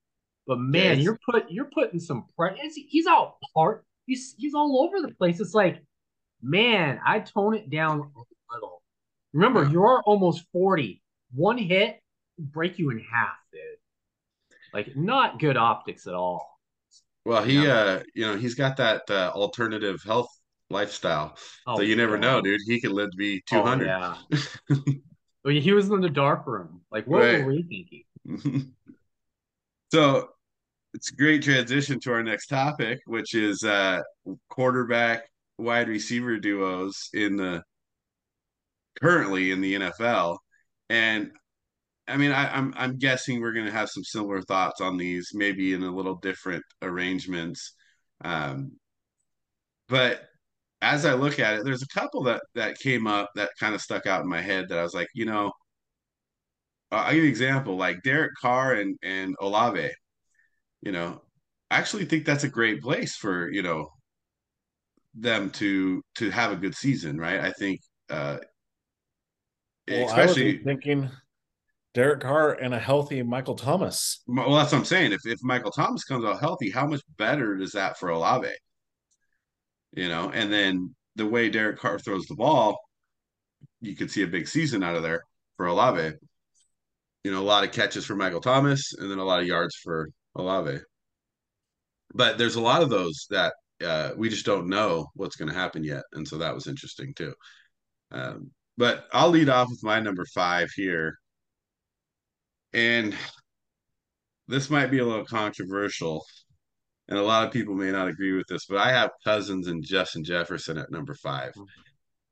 But 0.47 0.59
man, 0.59 0.97
Yes. 0.97 1.05
you're 1.05 1.19
put 1.31 1.51
you're 1.51 1.71
putting 1.73 2.01
some 2.01 2.27
pressure. 2.37 2.57
He's 2.89 3.07
out 3.07 3.37
part. 3.55 3.85
He's 4.07 4.35
he's 4.39 4.55
all 4.55 4.83
over 4.85 5.07
the 5.07 5.15
place. 5.15 5.39
It's 5.41 5.55
like, 5.55 5.83
man, 6.43 6.99
I 7.05 7.21
tone 7.21 7.55
it 7.55 7.71
down 7.71 7.99
a 8.01 8.53
little. 8.55 8.83
Remember, 9.33 9.65
Yeah. 9.65 9.71
you're 9.71 10.03
almost 10.03 10.45
forty. 10.53 11.03
One 11.35 11.59
hit 11.59 12.02
break 12.39 12.79
you 12.79 12.91
in 12.91 12.99
half, 12.99 13.37
dude. 13.53 13.61
Like 14.73 14.97
not 14.97 15.39
good 15.39 15.57
optics 15.57 16.07
at 16.07 16.15
all. 16.15 16.59
Well, 17.25 17.45
he 17.45 17.65
Yeah. 17.65 17.73
uh 17.75 18.03
you 18.15 18.27
know 18.27 18.37
he's 18.37 18.55
got 18.55 18.77
that 18.79 19.03
uh, 19.11 19.31
alternative 19.35 20.03
health 20.05 20.29
lifestyle, 20.71 21.37
Oh, 21.67 21.77
so 21.77 21.83
you 21.83 21.97
never 21.97 22.17
God. 22.17 22.21
know, 22.23 22.41
dude. 22.41 22.61
He 22.67 22.81
could 22.81 22.93
live 22.93 23.11
to 23.11 23.17
be 23.17 23.43
two 23.49 23.57
Oh, 23.59 23.63
hundred. 23.63 23.87
yeah. 23.89 24.17
Well, 25.45 25.53
he 25.53 25.73
was 25.73 25.91
in 25.91 26.01
the 26.01 26.09
dark 26.09 26.47
room. 26.47 26.83
Like, 26.93 27.05
what 27.09 27.23
Right. 27.23 27.45
were 27.45 27.51
we 27.53 27.65
thinking? 28.25 28.73
so 29.93 30.29
it's 30.95 31.11
a 31.11 31.17
great 31.17 31.43
transition 31.43 31.99
to 32.01 32.13
our 32.13 32.23
next 32.23 32.47
topic, 32.47 33.01
which 33.07 33.35
is 33.35 33.65
uh, 33.65 34.03
quarterback 34.51 35.25
wide 35.59 35.89
receiver 35.89 36.39
duos 36.39 37.09
in 37.13 37.35
the 37.37 37.65
currently 39.03 39.51
in 39.51 39.61
the 39.61 39.75
NFL. 39.75 40.39
And 40.91 41.33
I 42.09 42.17
mean, 42.17 42.33
I, 42.33 42.53
I'm 42.57 42.75
I'm 42.77 42.99
guessing 42.99 43.41
we're 43.41 43.53
going 43.53 43.67
to 43.67 43.73
have 43.73 43.89
some 43.91 44.05
similar 44.05 44.43
thoughts 44.43 44.81
on 44.81 44.97
these, 44.97 45.31
maybe 45.35 45.73
in 45.73 45.83
a 45.83 45.95
little 45.95 46.17
different 46.17 46.65
arrangements. 46.83 47.75
Um, 48.25 48.73
but 49.89 50.29
as 50.83 51.05
I 51.07 51.15
look 51.15 51.39
at 51.39 51.55
it, 51.57 51.65
there's 51.65 51.83
a 51.83 51.89
couple 52.01 52.23
that 52.25 52.43
that 52.55 52.79
came 52.79 53.07
up 53.07 53.31
that 53.37 53.51
kind 53.61 53.75
of 53.75 53.83
stuck 53.83 54.07
out 54.07 54.23
in 54.23 54.29
my 54.29 54.41
head 54.43 54.69
that 54.69 54.79
I 54.79 54.83
was 54.83 54.95
like, 54.95 55.09
you 55.15 55.25
know, 55.27 55.53
I'll 56.91 57.07
give 57.13 57.17
you 57.19 57.23
an 57.25 57.29
example, 57.29 57.77
like 57.77 58.03
Derek 58.03 58.33
Carr 58.41 58.75
and 58.75 58.97
and 59.03 59.35
Olave. 59.41 59.91
You 60.83 60.93
know, 60.93 61.23
I 61.71 61.79
actually 61.79 62.07
think 62.07 62.27
that's 62.27 62.45
a 62.45 62.49
great 62.49 62.83
place 62.83 63.17
for 63.17 63.51
you 63.53 63.63
know 63.63 63.91
them 65.15 65.51
to 65.51 66.03
to 66.17 66.31
have 66.31 66.53
a 66.53 66.57
good 66.57 66.75
season, 66.75 67.19
right? 67.19 67.41
I 67.41 67.53
think, 67.53 67.81
uh, 68.11 68.39
Well, 69.87 70.09
I 70.09 70.27
especially 70.27 70.59
thinking 70.65 71.11
Derek 71.95 72.21
Carr 72.21 72.53
and 72.53 72.73
a 72.73 72.79
healthy 72.79 73.23
Michael 73.23 73.55
Thomas. 73.55 74.23
well, 74.27 74.55
that's 74.55 74.73
what 74.73 74.79
I'm 74.79 74.85
saying. 74.85 75.13
If 75.13 75.21
if 75.27 75.39
Michael 75.43 75.71
Thomas 75.71 76.05
comes 76.05 76.25
out 76.25 76.41
healthy, 76.41 76.71
how 76.71 76.87
much 76.87 77.03
better 77.19 77.59
is 77.59 77.73
that 77.73 77.99
for 77.99 78.09
Olave? 78.09 78.49
You 79.93 80.09
know, 80.09 80.31
and 80.31 80.51
then 80.51 80.95
the 81.17 81.27
way 81.27 81.51
Derek 81.51 81.79
Carr 81.79 81.99
throws 81.99 82.25
the 82.27 82.35
ball, 82.35 82.79
you 83.81 83.95
could 83.95 84.11
see 84.11 84.23
a 84.23 84.27
big 84.27 84.49
season 84.49 84.83
out 84.83 84.97
of 84.97 85.03
there 85.03 85.23
for 85.57 85.67
Olave. 85.67 86.17
You 87.25 87.31
know, 87.31 87.41
a 87.41 87.45
lot 87.45 87.65
of 87.65 87.73
catches 87.73 88.07
for 88.07 88.17
Michael 88.17 88.41
Thomas, 88.41 88.95
and 88.99 89.11
then 89.11 89.19
a 89.19 89.25
lot 89.25 89.41
of 89.41 89.47
yards 89.47 89.77
for 89.83 90.09
Olave. 90.35 90.81
But 92.15 92.39
there's 92.39 92.57
a 92.57 92.61
lot 92.61 92.83
of 92.83 92.91
those 92.91 93.27
that 93.31 93.53
uh, 93.85 94.11
we 94.17 94.29
just 94.29 94.47
don't 94.47 94.69
know 94.69 95.09
what's 95.15 95.37
going 95.37 95.49
to 95.49 95.55
happen 95.55 95.85
yet, 95.85 96.05
and 96.13 96.27
so 96.27 96.39
that 96.39 96.55
was 96.55 96.67
interesting 96.67 97.13
too. 97.15 97.35
Um, 98.11 98.51
but 98.79 99.07
I'll 99.13 99.29
lead 99.29 99.49
off 99.51 99.69
with 99.71 99.85
my 99.85 100.01
number 100.01 100.25
five 100.35 100.71
here, 100.75 101.19
and 102.75 103.15
this 104.49 104.71
might 104.71 104.91
be 104.91 104.99
a 104.99 105.05
little 105.05 105.25
controversial, 105.25 106.25
and 107.09 107.19
a 107.19 107.23
lot 107.23 107.47
of 107.47 107.53
people 107.53 107.75
may 107.75 107.91
not 107.91 108.09
agree 108.09 108.33
with 108.33 108.47
this, 108.49 108.67
but 108.67 108.79
I 108.79 108.91
have 108.91 109.11
Cousins 109.25 109.67
and 109.69 109.85
Justin 109.85 110.25
Jefferson 110.25 110.79
at 110.79 110.91
number 110.91 111.15
five. 111.15 111.53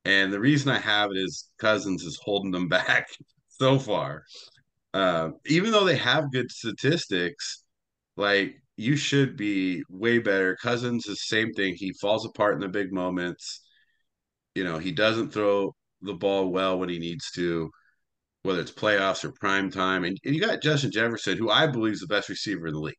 And 0.04 0.32
the 0.32 0.40
reason 0.40 0.70
I 0.70 0.78
have 0.78 1.10
it 1.10 1.18
is 1.18 1.50
Cousins 1.58 2.02
is 2.02 2.18
holding 2.22 2.50
them 2.50 2.68
back 2.68 3.08
so 3.48 3.78
far. 3.78 4.24
Um, 4.92 5.36
even 5.46 5.70
though 5.70 5.84
they 5.84 5.96
have 5.96 6.32
good 6.32 6.50
statistics, 6.50 7.62
like 8.16 8.56
you 8.76 8.96
should 8.96 9.36
be 9.36 9.82
way 9.88 10.18
better. 10.18 10.56
Cousins 10.56 11.06
is 11.06 11.18
the 11.18 11.36
same 11.36 11.52
thing. 11.52 11.74
He 11.76 11.92
falls 12.00 12.26
apart 12.26 12.54
in 12.54 12.60
the 12.60 12.68
big 12.68 12.92
moments. 12.92 13.60
You 14.54 14.64
know, 14.64 14.78
he 14.78 14.90
doesn't 14.90 15.32
throw 15.32 15.74
the 16.02 16.14
ball 16.14 16.50
well 16.50 16.78
when 16.78 16.88
he 16.88 16.98
needs 16.98 17.30
to, 17.32 17.70
whether 18.42 18.60
it's 18.60 18.72
playoffs 18.72 19.24
or 19.24 19.32
prime 19.32 19.70
time. 19.70 20.04
And, 20.04 20.18
and 20.24 20.34
you 20.34 20.40
got 20.40 20.62
Justin 20.62 20.90
Jefferson, 20.90 21.36
who 21.36 21.50
I 21.50 21.66
believe 21.66 21.94
is 21.94 22.00
the 22.00 22.06
best 22.06 22.28
receiver 22.28 22.66
in 22.66 22.74
the 22.74 22.80
league. 22.80 22.94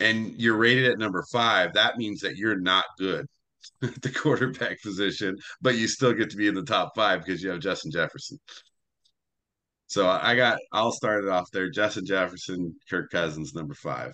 And 0.00 0.34
you're 0.40 0.56
rated 0.56 0.86
at 0.86 0.98
number 0.98 1.24
five. 1.32 1.74
That 1.74 1.98
means 1.98 2.20
that 2.20 2.36
you're 2.36 2.60
not 2.60 2.84
good 2.98 3.26
at 3.82 4.00
the 4.00 4.10
quarterback 4.10 4.80
position, 4.82 5.36
but 5.60 5.76
you 5.76 5.88
still 5.88 6.12
get 6.12 6.30
to 6.30 6.36
be 6.36 6.46
in 6.46 6.54
the 6.54 6.62
top 6.62 6.92
five 6.94 7.24
because 7.24 7.42
you 7.42 7.50
have 7.50 7.60
Justin 7.60 7.90
Jefferson. 7.90 8.38
So 9.88 10.06
I 10.06 10.36
got, 10.36 10.58
I'll 10.72 10.92
start 10.92 11.24
it 11.24 11.30
off 11.30 11.50
there. 11.50 11.70
Justin 11.70 12.04
Jefferson, 12.06 12.76
Kirk 12.88 13.10
Cousins, 13.10 13.54
number 13.54 13.74
five. 13.74 14.12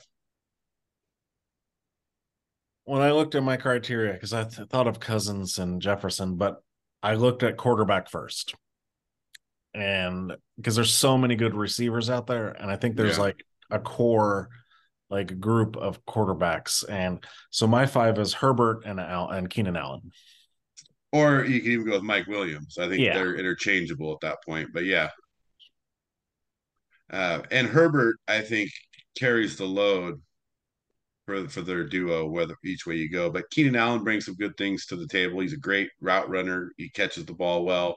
When 2.85 3.03
I 3.03 3.13
looked 3.13 3.35
at 3.35 3.43
my 3.43 3.57
criteria, 3.57 4.13
because 4.13 4.33
I 4.33 4.45
th- 4.45 4.69
thought 4.69 4.87
of 4.87 5.01
Cousins 5.01 5.59
and 5.59 5.83
Jefferson, 5.83 6.37
but 6.37 6.63
I 7.03 7.15
looked 7.15 7.43
at 7.43 7.57
quarterback 7.57 8.09
first. 8.09 8.55
And 9.75 10.33
because 10.57 10.77
there's 10.77 10.93
so 10.93 11.19
many 11.19 11.35
good 11.35 11.55
receivers 11.55 12.09
out 12.09 12.27
there, 12.27 12.49
and 12.49 12.71
I 12.71 12.77
think 12.77 12.97
there's 12.97 13.17
Yeah. 13.17 13.25
like 13.25 13.45
a 13.71 13.81
core, 13.81 14.51
like 15.11 15.41
group 15.41 15.77
of 15.77 16.05
quarterbacks. 16.07 16.85
And 16.89 17.25
so 17.51 17.67
my 17.67 17.87
five 17.87 18.19
is 18.19 18.35
Herbert 18.35 18.85
and 18.87 19.01
Al 19.01 19.31
and 19.31 19.51
Keenan 19.51 19.77
Allen. 19.77 20.13
Or 21.13 21.45
you 21.45 21.61
can 21.61 21.71
even 21.73 21.87
go 21.87 21.93
with 21.93 22.03
Mike 22.03 22.27
Williams. 22.27 22.79
I 22.79 22.89
think 22.89 23.01
Yeah. 23.01 23.15
they're 23.15 23.37
interchangeable 23.37 24.13
at 24.13 24.21
that 24.21 24.39
point. 24.45 24.71
But 24.73 24.85
yeah. 24.85 25.11
Uh, 27.11 27.43
and 27.51 27.67
Herbert, 27.69 28.17
I 28.27 28.41
think, 28.41 28.71
carries 29.17 29.57
the 29.57 29.67
load 29.67 30.21
for 31.27 31.49
for 31.49 31.63
their 31.63 31.85
duo, 31.85 32.27
whether 32.29 32.57
each 32.65 32.87
way 32.87 32.97
you 32.97 33.09
go. 33.09 33.31
But 33.31 33.49
Keenan 33.51 33.77
Allen 33.77 34.05
brings 34.05 34.25
some 34.27 34.35
good 34.37 34.57
things 34.57 34.87
to 34.87 34.97
the 34.97 35.07
table. 35.07 35.41
He's 35.41 35.53
a 35.53 35.59
great 35.59 35.91
route 36.01 36.29
runner. 36.29 36.73
He 36.77 36.89
catches 36.89 37.25
the 37.25 37.35
ball 37.35 37.65
well. 37.65 37.97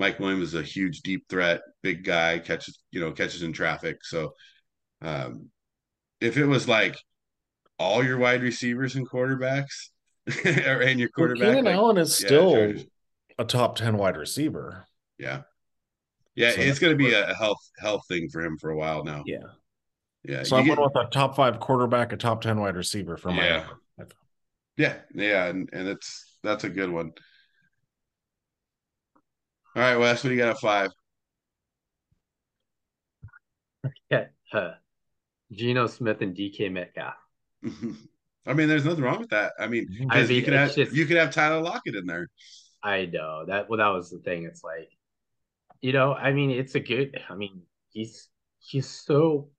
Mike 0.00 0.18
Williams 0.18 0.48
is 0.48 0.54
a 0.54 0.62
huge 0.62 1.02
deep 1.02 1.28
threat, 1.28 1.60
big 1.82 2.04
guy, 2.04 2.38
catches, 2.38 2.80
you 2.90 3.00
know, 3.00 3.12
catches 3.12 3.42
in 3.42 3.52
traffic. 3.52 3.98
So 4.02 4.32
um 5.02 5.50
if 6.22 6.36
it 6.38 6.46
was 6.46 6.66
like 6.66 6.96
all 7.78 8.02
your 8.02 8.16
wide 8.18 8.42
receivers 8.42 8.96
and 8.96 9.08
quarterbacks, 9.08 9.88
and 10.44 10.98
your 10.98 11.08
Well, 11.16 11.26
quarterback. 11.28 11.48
Keenan 11.48 11.64
like- 11.66 11.74
Allen 11.74 11.98
is 11.98 12.18
yeah, 12.20 12.26
still 12.26 12.52
Chargers. 12.54 12.84
a 13.38 13.44
top 13.44 13.76
10 13.76 13.96
wide 13.98 14.16
receiver. 14.16 14.86
yeah, 15.18 15.42
yeah. 16.34 16.52
So 16.52 16.60
it's 16.62 16.78
going 16.78 16.96
to 16.96 17.02
be 17.04 17.12
a 17.12 17.34
health 17.34 17.60
health 17.78 18.02
thing 18.08 18.28
for 18.30 18.42
him 18.42 18.56
for 18.58 18.70
a 18.70 18.76
while 18.76 19.04
now. 19.04 19.22
Yeah. 19.26 19.38
Yeah, 20.24 20.42
So 20.44 20.56
I'm 20.56 20.64
get- 20.66 20.76
going 20.76 20.90
with 20.94 21.06
a 21.06 21.10
top 21.10 21.36
five 21.36 21.60
quarterback, 21.60 22.12
a 22.12 22.16
top 22.16 22.40
10 22.42 22.58
wide 22.60 22.76
receiver 22.76 23.16
for 23.18 23.32
my. 23.32 23.46
Yeah. 23.46 23.66
yeah, 24.76 24.94
yeah, 25.14 25.46
and 25.46 25.68
and 25.72 25.88
it's 25.88 26.38
that's 26.42 26.64
a 26.64 26.68
good 26.70 26.90
one. 26.90 27.12
All 29.76 29.82
right, 29.82 29.96
Wes, 29.96 30.22
what 30.24 30.30
do 30.30 30.34
you 30.34 30.40
got 30.40 30.50
at 30.50 30.58
five? 30.60 30.90
Yeah. 34.10 34.26
Uh, 34.52 34.72
Geno 35.52 35.86
Smith 35.86 36.20
and 36.20 36.36
DK 36.36 36.70
Metcalf. 36.70 37.14
I 38.46 38.52
mean, 38.54 38.68
there's 38.68 38.84
nothing 38.84 39.04
wrong 39.04 39.20
with 39.20 39.30
that. 39.30 39.52
I 39.58 39.68
mean. 39.68 39.86
I 40.10 40.20
'cause 40.20 40.30
you 40.30 40.42
could 40.42 40.52
have 40.52 40.74
just- 40.74 40.94
you 40.94 41.06
could 41.06 41.16
have 41.16 41.32
Tyler 41.32 41.62
Lockett 41.62 41.94
in 41.94 42.04
there. 42.06 42.28
I 42.82 43.06
know 43.06 43.44
that. 43.46 43.68
Well, 43.68 43.78
that 43.78 43.88
was 43.88 44.10
the 44.10 44.18
thing. 44.18 44.44
It's 44.44 44.62
like, 44.64 44.90
you 45.80 45.92
know, 45.92 46.12
I 46.14 46.32
mean, 46.32 46.50
it's 46.50 46.74
a 46.74 46.80
good. 46.80 47.18
I 47.28 47.34
mean, 47.36 47.62
he's 47.90 48.28
he's 48.58 48.86
so. 48.88 49.50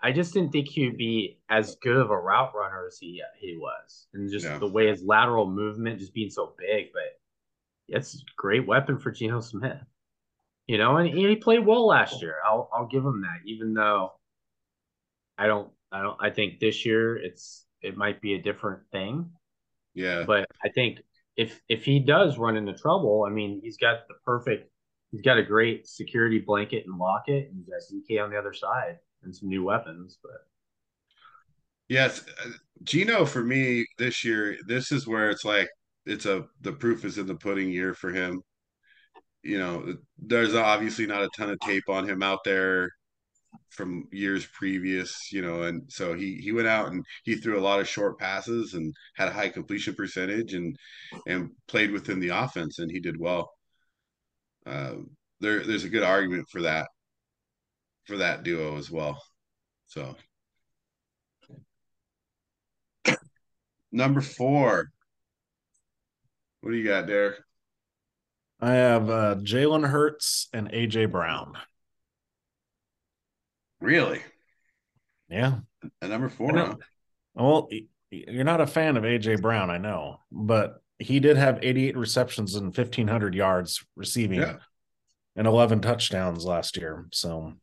I 0.00 0.12
just 0.12 0.32
didn't 0.34 0.52
think 0.52 0.68
he 0.68 0.86
would 0.86 0.96
be 0.98 1.38
as 1.48 1.76
good 1.76 1.96
of 1.96 2.10
a 2.10 2.16
route 2.18 2.54
runner 2.54 2.86
as 2.86 2.98
he 2.98 3.22
he 3.38 3.56
was, 3.56 4.06
and 4.14 4.30
just 4.30 4.44
Yeah. 4.46 4.58
the 4.58 4.66
way 4.68 4.86
his 4.88 5.02
lateral 5.02 5.48
movement, 5.50 5.98
just 6.00 6.14
being 6.14 6.30
so 6.30 6.54
big. 6.58 6.92
But 6.92 7.20
it's 7.92 8.14
a 8.16 8.18
great 8.36 8.66
weapon 8.66 8.98
for 8.98 9.10
Geno 9.10 9.40
Smith. 9.40 9.78
You 10.66 10.78
know, 10.78 10.96
and 10.96 11.08
he 11.08 11.36
played 11.36 11.66
well 11.66 11.86
last 11.86 12.22
year. 12.22 12.36
I'll 12.44 12.68
I'll 12.72 12.86
give 12.86 13.04
him 13.04 13.22
that, 13.22 13.40
even 13.46 13.74
though 13.74 14.12
I 15.38 15.46
don't 15.46 15.70
I 15.90 16.02
don't 16.02 16.16
I 16.20 16.30
think 16.30 16.60
this 16.60 16.84
year 16.86 17.16
it's 17.16 17.66
it 17.82 17.96
might 17.96 18.20
be 18.20 18.34
a 18.34 18.42
different 18.42 18.82
thing. 18.92 19.30
Yeah, 19.94 20.24
But 20.26 20.46
I 20.64 20.68
think 20.70 21.00
if 21.36 21.60
if 21.68 21.84
he 21.84 22.00
does 22.00 22.38
run 22.38 22.56
into 22.56 22.74
trouble, 22.74 23.24
I 23.26 23.30
mean, 23.30 23.60
he's 23.62 23.76
got 23.76 24.08
the 24.08 24.14
perfect. 24.24 24.70
He's 25.10 25.22
got 25.22 25.38
a 25.38 25.42
great 25.42 25.86
security 25.86 26.38
blanket 26.38 26.86
and 26.86 26.98
Lockett, 26.98 27.50
and 27.50 27.56
he's 27.58 27.68
got 27.68 27.82
DK 27.92 28.22
on 28.24 28.30
the 28.30 28.38
other 28.38 28.54
side 28.54 28.98
and 29.22 29.34
some 29.34 29.48
new 29.48 29.64
weapons. 29.64 30.18
But 30.22 30.46
yes, 31.88 32.22
uh, 32.44 32.50
Geno 32.82 33.24
for 33.24 33.42
me 33.42 33.86
this 33.98 34.24
year. 34.24 34.56
This 34.66 34.92
is 34.92 35.06
where 35.06 35.30
it's 35.30 35.44
like 35.44 35.68
it's 36.06 36.26
a 36.26 36.46
the 36.60 36.72
proof 36.72 37.04
is 37.04 37.18
in 37.18 37.26
the 37.26 37.34
pudding 37.34 37.70
year 37.70 37.94
for 37.94 38.10
him. 38.12 38.42
You 39.42 39.58
know, 39.58 39.96
there's 40.18 40.54
obviously 40.54 41.06
not 41.06 41.22
a 41.24 41.30
ton 41.36 41.50
of 41.50 41.58
tape 41.60 41.88
on 41.88 42.08
him 42.08 42.22
out 42.22 42.40
there 42.44 42.90
from 43.70 44.08
years 44.12 44.46
previous, 44.46 45.32
you 45.32 45.42
know, 45.42 45.62
and 45.64 45.82
so 45.92 46.14
he 46.14 46.36
he 46.36 46.52
went 46.52 46.68
out 46.68 46.92
and 46.92 47.04
he 47.24 47.36
threw 47.36 47.58
a 47.58 47.60
lot 47.62 47.80
of 47.80 47.88
short 47.88 48.18
passes 48.18 48.74
and 48.74 48.94
had 49.16 49.28
a 49.28 49.32
high 49.32 49.48
completion 49.48 49.94
percentage 49.94 50.54
and 50.54 50.76
and 51.26 51.50
played 51.68 51.90
within 51.92 52.20
the 52.20 52.28
offense 52.30 52.78
and 52.78 52.90
he 52.90 53.00
did 53.00 53.18
well. 53.18 53.50
Um, 54.66 55.10
there 55.40 55.64
there's 55.64 55.84
a 55.84 55.88
good 55.88 56.02
argument 56.02 56.46
for 56.50 56.62
that 56.62 56.88
for 58.04 58.16
that 58.18 58.42
duo 58.44 58.76
as 58.78 58.90
well. 58.90 59.20
So 59.86 60.16
number 63.92 64.20
four, 64.20 64.91
what 66.62 66.70
do 66.70 66.76
you 66.76 66.84
got, 66.88 67.06
Derek? 67.06 67.36
I 68.60 68.72
have 68.74 69.10
uh, 69.10 69.34
Jalen 69.36 69.86
Hurts 69.88 70.48
and 70.52 70.70
AJ 70.70 71.10
Brown. 71.10 71.54
Really, 73.80 74.20
Yeah. 75.28 75.58
at 76.00 76.08
number 76.10 76.28
four? 76.28 76.56
Huh? 76.56 76.76
Well, 77.34 77.68
you're 78.10 78.44
not 78.44 78.60
a 78.60 78.66
fan 78.66 78.96
of 78.96 79.02
AJ 79.02 79.42
Brown, 79.42 79.70
I 79.70 79.78
know, 79.78 80.20
but 80.30 80.80
he 81.00 81.18
did 81.18 81.36
have 81.36 81.58
88 81.62 81.96
receptions 81.96 82.54
and 82.54 82.66
1,500 82.66 83.34
yards 83.34 83.84
receiving 83.96 84.38
Yeah. 84.40 84.58
and 85.34 85.48
11 85.48 85.80
touchdowns 85.80 86.44
last 86.44 86.76
year. 86.76 87.06
So 87.12 87.54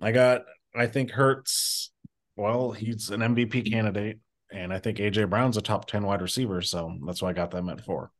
I 0.00 0.12
got, 0.12 0.44
I 0.74 0.86
think 0.86 1.10
Hurts, 1.10 1.92
well, 2.36 2.72
he's 2.72 3.10
an 3.10 3.20
MVP 3.20 3.70
candidate, 3.70 4.20
and 4.52 4.72
I 4.72 4.78
think 4.78 4.98
AJ 4.98 5.28
Brown's 5.30 5.56
a 5.56 5.62
top 5.62 5.86
10 5.86 6.04
wide 6.04 6.22
receiver. 6.22 6.62
So 6.62 6.96
that's 7.06 7.22
why 7.22 7.30
I 7.30 7.32
got 7.32 7.50
them 7.50 7.68
at 7.68 7.84
four. 7.84 8.12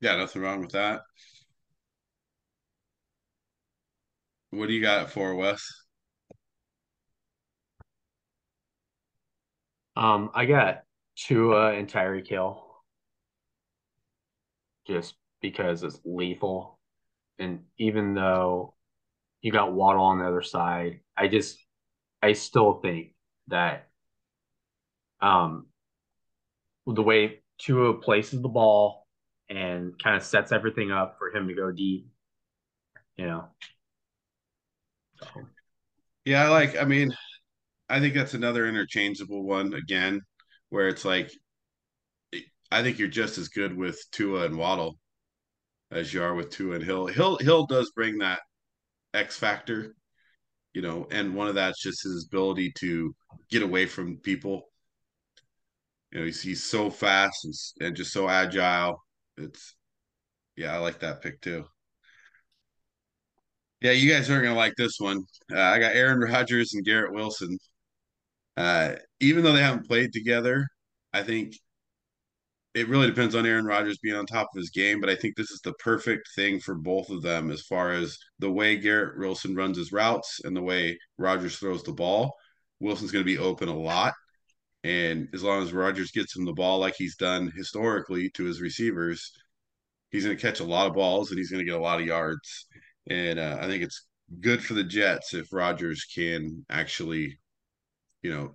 Yeah, 0.00 0.16
nothing 0.16 0.42
wrong 0.42 0.60
with 0.60 0.72
that. 0.72 1.02
What 4.50 4.68
do 4.68 4.72
you 4.72 4.80
got 4.80 5.10
for 5.10 5.34
Wes? 5.34 5.60
um, 9.98 10.30
I 10.32 10.46
got 10.46 10.82
Tua 11.16 11.72
and 11.72 11.88
Tyreek 11.88 12.28
Hill, 12.28 12.64
just 14.86 15.14
because 15.42 15.82
it's 15.82 16.00
lethal, 16.04 16.78
and 17.40 17.64
even 17.78 18.14
though 18.14 18.74
you 19.42 19.50
got 19.50 19.72
Waddle 19.72 20.04
on 20.04 20.20
the 20.20 20.26
other 20.26 20.42
side, 20.42 21.00
I 21.16 21.26
just 21.26 21.58
I 22.22 22.32
still 22.32 22.74
think 22.74 23.14
that 23.48 23.87
um 25.20 25.66
the 26.86 27.02
way 27.02 27.40
Tua 27.58 27.94
places 28.00 28.40
the 28.40 28.48
ball 28.48 29.06
and 29.50 29.98
kind 30.02 30.16
of 30.16 30.22
sets 30.22 30.52
everything 30.52 30.90
up 30.90 31.16
for 31.18 31.34
him 31.34 31.48
to 31.48 31.54
go 31.54 31.72
deep, 31.72 32.08
you 33.16 33.26
know. 33.26 33.48
So, 35.20 35.46
Yeah, 36.24 36.48
like, 36.48 36.76
I 36.76 36.84
mean, 36.84 37.12
I 37.88 38.00
think 38.00 38.14
that's 38.14 38.34
another 38.34 38.66
interchangeable 38.66 39.44
one 39.44 39.74
again, 39.74 40.20
where 40.70 40.88
it's 40.88 41.04
like, 41.04 41.30
I 42.70 42.82
think 42.82 42.98
you're 42.98 43.08
just 43.08 43.38
as 43.38 43.48
good 43.48 43.76
with 43.76 43.98
Tua 44.12 44.44
and 44.44 44.56
Waddle 44.56 44.98
as 45.90 46.12
you 46.14 46.22
are 46.22 46.34
with 46.34 46.50
Tua 46.50 46.76
and 46.76 46.84
Hill. 46.84 47.06
Hill 47.08 47.38
Hill 47.38 47.66
does 47.66 47.92
bring 47.94 48.18
that 48.18 48.40
X 49.14 49.38
factor, 49.38 49.94
you 50.74 50.82
know, 50.82 51.08
and 51.10 51.34
one 51.34 51.48
of 51.48 51.56
that's 51.56 51.82
just 51.82 52.04
his 52.04 52.26
ability 52.30 52.72
to 52.80 53.14
get 53.50 53.62
away 53.62 53.86
from 53.86 54.18
people. 54.18 54.70
You 56.12 56.20
know, 56.20 56.26
he's, 56.26 56.40
he's 56.40 56.64
so 56.64 56.90
fast 56.90 57.44
and, 57.44 57.54
and 57.80 57.96
just 57.96 58.12
so 58.12 58.28
agile. 58.28 59.02
It's, 59.36 59.74
yeah, 60.56 60.74
I 60.74 60.78
like 60.78 61.00
that 61.00 61.22
pick 61.22 61.40
too. 61.40 61.64
Yeah, 63.80 63.92
you 63.92 64.10
guys 64.10 64.28
aren't 64.28 64.44
gonna 64.44 64.56
like 64.56 64.74
this 64.76 64.98
one. 64.98 65.22
Uh, 65.52 65.60
I 65.60 65.78
got 65.78 65.94
Aaron 65.94 66.20
Rodgers 66.20 66.74
and 66.74 66.84
Garrett 66.84 67.12
Wilson. 67.12 67.56
Uh, 68.56 68.96
even 69.20 69.44
though 69.44 69.52
they 69.52 69.62
haven't 69.62 69.86
played 69.86 70.12
together, 70.12 70.66
I 71.12 71.22
think 71.22 71.54
it 72.74 72.88
really 72.88 73.06
depends 73.06 73.34
on 73.34 73.46
Aaron 73.46 73.64
Rodgers 73.64 73.98
being 74.02 74.16
on 74.16 74.26
top 74.26 74.48
of 74.54 74.58
his 74.58 74.70
game. 74.70 75.00
But 75.00 75.10
I 75.10 75.14
think 75.16 75.36
this 75.36 75.50
is 75.50 75.60
the 75.62 75.72
perfect 75.74 76.28
thing 76.34 76.60
for 76.60 76.74
both 76.74 77.10
of 77.10 77.22
them 77.22 77.50
as 77.50 77.62
far 77.62 77.92
as 77.92 78.18
the 78.38 78.50
way 78.50 78.76
Garrett 78.76 79.18
Wilson 79.18 79.54
runs 79.54 79.78
his 79.78 79.92
routes 79.92 80.40
and 80.44 80.56
the 80.56 80.62
way 80.62 80.98
Rodgers 81.18 81.56
throws 81.58 81.82
the 81.82 81.92
ball. 81.92 82.34
Wilson's 82.80 83.10
going 83.10 83.24
to 83.24 83.32
be 83.32 83.38
open 83.38 83.68
a 83.68 83.76
lot. 83.76 84.14
And 84.84 85.28
as 85.34 85.42
long 85.42 85.62
as 85.62 85.72
Rodgers 85.72 86.12
gets 86.12 86.36
him 86.36 86.44
the 86.44 86.52
ball 86.52 86.78
like 86.78 86.94
he's 86.96 87.16
done 87.16 87.52
historically 87.56 88.30
to 88.30 88.44
his 88.44 88.60
receivers, 88.60 89.32
he's 90.10 90.24
going 90.24 90.36
to 90.36 90.42
catch 90.42 90.60
a 90.60 90.64
lot 90.64 90.86
of 90.86 90.94
balls 90.94 91.30
and 91.30 91.38
he's 91.38 91.50
going 91.50 91.64
to 91.64 91.70
get 91.70 91.78
a 91.78 91.82
lot 91.82 92.00
of 92.00 92.06
yards. 92.06 92.66
And 93.08 93.38
uh, 93.38 93.58
I 93.60 93.66
think 93.66 93.82
it's 93.82 94.06
good 94.40 94.62
for 94.62 94.74
the 94.74 94.84
Jets 94.84 95.34
if 95.34 95.52
Rodgers 95.52 96.04
can 96.04 96.64
actually, 96.70 97.38
you 98.22 98.32
know, 98.32 98.54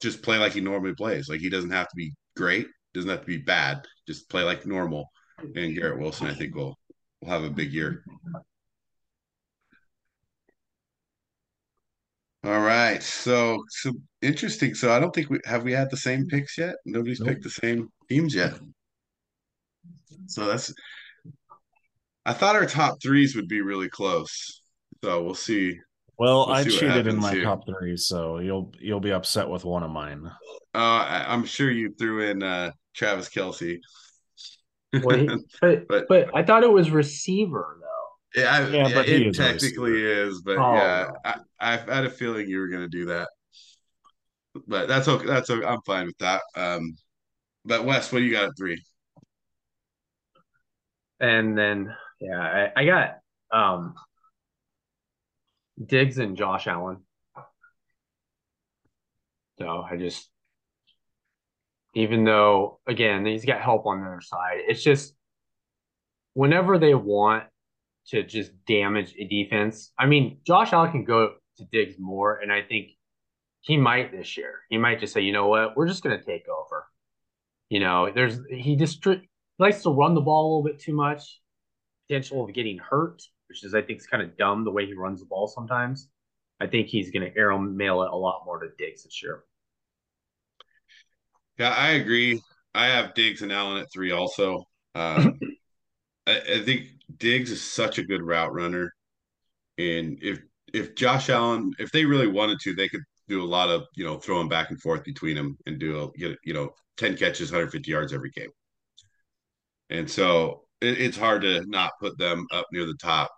just 0.00 0.22
play 0.22 0.38
like 0.38 0.52
he 0.52 0.60
normally 0.60 0.94
plays. 0.94 1.28
Like 1.28 1.40
he 1.40 1.50
doesn't 1.50 1.70
have 1.70 1.88
to 1.88 1.96
be 1.96 2.12
great, 2.36 2.66
doesn't 2.94 3.10
have 3.10 3.20
to 3.20 3.26
be 3.26 3.38
bad, 3.38 3.84
just 4.06 4.28
play 4.28 4.42
like 4.42 4.66
normal. 4.66 5.08
And 5.54 5.74
Garrett 5.74 6.00
Wilson, 6.00 6.26
I 6.26 6.34
think, 6.34 6.54
will 6.54 6.76
will 7.20 7.30
have 7.30 7.44
a 7.44 7.50
big 7.50 7.72
year. 7.72 8.04
All 12.44 12.60
right, 12.60 13.02
so 13.02 13.58
so 13.68 13.92
interesting. 14.22 14.74
So 14.74 14.92
I 14.92 15.00
don't 15.00 15.12
think 15.14 15.28
we 15.28 15.40
have 15.44 15.64
we 15.64 15.72
had 15.72 15.90
the 15.90 15.96
same 15.96 16.26
picks 16.26 16.56
yet. 16.56 16.76
Nobody's 16.86 17.20
Nope. 17.20 17.30
picked 17.30 17.42
the 17.44 17.50
same 17.50 17.88
teams 18.08 18.34
yet. 18.34 18.54
So 20.26 20.46
that's. 20.46 20.72
I 22.24 22.32
thought 22.34 22.56
our 22.56 22.66
top 22.66 23.02
threes 23.02 23.34
would 23.34 23.48
be 23.48 23.60
really 23.62 23.88
close. 23.88 24.62
So 25.02 25.22
we'll 25.24 25.34
see. 25.34 25.78
Well, 26.18 26.46
We'll 26.46 26.54
I 26.56 26.62
see 26.64 26.70
cheated 26.78 27.06
in 27.06 27.18
my 27.18 27.32
here. 27.32 27.42
top 27.44 27.62
three, 27.66 27.96
so 27.96 28.38
you'll 28.38 28.72
you'll 28.80 29.00
be 29.00 29.12
upset 29.12 29.48
with 29.48 29.64
one 29.64 29.82
of 29.82 29.90
mine. 29.90 30.26
Uh, 30.74 30.78
I, 30.78 31.24
I'm 31.28 31.44
sure 31.44 31.70
you 31.70 31.92
threw 31.98 32.28
in 32.30 32.42
uh, 32.42 32.70
Travis 32.94 33.28
Kelce. 33.28 33.78
well, 35.02 35.16
he- 35.16 35.26
but, 35.60 35.88
But- 35.88 36.06
but 36.08 36.36
I 36.36 36.42
thought 36.44 36.62
it 36.64 36.70
was 36.70 36.90
receiver 36.90 37.77
though. 37.77 37.77
Yeah, 38.40 38.52
I, 38.52 38.68
Yeah, 38.70 38.88
yeah, 38.88 38.94
but 38.94 39.08
he 39.08 39.14
it 39.14 39.26
is 39.26 39.38
a 39.38 39.54
technically 39.54 40.02
is, 40.02 40.42
but 40.42 40.58
Oh, 40.58 40.74
yeah, 40.74 41.06
no. 41.08 41.16
I, 41.24 41.36
I 41.60 41.76
had 41.76 42.04
a 42.04 42.10
feeling 42.10 42.48
you 42.48 42.60
were 42.60 42.68
going 42.68 42.82
to 42.82 42.88
do 42.88 43.06
that. 43.06 43.28
But 44.66 44.88
that's 44.88 45.08
okay. 45.08 45.26
That's 45.26 45.50
okay. 45.50 45.66
I'm 45.66 45.82
fine 45.82 46.06
with 46.06 46.18
that. 46.18 46.42
Um, 46.54 46.96
but 47.64 47.84
Wes, 47.84 48.12
what 48.12 48.20
do 48.20 48.24
you 48.24 48.32
got 48.32 48.48
at 48.48 48.56
three? 48.56 48.82
And 51.20 51.56
then 51.56 51.94
yeah, 52.20 52.70
I, 52.76 52.80
I 52.80 52.84
got 52.86 53.18
um 53.52 53.94
Diggs 55.84 56.18
and 56.18 56.36
Josh 56.36 56.66
Allen. 56.66 56.98
So 59.58 59.82
I 59.82 59.96
just, 59.96 60.28
even 61.94 62.24
though 62.24 62.80
again 62.86 63.26
he's 63.26 63.44
got 63.44 63.60
help 63.60 63.86
on 63.86 64.00
the 64.00 64.06
other 64.06 64.20
side, 64.20 64.58
it's 64.68 64.82
just 64.82 65.14
whenever 66.34 66.78
they 66.78 66.94
want 66.94 67.44
to 68.08 68.22
just 68.22 68.52
damage 68.66 69.14
a 69.18 69.24
defense. 69.24 69.92
I 69.98 70.06
mean, 70.06 70.38
Josh 70.46 70.72
Allen 70.72 70.90
can 70.90 71.04
go 71.04 71.34
to 71.58 71.64
Diggs 71.64 71.96
more, 71.98 72.38
and 72.38 72.52
I 72.52 72.62
think 72.62 72.90
he 73.60 73.76
might 73.76 74.12
this 74.12 74.36
year. 74.36 74.60
He 74.70 74.78
might 74.78 75.00
just 75.00 75.12
say, 75.12 75.20
you 75.20 75.32
know 75.32 75.48
what, 75.48 75.76
we're 75.76 75.88
just 75.88 76.02
going 76.02 76.18
to 76.18 76.24
take 76.24 76.46
over. 76.48 76.86
You 77.68 77.80
know, 77.80 78.10
there's 78.14 78.38
he 78.48 78.76
just 78.76 79.06
likes 79.58 79.82
to 79.82 79.90
run 79.90 80.14
the 80.14 80.22
ball 80.22 80.46
a 80.46 80.48
little 80.48 80.72
bit 80.72 80.80
too 80.80 80.94
much, 80.94 81.40
potential 82.08 82.44
of 82.44 82.54
getting 82.54 82.78
hurt, 82.78 83.22
which 83.48 83.62
is 83.62 83.74
I 83.74 83.82
think 83.82 84.00
is 84.00 84.06
kind 84.06 84.22
of 84.22 84.38
dumb 84.38 84.64
the 84.64 84.70
way 84.70 84.86
he 84.86 84.94
runs 84.94 85.20
the 85.20 85.26
ball 85.26 85.46
sometimes. 85.46 86.08
I 86.60 86.66
think 86.66 86.88
he's 86.88 87.10
going 87.10 87.30
to 87.30 87.38
arrow 87.38 87.58
mail 87.58 88.02
it 88.02 88.10
a 88.10 88.16
lot 88.16 88.42
more 88.44 88.58
to 88.58 88.68
Diggs 88.78 89.04
this 89.04 89.22
year. 89.22 89.44
Yeah, 91.58 91.70
I 91.70 91.90
agree. 91.90 92.40
I 92.74 92.86
have 92.86 93.14
Diggs 93.14 93.42
and 93.42 93.52
Allen 93.52 93.82
at 93.82 93.92
three 93.92 94.12
also. 94.12 94.64
Um, 94.94 95.38
I, 96.26 96.40
I 96.54 96.62
think 96.64 96.86
Diggs 97.16 97.50
is 97.50 97.62
such 97.62 97.98
a 97.98 98.04
good 98.04 98.22
route 98.22 98.52
runner, 98.52 98.92
and 99.78 100.18
if 100.22 100.40
if 100.74 100.94
Josh 100.94 101.30
Allen, 101.30 101.72
if 101.78 101.90
they 101.92 102.04
really 102.04 102.28
wanted 102.28 102.60
to, 102.60 102.74
they 102.74 102.88
could 102.88 103.02
do 103.28 103.42
a 103.42 103.46
lot 103.46 103.70
of 103.70 103.86
you 103.96 104.04
know 104.04 104.18
throwing 104.18 104.48
back 104.48 104.70
and 104.70 104.80
forth 104.80 105.04
between 105.04 105.36
them 105.36 105.56
and 105.66 105.78
do 105.80 106.00
a 106.00 106.36
you 106.44 106.54
know 106.54 106.74
ten 106.96 107.16
catches, 107.16 107.50
150 107.52 107.90
yards 107.90 108.12
every 108.12 108.30
game. 108.30 108.50
And 109.90 110.10
so 110.10 110.64
it, 110.80 111.00
it's 111.00 111.16
hard 111.16 111.42
to 111.42 111.64
not 111.66 111.92
put 112.00 112.18
them 112.18 112.46
up 112.52 112.66
near 112.72 112.86
the 112.86 112.96
top, 113.00 113.30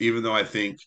even 0.00 0.22
though 0.22 0.32
I 0.32 0.44
think 0.44 0.78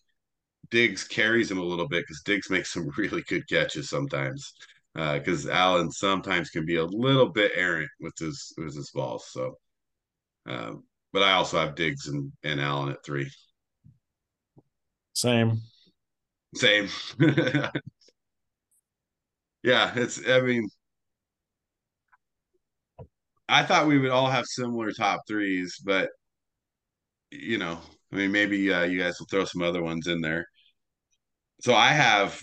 Diggs 0.71 1.03
carries 1.05 1.51
him 1.51 1.59
a 1.59 1.63
little 1.63 1.87
bit 1.87 2.03
because 2.03 2.21
Diggs 2.23 2.49
makes 2.49 2.73
some 2.73 2.89
really 2.97 3.23
good 3.23 3.47
catches 3.49 3.89
sometimes. 3.89 4.53
Because 4.95 5.47
uh, 5.47 5.51
Allen 5.51 5.91
sometimes 5.91 6.49
can 6.49 6.65
be 6.65 6.77
a 6.77 6.85
little 6.85 7.29
bit 7.29 7.51
errant 7.55 7.89
with 8.01 8.17
his 8.19 8.53
with 8.57 8.75
his 8.75 8.91
balls. 8.91 9.27
So, 9.31 9.55
um, 10.47 10.83
but 11.13 11.23
I 11.23 11.33
also 11.33 11.59
have 11.59 11.75
Diggs 11.75 12.07
and, 12.07 12.31
and 12.43 12.59
Allen 12.59 12.91
at 12.91 13.03
three. 13.03 13.29
Same. 15.13 15.61
Same. 16.55 16.89
yeah, 19.63 19.93
it's. 19.95 20.27
I 20.27 20.41
mean, 20.41 20.67
I 23.47 23.63
thought 23.63 23.87
we 23.87 23.99
would 23.99 24.11
all 24.11 24.29
have 24.29 24.45
similar 24.45 24.91
top 24.91 25.21
threes, 25.27 25.77
but 25.83 26.09
you 27.31 27.57
know, 27.57 27.79
I 28.11 28.15
mean, 28.15 28.31
maybe 28.31 28.71
uh, 28.71 28.83
you 28.83 28.99
guys 28.99 29.19
will 29.19 29.27
throw 29.27 29.45
some 29.45 29.61
other 29.61 29.83
ones 29.83 30.07
in 30.07 30.21
there. 30.21 30.47
So 31.61 31.75
I 31.75 31.89
have 31.89 32.41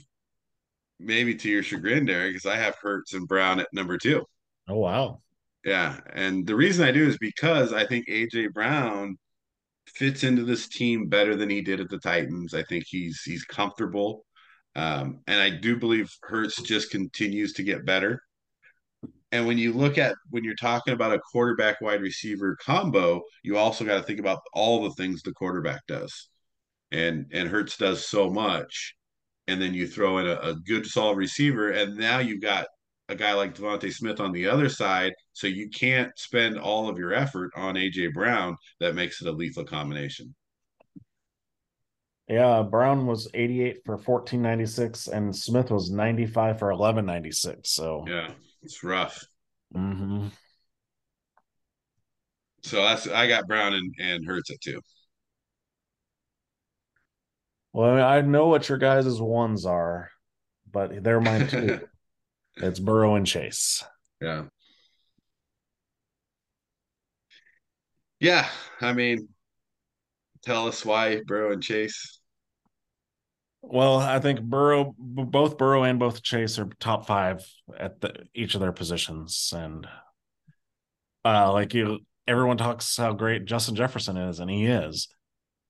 maybe 0.99 1.35
to 1.35 1.49
your 1.49 1.63
chagrin, 1.63 2.05
Derek, 2.07 2.35
because 2.35 2.47
I 2.47 2.57
have 2.57 2.77
Hurts 2.81 3.15
and 3.15 3.27
Brown 3.27 3.61
at 3.61 3.69
number 3.73 3.99
two. 3.99 4.25
Oh 4.69 4.79
wow. 4.79 5.21
Yeah. 5.67 5.99
And 6.15 6.47
the 6.47 6.55
reason 6.57 6.87
I 6.87 6.93
do 6.93 7.07
is 7.09 7.19
because 7.19 7.73
I 7.73 7.85
think 7.87 8.07
AJ 8.09 8.53
Brown 8.55 9.19
fits 9.89 10.23
into 10.25 10.45
this 10.45 10.69
team 10.69 11.09
better 11.09 11.37
than 11.37 11.51
he 11.51 11.61
did 11.61 11.81
at 11.81 11.91
the 11.91 11.99
Titans. 11.99 12.55
I 12.55 12.63
think 12.63 12.85
he's 12.87 13.23
he's 13.25 13.45
comfortable. 13.45 14.25
Um, 14.77 15.21
and 15.27 15.41
I 15.41 15.51
do 15.51 15.77
believe 15.77 16.11
Hurts 16.23 16.63
just 16.63 16.91
continues 16.91 17.55
to 17.55 17.65
get 17.65 17.85
better. 17.85 18.23
And 19.33 19.47
when 19.47 19.59
you 19.59 19.73
look 19.73 19.99
at 19.99 20.15
when 20.31 20.45
you're 20.45 20.55
talking 20.55 20.95
about 20.95 21.15
a 21.15 21.19
quarterback 21.19 21.81
wide 21.81 22.01
receiver 22.01 22.57
combo, 22.65 23.23
you 23.43 23.57
also 23.59 23.85
got 23.85 23.97
to 23.97 24.03
think 24.05 24.21
about 24.21 24.41
all 24.55 24.85
the 24.85 24.95
things 24.95 25.23
the 25.23 25.33
quarterback 25.33 25.81
does. 25.89 26.29
And 26.93 27.27
and 27.33 27.49
Hurts 27.49 27.77
does 27.77 28.07
so 28.07 28.31
much. 28.31 28.95
And 29.49 29.61
then 29.61 29.75
you 29.75 29.89
throw 29.89 30.19
in 30.19 30.29
a, 30.29 30.37
a 30.37 30.55
good 30.55 30.87
solid 30.87 31.17
receiver, 31.17 31.71
and 31.71 31.97
now 31.97 32.19
you've 32.21 32.43
got 32.43 32.67
a 33.09 33.15
guy 33.15 33.35
like 33.35 33.55
DeVonta 33.55 33.93
Smith 33.93 34.21
on 34.21 34.33
the 34.33 34.47
other 34.47 34.69
side. 34.69 35.13
So 35.33 35.47
you 35.47 35.69
can't 35.69 36.11
spend 36.19 36.59
all 36.59 36.89
of 36.89 36.99
your 36.99 37.13
effort 37.13 37.53
on 37.57 37.75
AJ 37.75 38.13
Brown. 38.13 38.57
That 38.81 38.95
makes 38.95 39.23
it 39.23 39.29
a 39.29 39.33
lethal 39.33 39.65
combination. 39.65 40.35
Yeah, 42.29 42.63
Brown 42.69 43.07
was 43.07 43.29
88 43.35 43.83
for 43.85 43.93
1496 43.93 45.07
and 45.09 45.35
Smith 45.35 45.71
was 45.71 45.91
95 45.91 46.59
for 46.59 46.69
1196. 46.69 47.71
So 47.71 48.05
yeah, 48.09 48.31
it's 48.63 48.83
rough. 48.83 49.25
Mm-hmm. 49.75 50.29
So 52.63 52.83
that's 52.83 53.07
I 53.07 53.29
got 53.29 53.47
Brown 53.47 53.75
and, 53.75 53.95
and 54.01 54.27
Hurts 54.27 54.51
at 54.51 54.61
two. 54.61 54.81
Well, 57.73 57.91
I, 57.91 57.95
mean, 57.95 58.05
I 58.05 58.21
know 58.23 58.49
what 58.49 58.69
your 58.69 58.79
guys' 58.79 59.21
ones 59.21 59.67
are, 59.67 60.11
but 60.73 61.05
they're 61.05 61.21
mine 61.21 61.47
too. 61.47 61.81
it's 62.57 62.79
Burrow 62.81 63.15
and 63.15 63.27
Chase. 63.27 63.85
Yeah. 64.21 64.45
Yeah, 68.19 68.49
I 68.81 68.95
mean, 68.95 69.29
tell 70.43 70.67
us 70.67 70.85
why 70.85 71.21
Burrow 71.27 71.53
and 71.53 71.63
Chase. 71.63 72.19
Well, 73.61 73.99
I 73.99 74.21
think 74.21 74.41
Burrow, 74.41 74.95
both 74.97 75.59
Burrow 75.59 75.83
and 75.83 75.99
both 75.99 76.23
Chase 76.23 76.59
are 76.59 76.69
top 76.81 77.07
five 77.07 77.45
at 77.77 78.01
the, 78.01 78.15
each 78.35 78.55
of 78.55 78.61
their 78.61 78.73
positions, 78.73 79.53
and 79.55 79.87
uh, 81.25 81.53
like 81.53 81.75
you, 81.75 81.99
everyone 82.27 82.57
talks 82.57 82.97
how 82.97 83.13
great 83.13 83.45
Justin 83.45 83.75
Jefferson 83.75 84.17
is, 84.17 84.41
and 84.41 84.51
he 84.51 84.67
is. 84.67 85.09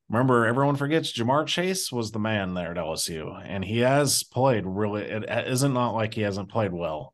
Remember, 0.08 0.46
everyone 0.46 0.76
forgets 0.76 1.12
Ja'Marr 1.12 1.46
Chase 1.46 1.90
was 1.90 2.12
the 2.12 2.18
man 2.18 2.54
there 2.54 2.70
at 2.70 2.76
LSU, 2.76 3.42
and 3.44 3.64
he 3.64 3.78
has 3.78 4.22
played 4.22 4.64
really. 4.64 5.02
It 5.02 5.48
isn't 5.48 5.74
not 5.74 5.94
like 5.94 6.14
he 6.14 6.22
hasn't 6.22 6.50
played 6.50 6.72
well 6.72 7.12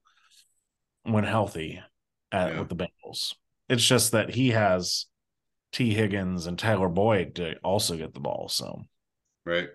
when 1.04 1.24
healthy 1.24 1.80
at, 2.30 2.52
yeah. 2.52 2.58
with 2.60 2.68
the 2.68 2.76
Bengals. 2.76 3.34
It's 3.68 3.84
just 3.84 4.12
that 4.12 4.30
he 4.30 4.50
has 4.50 5.06
Tee 5.72 5.94
Higgins 5.94 6.46
and 6.46 6.58
Tyler 6.58 6.90
Boyd 6.90 7.36
to 7.36 7.56
also 7.64 7.96
get 7.96 8.12
the 8.12 8.20
ball. 8.20 8.48
So, 8.48 8.82
right 9.46 9.68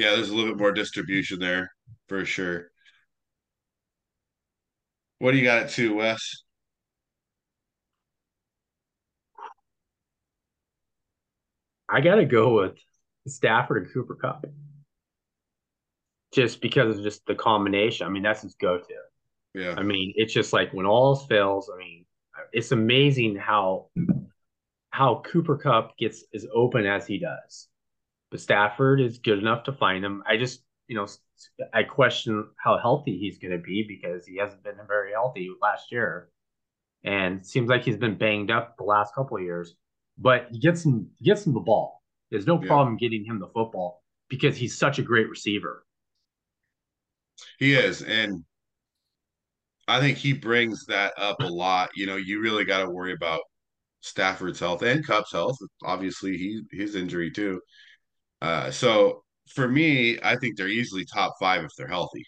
yeah, 0.00 0.14
there's 0.14 0.30
a 0.30 0.34
little 0.34 0.52
bit 0.52 0.58
more 0.58 0.72
distribution 0.72 1.38
there 1.38 1.70
for 2.08 2.24
sure. 2.24 2.70
What 5.18 5.32
do 5.32 5.36
you 5.36 5.44
got 5.44 5.64
at 5.64 5.70
two, 5.70 5.94
Wes? 5.94 6.42
I 11.90 12.00
got 12.00 12.16
to 12.16 12.24
go 12.24 12.54
with 12.54 12.78
Stafford 13.26 13.84
and 13.84 13.92
Cooper 13.92 14.14
Kupp 14.14 14.46
Just 16.32 16.60
because 16.60 16.98
of 16.98 17.02
just 17.02 17.26
the 17.26 17.34
combination. 17.34 18.06
I 18.06 18.10
mean, 18.10 18.22
that's 18.22 18.42
his 18.42 18.54
go 18.54 18.78
to. 18.78 18.94
Yeah. 19.54 19.74
I 19.76 19.82
mean, 19.82 20.12
it's 20.16 20.32
just 20.32 20.52
like 20.52 20.72
when 20.72 20.86
all 20.86 21.08
else 21.08 21.26
fails, 21.26 21.70
I 21.74 21.78
mean, 21.78 22.06
it's 22.52 22.72
amazing 22.72 23.36
how 23.36 23.88
how 24.90 25.22
Cooper 25.24 25.56
Kupp 25.56 25.96
gets 25.98 26.24
as 26.34 26.46
open 26.54 26.86
as 26.86 27.06
he 27.06 27.18
does 27.18 27.68
but 28.30 28.40
Stafford 28.40 29.00
is 29.00 29.18
good 29.18 29.38
enough 29.38 29.64
to 29.64 29.72
find 29.72 30.04
him. 30.04 30.22
I 30.26 30.36
just, 30.36 30.62
you 30.88 30.96
know, 30.96 31.06
I 31.74 31.82
question 31.82 32.46
how 32.56 32.78
healthy 32.78 33.18
he's 33.18 33.38
going 33.38 33.52
to 33.52 33.58
be 33.58 33.84
because 33.86 34.26
he 34.26 34.36
hasn't 34.38 34.62
been 34.62 34.76
very 34.86 35.12
healthy 35.12 35.50
last 35.60 35.92
year, 35.92 36.28
and 37.04 37.44
seems 37.44 37.68
like 37.68 37.84
he's 37.84 37.96
been 37.96 38.18
banged 38.18 38.50
up 38.50 38.76
the 38.76 38.84
last 38.84 39.14
couple 39.14 39.36
of 39.36 39.42
years. 39.42 39.74
But 40.20 40.48
he 40.50 40.58
gets 40.58 40.84
him, 40.84 41.08
he 41.18 41.24
gets 41.24 41.46
him 41.46 41.54
the 41.54 41.60
ball. 41.60 42.02
There's 42.30 42.46
no 42.46 42.60
yeah. 42.60 42.68
problem 42.68 42.96
getting 42.96 43.24
him 43.24 43.40
the 43.40 43.48
football 43.48 44.02
because 44.28 44.56
he's 44.56 44.78
such 44.78 44.98
a 44.98 45.02
great 45.02 45.28
receiver. 45.28 45.84
He 47.58 47.72
is, 47.72 48.02
and 48.02 48.44
I 49.88 49.98
think 49.98 50.18
he 50.18 50.34
brings 50.34 50.84
that 50.86 51.14
up 51.16 51.40
a 51.40 51.46
lot. 51.46 51.90
You 51.96 52.06
know, 52.06 52.16
you 52.16 52.40
really 52.40 52.64
got 52.64 52.84
to 52.84 52.90
worry 52.90 53.12
about 53.12 53.40
Stafford's 54.02 54.60
health 54.60 54.82
and 54.82 55.06
Kupp's 55.06 55.32
health. 55.32 55.56
Obviously, 55.82 56.36
he 56.36 56.62
his 56.70 56.94
injury 56.94 57.30
too. 57.30 57.60
Uh, 58.42 58.70
so 58.70 59.24
for 59.48 59.68
me, 59.68 60.18
I 60.22 60.36
think 60.36 60.56
they're 60.56 60.68
easily 60.68 61.04
top 61.04 61.34
five 61.40 61.64
if 61.64 61.70
they're 61.76 61.88
healthy. 61.88 62.24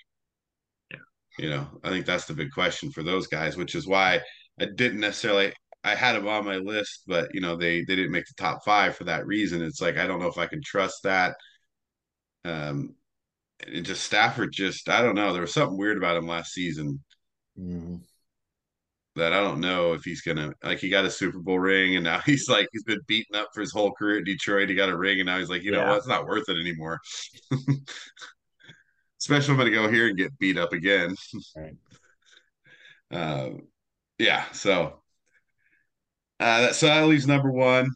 Yeah. 0.91 0.99
You 1.39 1.51
know, 1.51 1.67
I 1.85 1.91
think 1.91 2.07
that's 2.07 2.25
the 2.25 2.35
big 2.35 2.51
question 2.51 2.91
for 2.91 3.03
those 3.03 3.27
guys, 3.27 3.57
which 3.57 3.75
is 3.75 3.87
why 3.87 4.21
I 4.61 4.67
didn't 4.77 5.01
necessarily 5.01 5.53
I 5.85 5.95
had 5.95 6.15
them 6.15 6.29
on 6.29 6.45
my 6.45 6.57
list, 6.57 7.03
but 7.07 7.35
you 7.35 7.41
know, 7.41 7.57
they 7.57 7.83
they 7.85 7.97
didn't 7.97 8.13
make 8.13 8.27
the 8.27 8.35
top 8.37 8.65
five 8.65 8.97
for 8.97 9.05
that 9.05 9.27
reason. 9.27 9.63
It's 9.63 9.81
like 9.81 9.97
I 9.97 10.07
don't 10.07 10.21
know 10.21 10.29
if 10.29 10.39
I 10.39 10.47
can 10.47 10.63
trust 10.63 11.03
that. 11.05 11.37
Um 12.45 12.95
it 13.67 13.83
just 13.83 14.05
Stafford 14.05 14.53
just 14.53 14.89
I 14.89 15.03
don't 15.03 15.15
know. 15.15 15.33
There 15.33 15.43
was 15.43 15.55
something 15.55 15.79
weird 15.79 15.97
about 15.97 16.17
him 16.17 16.27
last 16.27 16.53
season. 16.53 17.01
Mm-hmm 17.59 17.97
that 19.15 19.33
I 19.33 19.41
don't 19.41 19.61
know 19.61 19.93
if 19.93 20.03
he's 20.05 20.23
gonna 20.23 20.53
like 20.63 20.79
he 20.79 20.89
got 20.89 21.05
a 21.05 21.11
Super 21.11 21.39
Bowl 21.39 21.59
ring 21.59 21.97
and 21.97 22.05
now 22.05 22.21
he's 22.27 22.49
like 22.49 22.69
he's 22.73 22.85
been 22.85 23.01
beaten 23.07 23.37
up 23.37 23.49
for 23.53 23.61
his 23.61 23.73
whole 23.73 23.93
career 23.93 24.19
at 24.19 24.25
Detroit. 24.25 24.69
He 24.69 24.75
got 24.75 24.89
a 24.89 24.97
ring 24.97 25.21
and 25.21 25.27
now 25.27 25.39
he's 25.39 25.51
like, 25.51 25.63
you 25.63 25.73
yeah. 25.73 25.83
know 25.83 25.89
what, 25.91 25.99
it's 25.99 26.07
not 26.07 26.27
worth 26.27 26.49
it 26.49 26.59
anymore. 26.59 27.01
Especially 29.21 29.55
when 29.55 29.67
I 29.69 29.71
go 29.71 29.91
here 29.91 30.09
and 30.09 30.17
get 30.17 30.37
beat 30.39 30.59
up 30.59 30.73
again. 30.73 31.15
Right. 31.57 31.77
uh, 33.13 33.51
yeah, 34.19 34.45
so 34.53 35.02
uh, 36.43 36.61
that 36.63 36.75
so 36.75 36.87
that 36.87 37.07
leaves 37.07 37.27
number 37.27 37.51
one. 37.51 37.89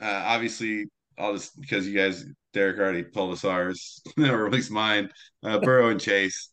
Uh, 0.00 0.22
obviously, 0.26 0.86
I'll 1.18 1.32
just 1.32 1.58
because 1.58 1.88
you 1.88 1.96
guys 1.96 2.24
Derek 2.52 2.78
already 2.78 3.04
told 3.04 3.32
us 3.32 3.44
ours, 3.44 4.02
or 4.18 4.46
at 4.46 4.52
least 4.52 4.70
mine. 4.70 5.08
Uh, 5.42 5.58
Burrow 5.60 5.88
and 5.88 6.00
Chase. 6.00 6.50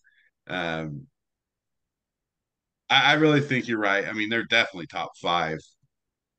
Um, 0.48 1.08
I, 2.90 3.12
I 3.12 3.14
really 3.14 3.42
think 3.42 3.68
you're 3.68 3.80
right. 3.80 4.08
I 4.08 4.14
mean, 4.14 4.30
they're 4.30 4.46
definitely 4.46 4.88
top 4.88 5.12
five. 5.22 5.60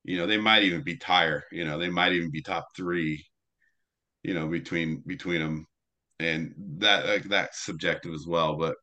You 0.04 0.16
know, 0.18 0.26
they 0.26 0.38
might 0.38 0.64
even 0.64 0.82
be 0.82 0.96
tire. 0.96 1.44
You 1.52 1.64
know, 1.64 1.78
they 1.78 1.90
might 1.90 2.12
even 2.12 2.30
be 2.30 2.42
top 2.42 2.66
three. 2.74 3.24
You 4.22 4.34
know, 4.34 4.48
between 4.48 5.02
between 5.06 5.40
them, 5.40 5.66
and 6.20 6.54
that 6.78 7.06
like, 7.06 7.24
that's 7.24 7.64
subjective 7.64 8.14
as 8.14 8.26
well. 8.26 8.56
But 8.56 8.76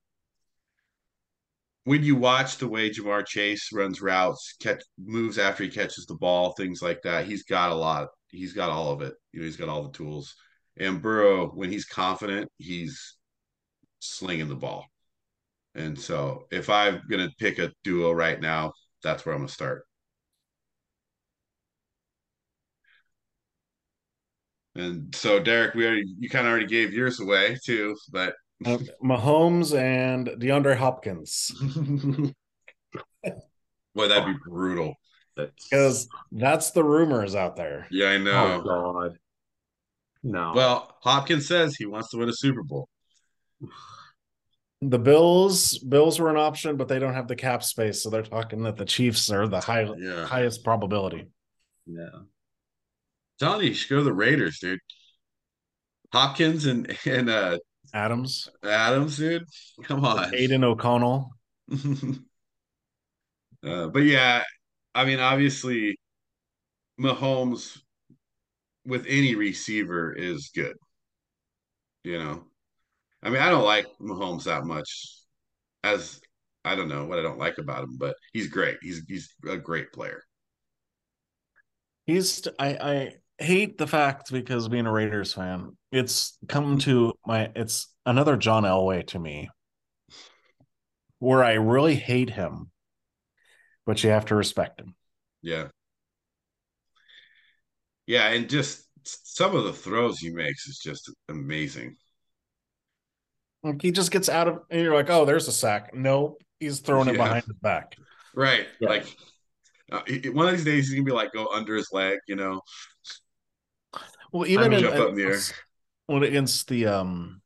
when 1.89 2.03
you 2.03 2.15
watch 2.15 2.57
the 2.57 2.67
way 2.67 2.87
Ja'Marr 2.91 3.25
Chase 3.25 3.71
runs 3.73 3.99
routes, 3.99 4.53
catch 4.61 4.83
moves 4.99 5.39
after 5.39 5.63
he 5.63 5.71
catches 5.71 6.05
the 6.05 6.13
ball, 6.13 6.51
things 6.51 6.83
like 6.83 7.01
that, 7.01 7.25
he's 7.25 7.41
got 7.41 7.71
a 7.71 7.73
lot. 7.75 8.09
He's 8.27 8.53
got 8.53 8.69
all 8.69 8.91
of 8.91 9.01
it. 9.01 9.15
You 9.31 9.39
know, 9.39 9.47
he's 9.47 9.57
got 9.57 9.69
all 9.69 9.81
the 9.81 9.91
tools. 9.91 10.35
And 10.77 11.01
Burrow, 11.01 11.47
when 11.47 11.71
he's 11.71 11.85
confident, 11.85 12.47
he's 12.59 13.17
slinging 14.01 14.49
the 14.49 14.55
ball. 14.55 14.85
And 15.73 15.99
so, 15.99 16.45
if 16.51 16.69
I'm 16.69 17.01
gonna 17.09 17.31
pick 17.39 17.57
a 17.57 17.73
duo 17.83 18.11
right 18.11 18.39
now, 18.39 18.73
that's 19.01 19.25
where 19.25 19.33
I'm 19.33 19.41
gonna 19.41 19.49
start. 19.49 19.83
And 24.75 25.13
so, 25.15 25.39
Derek, 25.39 25.73
we 25.73 25.85
already 25.87 26.05
you 26.19 26.29
kind 26.29 26.45
of 26.45 26.51
already 26.51 26.67
gave 26.67 26.93
yours 26.93 27.19
away 27.19 27.57
too, 27.65 27.95
but 28.11 28.35
uh, 28.65 28.77
Mahomes 29.03 29.77
and 29.77 30.27
DeAndre 30.27 30.75
Hopkins. 30.77 31.51
Boy, 33.95 34.07
that'd 34.07 34.25
be 34.25 34.39
brutal. 34.47 34.95
Because 35.35 36.07
that's 36.31 36.71
the 36.71 36.83
rumors 36.83 37.33
out 37.35 37.55
there. 37.55 37.87
Yeah, 37.91 38.07
I 38.09 38.17
know. 38.17 38.61
Oh 38.65 38.93
God. 38.93 39.17
No. 40.21 40.51
Well, 40.53 40.97
Hopkins 41.01 41.47
says 41.47 41.75
he 41.75 41.85
wants 41.85 42.09
to 42.09 42.17
win 42.17 42.27
a 42.29 42.33
Super 42.33 42.61
Bowl. 42.63 42.89
The 44.81 44.99
Bills, 44.99 45.77
Bills 45.79 46.19
were 46.19 46.29
an 46.29 46.37
option, 46.37 46.77
but 46.77 46.87
they 46.87 46.99
don't 46.99 47.13
have 47.13 47.27
the 47.27 47.35
cap 47.35 47.63
space, 47.63 48.01
so 48.03 48.09
they're 48.09 48.21
talking 48.23 48.63
that 48.63 48.77
the 48.77 48.85
Chiefs 48.85 49.29
are 49.31 49.47
the 49.47 49.59
high, 49.59 49.89
Yeah. 49.97 50.25
highest 50.25 50.63
probability. 50.63 51.27
yeah. 51.85 52.09
Telling 53.39 53.61
you, 53.61 53.69
you 53.69 53.73
should 53.73 53.89
go 53.89 53.97
to 53.97 54.03
the 54.03 54.13
Raiders, 54.13 54.59
dude. 54.59 54.79
Hopkins 56.11 56.65
and 56.65 56.97
and 57.05 57.29
uh 57.29 57.59
Adams, 57.93 58.49
Adams, 58.63 59.17
dude. 59.17 59.45
Come 59.83 60.05
on. 60.05 60.33
Aidan 60.33 60.63
O'Connell. 60.63 61.31
uh, 63.63 63.87
but 63.87 64.03
yeah, 64.03 64.43
I 64.95 65.05
mean, 65.05 65.19
obviously, 65.19 65.97
Mahomes 66.99 67.79
with 68.85 69.05
any 69.07 69.35
receiver 69.35 70.13
is 70.13 70.51
good. 70.53 70.75
You 72.03 72.17
know, 72.19 72.43
I 73.23 73.29
mean, 73.29 73.41
I 73.41 73.49
don't 73.49 73.65
like 73.65 73.87
Mahomes 74.01 74.43
that 74.45 74.65
much. 74.65 75.15
As 75.83 76.19
I 76.65 76.75
don't 76.75 76.89
know 76.89 77.05
what 77.05 77.19
I 77.19 77.21
don't 77.21 77.39
like 77.39 77.57
about 77.57 77.83
him, 77.83 77.97
but 77.97 78.15
he's 78.33 78.47
great. 78.47 78.77
He's 78.81 79.01
he's 79.07 79.33
a 79.47 79.57
great 79.57 79.91
player. 79.91 80.23
He's 82.05 82.47
I 82.57 82.77
I 82.81 83.11
hate 83.39 83.77
the 83.77 83.87
fact 83.87 84.31
because 84.31 84.67
being 84.67 84.85
a 84.85 84.91
Raiders 84.91 85.33
fan, 85.33 85.77
it's 85.91 86.37
come 86.47 86.77
to 86.79 87.13
my 87.25 87.51
it's 87.55 87.87
another 88.05 88.37
John 88.37 88.63
Elway 88.63 89.07
to 89.07 89.19
me. 89.19 89.49
Where 91.19 91.43
I 91.43 91.53
really 91.53 91.95
hate 91.95 92.29
him, 92.29 92.71
but 93.85 94.03
you 94.03 94.09
have 94.09 94.25
to 94.27 94.35
respect 94.35 94.79
him. 94.79 94.95
Yeah. 95.41 95.67
Yeah, 98.07 98.29
and 98.29 98.49
just 98.49 98.85
some 99.03 99.55
of 99.55 99.65
the 99.65 99.73
throws 99.73 100.19
he 100.19 100.29
makes 100.29 100.67
is 100.67 100.79
just 100.79 101.11
amazing. 101.27 101.95
Like 103.63 103.81
he 103.81 103.91
just 103.91 104.11
gets 104.11 104.29
out 104.29 104.47
of 104.47 104.59
and 104.69 104.81
you're 104.81 104.95
like, 104.95 105.09
oh, 105.09 105.25
there's 105.25 105.47
a 105.47 105.51
sack. 105.51 105.93
Nope. 105.93 106.41
He's 106.59 106.79
throwing 106.79 107.09
it 107.09 107.17
behind 107.17 107.43
his 107.45 107.55
back. 107.61 107.95
Right. 108.33 108.67
Yeah. 108.79 108.89
Like 108.89 109.15
uh, 109.91 110.01
one 110.31 110.47
of 110.47 110.53
these 110.53 110.65
days 110.65 110.87
he's 110.87 110.95
gonna 110.95 111.03
be 111.03 111.11
like 111.11 111.33
go 111.33 111.47
under 111.53 111.75
his 111.75 111.89
leg, 111.91 112.19
you 112.27 112.35
know. 112.35 112.61
Well, 114.31 114.47
even 114.47 114.73
in, 114.73 114.79
jump 114.81 114.95
up 114.95 115.09
in 115.09 115.15
the 115.15 115.23
air. 115.23 115.39
when 116.07 116.23
against 116.23 116.67
the 116.67 116.87
um 116.87 117.41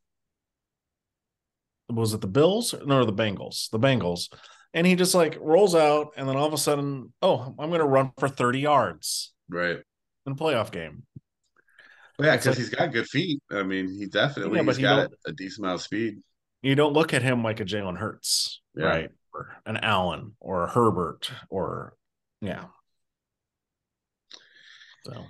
was 1.89 2.13
it 2.13 2.21
the 2.21 2.27
Bills? 2.27 2.73
No, 2.85 3.05
the 3.05 3.13
Bengals. 3.13 3.69
The 3.69 3.79
Bengals. 3.79 4.33
And 4.73 4.87
he 4.87 4.95
just 4.95 5.13
like 5.13 5.37
rolls 5.39 5.75
out 5.75 6.13
and 6.17 6.27
then 6.27 6.35
all 6.35 6.47
of 6.47 6.53
a 6.53 6.57
sudden, 6.57 7.13
oh, 7.21 7.53
I'm 7.59 7.69
gonna 7.69 7.85
run 7.85 8.11
for 8.17 8.27
30 8.27 8.59
yards 8.59 9.33
Right. 9.49 9.79
in 10.25 10.31
a 10.33 10.35
playoff 10.35 10.71
game. 10.71 11.03
Well, 12.17 12.27
yeah, 12.27 12.33
because 12.35 12.47
like- 12.47 12.57
he's 12.57 12.69
got 12.69 12.91
good 12.91 13.07
feet. 13.07 13.41
I 13.51 13.63
mean, 13.63 13.87
he 13.89 14.07
definitely 14.07 14.57
Yeah, 14.59 14.63
he's 14.65 14.77
he 14.77 14.81
got 14.83 15.11
a, 15.11 15.29
a 15.29 15.31
decent 15.33 15.65
amount 15.65 15.75
of 15.75 15.81
speed. 15.83 16.23
You 16.61 16.75
don't 16.75 16.93
look 16.93 17.13
at 17.13 17.21
him 17.21 17.43
like 17.43 17.59
a 17.59 17.65
Jalen 17.65 17.97
Hurts, 17.97 18.61
Yeah. 18.75 18.85
right? 18.85 19.09
Or 19.33 19.55
an 19.65 19.77
Allen 19.77 20.35
or 20.39 20.63
a 20.63 20.69
Herbert 20.69 21.29
or 21.49 21.95
yeah. 22.41 22.65
So 25.05 25.25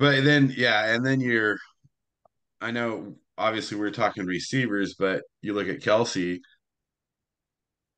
But 0.00 0.24
then, 0.24 0.52
yeah, 0.56 0.92
and 0.94 1.06
then 1.06 1.20
you're. 1.20 1.58
I 2.60 2.70
know, 2.70 3.16
obviously, 3.38 3.76
we're 3.78 3.90
talking 3.90 4.26
receivers, 4.26 4.94
but 4.98 5.22
you 5.42 5.52
look 5.54 5.68
at 5.68 5.80
Kelce, 5.80 6.40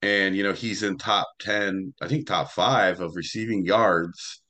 and 0.03 0.37
you 0.37 0.43
know 0.43 0.53
he's 0.53 0.83
in 0.83 0.99
top 0.99 1.27
ten, 1.41 1.95
I 2.01 2.09
think 2.09 2.27
top 2.27 2.51
five 2.51 3.01
of 3.01 3.15
receiving 3.17 3.65
yards 3.65 4.43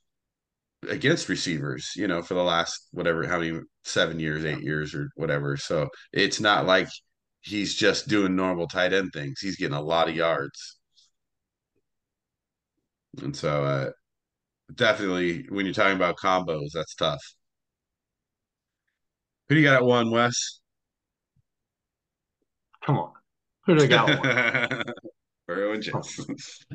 against 0.89 1.29
receivers. 1.29 1.91
You 1.95 2.07
know, 2.07 2.21
for 2.23 2.35
the 2.35 2.43
last 2.43 2.89
whatever, 2.91 3.27
how 3.27 3.39
many 3.39 3.59
seven 3.85 4.19
years, 4.19 4.45
eight 4.45 4.63
years, 4.63 4.95
or 4.95 5.09
whatever. 5.15 5.57
So 5.57 5.89
it's 6.13 6.39
not 6.41 6.65
like 6.65 6.89
he's 7.41 7.75
just 7.75 8.07
doing 8.07 8.35
normal 8.35 8.67
tight 8.67 8.93
end 8.93 9.11
things. 9.13 9.39
He's 9.41 9.57
getting 9.57 9.77
a 9.77 9.81
lot 9.81 10.09
of 10.09 10.15
yards, 10.15 10.77
and 13.21 13.35
so 13.35 13.63
uh, 13.63 13.91
definitely 14.75 15.45
when 15.49 15.65
you're 15.65 15.75
talking 15.75 15.97
about 15.97 16.17
combos, 16.17 16.69
that's 16.73 16.95
tough. 16.95 17.21
Who 19.53 19.57
do 19.57 19.61
you 19.61 19.67
got 19.69 19.75
at 19.75 19.85
one, 19.85 20.09
Wes? 20.09 20.61
Come 22.83 22.97
on. 22.97 23.11
Who 23.67 23.75
do 23.75 23.83
I 23.83 23.85
got? 23.85 24.07
one? 24.17 24.83
Burrow 25.47 25.73
and 25.73 25.83
Chase. 25.83 26.65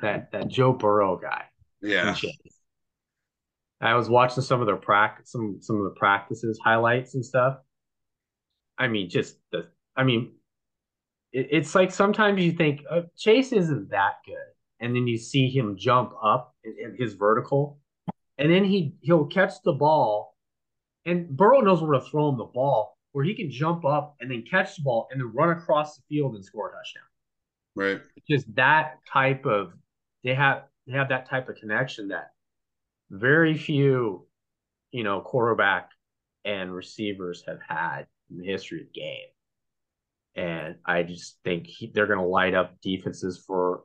that 0.00 0.30
that 0.30 0.46
Joe 0.46 0.72
Burrow 0.72 1.16
guy. 1.16 1.46
yeah. 1.82 2.14
I 3.80 3.94
was 3.94 4.08
watching 4.08 4.44
some 4.44 4.60
of 4.60 4.68
their 4.68 4.76
practice, 4.76 5.32
some 5.32 5.58
some 5.60 5.78
of 5.78 5.82
the 5.82 5.98
practices, 5.98 6.60
highlights 6.62 7.16
and 7.16 7.26
stuff. 7.26 7.56
I 8.78 8.86
mean, 8.86 9.10
just 9.10 9.34
the. 9.50 9.66
I 9.96 10.04
mean, 10.04 10.30
it, 11.32 11.48
it's 11.50 11.74
like 11.74 11.90
sometimes 11.90 12.40
you 12.40 12.52
think 12.52 12.82
uh, 12.88 13.02
Chase 13.18 13.50
isn't 13.50 13.90
that 13.90 14.18
good, 14.24 14.36
and 14.78 14.94
then 14.94 15.08
you 15.08 15.18
see 15.18 15.50
him 15.50 15.76
jump 15.76 16.12
up 16.22 16.54
in, 16.62 16.76
in 16.80 16.96
his 16.96 17.14
vertical, 17.14 17.80
and 18.38 18.52
then 18.52 18.62
he 18.62 18.94
he'll 19.00 19.26
catch 19.26 19.54
the 19.64 19.72
ball, 19.72 20.29
and 21.06 21.28
Burrow 21.36 21.60
knows 21.60 21.82
where 21.82 21.98
to 21.98 22.04
throw 22.06 22.28
him 22.28 22.38
the 22.38 22.44
ball, 22.44 22.96
where 23.12 23.24
he 23.24 23.34
can 23.34 23.50
jump 23.50 23.84
up 23.84 24.16
and 24.20 24.30
then 24.30 24.42
catch 24.48 24.76
the 24.76 24.82
ball 24.82 25.08
and 25.10 25.20
then 25.20 25.32
run 25.32 25.50
across 25.50 25.96
the 25.96 26.02
field 26.08 26.34
and 26.34 26.44
score 26.44 26.68
a 26.70 26.72
touchdown 26.72 27.02
Right. 27.74 28.00
just 28.28 28.52
that 28.56 28.98
type 29.10 29.46
of 29.46 29.72
they 30.24 30.34
have 30.34 30.64
they 30.86 30.92
have 30.92 31.08
that 31.08 31.28
type 31.28 31.48
of 31.48 31.56
connection 31.56 32.08
that 32.08 32.32
very 33.10 33.56
few 33.56 34.26
you 34.92 35.04
know 35.04 35.20
quarterback 35.20 35.90
and 36.44 36.72
receivers 36.74 37.42
have 37.46 37.58
had 37.66 38.06
in 38.30 38.38
the 38.38 38.46
history 38.46 38.80
of 38.80 38.86
the 38.92 39.00
game 39.00 39.26
and 40.36 40.76
i 40.86 41.02
just 41.02 41.38
think 41.44 41.66
he, 41.66 41.90
they're 41.92 42.06
going 42.06 42.18
to 42.18 42.24
light 42.24 42.54
up 42.54 42.80
defenses 42.82 43.42
for 43.46 43.82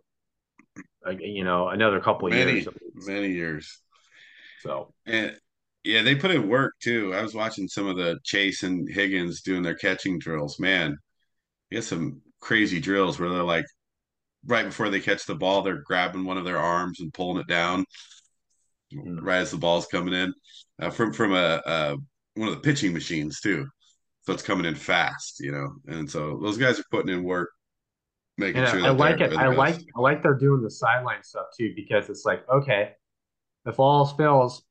uh, 1.08 1.12
you 1.12 1.44
know 1.44 1.70
another 1.70 2.00
couple 2.00 2.28
of 2.28 2.34
Many, 2.34 2.54
years 2.54 2.68
many 3.08 3.32
years. 3.32 3.80
so 4.62 4.94
And 5.06 5.38
yeah, 5.86 6.02
they 6.02 6.16
put 6.16 6.32
in 6.32 6.50
work 6.50 6.74
too. 6.82 7.14
I 7.14 7.22
was 7.22 7.34
watching 7.34 7.68
some 7.68 7.88
of 7.88 7.98
the 7.98 8.20
Chase 8.24 8.64
and 8.64 8.90
Higgins 8.90 9.42
doing 9.42 9.64
their 9.64 9.76
catching 9.76 10.20
drills. 10.20 10.60
Man, 10.60 10.98
you 11.70 11.78
get 11.78 11.84
some 11.84 12.22
crazy 12.42 12.80
drills 12.80 13.20
where 13.20 13.30
they're 13.30 13.44
like 13.44 13.66
right 14.46 14.66
before 14.66 14.90
they 14.90 15.00
catch 15.00 15.26
the 15.26 15.36
ball, 15.36 15.62
they're 15.62 15.82
grabbing 15.84 16.26
one 16.26 16.38
of 16.38 16.46
their 16.46 16.60
arms 16.60 17.00
and 17.00 17.14
pulling 17.14 17.40
it 17.40 17.48
down 17.48 17.86
Mm. 18.94 19.20
right 19.22 19.40
as 19.40 19.52
the 19.52 19.58
ball's 19.58 19.88
coming 19.88 20.14
in 20.14 20.34
uh, 20.82 20.90
from 20.90 21.12
from 21.12 21.34
a, 21.34 21.98
one 22.36 22.50
of 22.50 22.56
the 22.56 22.62
pitching 22.62 22.94
machines 22.94 23.40
too. 23.42 23.66
So 24.22 24.34
it's 24.34 24.44
coming 24.44 24.66
in 24.66 24.76
fast, 24.76 25.40
you 25.40 25.52
know. 25.52 25.76
And 25.88 26.10
so 26.10 26.40
those 26.42 26.58
guys 26.58 26.80
are 26.80 26.86
putting 26.92 27.14
in 27.14 27.24
work, 27.24 27.50
making 28.38 28.62
and 28.62 28.70
sure 28.70 28.80
I, 28.80 28.84
that 28.84 28.88
I 28.88 28.92
like 28.92 29.22
it 29.22 29.34
i 29.34 29.48
like 29.48 29.76
i 29.96 30.00
like 30.00 30.22
they're 30.22 30.38
doing 30.38 30.62
the 30.62 30.70
sideline 30.70 31.24
stuff 31.24 31.48
too 31.58 31.74
because 31.76 32.10
it's 32.10 32.26
like 32.26 32.48
okay 32.50 32.92
if 33.66 33.80
all 33.80 34.06
fails 34.06 34.64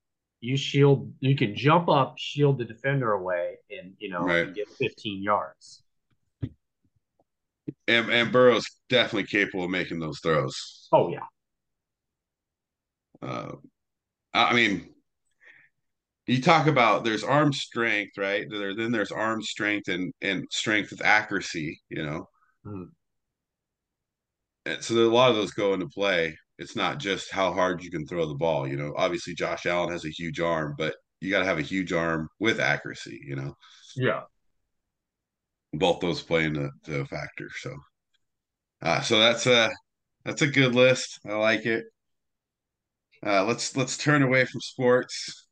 you 0.45 0.57
shield 0.57 1.12
you 1.20 1.34
can 1.36 1.55
jump 1.57 1.88
up 1.88 2.14
shield 2.18 2.59
the 2.59 2.64
defender 2.64 3.12
away 3.12 3.57
and 3.70 3.95
you 3.99 4.11
know 4.11 4.26
Right. 4.26 4.49
get 4.55 4.68
15 4.80 5.22
yards 5.22 5.82
and 7.88 8.11
and 8.11 8.32
Burrow's 8.32 8.66
definitely 8.88 9.26
capable 9.26 9.64
of 9.64 9.70
making 9.70 9.99
those 9.99 10.20
throws. 10.20 10.92
oh 10.92 11.09
yeah 11.11 11.26
Uh, 13.22 13.53
I 14.34 14.55
mean, 14.55 14.88
you 16.26 16.40
talk 16.40 16.66
about 16.66 17.05
there's 17.05 17.24
arm 17.24 17.53
strength, 17.53 18.16
right? 18.16 18.47
There, 18.51 18.74
then 18.74 18.92
there's 18.92 19.12
arm 19.12 19.42
strength 19.42 19.88
and 19.88 20.12
and 20.22 20.45
strength 20.51 20.90
with 20.90 21.05
accuracy, 21.05 21.80
you 21.88 22.05
know. 22.05 22.28
Mhm. 22.64 22.95
And 24.66 24.82
so 24.82 24.95
a 24.97 25.09
lot 25.12 25.30
of 25.30 25.36
those 25.36 25.53
go 25.53 25.72
into 25.74 25.88
play. 25.88 26.36
It's 26.59 26.76
not 26.76 26.98
just 26.98 27.32
how 27.32 27.52
hard 27.52 27.82
you 27.82 27.90
can 27.90 28.07
throw 28.07 28.26
the 28.26 28.34
ball, 28.34 28.66
you 28.66 28.76
know. 28.76 28.94
Obviously, 28.96 29.34
Josh 29.34 29.66
Allen 29.66 29.90
has 29.90 30.05
a 30.05 30.11
huge 30.11 30.40
arm, 30.40 30.74
but 30.78 30.94
you 31.20 31.30
got 31.30 31.40
to 31.40 31.44
have 31.44 31.59
a 31.59 31.62
huge 31.62 31.92
arm 31.92 32.28
with 32.38 32.61
accuracy, 32.61 33.20
you 33.26 33.34
know. 33.34 33.57
Yeah. 33.96 34.22
Both 35.72 36.00
those 36.00 36.22
play 36.22 36.44
into 36.44 36.70
to 36.84 37.00
a 37.00 37.07
factor. 37.07 37.48
So, 37.59 37.74
uh, 38.82 39.00
so 39.00 39.18
that's 39.18 39.46
a 39.46 39.70
that's 40.24 40.42
a 40.42 40.46
good 40.46 40.74
list. 40.74 41.18
I 41.26 41.34
like 41.34 41.66
it. 41.66 41.84
Uh, 43.26 43.44
let's 43.44 43.76
let's 43.76 43.96
turn 43.96 44.22
away 44.22 44.44
from 44.44 44.61
sports 44.61 45.46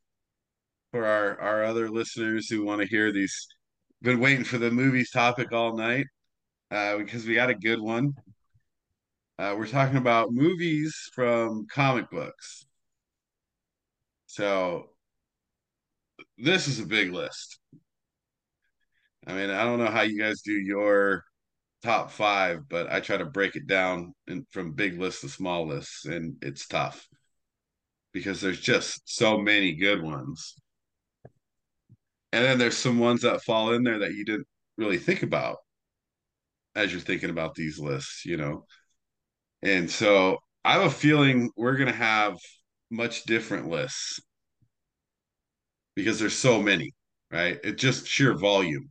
for 0.92 1.04
our 1.04 1.40
our 1.40 1.64
other 1.64 1.90
listeners 1.90 2.48
who 2.48 2.64
want 2.64 2.80
to 2.80 2.86
hear 2.86 3.10
these. 3.10 3.46
Been 4.02 4.20
waiting 4.20 4.44
for 4.44 4.58
the 4.58 4.70
movies 4.70 5.10
topic 5.10 5.52
all 5.52 5.76
night 5.76 6.06
uh, 6.70 6.96
because 6.98 7.24
we 7.24 7.34
got 7.34 7.50
a 7.50 7.54
good 7.54 7.80
one. 7.80 8.12
Uh, 9.38 9.54
we're 9.56 9.66
talking 9.66 9.96
about 9.96 10.32
movies 10.32 10.94
from 11.14 11.66
comic 11.66 12.10
books. 12.10 12.66
So 14.26 14.90
this 16.38 16.68
is 16.68 16.80
a 16.80 16.86
big 16.86 17.12
list. 17.12 17.58
I 19.26 19.34
mean, 19.34 19.50
I 19.50 19.64
don't 19.64 19.78
know 19.78 19.90
how 19.90 20.02
you 20.02 20.18
guys 20.18 20.42
do 20.42 20.52
your 20.52 21.24
top 21.82 22.10
five, 22.10 22.68
but 22.68 22.90
I 22.90 23.00
try 23.00 23.16
to 23.16 23.24
break 23.24 23.56
it 23.56 23.66
down 23.66 24.14
in, 24.26 24.46
from 24.50 24.72
big 24.72 24.98
lists 25.00 25.22
to 25.22 25.28
small 25.28 25.66
lists, 25.66 26.04
and 26.06 26.36
it's 26.42 26.66
tough 26.66 27.06
because 28.12 28.40
there's 28.40 28.60
just 28.60 29.02
so 29.06 29.38
many 29.38 29.74
good 29.74 30.02
ones. 30.02 30.54
And 32.32 32.44
then 32.44 32.58
there's 32.58 32.76
some 32.76 32.98
ones 32.98 33.22
that 33.22 33.42
fall 33.42 33.72
in 33.72 33.82
there 33.82 34.00
that 34.00 34.14
you 34.14 34.24
didn't 34.24 34.46
really 34.76 34.98
think 34.98 35.22
about 35.22 35.58
as 36.74 36.90
you're 36.90 37.00
thinking 37.00 37.30
about 37.30 37.54
these 37.54 37.78
lists, 37.78 38.24
you 38.24 38.36
know. 38.36 38.64
And 39.62 39.90
so 39.90 40.38
I 40.64 40.72
have 40.74 40.82
a 40.82 40.90
feeling 40.90 41.50
we're 41.56 41.76
going 41.76 41.90
to 41.90 41.94
have 41.94 42.36
much 42.90 43.24
different 43.24 43.68
lists 43.68 44.20
because 45.94 46.18
there's 46.18 46.36
so 46.36 46.60
many, 46.60 46.92
right? 47.30 47.58
It's 47.62 47.80
just 47.80 48.06
sheer 48.06 48.34
volume. 48.34 48.90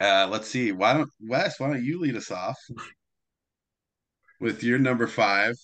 Uh, 0.00 0.26
let's 0.30 0.48
see. 0.48 0.72
Why 0.72 0.94
don't 0.94 1.10
Wes? 1.20 1.60
Why 1.60 1.68
don't 1.68 1.84
you 1.84 2.00
lead 2.00 2.16
us 2.16 2.30
off 2.30 2.58
with 4.40 4.62
your 4.62 4.78
number 4.78 5.06
five? 5.06 5.54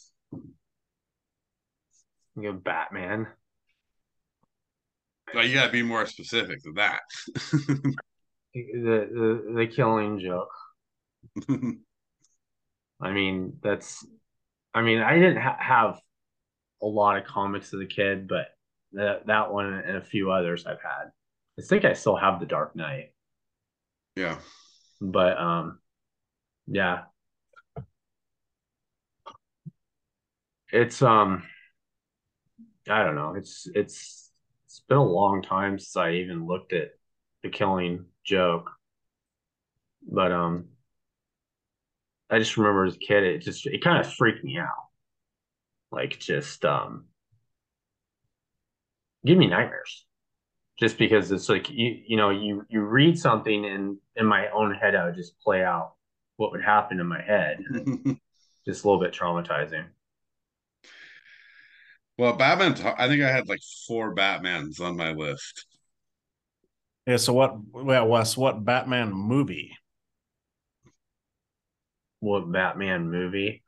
You 2.37 2.53
Batman. 2.53 3.29
Well, 5.35 5.45
you 5.45 5.55
got 5.55 5.67
to 5.67 5.73
be 5.73 5.83
more 5.83 6.07
specific 6.07 6.63
than 6.63 6.75
that. 6.75 7.01
The, 8.55 9.07
the 9.13 9.53
the 9.55 9.67
killing 9.67 10.19
joke. 10.19 10.49
I 13.01 13.11
mean, 13.13 13.59
that's. 13.63 14.07
I 14.75 14.83
mean, 14.83 15.01
I 15.01 15.15
didn't 15.15 15.39
ha- 15.39 15.59
have 15.59 16.01
a 16.83 16.87
lot 16.87 17.17
of 17.19 17.25
comics 17.25 17.73
as 17.73 17.81
a 17.81 17.87
kid, 17.87 18.29
but 18.29 18.49
that 18.93 19.27
that 19.27 19.53
one 19.53 19.73
and 19.73 19.97
a 19.97 20.03
few 20.03 20.31
others 20.31 20.67
I've 20.67 20.83
had. 20.83 21.11
I 21.59 21.63
think 21.63 21.85
I 21.85 21.95
still 21.95 22.17
have 22.17 22.41
the 22.41 22.47
Dark 22.47 22.77
Knight, 22.77 23.13
yeah. 24.15 24.39
but 25.01 25.39
um, 25.39 25.79
yeah, 26.67 27.05
it's 30.73 31.03
um, 31.03 31.43
I 32.89 33.03
don't 33.03 33.15
know. 33.15 33.35
It's 33.35 33.69
it's 33.75 34.31
it's 34.67 34.81
been 34.89 34.99
a 34.99 35.05
long 35.05 35.43
time 35.43 35.79
since 35.79 35.97
I 35.97 36.13
even 36.13 36.47
looked 36.47 36.73
at 36.73 36.91
the 37.43 37.49
Killing 37.49 38.07
Joke, 38.25 38.71
but 40.03 40.33
um, 40.33 40.69
I 42.31 42.39
just 42.39 42.57
remember 42.57 42.85
as 42.85 42.97
a 42.97 42.99
kid, 42.99 43.25
it 43.25 43.39
just 43.39 43.67
it 43.67 43.83
kind 43.83 43.99
of 44.05 44.13
freaked 44.13 44.45
me 44.45 44.59
out. 44.59 44.89
Like 45.93 46.19
just 46.19 46.65
um, 46.65 47.07
give 49.25 49.39
me 49.39 49.47
nightmares. 49.47 50.05
Just 50.79 50.99
because 50.99 51.33
it's 51.33 51.49
like 51.49 51.71
you 51.71 52.03
you 52.07 52.17
know 52.17 52.31
you 52.31 52.65
you 52.69 52.83
read 52.83 53.19
something 53.19 53.65
and 53.65 53.99
in 54.17 54.27
my 54.27 54.49
own 54.51 54.75
head 54.75 54.95
I 54.95 55.07
would 55.07 55.15
just 55.15 55.39
play 55.41 55.65
out 55.65 55.95
what 56.37 56.53
would 56.53 56.63
happen 56.63 57.01
in 57.01 57.07
my 57.07 57.23
head. 57.23 57.61
Just 58.67 58.85
a 58.85 58.89
little 58.89 59.01
bit 59.01 59.15
traumatizing. 59.15 59.87
well, 62.19 62.35
Batman. 62.37 62.75
I 62.99 63.09
think 63.09 63.23
I 63.23 63.31
had 63.31 63.49
like 63.49 63.61
four 63.87 64.15
Batmans 64.15 64.81
on 64.81 64.97
my 64.97 65.13
list. 65.13 65.67
Yeah. 67.07 67.17
So 67.19 67.33
what? 67.33 67.57
Well, 67.73 68.09
Wes, 68.09 68.37
what 68.37 68.65
Batman 68.65 69.13
movie? 69.13 69.77
What 72.21 72.51
Batman 72.51 73.11
movie? 73.11 73.63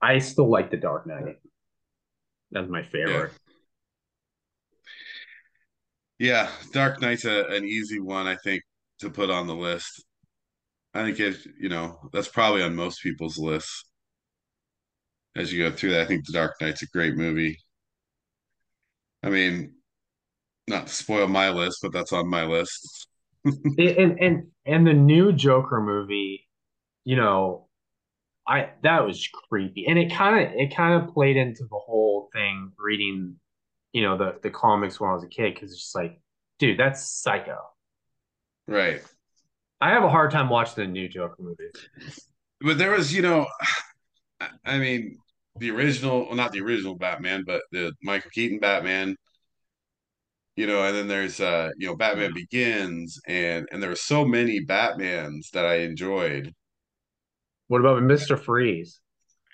I 0.00 0.18
still 0.18 0.50
like 0.50 0.70
The 0.70 0.76
Dark 0.76 1.06
Knight. 1.06 1.38
That's 2.50 2.68
my 2.68 2.82
favorite. 2.82 3.32
Yeah, 6.18 6.50
Dark 6.72 7.00
Knight's 7.00 7.24
a, 7.24 7.46
an 7.46 7.64
easy 7.64 8.00
one, 8.00 8.26
I 8.26 8.36
think, 8.36 8.62
to 9.00 9.10
put 9.10 9.30
on 9.30 9.46
the 9.46 9.54
list. 9.54 10.04
I 10.92 11.02
think 11.02 11.18
if 11.18 11.44
you 11.58 11.68
know, 11.68 11.98
that's 12.12 12.28
probably 12.28 12.62
on 12.62 12.76
most 12.76 13.02
people's 13.02 13.38
lists 13.38 13.84
as 15.36 15.52
you 15.52 15.68
go 15.68 15.74
through 15.74 15.90
that. 15.90 16.02
I 16.02 16.06
think 16.06 16.24
The 16.26 16.32
Dark 16.32 16.54
Knight's 16.60 16.82
a 16.82 16.86
great 16.86 17.16
movie. 17.16 17.58
I 19.22 19.30
mean, 19.30 19.74
not 20.68 20.86
to 20.86 20.92
spoil 20.92 21.26
my 21.26 21.50
list, 21.50 21.78
but 21.82 21.92
that's 21.92 22.12
on 22.12 22.28
my 22.28 22.44
list. 22.44 23.08
And 23.44 24.18
and 24.20 24.46
and 24.66 24.86
the 24.86 24.92
new 24.92 25.32
Joker 25.32 25.80
movie, 25.80 26.48
you 27.04 27.16
know, 27.16 27.68
I 28.46 28.70
that 28.82 29.06
was 29.06 29.28
creepy, 29.48 29.86
and 29.86 29.98
it 29.98 30.12
kind 30.12 30.46
of 30.46 30.54
it 30.54 30.74
kind 30.74 31.02
of 31.02 31.12
played 31.14 31.36
into 31.36 31.64
the 31.64 31.78
whole 31.78 32.28
thing. 32.32 32.72
Reading, 32.78 33.36
you 33.92 34.02
know, 34.02 34.16
the 34.16 34.38
the 34.42 34.50
comics 34.50 35.00
when 35.00 35.10
I 35.10 35.14
was 35.14 35.24
a 35.24 35.28
kid, 35.28 35.54
because 35.54 35.72
it's 35.72 35.82
just 35.82 35.94
like, 35.94 36.20
dude, 36.58 36.78
that's 36.78 37.08
psycho. 37.22 37.58
Right. 38.66 39.02
I 39.80 39.90
have 39.90 40.04
a 40.04 40.08
hard 40.08 40.30
time 40.30 40.48
watching 40.48 40.84
the 40.84 40.90
new 40.90 41.08
Joker 41.08 41.36
movie. 41.38 41.68
But 42.60 42.78
there 42.78 42.92
was, 42.92 43.12
you 43.12 43.20
know, 43.20 43.46
I 44.64 44.78
mean, 44.78 45.18
the 45.58 45.70
original, 45.70 46.26
well, 46.26 46.34
not 46.34 46.52
the 46.52 46.62
original 46.62 46.94
Batman, 46.94 47.44
but 47.46 47.62
the 47.70 47.92
Michael 48.02 48.30
Keaton 48.30 48.58
Batman, 48.60 49.16
you 50.56 50.66
know, 50.66 50.84
and 50.84 50.94
then 50.96 51.08
there's 51.08 51.40
uh, 51.40 51.70
you 51.78 51.86
know, 51.88 51.96
Batman 51.96 52.32
Begins 52.34 53.20
and 53.26 53.66
and 53.72 53.82
there 53.82 53.90
were 53.90 53.96
so 53.96 54.24
many 54.24 54.64
Batmans 54.64 55.50
that 55.52 55.64
I 55.66 55.76
enjoyed. 55.80 56.54
What 57.68 57.80
about 57.80 58.02
Mister 58.02 58.36
Freeze? 58.36 59.00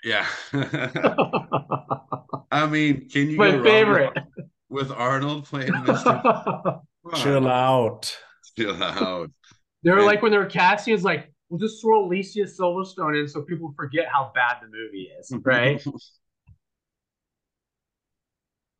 Yeah. 0.03 0.25
I 2.51 2.65
mean, 2.67 3.07
can 3.09 3.29
you 3.29 3.37
My 3.37 3.51
favorite. 3.63 4.11
with, 4.69 4.89
with 4.89 4.91
Arnold 4.91 5.45
playing 5.45 5.71
Mr. 5.73 6.21
Come 7.11 7.19
Chill 7.21 7.47
out. 7.47 8.15
Chill 8.57 8.81
out. 8.83 9.31
They 9.83 9.91
were 9.91 9.97
And- 9.97 10.05
like 10.05 10.21
when 10.21 10.31
they 10.31 10.37
were 10.37 10.45
casting, 10.45 10.93
it's 10.93 11.03
like 11.03 11.31
we'll 11.49 11.59
just 11.59 11.81
throw 11.81 12.05
Alicia 12.05 12.41
Silverstone 12.41 13.19
in 13.19 13.27
so 13.27 13.41
people 13.41 13.73
forget 13.75 14.05
how 14.11 14.31
bad 14.35 14.57
the 14.61 14.67
movie 14.67 15.09
is, 15.19 15.31
right? 15.43 15.83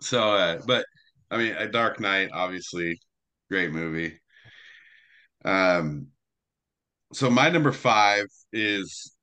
So, 0.01 0.34
uh, 0.34 0.59
but 0.65 0.86
I 1.32 1.38
mean, 1.38 1.53
A 1.53 1.67
Dark 1.67 1.99
Knight, 1.99 2.29
obviously, 2.34 2.99
great 3.49 3.71
movie. 3.71 4.19
Um, 5.43 6.07
so 7.13 7.29
my 7.29 7.49
number 7.49 7.71
five 7.71 8.25
is 8.53 9.13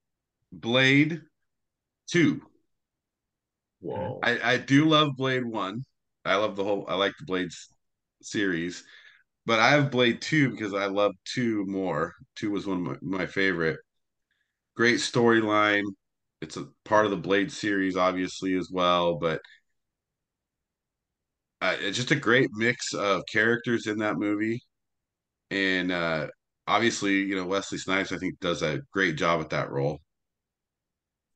Blade 0.52 1.22
Two. 2.10 2.42
Whoa. 3.80 4.20
I 4.22 4.54
I 4.54 4.56
do 4.56 4.86
love 4.86 5.16
Blade 5.16 5.44
One. 5.44 5.84
I 6.24 6.36
love 6.36 6.56
the 6.56 6.64
whole. 6.64 6.86
I 6.88 6.94
like 6.96 7.12
the 7.18 7.26
Blades 7.26 7.68
series, 8.22 8.84
but 9.46 9.60
I 9.60 9.70
have 9.70 9.90
Blade 9.90 10.20
Two 10.22 10.50
because 10.50 10.74
I 10.74 10.86
love 10.86 11.12
two 11.24 11.64
more. 11.66 12.14
Two 12.36 12.50
was 12.50 12.66
one 12.66 12.86
of 12.86 13.02
my, 13.02 13.18
my 13.18 13.26
favorite. 13.26 13.78
Great 14.76 14.96
storyline. 15.00 15.84
It's 16.40 16.56
a 16.56 16.68
part 16.84 17.04
of 17.04 17.10
the 17.10 17.16
Blade 17.16 17.52
series, 17.52 17.96
obviously, 17.96 18.54
as 18.56 18.70
well, 18.72 19.16
but 19.18 19.40
uh, 21.60 21.76
it's 21.80 21.96
just 21.96 22.10
a 22.10 22.16
great 22.16 22.50
mix 22.54 22.94
of 22.94 23.22
characters 23.30 23.86
in 23.86 23.98
that 23.98 24.16
movie, 24.18 24.60
and 25.50 25.92
uh, 25.92 26.28
obviously, 26.66 27.22
you 27.22 27.36
know, 27.36 27.46
Wesley 27.46 27.78
Snipes, 27.78 28.12
I 28.12 28.18
think, 28.18 28.38
does 28.40 28.62
a 28.62 28.80
great 28.92 29.16
job 29.16 29.40
at 29.40 29.50
that 29.50 29.70
role. 29.70 30.00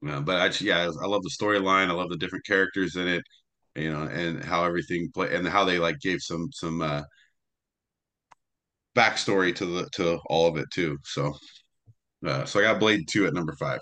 Uh, 0.06 0.20
but 0.20 0.40
I, 0.40 0.64
yeah, 0.64 0.90
I 1.02 1.06
love 1.06 1.22
the 1.22 1.30
storyline. 1.30 1.88
I 1.88 1.92
love 1.92 2.10
the 2.10 2.16
different 2.16 2.44
characters 2.46 2.96
in 2.96 3.06
it, 3.08 3.22
you 3.76 3.92
know, 3.92 4.02
and 4.02 4.42
how 4.42 4.64
everything 4.64 5.10
play 5.14 5.34
and 5.34 5.46
how 5.46 5.64
they 5.64 5.78
like 5.78 6.00
gave 6.00 6.20
some 6.20 6.48
some 6.52 6.82
uh, 6.82 7.02
backstory 8.96 9.54
to 9.56 9.66
the 9.66 9.88
to 9.94 10.18
all 10.26 10.48
of 10.48 10.56
it 10.56 10.66
too. 10.72 10.98
So, 11.04 11.34
uh, 12.26 12.44
so 12.44 12.60
I 12.60 12.62
got 12.62 12.80
Blade 12.80 13.08
Two 13.08 13.26
at 13.26 13.34
number 13.34 13.54
five. 13.58 13.80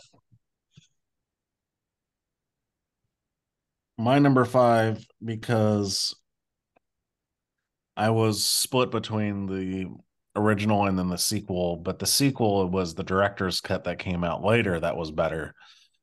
my 4.00 4.18
number 4.18 4.46
five 4.46 5.04
because 5.22 6.14
I 8.00 8.08
was 8.08 8.42
split 8.42 8.90
between 8.90 9.44
the 9.44 9.94
original 10.34 10.86
and 10.86 10.98
then 10.98 11.10
the 11.10 11.18
sequel, 11.18 11.76
but 11.76 11.98
the 11.98 12.06
sequel 12.06 12.66
was 12.66 12.94
the 12.94 13.04
director's 13.04 13.60
cut 13.60 13.84
that 13.84 13.98
came 13.98 14.24
out 14.24 14.42
later 14.42 14.80
that 14.80 14.96
was 14.96 15.10
better. 15.10 15.54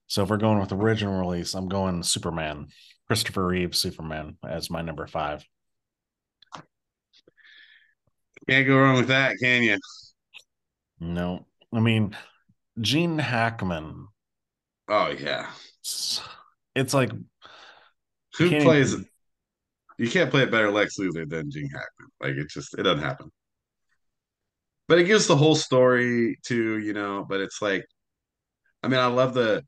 So 0.06 0.22
if 0.22 0.30
we're 0.30 0.38
going 0.38 0.60
with 0.60 0.72
original 0.72 1.20
release, 1.20 1.56
I'm 1.56 1.68
going 1.68 2.04
Superman, 2.04 2.68
Christopher 3.08 3.48
Reeve 3.48 3.76
Superman 3.76 4.38
as 4.48 4.70
my 4.70 4.84
number 4.84 5.08
five. 5.08 5.44
Can't 8.48 8.68
go 8.68 8.78
wrong 8.78 8.98
with 8.98 9.08
that, 9.08 9.38
can 9.42 9.64
you? 9.64 9.80
No, 11.00 11.48
I 11.74 11.80
mean 11.80 12.16
Gene 12.80 13.18
Hackman. 13.18 14.08
Oh 14.88 15.10
yeah, 15.10 15.50
It's, 15.82 16.22
it's 16.76 16.94
like 16.94 17.12
who 18.38 18.50
plays? 18.62 18.94
even- 18.94 19.10
You 19.98 20.10
can't 20.10 20.30
play 20.30 20.44
a 20.44 20.48
better 20.48 20.70
Lex 20.72 20.98
Luthor 21.00 21.28
than 21.28 21.50
Gene 21.50 21.70
Hackman. 21.70 22.10
Like 22.22 22.36
it 22.36 22.50
just 22.50 22.78
it 22.78 22.84
doesn't 22.84 23.04
happen. 23.04 23.32
But 24.88 25.00
it 25.00 25.04
gives 25.06 25.28
the 25.28 25.36
whole 25.36 25.56
story 25.56 26.38
to 26.46 26.78
you 26.78 26.94
know. 26.94 27.26
But 27.28 27.42
it's 27.42 27.62
like, 27.62 27.86
I 28.84 28.88
mean, 28.88 29.00
I 29.00 29.08
love 29.08 29.34
the 29.34 29.64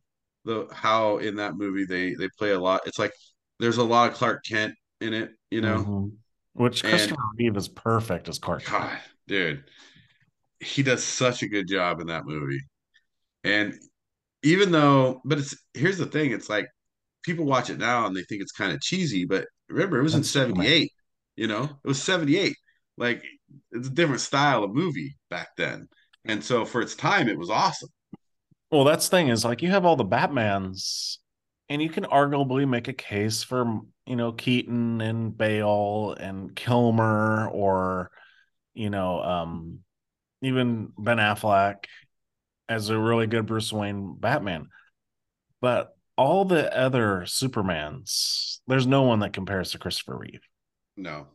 the 0.46 0.68
how 0.72 1.18
in 1.18 1.36
that 1.38 1.56
movie 1.56 1.86
they 1.86 2.14
they 2.14 2.30
play 2.38 2.52
a 2.52 2.60
lot. 2.60 2.82
It's 2.86 3.00
like 3.00 3.14
there's 3.60 3.78
a 3.78 3.84
lot 3.84 4.10
of 4.12 4.16
Clark 4.18 4.46
Kent 4.46 4.76
in 5.02 5.14
it, 5.14 5.32
you 5.52 5.62
know. 5.62 5.78
Mhm. 5.84 6.12
which 6.54 6.84
And- 6.84 6.92
Christopher 6.92 7.22
Reeve 7.38 7.58
is 7.58 7.68
perfect 7.68 8.28
as 8.30 8.38
Clark. 8.40 8.64
Kent. 8.64 8.84
God, 8.84 9.00
dude, 9.28 9.64
he 10.60 10.84
does 10.84 11.04
such 11.04 11.42
a 11.44 11.48
good 11.48 11.68
job 11.68 12.00
in 12.02 12.08
that 12.08 12.26
movie. 12.26 12.62
And 13.44 13.74
even 14.44 14.72
though, 14.72 15.22
but 15.26 15.40
it's 15.40 15.56
here's 15.74 15.98
the 15.98 16.06
thing: 16.06 16.32
it's 16.32 16.50
like 16.50 16.68
people 17.24 17.46
watch 17.46 17.70
it 17.70 17.78
now 17.80 18.06
and 18.06 18.16
they 18.16 18.24
think 18.24 18.42
it's 18.42 18.52
kind 18.54 18.72
of 18.72 18.80
cheesy, 18.82 19.26
but 19.26 19.48
remember, 19.70 20.00
it 20.00 20.04
was 20.04 20.16
in 20.16 20.22
That's 20.22 20.30
Superman. 20.30 20.66
'78. 20.66 20.92
You 21.36 21.48
know, 21.48 21.64
it 21.64 21.88
was 21.88 22.02
'78. 22.02 22.56
Like 22.98 23.24
it's 23.72 23.88
a 23.88 23.92
different 23.92 24.22
style 24.22 24.64
of 24.64 24.74
movie 24.74 25.18
back 25.30 25.50
then, 25.58 25.88
and 26.26 26.44
so 26.44 26.66
for 26.66 26.82
its 26.82 26.96
time, 26.96 27.30
it 27.30 27.38
was 27.38 27.50
awesome. 27.50 27.90
Well, 28.72 28.84
that's 28.84 29.08
the 29.10 29.18
thing 29.18 29.28
is 29.30 29.44
like 29.46 29.62
you 29.62 29.70
have 29.70 29.86
all 29.86 29.96
the 29.96 30.06
Batmans, 30.06 31.18
and 31.70 31.82
you 31.82 31.90
can 31.90 32.04
arguably 32.06 32.68
make 32.68 32.88
a 32.88 32.94
case 32.94 33.44
for 33.44 33.82
you 34.06 34.16
know 34.16 34.32
Keaton 34.32 35.02
and 35.02 35.36
Bale 35.36 36.16
and 36.20 36.56
Kilmer, 36.56 37.50
or 37.50 38.12
you 38.74 38.90
know 38.90 39.22
um 39.22 39.80
even 40.42 40.92
Ben 40.98 41.18
Affleck 41.18 41.86
as 42.70 42.90
a 42.90 43.00
really 43.00 43.28
good 43.28 43.46
Bruce 43.46 43.74
Wayne 43.74 44.16
Batman. 44.20 44.70
But 45.62 45.96
all 46.20 46.44
the 46.44 46.76
other 46.78 47.22
Supermans, 47.22 48.60
there's 48.68 48.86
no 48.86 49.04
one 49.04 49.20
that 49.20 49.32
compares 49.32 49.72
to 49.72 49.80
Christopher 49.80 50.18
Reeve. 50.18 50.42
No. 50.98 51.28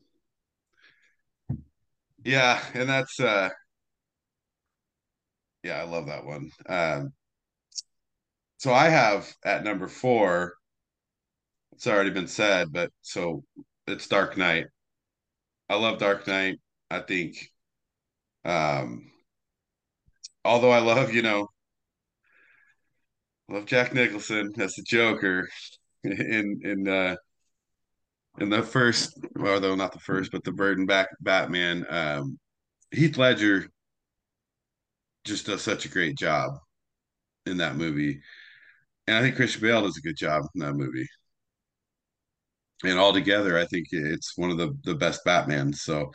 Yeah, 2.22 2.62
and 2.74 2.86
that's 2.86 3.18
uh 3.18 3.48
yeah, 5.62 5.80
I 5.80 5.84
love 5.84 6.06
that 6.06 6.26
one. 6.26 6.50
Um 6.68 7.12
so 8.58 8.74
I 8.74 8.90
have 8.90 9.34
at 9.42 9.64
number 9.64 9.88
four, 9.88 10.54
it's 11.72 11.86
already 11.86 12.10
been 12.10 12.28
said, 12.28 12.70
but 12.70 12.90
so 13.00 13.42
it's 13.86 14.06
Dark 14.06 14.36
Knight. 14.36 14.66
I 15.70 15.76
love 15.76 15.98
Dark 15.98 16.26
Knight. 16.26 16.60
I 16.90 17.00
think 17.00 17.36
um 18.44 19.10
although 20.44 20.70
I 20.70 20.80
love, 20.80 21.14
you 21.14 21.22
know, 21.22 21.48
love 23.48 23.66
Jack 23.66 23.94
Nicholson 23.94 24.52
as 24.58 24.74
the 24.74 24.82
Joker 24.82 25.48
in 26.04 26.60
in 26.62 26.88
uh 26.88 27.16
in 28.40 28.50
the 28.50 28.62
first 28.62 29.18
well 29.36 29.60
though 29.60 29.74
not 29.74 29.92
the 29.92 30.00
first, 30.00 30.32
but 30.32 30.44
the 30.44 30.52
Burton 30.52 30.86
back 30.86 31.08
Batman, 31.20 31.86
um 31.88 32.38
Heath 32.90 33.16
Ledger 33.18 33.68
just 35.24 35.46
does 35.46 35.62
such 35.62 35.86
a 35.86 35.88
great 35.88 36.16
job 36.16 36.52
in 37.46 37.58
that 37.58 37.76
movie. 37.76 38.20
And 39.06 39.16
I 39.16 39.22
think 39.22 39.36
Christian 39.36 39.62
Bale 39.62 39.82
does 39.82 39.96
a 39.98 40.02
good 40.02 40.16
job 40.16 40.44
in 40.54 40.60
that 40.60 40.74
movie. 40.74 41.08
And 42.84 42.98
altogether, 42.98 43.58
I 43.58 43.66
think 43.66 43.86
it's 43.90 44.36
one 44.36 44.50
of 44.50 44.58
the 44.58 44.76
the 44.84 44.94
best 44.94 45.24
Batmans. 45.24 45.76
So 45.76 46.10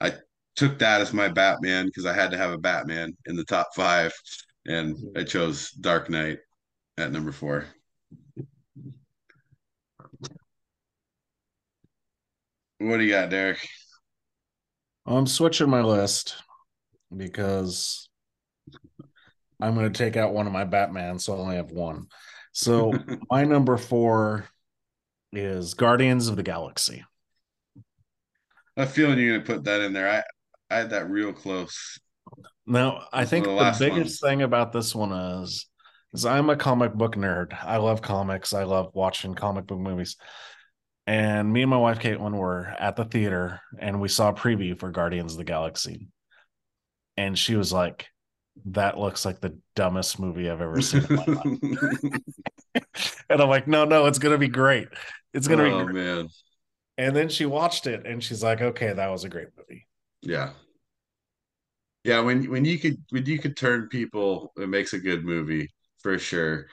I 0.00 0.14
took 0.56 0.78
that 0.78 1.00
as 1.00 1.12
my 1.12 1.28
Batman 1.28 1.86
because 1.86 2.06
I 2.06 2.14
had 2.14 2.30
to 2.30 2.38
have 2.38 2.52
a 2.52 2.58
Batman 2.58 3.16
in 3.26 3.36
the 3.36 3.44
top 3.44 3.68
five, 3.74 4.12
and 4.66 4.96
I 5.16 5.24
chose 5.24 5.70
Dark 5.72 6.08
Knight 6.10 6.38
at 6.96 7.12
number 7.12 7.32
four. 7.32 7.66
What 12.78 12.98
do 12.98 13.04
you 13.04 13.12
got, 13.12 13.30
Derek? 13.30 13.66
I'm 15.06 15.26
switching 15.26 15.70
my 15.70 15.82
list 15.82 16.36
because 17.14 18.08
I'm 19.60 19.74
going 19.74 19.90
to 19.90 19.98
take 19.98 20.16
out 20.16 20.34
one 20.34 20.46
of 20.46 20.52
my 20.52 20.64
Batman, 20.64 21.18
so 21.18 21.34
I 21.34 21.38
only 21.38 21.56
have 21.56 21.70
one. 21.70 22.06
So 22.52 22.92
my 23.30 23.44
number 23.44 23.76
four 23.76 24.46
is 25.32 25.74
Guardians 25.74 26.28
of 26.28 26.36
the 26.36 26.42
Galaxy. 26.42 27.04
I 28.76 28.86
feel 28.86 29.16
you're 29.16 29.38
gonna 29.38 29.46
put 29.46 29.64
that 29.64 29.80
in 29.82 29.92
there. 29.92 30.08
I 30.08 30.22
I 30.74 30.78
had 30.78 30.90
that 30.90 31.08
real 31.08 31.32
close. 31.32 31.98
Now, 32.66 33.06
I 33.12 33.24
think 33.24 33.44
the, 33.44 33.54
the 33.54 33.76
biggest 33.78 33.96
ones. 33.96 34.20
thing 34.20 34.42
about 34.42 34.72
this 34.72 34.94
one 34.94 35.12
is, 35.12 35.66
is 36.14 36.24
I'm 36.24 36.50
a 36.50 36.56
comic 36.56 36.94
book 36.94 37.16
nerd. 37.16 37.56
I 37.62 37.78
love 37.78 38.02
comics. 38.02 38.54
I 38.54 38.64
love 38.64 38.92
watching 38.94 39.34
comic 39.34 39.66
book 39.66 39.78
movies. 39.78 40.16
And 41.06 41.52
me 41.52 41.62
and 41.62 41.70
my 41.70 41.76
wife 41.76 41.98
Caitlin 42.00 42.34
were 42.36 42.66
at 42.66 42.96
the 42.96 43.04
theater 43.04 43.60
and 43.78 44.00
we 44.00 44.08
saw 44.08 44.30
a 44.30 44.34
preview 44.34 44.78
for 44.78 44.90
Guardians 44.90 45.32
of 45.32 45.38
the 45.38 45.44
Galaxy. 45.44 46.08
And 47.16 47.38
she 47.38 47.56
was 47.56 47.72
like, 47.72 48.06
That 48.66 48.98
looks 48.98 49.24
like 49.24 49.40
the 49.40 49.58
dumbest 49.74 50.18
movie 50.18 50.48
I've 50.50 50.60
ever 50.60 50.80
seen 50.80 51.04
in 51.04 51.14
my 51.14 51.26
life. 51.26 51.44
and 53.28 53.40
I'm 53.40 53.48
like, 53.48 53.66
No, 53.68 53.84
no, 53.84 54.06
it's 54.06 54.18
gonna 54.18 54.38
be 54.38 54.48
great. 54.48 54.88
It's 55.32 55.48
gonna 55.48 55.62
oh 55.62 55.64
be 55.64 55.72
great. 55.72 55.94
man, 55.94 56.28
And 56.98 57.14
then 57.14 57.28
she 57.28 57.46
watched 57.46 57.86
it 57.86 58.06
and 58.06 58.22
she's 58.22 58.42
like, 58.42 58.60
Okay, 58.60 58.92
that 58.92 59.08
was 59.10 59.24
a 59.24 59.28
great 59.28 59.48
movie. 59.56 59.86
yeah, 60.22 60.52
yeah. 62.04 62.20
When 62.20 62.50
when 62.50 62.64
you 62.64 62.78
could 62.78 63.02
when 63.10 63.26
you 63.26 63.38
could 63.38 63.56
turn 63.56 63.88
people, 63.88 64.52
it 64.56 64.68
makes 64.68 64.92
a 64.92 64.98
good 64.98 65.24
movie 65.24 65.70
for 66.04 66.18
sure. 66.18 66.66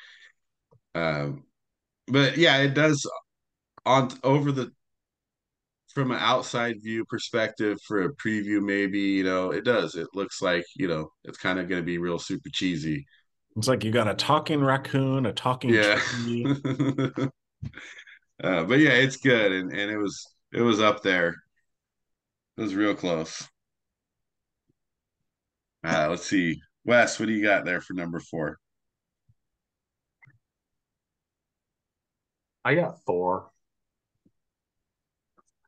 Um, 0.94 1.46
but 2.08 2.38
yeah, 2.38 2.58
it 2.58 2.76
does 2.76 3.10
on 3.86 4.12
over 4.24 4.52
the 4.52 4.72
from 5.94 6.12
an 6.12 6.20
outside 6.20 6.76
view 6.84 7.04
perspective 7.06 7.78
for 7.88 8.04
a 8.04 8.14
preview, 8.14 8.62
maybe 8.62 9.00
you 9.00 9.24
know 9.24 9.52
it 9.52 9.64
does. 9.64 9.96
It 9.96 10.10
looks 10.14 10.42
like 10.42 10.66
you 10.76 10.88
know 10.88 11.10
it's 11.24 11.38
kind 11.38 11.60
of 11.60 11.70
going 11.70 11.82
to 11.82 11.86
be 11.86 11.98
real 11.98 12.20
super 12.20 12.50
cheesy. 12.52 13.08
It's 13.56 13.68
like 13.68 13.84
you 13.84 13.92
got 13.92 14.08
a 14.08 14.14
talking 14.14 14.62
raccoon, 14.62 15.26
a 15.26 15.34
talking 15.34 15.72
Yeah. 15.74 16.00
uh, 18.44 18.64
but 18.66 18.80
yeah, 18.80 18.92
it's 18.92 19.18
good, 19.18 19.54
and 19.54 19.72
and 19.72 19.90
it 19.90 19.98
was 19.98 20.28
it 20.52 20.62
was 20.62 20.82
up 20.82 21.04
there. 21.04 21.36
It 22.58 22.62
was 22.62 22.76
real 22.76 22.96
close. 22.96 23.48
Uh, 25.84 26.08
let's 26.10 26.28
see, 26.28 26.62
Wes, 26.84 27.18
what 27.18 27.28
do 27.28 27.32
you 27.32 27.42
got 27.42 27.66
there 27.66 27.82
for 27.82 27.94
number 27.94 28.20
four? 28.20 28.60
I 32.64 32.76
got 32.76 33.02
Thor. 33.02 33.52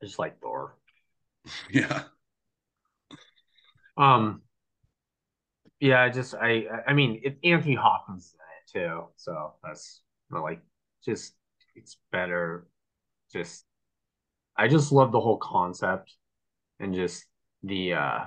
I 0.01 0.05
just 0.05 0.19
like 0.19 0.39
Thor. 0.39 0.75
Yeah, 1.69 2.03
Um, 3.97 4.43
yeah, 5.81 6.01
I 6.01 6.09
just 6.09 6.33
I 6.35 6.65
I- 6.87 6.93
mean 6.93 7.19
it, 7.23 7.37
Anthony 7.43 7.75
Hopkins 7.75 8.27
is 8.27 8.33
in 8.75 8.79
it 8.85 8.87
too, 8.87 9.03
so 9.17 9.55
that's 9.61 10.01
like 10.29 10.61
just 11.03 11.33
it's 11.75 11.97
better. 12.11 12.65
Just 13.33 13.65
I 14.55 14.67
just 14.69 14.91
love 14.93 15.11
the 15.11 15.19
whole 15.19 15.37
concept 15.37 16.15
and 16.79 16.93
just 16.93 17.25
the 17.63 17.93
uh 17.95 18.19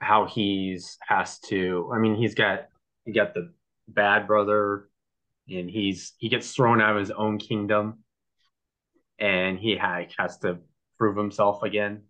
how 0.00 0.26
he's 0.26 0.98
has 1.06 1.38
to. 1.40 1.90
I 1.94 1.98
mean, 1.98 2.14
he's 2.16 2.34
got 2.34 2.66
he 3.04 3.12
got 3.12 3.34
the 3.34 3.52
bad 3.88 4.26
brother, 4.26 4.88
and 5.48 5.70
he's 5.70 6.12
he 6.18 6.28
gets 6.28 6.52
thrown 6.52 6.80
out 6.80 6.94
of 6.96 7.00
his 7.00 7.10
own 7.10 7.38
kingdom, 7.38 8.00
and 9.18 9.58
he 9.58 9.76
ha- 9.76 10.06
has 10.18 10.38
to 10.38 10.58
prove 10.98 11.16
himself 11.16 11.62
again. 11.62 12.02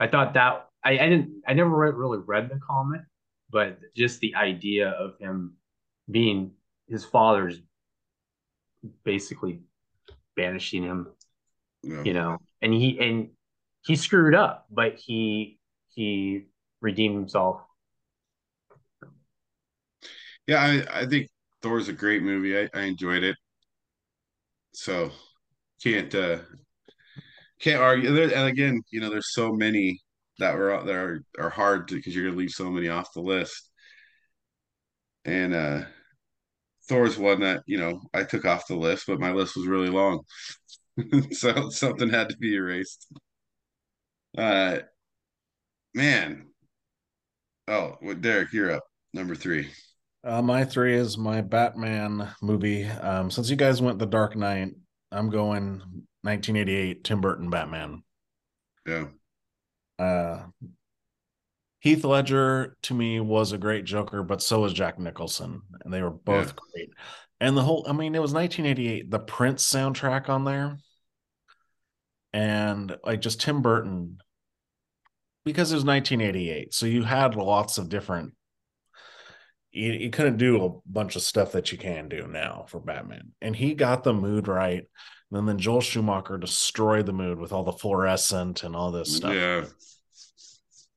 I 0.00 0.06
thought 0.08 0.34
that 0.34 0.68
I, 0.84 0.92
I 0.98 1.08
didn't 1.08 1.42
I 1.46 1.54
never 1.54 1.70
read, 1.70 1.94
really 1.94 2.18
read 2.18 2.48
the 2.48 2.58
comic, 2.66 3.02
but 3.50 3.78
just 3.96 4.20
the 4.20 4.34
idea 4.36 4.90
of 4.90 5.18
him 5.18 5.56
being 6.10 6.52
his 6.86 7.04
father's 7.04 7.60
basically 9.04 9.60
banishing 10.36 10.84
him, 10.84 11.08
Yeah. 11.82 12.02
you 12.04 12.14
know, 12.14 12.38
and 12.62 12.72
he 12.72 12.98
and 13.00 13.30
he 13.84 13.96
screwed 13.96 14.34
up, 14.34 14.66
but 14.70 14.94
he 14.96 15.58
he 15.94 16.46
redeemed 16.80 17.16
himself. 17.16 17.60
yeah. 20.46 20.60
I 20.90 21.00
I 21.00 21.06
think 21.06 21.28
Thor's 21.62 21.88
a 21.88 21.92
great 21.92 22.22
movie. 22.22 22.58
I, 22.58 22.68
I 22.74 22.82
enjoyed 22.82 23.22
it. 23.22 23.36
so 24.72 25.10
can't 25.82 26.14
uh 26.14 26.38
can't 27.60 27.82
argue. 27.82 28.12
There, 28.14 28.24
and 28.34 28.46
again, 28.48 28.82
you 28.90 29.00
know, 29.00 29.10
there's 29.10 29.32
so 29.32 29.52
many 29.52 30.00
that 30.38 30.56
were 30.56 30.82
that 30.84 30.94
are 30.94 31.24
are 31.38 31.50
hard 31.50 31.86
because 31.88 32.14
you're 32.14 32.26
gonna 32.26 32.36
leave 32.38 32.50
so 32.50 32.70
many 32.70 32.88
off 32.88 33.12
the 33.14 33.20
list. 33.20 33.70
And 35.24 35.54
uh 35.54 35.84
Thor's 36.88 37.16
one 37.18 37.40
that 37.40 37.62
you 37.66 37.78
know 37.78 38.00
I 38.14 38.24
took 38.24 38.44
off 38.44 38.66
the 38.66 38.76
list, 38.76 39.04
but 39.06 39.20
my 39.20 39.32
list 39.32 39.56
was 39.56 39.66
really 39.66 39.90
long, 39.90 40.24
so 41.32 41.70
something 41.70 42.10
had 42.10 42.30
to 42.30 42.38
be 42.38 42.54
erased. 42.56 43.08
Uh, 44.36 44.78
man. 45.94 46.48
Oh, 47.68 47.98
Derek, 48.14 48.52
you're 48.52 48.72
up. 48.72 48.84
Number 49.14 49.34
three. 49.36 49.70
Uh, 50.24 50.42
my 50.42 50.64
three 50.64 50.94
is 50.94 51.16
my 51.16 51.40
Batman 51.40 52.28
movie. 52.42 52.84
Um, 52.84 53.30
since 53.30 53.50
you 53.50 53.56
guys 53.56 53.80
went 53.80 53.98
The 53.98 54.06
Dark 54.06 54.36
Knight, 54.36 54.72
I'm 55.12 55.30
going 55.30 55.78
1988 56.22 57.04
Tim 57.04 57.20
Burton 57.20 57.50
Batman. 57.50 58.02
Yeah. 58.86 59.06
Uh, 59.98 60.46
Heath 61.80 62.04
Ledger 62.04 62.76
to 62.82 62.94
me 62.94 63.20
was 63.20 63.52
a 63.52 63.58
great 63.58 63.84
Joker, 63.84 64.22
but 64.22 64.42
so 64.42 64.60
was 64.60 64.72
Jack 64.72 64.98
Nicholson, 64.98 65.62
and 65.84 65.94
they 65.94 66.02
were 66.02 66.10
both 66.10 66.48
yeah. 66.48 66.52
great. 66.72 66.90
And 67.40 67.56
the 67.56 67.62
whole, 67.62 67.86
I 67.88 67.92
mean, 67.92 68.14
it 68.14 68.22
was 68.22 68.32
1988. 68.32 69.10
The 69.10 69.18
Prince 69.20 69.70
soundtrack 69.70 70.28
on 70.28 70.44
there, 70.44 70.78
and 72.32 72.96
like 73.04 73.20
just 73.20 73.40
Tim 73.40 73.62
Burton, 73.62 74.18
because 75.44 75.70
it 75.70 75.76
was 75.76 75.84
1988. 75.84 76.74
So 76.74 76.86
you 76.86 77.04
had 77.04 77.36
lots 77.36 77.78
of 77.78 77.88
different. 77.88 78.32
You, 79.70 79.92
you 79.92 80.10
couldn't 80.10 80.38
do 80.38 80.64
a 80.64 80.90
bunch 80.90 81.16
of 81.16 81.22
stuff 81.22 81.52
that 81.52 81.72
you 81.72 81.78
can 81.78 82.08
do 82.08 82.26
now 82.26 82.64
for 82.68 82.80
Batman, 82.80 83.32
and 83.40 83.54
he 83.54 83.74
got 83.74 84.02
the 84.02 84.14
mood 84.14 84.48
right. 84.48 84.84
And 85.30 85.46
then 85.46 85.58
Joel 85.58 85.82
Schumacher 85.82 86.38
destroyed 86.38 87.04
the 87.04 87.12
mood 87.12 87.38
with 87.38 87.52
all 87.52 87.62
the 87.62 87.72
fluorescent 87.72 88.62
and 88.62 88.74
all 88.74 88.90
this 88.90 89.16
stuff. 89.16 89.34
Yeah. 89.34 89.64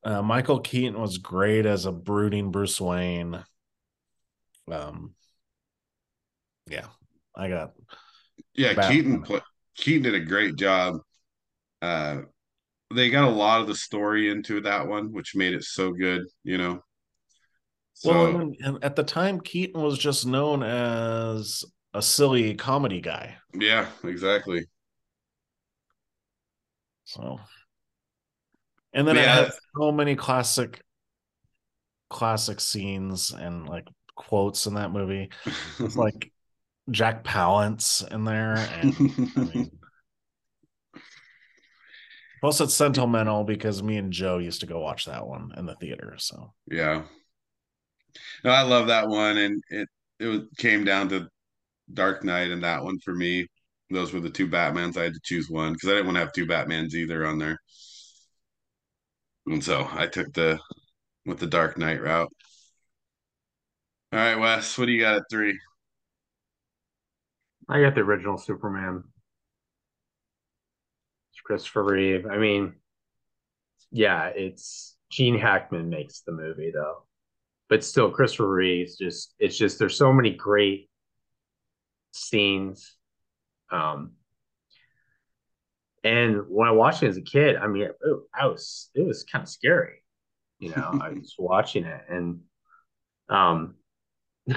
Uh, 0.03 0.21
Michael 0.21 0.61
Keaton 0.61 0.99
was 0.99 1.17
great 1.17 1.65
as 1.65 1.85
a 1.85 1.91
brooding 1.91 2.49
Bruce 2.49 2.79
Wayne. 2.79 3.43
Um, 4.71 5.15
yeah, 6.69 6.85
I 7.35 7.49
got. 7.49 7.73
Yeah, 8.53 8.89
Keaton. 8.89 9.25
Keaton 9.75 10.03
did 10.03 10.15
a 10.15 10.25
great 10.25 10.55
job. 10.55 11.01
Uh, 11.81 12.21
they 12.95 13.09
got 13.09 13.27
a 13.27 13.31
lot 13.31 13.59
of 13.59 13.67
the 13.67 13.75
story 13.75 14.29
into 14.29 14.61
that 14.61 14.87
one, 14.87 15.11
which 15.11 15.35
made 15.35 15.53
it 15.53 15.65
so 15.65 15.91
good. 15.91 16.23
You 16.45 16.57
know. 16.57 16.83
So, 18.01 18.09
well, 18.09 18.53
and 18.61 18.83
at 18.83 18.95
the 18.95 19.03
time, 19.03 19.39
Keaton 19.39 19.79
was 19.79 19.95
just 19.95 20.25
known 20.25 20.63
as 20.63 21.63
a 21.93 22.01
silly 22.01 22.55
comedy 22.55 22.99
guy. 22.99 23.37
Yeah, 23.53 23.85
exactly. 24.03 24.65
So 27.03 27.39
and 28.91 29.07
then 29.07 29.17
yeah. 29.17 29.21
it 29.21 29.45
has 29.45 29.59
so 29.77 29.91
many 29.91 30.15
classic 30.15 30.81
classic 32.09 32.59
scenes 32.59 33.29
and 33.29 33.69
like 33.69 33.87
quotes 34.15 34.65
in 34.65 34.73
that 34.73 34.91
movie. 34.91 35.29
It's 35.79 35.95
like 35.95 36.31
Jack 36.89 37.23
Palance 37.23 38.11
in 38.11 38.23
there. 38.23 38.55
And 38.55 38.95
I 39.37 39.39
mean 39.41 39.71
Plus 42.41 42.59
it's 42.59 42.73
sentimental 42.73 43.43
because 43.43 43.83
me 43.83 43.97
and 43.97 44.11
Joe 44.11 44.39
used 44.39 44.61
to 44.61 44.65
go 44.65 44.79
watch 44.79 45.05
that 45.05 45.27
one 45.27 45.53
in 45.55 45.67
the 45.67 45.75
theater. 45.75 46.15
So 46.17 46.53
yeah. 46.65 47.03
No, 48.43 48.51
I 48.51 48.61
love 48.63 48.87
that 48.87 49.07
one. 49.07 49.37
And 49.37 49.63
it 49.69 49.89
it 50.19 50.43
came 50.57 50.83
down 50.85 51.09
to 51.09 51.27
Dark 51.93 52.23
Knight 52.23 52.51
and 52.51 52.63
that 52.63 52.83
one 52.83 52.99
for 52.99 53.13
me. 53.13 53.47
Those 53.89 54.13
were 54.13 54.19
the 54.21 54.29
two 54.29 54.47
Batmans. 54.47 54.97
I 54.97 55.03
had 55.03 55.13
to 55.13 55.19
choose 55.23 55.49
one 55.49 55.73
because 55.73 55.89
I 55.89 55.93
didn't 55.93 56.07
want 56.07 56.15
to 56.17 56.21
have 56.21 56.33
two 56.33 56.47
Batmans 56.47 56.93
either 56.93 57.25
on 57.25 57.39
there. 57.39 57.59
And 59.47 59.63
so 59.63 59.87
I 59.91 60.07
took 60.07 60.33
the 60.33 60.59
with 61.25 61.39
the 61.39 61.47
Dark 61.47 61.77
Knight 61.77 62.01
route. 62.01 62.31
All 64.13 64.19
right, 64.19 64.35
Wes, 64.35 64.77
what 64.77 64.85
do 64.87 64.91
you 64.91 65.01
got 65.01 65.15
at 65.15 65.23
three? 65.29 65.57
I 67.69 67.81
got 67.81 67.95
the 67.95 68.01
original 68.01 68.37
Superman. 68.37 69.03
It's 71.31 71.41
Christopher 71.41 71.83
Reeve. 71.83 72.25
I 72.25 72.37
mean, 72.37 72.75
yeah, 73.91 74.27
it's 74.27 74.95
Gene 75.11 75.37
Hackman 75.37 75.89
makes 75.89 76.21
the 76.21 76.31
movie 76.31 76.71
though. 76.73 77.03
But 77.71 77.85
still 77.85 78.11
Christopher 78.11 78.49
Reeve's 78.49 78.97
just 78.97 79.33
it's 79.39 79.57
just 79.57 79.79
there's 79.79 79.97
so 79.97 80.11
many 80.11 80.31
great 80.31 80.89
scenes. 82.11 82.97
Um 83.71 84.11
and 86.03 86.41
when 86.49 86.67
I 86.67 86.71
watched 86.71 87.03
it 87.03 87.07
as 87.07 87.17
a 87.17 87.21
kid, 87.21 87.55
I 87.55 87.67
mean, 87.67 87.83
it, 87.83 87.95
I 88.33 88.47
was 88.47 88.89
it 88.93 89.05
was 89.05 89.23
kind 89.23 89.43
of 89.43 89.49
scary. 89.49 90.03
You 90.59 90.71
know, 90.71 90.99
I 91.01 91.09
was 91.09 91.35
watching 91.39 91.85
it, 91.85 92.01
and 92.09 92.41
um, 93.29 93.75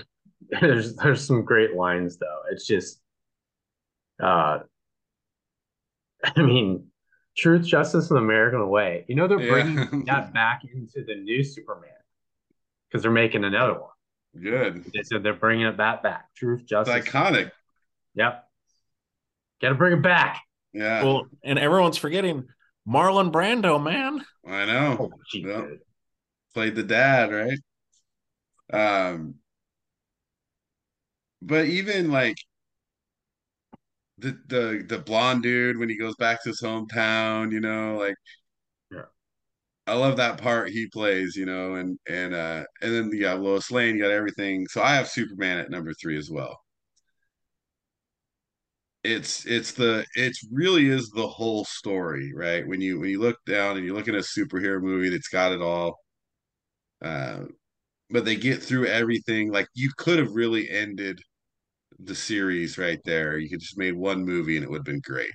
there's 0.49 0.97
there's 0.97 1.27
some 1.27 1.45
great 1.45 1.75
lines 1.75 2.17
though. 2.17 2.41
It's 2.51 2.67
just, 2.67 3.01
uh, 4.23 4.61
I 6.25 6.43
mean, 6.43 6.87
truth, 7.37 7.67
justice, 7.67 8.11
and 8.11 8.19
the 8.19 8.23
American 8.23 8.69
way. 8.69 9.05
You 9.09 9.17
know, 9.17 9.29
they're 9.29 9.39
bringing 9.39 10.05
yeah. 10.07 10.21
that 10.21 10.35
back 10.35 10.63
into 10.65 11.05
the 11.07 11.15
new 11.15 11.45
Superman 11.45 11.91
because 12.95 13.03
they're 13.03 13.11
making 13.11 13.43
another 13.43 13.73
one. 13.73 13.91
Good. 14.41 14.85
They 14.95 15.03
said 15.03 15.25
they're 15.25 15.35
bringing 15.35 15.67
it 15.67 15.77
back. 15.77 16.05
Back. 16.05 16.33
Truth, 16.37 16.65
justice. 16.65 16.95
It's 16.95 17.09
iconic. 17.09 17.51
Yep. 18.15 18.45
Got 19.61 19.69
to 19.71 19.75
bring 19.75 19.95
it 19.95 20.03
back. 20.03 20.41
Yeah. 20.73 21.03
Well, 21.03 21.27
and 21.43 21.59
everyone's 21.59 21.97
forgetting 21.97 22.45
Marlon 22.89 23.33
Brando, 23.33 23.83
man. 23.83 24.25
I 24.47 24.65
know. 24.67 25.11
Oh, 25.13 25.37
yep. 25.37 25.81
Played 26.53 26.77
the 26.77 26.85
dad, 26.85 27.33
right? 27.33 27.59
Um, 28.73 29.35
but 31.43 31.65
even 31.65 32.13
like 32.13 32.37
the 34.19 34.39
the 34.47 34.85
the 34.89 34.99
blonde 34.99 35.43
dude 35.43 35.79
when 35.79 35.89
he 35.89 35.99
goes 35.99 36.15
back 36.15 36.45
to 36.45 36.51
his 36.51 36.63
hometown, 36.63 37.51
you 37.51 37.61
know, 37.61 37.97
like 37.99 38.15
yeah. 38.15 38.15
I 39.87 39.95
love 39.95 40.17
that 40.19 40.39
part 40.41 40.71
he 40.71 40.87
plays, 40.89 41.37
you 41.37 41.47
know, 41.47 41.75
and 41.75 41.99
and 42.09 42.35
uh 42.35 42.65
and 42.83 42.95
then 42.95 43.11
you 43.13 43.21
got 43.21 43.41
Lois 43.41 43.71
Lane, 43.71 43.97
you 43.97 44.03
got 44.03 44.11
everything. 44.11 44.67
So 44.69 44.83
I 44.83 44.95
have 44.95 45.09
Superman 45.09 45.59
at 45.59 45.71
number 45.71 45.93
three 45.95 46.17
as 46.19 46.31
well. 46.31 46.59
It's 49.05 49.45
it's 49.47 49.73
the 49.73 50.05
it's 50.15 50.45
really 50.51 50.89
is 50.89 51.11
the 51.11 51.29
whole 51.29 51.65
story 51.67 52.33
right? 52.35 52.67
When 52.67 52.81
you 52.81 52.99
when 52.99 53.11
you 53.11 53.21
look 53.21 53.39
down 53.45 53.77
and 53.77 53.85
you 53.87 53.95
look 53.95 54.09
at 54.09 54.15
a 54.15 54.19
superhero 54.19 54.81
movie 54.81 55.11
that's 55.11 55.29
got 55.29 55.53
it 55.53 55.61
all 55.63 55.99
uh, 57.03 57.45
but 58.11 58.25
they 58.25 58.37
get 58.37 58.63
through 58.63 58.87
everything 58.87 59.53
like 59.53 59.69
you 59.75 59.91
could 59.99 60.19
have 60.21 60.35
really 60.35 60.71
ended 60.71 61.21
the 62.01 62.15
series 62.15 62.79
right 62.79 63.01
there. 63.05 63.39
You 63.39 63.51
could 63.51 63.61
just 63.61 63.79
made 63.79 63.95
one 63.97 64.25
movie 64.25 64.57
and 64.57 64.65
it 64.65 64.71
would 64.71 64.79
have 64.81 64.85
been 64.87 65.01
great 65.03 65.33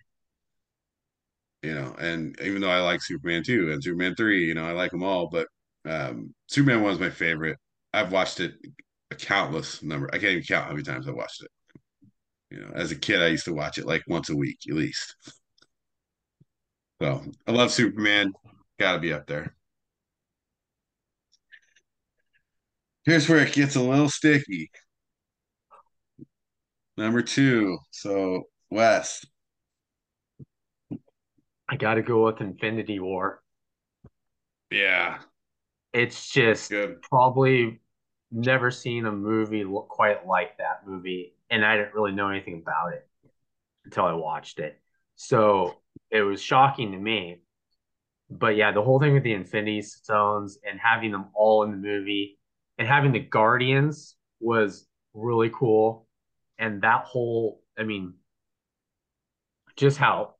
you 1.61 1.73
know 1.73 1.95
and 1.99 2.39
even 2.41 2.61
though 2.61 2.69
i 2.69 2.79
like 2.79 3.01
superman 3.01 3.43
2 3.43 3.71
and 3.71 3.83
superman 3.83 4.15
3 4.15 4.45
you 4.45 4.53
know 4.53 4.65
i 4.65 4.71
like 4.71 4.91
them 4.91 5.03
all 5.03 5.27
but 5.29 5.47
um 5.85 6.33
superman 6.47 6.81
1 6.81 6.93
is 6.93 6.99
my 6.99 7.09
favorite 7.09 7.57
i've 7.93 8.11
watched 8.11 8.39
it 8.39 8.53
a 9.11 9.15
countless 9.15 9.81
number 9.83 10.07
i 10.13 10.17
can't 10.17 10.31
even 10.33 10.43
count 10.43 10.65
how 10.65 10.71
many 10.71 10.83
times 10.83 11.07
i 11.07 11.11
watched 11.11 11.41
it 11.43 11.49
you 12.51 12.59
know, 12.59 12.71
as 12.73 12.91
a 12.91 12.95
kid, 12.95 13.21
I 13.21 13.27
used 13.27 13.45
to 13.45 13.53
watch 13.53 13.77
it 13.77 13.85
like 13.85 14.03
once 14.07 14.29
a 14.29 14.35
week 14.35 14.59
at 14.67 14.75
least. 14.75 15.15
So 17.01 17.23
I 17.47 17.51
love 17.51 17.71
Superman. 17.71 18.33
Got 18.79 18.93
to 18.93 18.99
be 18.99 19.13
up 19.13 19.27
there. 19.27 19.55
Here's 23.05 23.27
where 23.27 23.39
it 23.39 23.53
gets 23.53 23.75
a 23.75 23.81
little 23.81 24.09
sticky. 24.09 24.71
Number 26.97 27.21
two. 27.21 27.77
So 27.91 28.43
Wes. 28.69 29.25
I 31.69 31.75
got 31.75 31.95
to 31.95 32.01
go 32.01 32.25
with 32.25 32.41
Infinity 32.41 32.99
War. 32.99 33.41
Yeah. 34.71 35.19
It's 35.93 36.29
just 36.31 36.71
Good. 36.71 37.01
probably 37.03 37.79
never 38.31 38.71
seen 38.71 39.05
a 39.05 39.11
movie 39.11 39.63
look 39.63 39.87
quite 39.87 40.25
like 40.27 40.57
that 40.57 40.85
movie 40.85 41.35
and 41.49 41.65
I 41.65 41.77
didn't 41.77 41.95
really 41.95 42.11
know 42.11 42.29
anything 42.29 42.61
about 42.61 42.93
it 42.93 43.07
until 43.85 44.05
I 44.05 44.13
watched 44.13 44.59
it. 44.59 44.79
So 45.15 45.75
it 46.11 46.21
was 46.21 46.41
shocking 46.41 46.91
to 46.91 46.97
me. 46.97 47.41
But 48.29 48.55
yeah, 48.55 48.71
the 48.71 48.83
whole 48.83 48.99
thing 48.99 49.13
with 49.13 49.23
the 49.23 49.33
Infinity 49.33 49.81
Stones 49.81 50.59
and 50.67 50.79
having 50.79 51.11
them 51.11 51.25
all 51.33 51.63
in 51.63 51.71
the 51.71 51.77
movie 51.77 52.37
and 52.77 52.87
having 52.87 53.11
the 53.11 53.19
Guardians 53.19 54.15
was 54.39 54.85
really 55.13 55.49
cool. 55.53 56.07
And 56.59 56.83
that 56.83 57.05
whole, 57.05 57.61
I 57.77 57.83
mean, 57.83 58.13
just 59.75 59.97
how, 59.97 60.35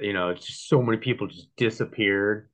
you 0.00 0.12
know, 0.12 0.34
just 0.34 0.68
so 0.68 0.82
many 0.82 0.98
people 0.98 1.26
just 1.26 1.48
disappeared. 1.56 2.48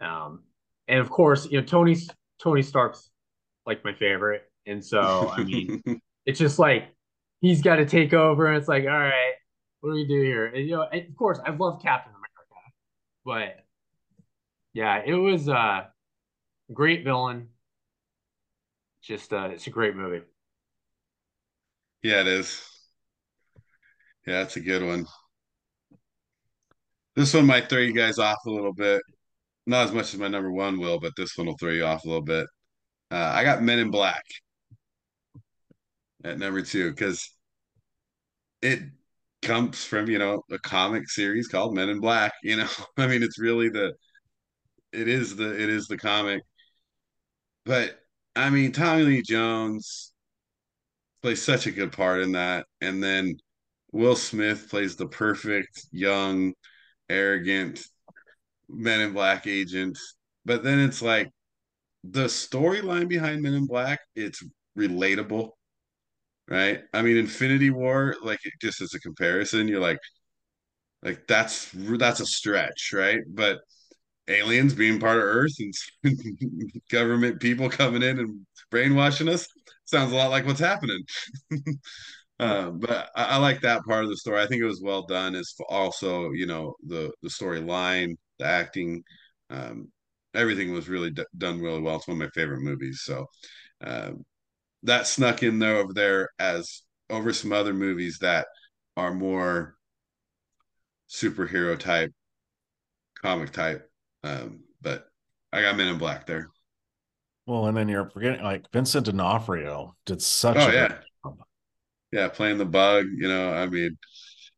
Um, 0.00 0.42
and 0.88 1.00
of 1.00 1.10
course, 1.10 1.46
you 1.50 1.60
know, 1.60 1.66
Tony 1.66 1.96
Tony 2.42 2.62
Stark's 2.62 3.10
like 3.64 3.84
my 3.84 3.94
favorite. 3.94 4.42
And 4.66 4.84
so, 4.84 5.30
I 5.36 5.44
mean, 5.44 5.82
it's 6.26 6.38
just 6.38 6.58
like 6.58 6.94
he's 7.40 7.62
got 7.62 7.76
to 7.76 7.86
take 7.86 8.12
over, 8.12 8.46
and 8.46 8.56
it's 8.56 8.68
like, 8.68 8.84
all 8.84 8.90
right, 8.90 9.32
what 9.80 9.90
do 9.90 9.94
we 9.94 10.06
do 10.06 10.20
here? 10.22 10.46
And, 10.46 10.66
you 10.66 10.76
know, 10.76 10.82
and 10.82 11.08
of 11.08 11.16
course, 11.16 11.38
I 11.44 11.50
love 11.50 11.80
Captain 11.82 12.12
America, 12.12 12.72
but 13.24 13.64
yeah, 14.72 15.02
it 15.04 15.14
was 15.14 15.48
a 15.48 15.88
great 16.72 17.04
villain. 17.04 17.48
Just 19.02 19.32
uh, 19.32 19.50
it's 19.52 19.66
a 19.68 19.70
great 19.70 19.94
movie. 19.94 20.22
Yeah, 22.02 22.20
it 22.22 22.26
is. 22.26 22.62
Yeah, 24.26 24.42
it's 24.42 24.56
a 24.56 24.60
good 24.60 24.84
one. 24.84 25.06
This 27.16 27.34
one 27.34 27.46
might 27.46 27.68
throw 27.68 27.80
you 27.80 27.92
guys 27.94 28.18
off 28.18 28.38
a 28.46 28.50
little 28.50 28.74
bit. 28.74 29.02
Not 29.66 29.86
as 29.86 29.92
much 29.92 30.14
as 30.14 30.20
my 30.20 30.28
number 30.28 30.52
one 30.52 30.78
will, 30.78 31.00
but 31.00 31.12
this 31.16 31.36
one 31.36 31.46
will 31.46 31.56
throw 31.58 31.72
you 31.72 31.84
off 31.84 32.04
a 32.04 32.08
little 32.08 32.22
bit. 32.22 32.46
Uh, 33.10 33.32
I 33.34 33.44
got 33.44 33.62
Men 33.62 33.78
in 33.78 33.90
Black 33.90 34.24
at 36.24 36.38
number 36.38 36.62
two 36.62 36.90
because 36.90 37.30
it 38.62 38.80
comes 39.42 39.84
from, 39.84 40.08
you 40.08 40.18
know, 40.18 40.42
a 40.50 40.58
comic 40.58 41.08
series 41.08 41.48
called 41.48 41.74
Men 41.74 41.88
in 41.88 42.00
Black. 42.00 42.32
You 42.42 42.56
know, 42.56 42.68
I 42.98 43.06
mean, 43.06 43.22
it's 43.22 43.38
really 43.38 43.68
the, 43.70 43.94
it 44.92 45.08
is 45.08 45.36
the, 45.36 45.52
it 45.60 45.68
is 45.70 45.86
the 45.88 45.98
comic. 45.98 46.42
But 47.64 47.98
I 48.36 48.50
mean, 48.50 48.72
Tommy 48.72 49.02
Lee 49.02 49.22
Jones 49.22 50.12
plays 51.22 51.42
such 51.42 51.66
a 51.66 51.72
good 51.72 51.92
part 51.92 52.22
in 52.22 52.32
that. 52.32 52.66
And 52.80 53.02
then 53.02 53.36
Will 53.92 54.16
Smith 54.16 54.68
plays 54.70 54.96
the 54.96 55.08
perfect 55.08 55.86
young, 55.90 56.54
arrogant 57.08 57.84
Men 58.68 59.00
in 59.02 59.12
Black 59.14 59.46
agent. 59.46 59.98
But 60.44 60.64
then 60.64 60.80
it's 60.80 61.02
like 61.02 61.30
the 62.04 62.26
storyline 62.26 63.08
behind 63.08 63.42
Men 63.42 63.54
in 63.54 63.66
Black, 63.66 64.00
it's 64.16 64.44
relatable, 64.78 65.50
right? 66.48 66.82
I 66.94 67.02
mean, 67.02 67.16
Infinity 67.16 67.70
War, 67.70 68.16
like 68.22 68.40
just 68.60 68.80
as 68.80 68.94
a 68.94 69.00
comparison, 69.00 69.68
you're 69.68 69.80
like, 69.80 69.98
like 71.02 71.26
that's 71.26 71.70
that's 71.72 72.20
a 72.20 72.26
stretch, 72.26 72.90
right? 72.92 73.20
But 73.28 73.58
aliens 74.28 74.74
being 74.74 75.00
part 75.00 75.18
of 75.18 75.24
Earth 75.24 75.54
and 75.60 75.74
government 76.92 77.40
people 77.40 77.70
coming 77.70 78.02
in 78.02 78.18
and 78.20 78.46
brainwashing 78.70 79.28
us 79.28 79.48
sounds 79.86 80.12
a 80.12 80.16
lot 80.16 80.30
like 80.30 80.46
what's 80.46 80.60
happening. 80.60 81.02
uh, 82.38 82.70
but 82.70 83.10
I, 83.16 83.24
I, 83.24 83.36
like 83.38 83.60
that 83.62 83.82
part 83.84 84.04
of 84.04 84.10
the 84.10 84.16
story. 84.16 84.42
I 84.42 84.46
think 84.46 84.62
it 84.62 84.66
was 84.66 84.82
well 84.82 85.02
done. 85.06 85.34
As 85.34 85.54
also, 85.68 86.32
you 86.32 86.46
know, 86.46 86.74
the 86.86 87.10
the 87.22 87.28
storyline, 87.28 88.16
the 88.38 88.44
acting, 88.44 89.02
um, 89.50 89.90
everything 90.34 90.72
was 90.72 90.88
really 90.88 91.10
d- 91.10 91.24
done 91.38 91.60
really 91.60 91.80
well. 91.80 91.96
It's 91.96 92.06
one 92.06 92.20
of 92.20 92.26
my 92.26 92.30
favorite 92.30 92.60
movies. 92.60 93.02
So 93.04 93.26
uh, 93.82 94.12
that 94.82 95.06
snuck 95.06 95.42
in 95.42 95.58
there 95.58 95.76
over 95.76 95.92
there 95.94 96.28
as 96.38 96.82
over 97.08 97.32
some 97.32 97.52
other 97.52 97.72
movies 97.72 98.18
that 98.20 98.46
are 98.96 99.14
more 99.14 99.76
superhero 101.08 101.78
type, 101.78 102.12
comic 103.22 103.52
type. 103.52 103.88
Um, 104.24 104.60
but 104.82 105.06
I 105.52 105.62
got 105.62 105.76
Men 105.76 105.88
in 105.88 105.98
Black 105.98 106.26
there. 106.26 106.48
Well, 107.46 107.66
and 107.66 107.76
then 107.76 107.88
you're 107.88 108.10
forgetting 108.10 108.42
like 108.42 108.70
Vincent 108.72 109.06
D'Onofrio 109.06 109.94
did 110.04 110.20
such. 110.20 110.56
Oh 110.56 110.70
yeah, 110.70 110.98
yeah, 112.16 112.28
playing 112.28 112.56
the 112.56 112.64
bug. 112.64 113.06
You 113.14 113.28
know, 113.28 113.52
I 113.52 113.66
mean, 113.66 113.96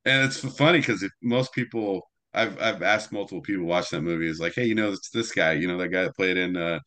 and 0.05 0.25
it's 0.25 0.39
funny 0.57 0.79
because 0.79 1.05
most 1.23 1.53
people 1.53 2.09
I've 2.33 2.61
I've 2.61 2.83
asked 2.83 3.13
multiple 3.13 3.43
people 3.43 3.67
watch 3.67 3.91
that 3.91 4.03
movie 4.03 4.29
is 4.29 4.39
like, 4.39 4.55
hey, 4.55 4.65
you 4.65 4.77
know, 4.77 4.93
it's 4.93 5.11
this 5.11 5.33
guy, 5.33 5.53
you 5.53 5.67
know, 5.67 5.77
that 5.79 5.89
guy 5.89 6.05
that 6.05 6.17
played 6.17 6.37
in 6.37 6.57
uh, 6.57 6.79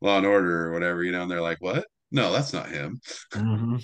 Law 0.00 0.18
and 0.18 0.26
Order 0.26 0.66
or 0.66 0.72
whatever, 0.72 1.04
you 1.04 1.12
know, 1.12 1.22
and 1.22 1.30
they're 1.30 1.40
like, 1.40 1.58
what? 1.60 1.86
No, 2.10 2.32
that's 2.32 2.52
not 2.52 2.68
him. 2.68 3.00
Mm-hmm. 3.32 3.76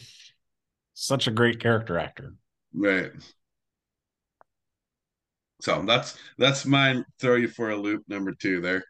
Such 0.95 1.29
a 1.29 1.31
great 1.31 1.61
character 1.61 1.99
actor. 1.99 2.35
Right. 2.73 3.13
So 5.61 5.83
that's 5.87 6.19
that's 6.37 6.67
mine. 6.67 7.05
Throw 7.21 7.37
you 7.37 7.49
for 7.49 7.71
a 7.71 7.77
loop. 7.77 8.03
Number 8.09 8.33
two 8.33 8.61
there. 8.61 8.85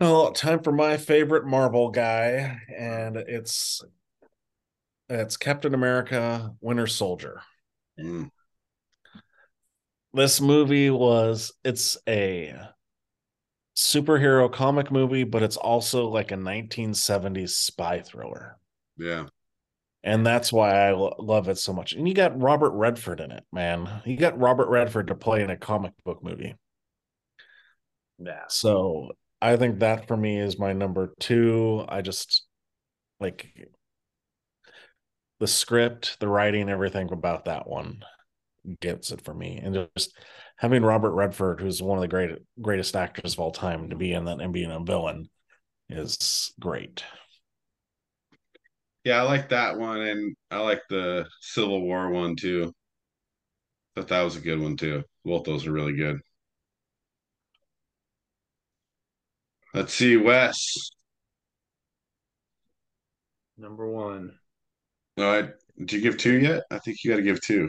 Oh, 0.00 0.30
time 0.32 0.62
for 0.62 0.70
my 0.70 0.96
favorite 0.96 1.44
Marvel 1.44 1.90
guy, 1.90 2.60
and 2.76 3.16
it's 3.16 3.82
it's 5.08 5.36
Captain 5.36 5.74
America: 5.74 6.54
Winter 6.60 6.86
Soldier. 6.86 7.42
Mm. 7.98 8.30
This 10.14 10.40
movie 10.40 10.90
was 10.90 11.52
it's 11.64 11.96
a 12.08 12.54
superhero 13.76 14.50
comic 14.52 14.90
movie, 14.90 15.24
but 15.24 15.42
it's 15.42 15.56
also 15.56 16.08
like 16.08 16.32
a 16.32 16.36
1970s 16.36 17.50
spy 17.50 18.00
thriller. 18.00 18.58
Yeah. 18.96 19.26
And 20.02 20.26
that's 20.26 20.52
why 20.52 20.88
I 20.88 20.92
lo- 20.92 21.14
love 21.18 21.48
it 21.48 21.58
so 21.58 21.72
much. 21.72 21.92
And 21.92 22.08
you 22.08 22.14
got 22.14 22.40
Robert 22.40 22.70
Redford 22.70 23.20
in 23.20 23.30
it, 23.30 23.44
man. 23.52 24.02
You 24.04 24.16
got 24.16 24.38
Robert 24.38 24.68
Redford 24.68 25.08
to 25.08 25.14
play 25.14 25.42
in 25.42 25.50
a 25.50 25.56
comic 25.56 25.92
book 26.04 26.22
movie. 26.22 26.56
Yeah. 28.18 28.44
So 28.48 29.10
I 29.40 29.56
think 29.56 29.80
that 29.80 30.08
for 30.08 30.16
me 30.16 30.38
is 30.40 30.58
my 30.58 30.72
number 30.72 31.14
two. 31.20 31.84
I 31.88 32.02
just 32.02 32.44
like 33.20 33.52
the 35.38 35.46
script, 35.46 36.18
the 36.20 36.28
writing, 36.28 36.68
everything 36.68 37.10
about 37.12 37.44
that 37.46 37.68
one 37.68 38.04
gets 38.80 39.12
it 39.12 39.22
for 39.22 39.34
me. 39.34 39.60
And 39.62 39.88
just 39.96 40.16
having 40.56 40.82
Robert 40.82 41.12
Redford, 41.12 41.60
who's 41.60 41.82
one 41.82 41.98
of 41.98 42.02
the 42.02 42.08
great 42.08 42.38
greatest 42.60 42.96
actors 42.96 43.34
of 43.34 43.40
all 43.40 43.52
time, 43.52 43.90
to 43.90 43.96
be 43.96 44.12
in 44.12 44.24
that 44.24 44.40
and 44.40 44.52
being 44.52 44.70
a 44.70 44.80
villain 44.80 45.28
is 45.88 46.52
great. 46.60 47.02
Yeah, 49.04 49.20
I 49.20 49.22
like 49.22 49.48
that 49.50 49.78
one, 49.78 50.00
and 50.02 50.36
I 50.50 50.58
like 50.58 50.82
the 50.90 51.26
Civil 51.40 51.80
War 51.80 52.10
one 52.10 52.36
too. 52.36 52.74
But 53.94 54.08
that 54.08 54.22
was 54.22 54.36
a 54.36 54.40
good 54.40 54.60
one 54.60 54.76
too. 54.76 55.02
Both 55.24 55.44
those 55.44 55.66
are 55.66 55.72
really 55.72 55.94
good. 55.96 56.20
Let's 59.74 59.94
see, 59.94 60.16
Wes. 60.16 60.90
Number 63.56 63.86
one. 63.88 64.38
All 65.18 65.24
right. 65.24 65.50
Did 65.78 65.92
you 65.92 66.00
give 66.00 66.16
two 66.16 66.38
yet? 66.38 66.62
I 66.70 66.78
think 66.78 67.02
you 67.02 67.10
got 67.10 67.16
to 67.16 67.22
give 67.22 67.40
two. 67.40 67.68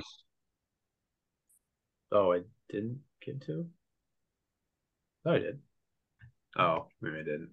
Oh, 2.11 2.31
I 2.33 2.41
didn't 2.69 2.99
give 3.25 3.39
two? 3.39 3.67
No, 5.25 5.33
I 5.33 5.39
did. 5.39 5.59
Oh, 6.57 6.87
maybe 7.01 7.17
I 7.17 7.23
didn't. 7.23 7.49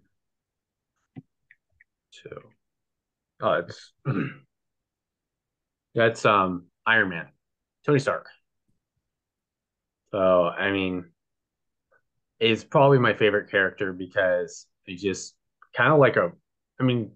Two. 2.12 2.40
Oh, 3.40 3.52
it's 3.52 3.92
that's 5.94 6.24
um 6.26 6.66
Iron 6.86 7.08
Man, 7.08 7.28
Tony 7.84 7.98
Stark. 7.98 8.26
So 10.10 10.48
I 10.48 10.72
mean, 10.72 11.06
is 12.38 12.64
probably 12.64 12.98
my 12.98 13.14
favorite 13.14 13.50
character 13.50 13.92
because 13.92 14.66
he 14.84 14.96
just 14.96 15.34
kind 15.74 15.92
of 15.92 15.98
like 15.98 16.16
a. 16.16 16.32
I 16.78 16.84
mean, 16.84 17.12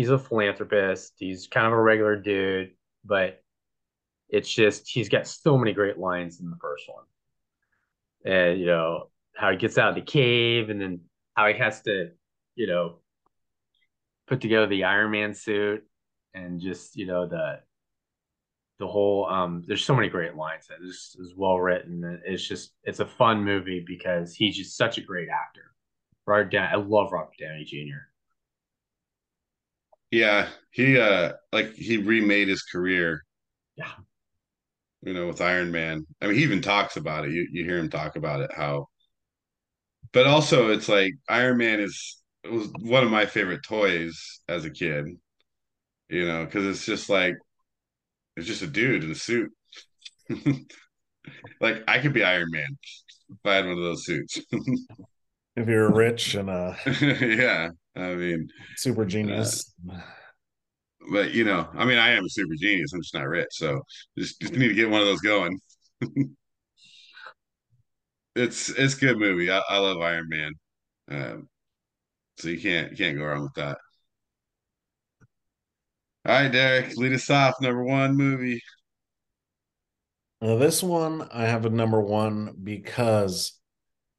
he's 0.00 0.08
a 0.08 0.18
philanthropist. 0.18 1.12
He's 1.18 1.46
kind 1.46 1.66
of 1.66 1.74
a 1.74 1.80
regular 1.80 2.16
dude, 2.16 2.70
but 3.04 3.42
it's 4.30 4.48
just 4.48 4.88
he's 4.88 5.10
got 5.10 5.26
so 5.26 5.58
many 5.58 5.74
great 5.74 5.98
lines 5.98 6.40
in 6.40 6.48
the 6.48 6.56
first 6.58 6.84
one, 6.88 7.04
and 8.24 8.58
you 8.58 8.64
know 8.64 9.10
how 9.36 9.50
he 9.50 9.58
gets 9.58 9.76
out 9.76 9.90
of 9.90 9.94
the 9.96 10.00
cave, 10.00 10.70
and 10.70 10.80
then 10.80 11.00
how 11.34 11.48
he 11.48 11.58
has 11.58 11.82
to, 11.82 12.12
you 12.54 12.66
know, 12.66 13.00
put 14.26 14.40
together 14.40 14.66
the 14.66 14.84
Iron 14.84 15.10
Man 15.10 15.34
suit 15.34 15.84
and 16.32 16.60
just 16.60 16.96
you 16.96 17.04
know 17.04 17.26
the 17.26 17.60
the 18.78 18.86
whole 18.86 19.26
um 19.26 19.62
there's 19.66 19.84
so 19.84 19.94
many 19.94 20.08
great 20.08 20.34
lines 20.34 20.66
that 20.68 20.78
is 20.80 21.14
is 21.20 21.34
well 21.36 21.58
written 21.58 22.22
it's 22.24 22.46
just 22.46 22.72
it's 22.84 23.00
a 23.00 23.06
fun 23.06 23.44
movie 23.44 23.84
because 23.86 24.32
he's 24.32 24.56
just 24.56 24.76
such 24.76 24.96
a 24.96 25.02
great 25.02 25.28
actor 25.28 25.74
Robert 26.26 26.50
Downey 26.52 26.72
I 26.72 26.76
love 26.76 27.12
Robert 27.12 27.34
Downey 27.38 27.64
Jr. 27.64 28.09
Yeah, 30.10 30.48
he 30.72 30.98
uh 30.98 31.32
like 31.52 31.74
he 31.74 31.98
remade 31.98 32.48
his 32.48 32.62
career. 32.62 33.22
Yeah. 33.76 33.92
You 35.02 35.14
know, 35.14 35.26
with 35.28 35.40
Iron 35.40 35.70
Man. 35.70 36.06
I 36.20 36.26
mean, 36.26 36.36
he 36.36 36.42
even 36.42 36.60
talks 36.60 36.96
about 36.96 37.24
it. 37.24 37.32
You 37.32 37.48
you 37.52 37.64
hear 37.64 37.78
him 37.78 37.90
talk 37.90 38.16
about 38.16 38.40
it 38.40 38.50
how 38.54 38.88
but 40.12 40.26
also 40.26 40.70
it's 40.70 40.88
like 40.88 41.12
Iron 41.28 41.58
Man 41.58 41.80
is 41.80 42.18
it 42.42 42.50
was 42.50 42.68
one 42.80 43.04
of 43.04 43.10
my 43.10 43.26
favorite 43.26 43.62
toys 43.66 44.40
as 44.48 44.64
a 44.64 44.70
kid. 44.70 45.06
You 46.08 46.26
know, 46.26 46.44
because 46.44 46.66
it's 46.66 46.84
just 46.84 47.08
like 47.08 47.36
it's 48.36 48.46
just 48.46 48.62
a 48.62 48.66
dude 48.66 49.04
in 49.04 49.10
a 49.10 49.14
suit. 49.14 49.50
like 51.60 51.82
I 51.86 51.98
could 51.98 52.12
be 52.12 52.24
Iron 52.24 52.48
Man 52.50 52.78
if 53.30 53.38
I 53.44 53.54
had 53.54 53.66
one 53.66 53.78
of 53.78 53.84
those 53.84 54.04
suits. 54.04 54.40
if 55.56 55.68
you're 55.68 55.92
rich 55.92 56.34
and 56.34 56.50
uh 56.50 56.74
yeah, 57.00 57.70
I 57.96 58.14
mean 58.14 58.48
super 58.76 59.04
genius. 59.04 59.72
Uh, 59.90 60.00
but 61.12 61.32
you 61.32 61.44
know, 61.44 61.68
I 61.74 61.84
mean 61.84 61.98
I 61.98 62.10
am 62.10 62.24
a 62.24 62.28
super 62.28 62.54
genius, 62.58 62.92
I'm 62.92 63.02
just 63.02 63.14
not 63.14 63.26
rich. 63.28 63.48
So 63.52 63.80
just, 64.18 64.40
just 64.40 64.54
need 64.54 64.68
to 64.68 64.74
get 64.74 64.90
one 64.90 65.00
of 65.00 65.06
those 65.06 65.20
going. 65.20 65.58
it's 68.36 68.70
it's 68.70 68.94
good 68.94 69.18
movie. 69.18 69.50
I, 69.50 69.60
I 69.68 69.78
love 69.78 70.00
Iron 70.00 70.28
Man. 70.28 70.52
Um, 71.10 71.48
so 72.38 72.48
you 72.48 72.60
can't 72.60 72.92
you 72.92 72.96
can't 72.96 73.18
go 73.18 73.24
wrong 73.24 73.42
with 73.42 73.54
that. 73.54 73.78
All 76.26 76.34
right, 76.34 76.52
Derek, 76.52 76.96
lead 76.96 77.12
us 77.12 77.30
off. 77.30 77.54
Number 77.60 77.82
one 77.82 78.16
movie. 78.16 78.60
Now, 80.42 80.56
this 80.56 80.82
one 80.82 81.28
I 81.32 81.46
have 81.46 81.66
a 81.66 81.70
number 81.70 82.00
one 82.00 82.54
because 82.62 83.59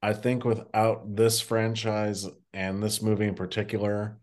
I 0.01 0.13
think 0.13 0.43
without 0.45 1.15
this 1.15 1.41
franchise 1.41 2.27
and 2.53 2.81
this 2.81 3.01
movie 3.01 3.27
in 3.27 3.35
particular, 3.35 4.17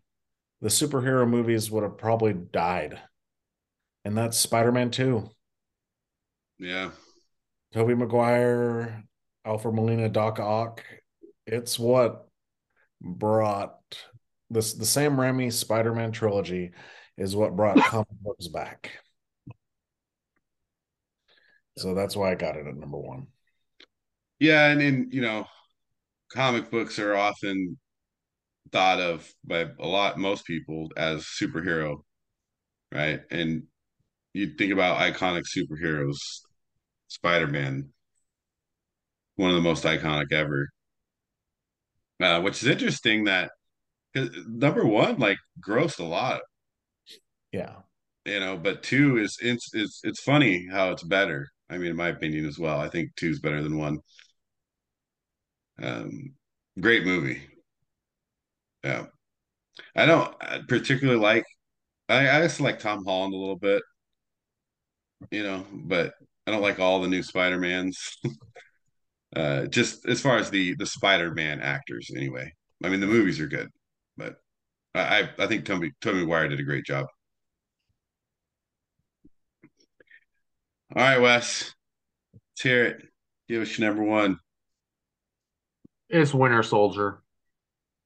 the 0.61 0.69
superhero 0.69 1.27
movies 1.27 1.71
would 1.71 1.83
have 1.83 1.97
probably 1.97 2.33
died. 2.33 2.99
And 4.03 4.17
that's 4.17 4.37
Spider-Man 4.37 4.91
2. 4.91 5.29
Yeah. 6.57 6.91
Tobey 7.73 7.95
Maguire, 7.95 9.03
Alfred 9.45 9.75
Molina, 9.75 10.09
Doc 10.09 10.39
Ock. 10.39 10.83
It's 11.45 11.79
what 11.79 12.27
brought 13.01 13.79
this 14.49 14.73
the 14.73 14.85
Sam 14.85 15.15
Raimi 15.15 15.53
Spider-Man 15.53 16.11
trilogy 16.11 16.71
is 17.17 17.35
what 17.35 17.55
brought 17.55 17.77
comic 17.83 18.07
books 18.21 18.47
back. 18.47 18.91
So 21.77 21.93
that's 21.93 22.15
why 22.15 22.31
I 22.31 22.35
got 22.35 22.57
it 22.57 22.67
at 22.67 22.75
number 22.75 22.97
one. 22.97 23.27
Yeah, 24.39 24.67
and 24.67 24.81
and 24.81 25.13
you 25.13 25.21
know, 25.21 25.45
comic 26.33 26.71
books 26.71 26.99
are 26.99 27.15
often 27.15 27.77
thought 28.71 28.99
of 28.99 29.27
by 29.43 29.67
a 29.79 29.87
lot 29.87 30.19
most 30.19 30.45
people 30.45 30.89
as 30.95 31.25
superhero, 31.25 31.97
right? 32.91 33.21
And 33.31 33.63
you 34.33 34.55
think 34.57 34.71
about 34.71 34.99
iconic 34.99 35.43
superheroes, 35.45 36.17
Spider-Man, 37.07 37.89
one 39.35 39.49
of 39.49 39.55
the 39.55 39.61
most 39.61 39.83
iconic 39.83 40.31
ever. 40.31 40.69
Uh, 42.21 42.41
which 42.41 42.61
is 42.61 42.67
interesting 42.67 43.23
that 43.23 43.51
number 44.13 44.85
one 44.85 45.17
like 45.17 45.37
grossed 45.65 45.99
a 45.99 46.03
lot. 46.03 46.41
Yeah. 47.51 47.75
You 48.25 48.39
know, 48.41 48.57
but 48.57 48.83
two 48.83 49.17
is 49.17 49.37
it's 49.41 49.69
it's 49.73 50.01
it's 50.03 50.21
funny 50.21 50.67
how 50.69 50.91
it's 50.91 51.03
better. 51.03 51.47
I 51.69 51.77
mean, 51.77 51.91
in 51.91 51.95
my 51.95 52.09
opinion 52.09 52.45
as 52.45 52.59
well. 52.59 52.79
I 52.79 52.89
think 52.89 53.15
two 53.15 53.29
is 53.29 53.39
better 53.39 53.61
than 53.61 53.77
one. 53.77 53.99
Um, 55.81 56.35
great 56.79 57.05
movie. 57.05 57.41
Yeah, 58.83 59.07
I 59.95 60.05
don't 60.05 60.35
particularly 60.69 61.19
like. 61.21 61.45
I 62.09 62.29
I 62.29 62.41
just 62.43 62.61
like 62.61 62.79
Tom 62.79 63.05
Holland 63.05 63.33
a 63.35 63.37
little 63.37 63.57
bit, 63.57 63.83
you 65.31 65.43
know, 65.43 65.65
but 65.71 66.13
I 66.47 66.51
don't 66.51 66.61
like 66.61 66.79
all 66.79 67.01
the 67.01 67.07
new 67.07 67.23
Spider 67.23 67.57
Mans. 67.59 68.17
uh, 69.35 69.65
just 69.67 70.07
as 70.07 70.21
far 70.21 70.37
as 70.37 70.49
the 70.49 70.75
the 70.75 70.85
Spider 70.85 71.33
Man 71.33 71.61
actors, 71.61 72.09
anyway. 72.15 72.51
I 72.83 72.89
mean, 72.89 72.99
the 73.01 73.07
movies 73.07 73.39
are 73.39 73.47
good, 73.47 73.69
but 74.17 74.37
I 74.95 75.29
I 75.39 75.47
think 75.47 75.65
Tommy 75.65 75.91
Tommy 76.01 76.25
Wire 76.25 76.49
did 76.49 76.59
a 76.59 76.63
great 76.63 76.85
job. 76.85 77.07
All 80.95 81.01
right, 81.03 81.19
Wes, 81.19 81.73
let's 82.33 82.61
hear 82.61 82.85
it. 82.85 83.03
Give 83.47 83.61
us 83.61 83.77
your 83.77 83.89
number 83.89 84.03
one. 84.03 84.39
It's 86.09 86.33
Winter 86.33 86.63
Soldier, 86.63 87.21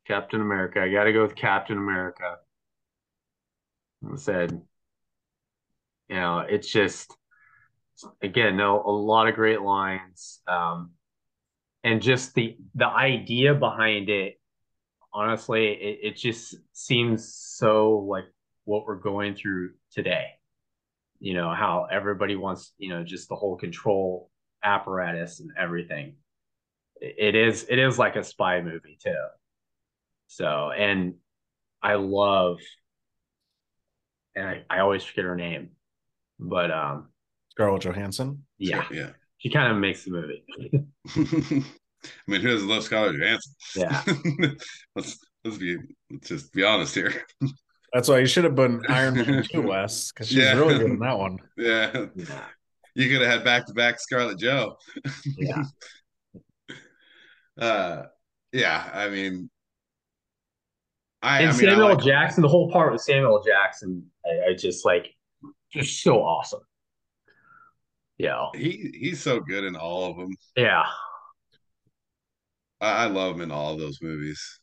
Captain 0.05 0.41
America. 0.41 0.81
I 0.81 0.91
got 0.91 1.05
to 1.05 1.13
go 1.13 1.21
with 1.21 1.35
Captain 1.35 1.77
America. 1.77 2.35
I 4.03 4.17
said, 4.17 4.61
you 6.09 6.15
know, 6.17 6.39
it's 6.39 6.69
just 6.69 7.15
again, 8.21 8.57
no, 8.57 8.83
a 8.85 8.91
lot 8.91 9.29
of 9.29 9.35
great 9.35 9.61
lines, 9.61 10.41
um, 10.47 10.91
and 11.85 12.01
just 12.01 12.35
the 12.35 12.57
the 12.75 12.87
idea 12.87 13.53
behind 13.53 14.09
it. 14.09 14.37
Honestly, 15.13 15.67
it, 15.67 15.99
it 16.03 16.17
just 16.17 16.55
seems 16.73 17.33
so 17.33 17.99
like 17.99 18.25
what 18.65 18.85
we're 18.85 18.95
going 18.95 19.35
through 19.35 19.75
today. 19.93 20.25
You 21.19 21.35
know 21.35 21.53
how 21.53 21.87
everybody 21.89 22.35
wants, 22.35 22.73
you 22.77 22.89
know, 22.89 23.05
just 23.05 23.29
the 23.29 23.35
whole 23.37 23.55
control 23.55 24.29
apparatus 24.61 25.39
and 25.39 25.51
everything 25.57 26.15
it 27.03 27.35
is 27.35 27.65
it 27.69 27.79
is 27.79 27.99
like 27.99 28.15
a 28.15 28.23
spy 28.23 28.61
movie 28.61 28.97
too. 29.03 29.13
So 30.27 30.71
and 30.71 31.15
I 31.81 31.95
love 31.95 32.59
and 34.35 34.47
I, 34.47 34.63
I 34.69 34.79
always 34.79 35.03
forget 35.03 35.25
her 35.25 35.35
name. 35.35 35.71
But 36.39 36.71
um 36.71 37.09
Scarlett 37.51 37.83
Johansson? 37.83 38.45
Yeah. 38.57 38.85
Yeah. 38.91 39.09
She 39.37 39.49
kind 39.49 39.71
of 39.71 39.77
makes 39.77 40.05
the 40.05 40.11
movie. 40.11 40.43
I 42.05 42.31
mean, 42.31 42.41
who 42.41 42.49
doesn't 42.49 42.67
love 42.67 42.83
Scarlett 42.83 43.19
Johansson? 43.19 43.53
Yeah. 43.75 44.01
let's 44.95 45.19
let's 45.43 45.57
be 45.57 45.77
let's 46.09 46.29
just 46.29 46.53
be 46.53 46.63
honest 46.63 46.95
here. 46.95 47.13
That's 47.93 48.07
why 48.07 48.19
you 48.19 48.25
should 48.25 48.45
have 48.45 48.55
been 48.55 48.81
Iron 48.89 49.15
Man 49.15 49.43
2, 49.51 49.61
Wes, 49.61 50.11
because 50.11 50.29
she's 50.29 50.37
yeah. 50.37 50.57
really 50.57 50.79
good 50.79 50.91
in 50.91 50.99
that 50.99 51.19
one. 51.19 51.37
Yeah. 51.57 52.07
yeah. 52.15 52.45
You 52.95 53.09
could 53.09 53.21
have 53.21 53.31
had 53.31 53.43
back 53.43 53.67
to 53.67 53.73
back 53.73 53.99
Scarlett 53.99 54.39
Joe. 54.39 54.77
yeah 55.37 55.63
uh, 57.59 58.03
yeah, 58.51 58.89
I 58.93 59.09
mean, 59.09 59.49
I 61.21 61.39
and 61.39 61.49
I 61.49 61.51
mean, 61.51 61.59
Samuel 61.59 61.89
like 61.89 62.03
Jackson, 62.03 62.41
the 62.41 62.47
whole 62.47 62.71
part 62.71 62.91
with 62.91 63.01
Samuel 63.01 63.43
Jackson, 63.45 64.09
I, 64.25 64.51
I 64.51 64.53
just 64.55 64.85
like 64.85 65.15
just 65.71 66.01
so 66.01 66.21
awesome. 66.21 66.61
Yeah, 68.17 68.47
he 68.53 68.91
he's 68.93 69.21
so 69.21 69.39
good 69.39 69.63
in 69.63 69.75
all 69.75 70.11
of 70.11 70.17
them. 70.17 70.35
Yeah, 70.55 70.83
I, 72.79 73.03
I 73.03 73.05
love 73.07 73.35
him 73.35 73.41
in 73.41 73.51
all 73.51 73.73
of 73.73 73.79
those 73.79 73.99
movies. 74.01 74.59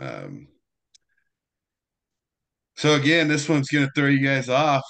Um, 0.00 0.48
so 2.76 2.94
again, 2.94 3.28
this 3.28 3.48
one's 3.48 3.68
gonna 3.68 3.90
throw 3.94 4.08
you 4.08 4.26
guys 4.26 4.48
off 4.48 4.84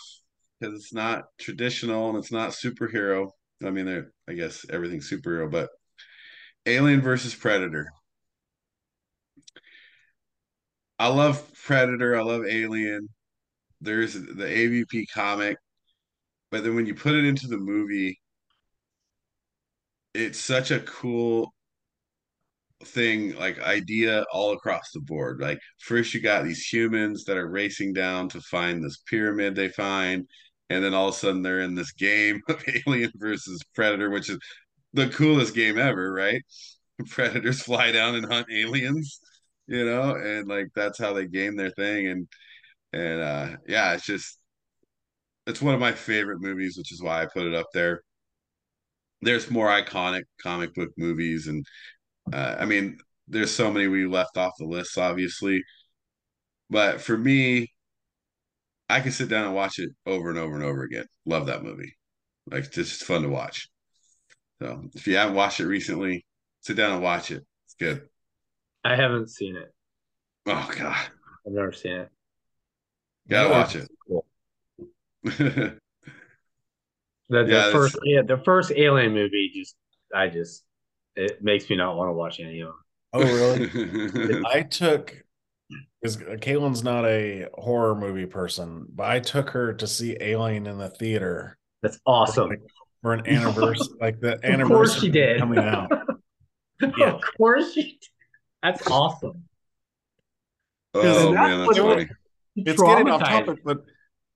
because 0.58 0.74
it's 0.74 0.94
not 0.94 1.24
traditional 1.38 2.08
and 2.08 2.18
it's 2.18 2.32
not 2.32 2.50
superhero. 2.50 3.30
I 3.64 3.70
mean, 3.70 4.06
I 4.28 4.32
guess 4.32 4.64
everything's 4.70 5.10
superhero, 5.10 5.50
but 5.50 5.70
Alien 6.66 7.00
versus 7.00 7.34
Predator. 7.34 7.88
I 10.98 11.08
love 11.08 11.42
Predator. 11.64 12.16
I 12.16 12.22
love 12.22 12.44
Alien. 12.46 13.08
There's 13.80 14.14
the 14.14 14.44
AVP 14.44 15.06
comic, 15.12 15.58
but 16.50 16.64
then 16.64 16.74
when 16.74 16.86
you 16.86 16.94
put 16.94 17.14
it 17.14 17.24
into 17.26 17.48
the 17.48 17.58
movie, 17.58 18.18
it's 20.14 20.38
such 20.40 20.70
a 20.70 20.80
cool 20.80 21.52
thing, 22.84 23.34
like 23.36 23.60
idea 23.60 24.24
all 24.32 24.52
across 24.52 24.90
the 24.92 25.00
board. 25.00 25.40
Like 25.40 25.58
first 25.80 26.14
you 26.14 26.20
got 26.20 26.44
these 26.44 26.66
humans 26.66 27.24
that 27.24 27.36
are 27.36 27.48
racing 27.50 27.92
down 27.92 28.28
to 28.30 28.40
find 28.40 28.82
this 28.82 28.98
pyramid 29.08 29.54
they 29.54 29.68
find, 29.68 30.26
and 30.70 30.84
then 30.84 30.94
all 30.94 31.08
of 31.08 31.14
a 31.14 31.18
sudden 31.18 31.42
they're 31.42 31.60
in 31.60 31.74
this 31.74 31.92
game 31.92 32.40
of 32.48 32.64
Alien 32.86 33.12
versus 33.16 33.62
Predator, 33.74 34.10
which 34.10 34.30
is 34.30 34.38
the 34.94 35.08
coolest 35.10 35.54
game 35.56 35.78
ever, 35.78 36.12
right? 36.12 36.42
predators 37.10 37.62
fly 37.62 37.92
down 37.92 38.16
and 38.16 38.26
hunt 38.26 38.48
aliens, 38.52 39.20
you 39.68 39.84
know, 39.86 40.16
and 40.16 40.48
like 40.48 40.68
that's 40.76 40.98
how 40.98 41.14
they 41.14 41.26
game 41.28 41.56
their 41.56 41.70
thing. 41.72 42.08
And 42.08 42.28
and 42.94 43.22
uh 43.22 43.56
yeah, 43.68 43.94
it's 43.94 44.06
just 44.06 44.38
it's 45.46 45.62
one 45.62 45.74
of 45.74 45.80
my 45.80 45.92
favorite 45.92 46.40
movies, 46.40 46.76
which 46.76 46.92
is 46.92 47.02
why 47.02 47.22
I 47.22 47.26
put 47.26 47.46
it 47.46 47.54
up 47.54 47.66
there. 47.74 48.02
There's 49.22 49.50
more 49.50 49.68
iconic 49.68 50.24
comic 50.42 50.74
book 50.74 50.90
movies, 50.98 51.46
and 51.48 51.66
uh, 52.32 52.56
I 52.60 52.66
mean, 52.66 52.98
there's 53.28 53.54
so 53.54 53.70
many 53.72 53.88
we 53.88 54.06
left 54.06 54.36
off 54.38 54.54
the 54.58 54.66
list, 54.66 54.98
obviously. 54.98 55.62
But 56.70 57.00
for 57.00 57.16
me, 57.16 57.72
I 58.88 59.00
can 59.00 59.12
sit 59.12 59.28
down 59.28 59.44
and 59.46 59.54
watch 59.54 59.78
it 59.78 59.90
over 60.06 60.30
and 60.30 60.38
over 60.38 60.54
and 60.54 60.64
over 60.64 60.82
again. 60.84 61.06
Love 61.26 61.46
that 61.46 61.62
movie. 61.62 61.96
Like 62.46 62.64
it's 62.66 62.74
just 62.76 63.04
fun 63.04 63.22
to 63.22 63.28
watch. 63.28 63.68
So 64.64 64.82
if 64.94 65.06
you 65.06 65.16
haven't 65.16 65.34
watched 65.34 65.60
it 65.60 65.66
recently, 65.66 66.24
Sit 66.64 66.78
down 66.78 66.92
and 66.92 67.02
watch 67.02 67.30
it. 67.30 67.44
It's 67.66 67.74
good. 67.78 68.08
I 68.84 68.96
haven't 68.96 69.28
seen 69.28 69.54
it. 69.54 69.70
Oh 70.46 70.70
God, 70.74 70.96
I've 71.46 71.52
never 71.52 71.72
seen 71.72 71.92
it. 71.92 72.08
Gotta 73.28 73.50
watch 73.50 73.76
it. 73.76 73.86
Cool. 74.08 74.24
the, 75.22 75.78
the 77.28 77.46
yeah, 77.46 77.70
first 77.70 77.98
yeah, 78.04 78.22
the 78.22 78.38
first 78.38 78.72
Alien 78.74 79.12
movie 79.12 79.50
just 79.54 79.76
I 80.14 80.28
just 80.28 80.64
it 81.16 81.44
makes 81.44 81.68
me 81.68 81.76
not 81.76 81.96
want 81.96 82.08
to 82.08 82.14
watch 82.14 82.40
any 82.40 82.60
of 82.60 82.68
them. 82.68 82.78
Oh 83.12 83.22
really? 83.22 84.42
I 84.50 84.62
took 84.62 85.22
because 86.00 86.16
Caitlin's 86.16 86.82
not 86.82 87.04
a 87.04 87.48
horror 87.52 87.94
movie 87.94 88.26
person, 88.26 88.86
but 88.88 89.10
I 89.10 89.20
took 89.20 89.50
her 89.50 89.74
to 89.74 89.86
see 89.86 90.16
Alien 90.18 90.66
in 90.66 90.78
the 90.78 90.88
theater. 90.88 91.58
That's 91.82 92.00
awesome. 92.06 92.48
Like, 92.48 92.60
for 93.04 93.12
an 93.12 93.26
anniversary, 93.28 93.96
like 94.00 94.18
the 94.18 94.40
anniversary 94.42 94.62
of 94.62 94.68
course 94.68 94.98
she 94.98 95.10
did 95.10 95.38
coming 95.38 95.58
out. 95.58 95.90
Yeah. 96.80 97.10
of 97.12 97.20
course 97.36 97.76
you 97.76 97.82
did. 97.82 97.98
That's 98.62 98.90
awesome. 98.90 99.44
Oh 100.94 101.32
man, 101.32 101.66
that's 101.66 101.78
funny. 101.78 102.08
It's 102.56 102.80
getting 102.80 103.10
off 103.10 103.20
topic, 103.20 103.58
but 103.62 103.84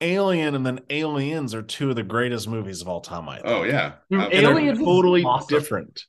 Alien 0.02 0.54
and 0.54 0.66
then 0.66 0.80
Aliens 0.90 1.54
are 1.54 1.62
two 1.62 1.88
of 1.88 1.96
the 1.96 2.02
greatest 2.02 2.46
movies 2.46 2.82
of 2.82 2.88
all 2.88 3.00
time. 3.00 3.26
I 3.26 3.36
think. 3.36 3.46
Oh 3.46 3.62
yeah, 3.62 3.94
mm, 4.12 4.34
Aliens 4.34 4.78
totally 4.80 5.24
awesome. 5.24 5.58
different. 5.58 6.02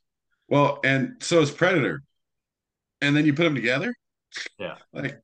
Well, 0.48 0.80
and 0.84 1.14
so 1.20 1.40
is 1.40 1.50
Predator, 1.50 2.02
and 3.00 3.16
then 3.16 3.24
you 3.24 3.32
put 3.32 3.44
them 3.44 3.54
together. 3.54 3.94
Yeah, 4.58 4.76
like 4.92 5.18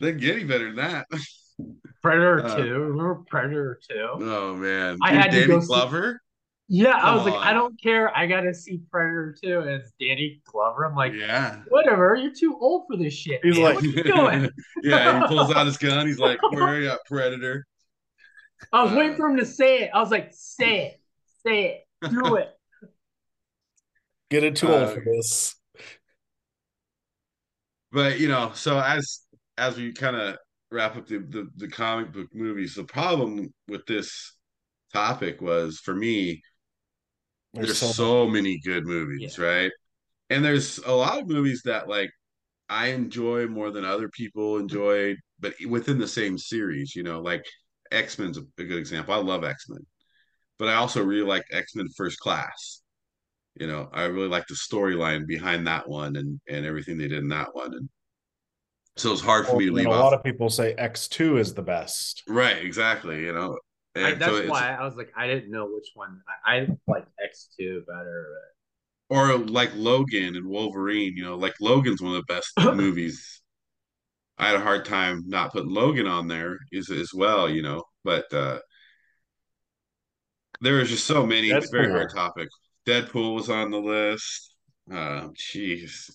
they 0.00 0.12
get 0.12 0.36
any 0.36 0.44
better 0.44 0.66
than 0.66 0.76
that. 0.76 1.06
Predator 2.06 2.44
Uh, 2.46 2.56
2. 2.56 2.62
Remember 2.80 3.14
Predator 3.28 3.80
2? 3.90 3.94
Oh 4.20 4.54
man, 4.56 4.98
I 5.02 5.10
Dude, 5.12 5.20
had 5.20 5.30
to 5.32 5.36
Danny 5.40 5.46
go 5.48 5.60
see- 5.60 5.66
Glover. 5.66 6.22
Yeah, 6.68 6.96
I 6.96 7.14
was 7.14 7.22
Come 7.22 7.32
like, 7.34 7.46
I 7.46 7.52
don't 7.52 7.80
care. 7.80 8.16
I 8.16 8.26
gotta 8.26 8.52
see 8.52 8.80
Predator 8.90 9.36
2 9.40 9.60
and 9.60 9.70
it's 9.70 9.92
Danny 10.00 10.40
Glover. 10.46 10.84
I'm 10.84 10.96
like, 10.96 11.12
yeah, 11.12 11.60
whatever, 11.68 12.16
you're 12.16 12.32
too 12.34 12.58
old 12.60 12.86
for 12.90 12.96
this 12.96 13.12
shit. 13.14 13.40
He's 13.44 13.54
man. 13.56 13.64
like- 13.64 13.74
what 13.76 13.84
you 13.84 14.02
doing? 14.02 14.50
yeah. 14.82 15.20
He 15.20 15.26
pulls 15.28 15.52
out 15.54 15.66
his 15.66 15.76
gun. 15.78 16.06
He's 16.06 16.18
like, 16.18 16.40
"Where 16.52 16.64
are 16.64 16.80
you 16.80 16.92
Predator?" 17.06 17.66
I 18.72 18.82
was 18.82 18.92
Uh, 18.92 18.96
waiting 18.96 19.16
for 19.16 19.28
him 19.28 19.36
to 19.36 19.46
say 19.46 19.82
it. 19.82 19.90
I 19.94 20.00
was 20.00 20.10
like, 20.10 20.30
say 20.32 20.86
it, 20.86 21.00
say 21.46 21.86
it, 22.02 22.10
do 22.10 22.34
it. 22.36 22.48
Getting 24.30 24.54
too 24.54 24.68
old 24.68 24.82
Uh, 24.82 24.86
for 24.88 25.04
this. 25.04 25.54
But 27.92 28.18
you 28.18 28.26
know, 28.28 28.50
so 28.54 28.78
as 28.80 29.20
as 29.56 29.76
we 29.76 29.92
kind 29.92 30.16
of 30.16 30.36
wrap 30.70 30.96
up 30.96 31.06
the, 31.06 31.18
the 31.18 31.48
the 31.56 31.68
comic 31.68 32.12
book 32.12 32.28
movies, 32.34 32.74
the 32.74 32.84
problem 32.84 33.52
with 33.68 33.86
this 33.86 34.36
topic 34.92 35.40
was 35.40 35.78
for 35.80 35.94
me 35.94 36.42
there's, 37.52 37.78
so, 37.78 38.26
many 38.26 38.58
good 38.64 38.84
movies, 38.84 39.38
right? 39.38 39.70
And 40.30 40.44
there's 40.44 40.78
a 40.78 40.92
lot 40.92 41.20
of 41.20 41.28
movies 41.28 41.62
that 41.64 41.88
like 41.88 42.10
I 42.68 42.88
enjoy 42.88 43.46
more 43.46 43.70
than 43.70 43.84
other 43.84 44.08
people 44.08 44.58
enjoy, 44.58 45.16
but 45.40 45.54
within 45.68 45.98
the 45.98 46.08
same 46.08 46.36
series, 46.38 46.94
you 46.94 47.02
know, 47.02 47.20
like 47.20 47.44
X 47.92 48.18
Men's 48.18 48.38
a, 48.38 48.42
a 48.58 48.64
good 48.64 48.78
example. 48.78 49.14
I 49.14 49.18
love 49.18 49.44
X 49.44 49.68
Men, 49.68 49.80
but 50.58 50.68
I 50.68 50.74
also 50.74 51.02
really 51.04 51.26
like 51.26 51.44
X 51.52 51.74
Men 51.74 51.88
First 51.96 52.18
Class. 52.20 52.82
You 53.54 53.66
know, 53.66 53.88
I 53.92 54.04
really 54.04 54.28
like 54.28 54.46
the 54.48 54.54
storyline 54.54 55.26
behind 55.26 55.66
that 55.66 55.88
one 55.88 56.16
and 56.16 56.40
and 56.48 56.66
everything 56.66 56.98
they 56.98 57.08
did 57.08 57.18
in 57.18 57.28
that 57.28 57.54
one, 57.54 57.72
and 57.72 57.88
so 58.96 59.12
it's 59.12 59.20
hard 59.22 59.46
for 59.46 59.56
me 59.56 59.66
to 59.66 59.72
leave 59.72 59.90
a 59.90 59.92
off. 59.92 60.00
lot 60.00 60.14
of 60.14 60.22
people 60.24 60.50
say 60.50 60.74
X2 60.78 61.38
is 61.38 61.54
the 61.54 61.62
best. 61.62 62.22
Right, 62.28 62.58
exactly. 62.64 63.20
You 63.24 63.32
know, 63.32 63.58
I, 64.02 64.14
that's 64.14 64.38
so 64.38 64.46
why 64.48 64.74
I 64.74 64.84
was 64.84 64.96
like, 64.96 65.12
I 65.16 65.26
didn't 65.26 65.50
know 65.50 65.66
which 65.66 65.88
one. 65.94 66.20
I, 66.46 66.56
I 66.56 66.68
like 66.86 67.06
X2 67.22 67.86
better. 67.86 68.26
or 69.08 69.36
like 69.38 69.70
Logan 69.74 70.36
and 70.36 70.46
Wolverine. 70.46 71.14
You 71.16 71.24
know, 71.24 71.36
like 71.36 71.54
Logan's 71.60 72.02
one 72.02 72.14
of 72.14 72.24
the 72.26 72.34
best 72.34 72.52
movies. 72.76 73.42
I 74.38 74.48
had 74.48 74.56
a 74.56 74.60
hard 74.60 74.84
time 74.84 75.24
not 75.26 75.52
putting 75.52 75.70
Logan 75.70 76.06
on 76.06 76.28
there 76.28 76.58
as 76.76 76.90
as 76.90 77.10
well. 77.14 77.48
You 77.48 77.62
know, 77.62 77.84
but 78.04 78.32
uh 78.32 78.58
there 80.60 80.76
was 80.76 80.88
just 80.88 81.06
so 81.06 81.26
many. 81.26 81.50
It's 81.50 81.70
very 81.70 81.90
hard 81.90 82.10
topic. 82.14 82.48
Deadpool 82.86 83.34
was 83.34 83.50
on 83.50 83.70
the 83.70 83.78
list. 83.80 84.54
Uh, 84.90 85.28
jeez. 85.34 86.10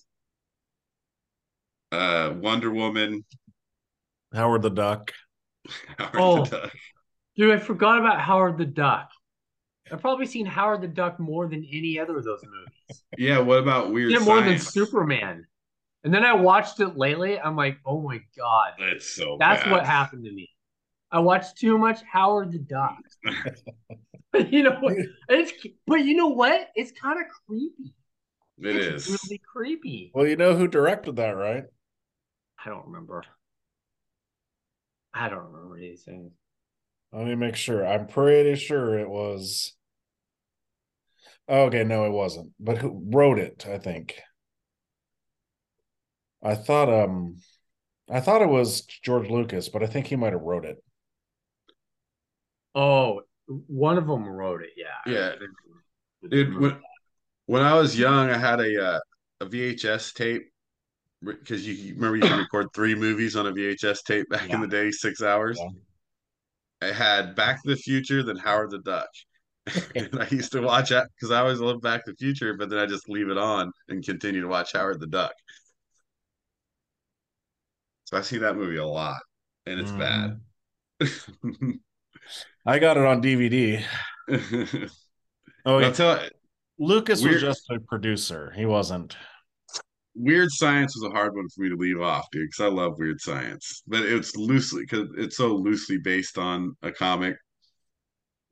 Uh, 1.92 2.34
Wonder 2.40 2.70
Woman. 2.70 3.24
Howard 4.32 4.62
the 4.62 4.70
Duck. 4.70 5.12
Howard 5.98 6.14
Oh. 6.18 6.44
the 6.44 6.50
Duck. 6.62 6.72
Dude, 7.36 7.54
I 7.54 7.58
forgot 7.58 7.98
about 7.98 8.20
Howard 8.20 8.58
the 8.58 8.64
Duck. 8.66 9.10
I've 9.90 10.00
probably 10.00 10.26
seen 10.26 10.46
Howard 10.46 10.80
the 10.80 10.88
Duck 10.88 11.20
more 11.20 11.46
than 11.48 11.66
any 11.70 11.98
other 11.98 12.16
of 12.18 12.24
those 12.24 12.40
movies. 12.42 13.02
Yeah. 13.18 13.38
What 13.40 13.58
about 13.58 13.92
Weird 13.92 14.10
Yeah, 14.12 14.18
more 14.20 14.40
than 14.40 14.58
Superman. 14.58 15.46
And 16.04 16.12
then 16.12 16.24
I 16.24 16.32
watched 16.34 16.80
it 16.80 16.96
lately. 16.96 17.38
I'm 17.38 17.56
like, 17.56 17.78
oh 17.86 18.00
my 18.00 18.20
god, 18.36 18.72
It's 18.78 19.14
so. 19.14 19.36
that's 19.38 19.62
bad. 19.62 19.70
what 19.70 19.86
happened 19.86 20.24
to 20.24 20.32
me. 20.32 20.50
I 21.10 21.18
watched 21.20 21.58
too 21.58 21.76
much 21.78 22.00
Howard 22.10 22.52
the 22.52 22.58
Duck. 22.58 22.96
you 24.50 24.62
know, 24.62 24.78
what? 24.80 24.96
it's 25.28 25.52
but 25.86 26.04
you 26.04 26.16
know 26.16 26.28
what? 26.28 26.70
It's 26.74 26.90
kind 26.98 27.20
of 27.20 27.26
creepy. 27.46 27.94
It 28.58 28.76
it's 28.76 29.06
is. 29.08 29.22
really 29.24 29.40
creepy. 29.46 30.10
Well, 30.14 30.26
you 30.26 30.36
know 30.36 30.54
who 30.56 30.66
directed 30.68 31.16
that, 31.16 31.36
right? 31.36 31.64
I 32.64 32.68
don't 32.68 32.86
remember. 32.86 33.24
I 35.14 35.28
don't 35.28 35.52
remember 35.52 35.78
these 35.78 36.02
things. 36.02 36.32
Let 37.12 37.26
me 37.26 37.34
make 37.34 37.56
sure. 37.56 37.86
I'm 37.86 38.06
pretty 38.06 38.56
sure 38.56 38.98
it 38.98 39.08
was. 39.08 39.74
Okay, 41.48 41.84
no, 41.84 42.06
it 42.06 42.12
wasn't. 42.12 42.52
But 42.58 42.78
who 42.78 43.02
wrote 43.10 43.38
it? 43.38 43.66
I 43.68 43.78
think. 43.78 44.20
I 46.42 46.54
thought 46.54 46.88
um, 46.88 47.36
I 48.10 48.20
thought 48.20 48.42
it 48.42 48.48
was 48.48 48.82
George 48.82 49.28
Lucas, 49.28 49.68
but 49.68 49.82
I 49.82 49.86
think 49.86 50.06
he 50.06 50.16
might 50.16 50.32
have 50.32 50.42
wrote 50.42 50.64
it. 50.64 50.82
Oh, 52.74 53.22
one 53.46 53.98
of 53.98 54.06
them 54.06 54.26
wrote 54.26 54.62
it. 54.62 54.70
Yeah. 54.76 55.12
Yeah. 55.12 55.32
Dude, 56.28 56.58
when, 56.58 56.78
when 57.46 57.62
I 57.62 57.74
was 57.74 57.98
young, 57.98 58.30
I 58.30 58.38
had 58.38 58.60
a 58.60 58.84
uh, 58.84 59.00
a 59.40 59.46
VHS 59.46 60.14
tape 60.14 60.51
because 61.24 61.66
you 61.66 61.94
remember 61.94 62.16
you 62.16 62.22
could 62.22 62.38
record 62.38 62.68
three 62.74 62.94
movies 62.94 63.36
on 63.36 63.46
a 63.46 63.52
VHS 63.52 64.02
tape 64.04 64.28
back 64.28 64.50
in 64.50 64.60
the 64.60 64.66
day, 64.66 64.90
six 64.90 65.22
hours. 65.22 65.58
Yeah. 65.60 65.68
I 66.88 66.92
had 66.92 67.36
Back 67.36 67.62
to 67.62 67.68
the 67.70 67.76
Future, 67.76 68.22
then 68.22 68.36
Howard 68.36 68.70
the 68.70 68.80
Duck. 68.80 69.08
and 69.94 70.20
I 70.20 70.26
used 70.30 70.50
to 70.52 70.60
watch 70.60 70.90
that 70.90 71.06
because 71.14 71.30
I 71.30 71.40
always 71.40 71.60
loved 71.60 71.82
Back 71.82 72.04
to 72.04 72.10
the 72.10 72.16
Future, 72.16 72.54
but 72.54 72.68
then 72.68 72.80
I 72.80 72.86
just 72.86 73.08
leave 73.08 73.28
it 73.28 73.38
on 73.38 73.72
and 73.88 74.04
continue 74.04 74.40
to 74.40 74.48
watch 74.48 74.72
Howard 74.72 75.00
the 75.00 75.06
Duck. 75.06 75.32
So 78.04 78.16
I 78.16 78.22
see 78.22 78.38
that 78.38 78.56
movie 78.56 78.78
a 78.78 78.86
lot, 78.86 79.20
and 79.66 79.80
it's 79.80 79.92
bad. 79.92 80.40
Mhm. 81.00 81.78
I 82.66 82.78
got 82.78 82.96
it 82.96 83.04
on 83.04 83.22
DVD. 83.22 83.84
Oh, 85.64 85.78
yeah. 85.78 86.28
Lucas 86.78 87.22
was 87.22 87.40
just 87.40 87.70
a 87.70 87.78
producer. 87.78 88.52
He 88.56 88.66
wasn't. 88.66 89.16
Weird 90.14 90.50
Science 90.50 90.94
was 90.94 91.10
a 91.10 91.14
hard 91.14 91.34
one 91.34 91.48
for 91.48 91.62
me 91.62 91.70
to 91.70 91.76
leave 91.76 92.00
off, 92.00 92.26
dude, 92.30 92.48
because 92.48 92.64
I 92.64 92.68
love 92.68 92.98
Weird 92.98 93.20
Science, 93.20 93.82
but 93.86 94.02
it's 94.02 94.36
loosely 94.36 94.82
because 94.82 95.08
it's 95.16 95.36
so 95.36 95.56
loosely 95.56 95.98
based 95.98 96.36
on 96.36 96.76
a 96.82 96.92
comic. 96.92 97.36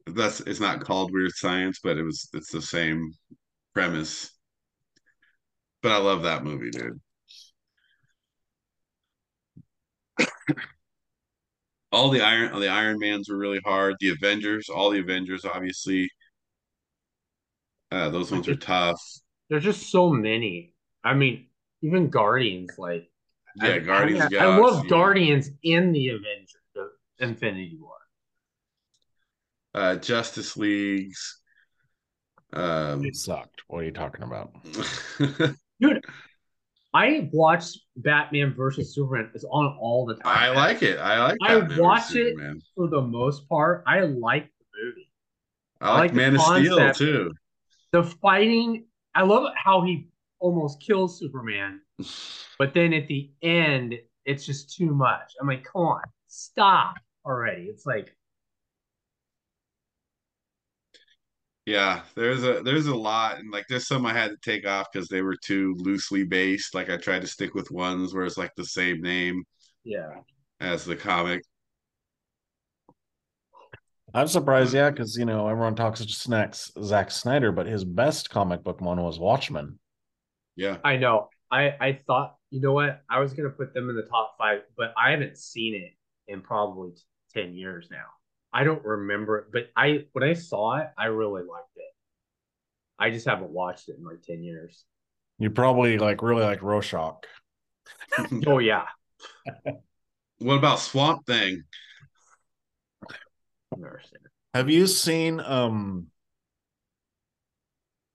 That's 0.06 0.40
it's 0.40 0.60
not 0.60 0.80
called 0.80 1.12
Weird 1.12 1.32
Science, 1.34 1.78
but 1.82 1.98
it 1.98 2.02
was 2.02 2.28
it's 2.32 2.50
the 2.50 2.62
same 2.62 3.12
premise. 3.74 4.30
But 5.82 5.92
I 5.92 5.98
love 5.98 6.22
that 6.22 6.44
movie, 6.44 6.70
dude. 6.70 7.00
all 11.92 12.10
the 12.10 12.22
Iron 12.22 12.52
all 12.52 12.60
the 12.60 12.68
Iron 12.68 12.98
Mans 12.98 13.28
were 13.28 13.36
really 13.36 13.60
hard. 13.66 13.96
The 14.00 14.10
Avengers, 14.10 14.70
all 14.70 14.90
the 14.90 15.00
Avengers, 15.00 15.44
obviously. 15.44 16.08
Uh, 17.92 18.08
those 18.08 18.32
ones 18.32 18.48
are 18.48 18.56
tough. 18.56 19.00
There's 19.50 19.64
just 19.64 19.90
so 19.90 20.10
many. 20.10 20.74
I 21.02 21.14
mean, 21.14 21.46
even 21.82 22.10
Guardians, 22.10 22.72
like 22.78 23.10
Yeah, 23.56 23.74
I, 23.74 23.78
Guardians 23.78 24.22
I, 24.22 24.24
of 24.26 24.30
the 24.30 24.38
I 24.38 24.46
love 24.46 24.88
Galaxy. 24.88 24.88
Guardians 24.88 25.50
in 25.62 25.92
the 25.92 26.08
Avengers, 26.08 26.56
the 26.74 26.90
Infinity 27.18 27.78
War. 27.80 27.94
Uh, 29.74 29.96
Justice 29.96 30.56
Leagues. 30.56 31.40
Um, 32.52 33.04
It 33.04 33.14
sucked. 33.16 33.62
What 33.68 33.80
are 33.80 33.84
you 33.84 33.92
talking 33.92 34.24
about? 34.24 34.52
Dude, 35.80 36.04
I 36.92 37.30
watched 37.32 37.78
Batman 37.96 38.52
versus 38.54 38.94
Superman. 38.94 39.30
It's 39.34 39.44
on 39.44 39.78
all 39.80 40.06
the 40.06 40.14
time. 40.16 40.22
I 40.24 40.50
like 40.50 40.82
it. 40.82 40.98
I 40.98 41.22
like. 41.24 41.38
I 41.42 41.60
Batman 41.60 41.78
watch 41.78 42.14
it. 42.16 42.30
Superman. 42.30 42.60
for 42.74 42.88
the 42.88 43.00
most 43.00 43.48
part. 43.48 43.84
I 43.86 44.00
like 44.00 44.46
the 44.46 44.64
movie. 44.84 45.12
I 45.80 45.90
like, 45.92 45.98
like 46.10 46.14
Man 46.14 46.34
of 46.34 46.42
Steel 46.42 46.92
too. 46.92 47.30
The 47.92 48.02
fighting, 48.02 48.86
I 49.14 49.22
love 49.22 49.52
how 49.56 49.82
he 49.82 50.08
almost 50.40 50.80
kills 50.80 51.18
Superman, 51.18 51.80
but 52.58 52.74
then 52.74 52.92
at 52.92 53.08
the 53.08 53.30
end, 53.42 53.94
it's 54.24 54.44
just 54.44 54.74
too 54.76 54.94
much. 54.94 55.34
I'm 55.40 55.46
like, 55.46 55.64
come 55.64 55.82
on, 55.82 56.02
stop 56.26 56.96
already. 57.24 57.64
It's 57.64 57.86
like, 57.86 58.14
Yeah, 61.70 62.02
there's 62.16 62.42
a 62.42 62.62
there's 62.64 62.86
a 62.86 62.96
lot, 62.96 63.38
and 63.38 63.52
like 63.52 63.66
there's 63.68 63.86
some 63.86 64.04
I 64.04 64.12
had 64.12 64.30
to 64.30 64.36
take 64.42 64.66
off 64.66 64.88
because 64.92 65.08
they 65.08 65.22
were 65.22 65.36
too 65.36 65.76
loosely 65.78 66.24
based. 66.24 66.74
Like 66.74 66.90
I 66.90 66.96
tried 66.96 67.20
to 67.20 67.28
stick 67.28 67.54
with 67.54 67.70
ones 67.70 68.12
where 68.12 68.24
it's 68.24 68.36
like 68.36 68.50
the 68.56 68.64
same 68.64 69.00
name 69.00 69.44
yeah. 69.84 70.10
as 70.60 70.84
the 70.84 70.96
comic. 70.96 71.42
I'm 74.12 74.26
surprised, 74.26 74.74
yeah, 74.74 74.90
because 74.90 75.16
you 75.16 75.24
know 75.24 75.46
everyone 75.46 75.76
talks 75.76 76.00
to 76.00 76.08
snacks 76.08 76.72
Zack 76.82 77.10
Snyder, 77.12 77.52
but 77.52 77.66
his 77.66 77.84
best 77.84 78.30
comic 78.30 78.64
book 78.64 78.80
one 78.80 79.00
was 79.00 79.20
Watchmen. 79.20 79.78
Yeah, 80.56 80.78
I 80.84 80.96
know. 80.96 81.28
I 81.50 81.74
I 81.80 81.92
thought, 82.06 82.36
you 82.50 82.60
know 82.60 82.72
what? 82.72 83.02
I 83.10 83.20
was 83.20 83.32
gonna 83.34 83.50
put 83.50 83.74
them 83.74 83.90
in 83.90 83.96
the 83.96 84.02
top 84.02 84.34
five, 84.38 84.60
but 84.76 84.92
I 84.96 85.10
haven't 85.10 85.36
seen 85.38 85.74
it 85.74 85.92
in 86.32 86.42
probably 86.42 86.92
ten 87.32 87.54
years 87.54 87.88
now. 87.90 88.06
I 88.52 88.64
don't 88.64 88.84
remember 88.84 89.38
it, 89.38 89.44
but 89.52 89.70
I 89.76 90.06
when 90.12 90.24
I 90.24 90.34
saw 90.34 90.76
it, 90.78 90.88
I 90.98 91.06
really 91.06 91.42
liked 91.42 91.76
it. 91.76 91.84
I 92.98 93.10
just 93.10 93.26
haven't 93.26 93.50
watched 93.50 93.88
it 93.88 93.96
in 93.98 94.04
like 94.04 94.22
ten 94.22 94.42
years. 94.42 94.84
You 95.38 95.50
probably 95.50 95.98
like 95.98 96.22
really 96.22 96.42
like 96.42 96.62
Rorschach. 96.62 97.26
Oh 98.46 98.58
yeah, 98.58 98.86
What 100.38 100.56
about 100.56 100.80
Swamp 100.80 101.26
Thing? 101.26 101.64
I've 103.72 103.78
never 103.78 104.00
seen 104.02 104.18
it. 104.24 104.30
Have 104.54 104.68
you 104.70 104.86
seen 104.86 105.40
um 105.40 106.08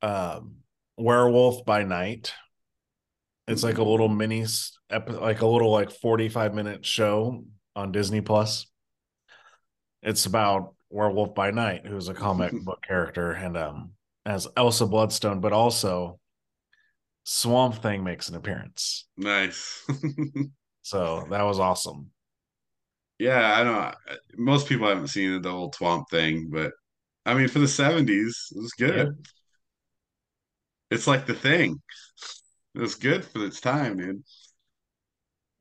um 0.02 0.58
Werewolf 0.98 1.66
by 1.66 1.84
Night? 1.84 2.34
It's 3.48 3.64
like 3.64 3.78
a 3.78 3.84
little 3.84 4.10
mini 4.10 4.46
like 4.90 5.42
a 5.42 5.48
little 5.48 5.72
like 5.72 5.92
45 5.92 6.54
minute 6.54 6.86
show 6.86 7.46
on 7.76 7.92
Disney 7.92 8.22
Plus. 8.22 8.66
It's 10.02 10.26
about 10.26 10.74
Werewolf 10.90 11.36
by 11.36 11.52
Night, 11.52 11.86
who's 11.86 12.08
a 12.10 12.14
comic 12.14 12.54
book 12.64 12.82
character, 12.88 13.32
and 13.32 13.58
um, 13.58 13.92
as 14.26 14.48
Elsa 14.56 14.86
Bloodstone, 14.86 15.42
but 15.42 15.54
also 15.54 16.20
Swamp 17.24 17.76
Thing 17.82 18.04
makes 18.04 18.30
an 18.30 18.36
appearance. 18.36 19.08
Nice. 19.18 19.84
So 20.84 21.26
that 21.32 21.42
was 21.42 21.60
awesome. 21.60 22.12
yeah, 23.20 23.60
I 23.60 23.64
don't. 23.64 23.96
Most 24.38 24.68
people 24.68 24.88
haven't 24.88 25.08
seen 25.08 25.42
the 25.42 25.50
old 25.50 25.76
Swamp 25.76 26.10
Thing, 26.10 26.50
but 26.52 26.74
I 27.26 27.34
mean, 27.34 27.48
for 27.48 27.60
the 27.60 27.68
seventies, 27.68 28.48
it 28.56 28.60
was 28.60 28.72
good. 28.74 29.16
Yeah. 30.92 30.98
It's 30.98 31.08
like 31.08 31.26
the 31.26 31.34
thing. 31.34 31.82
It 32.76 32.82
was 32.82 32.96
good 32.96 33.26
for 33.26 33.46
its 33.46 33.62
time, 33.62 33.98
dude. 33.98 34.24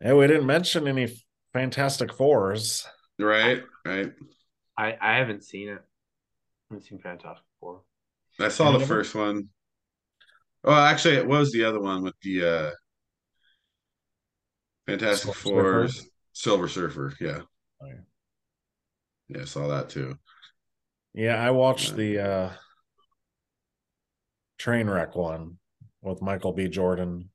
And 0.00 0.16
we 0.18 0.26
didn't 0.26 0.46
mention 0.46 0.86
any 0.86 1.08
Fantastic 1.52 2.12
Fours. 2.12 2.86
Right, 3.18 3.62
right. 3.84 4.12
I 4.78 4.96
I 5.00 5.16
haven't 5.16 5.42
seen 5.44 5.68
it. 5.68 5.80
I 5.80 6.74
haven't 6.74 6.86
seen 6.86 6.98
Fantastic 7.00 7.46
Four. 7.60 7.82
I 8.38 8.48
saw 8.48 8.70
Any 8.70 8.72
the 8.72 8.78
of 8.82 8.88
them? 8.88 8.88
first 8.88 9.14
one. 9.16 9.48
Oh, 10.64 10.72
actually, 10.72 11.16
it 11.16 11.26
was 11.26 11.52
the 11.52 11.64
other 11.64 11.80
one 11.80 12.02
with 12.02 12.14
the 12.22 12.44
uh 12.44 12.70
Fantastic 14.86 15.34
Silver 15.34 15.34
Fours, 15.34 16.08
Silver 16.32 16.68
Surfer. 16.68 17.14
Yeah, 17.20 17.42
Oh, 17.80 17.86
yeah. 17.86 18.00
yeah, 19.28 19.42
I 19.42 19.44
saw 19.44 19.68
that 19.68 19.88
too. 19.90 20.18
Yeah, 21.14 21.36
I 21.36 21.50
watched 21.50 21.94
Yeah. 21.94 21.96
the 21.96 22.18
uh 22.18 22.52
train 24.58 24.88
wreck 24.88 25.14
one 25.14 25.58
with 26.02 26.22
Michael 26.22 26.52
B. 26.52 26.68
Jordan. 26.68 27.30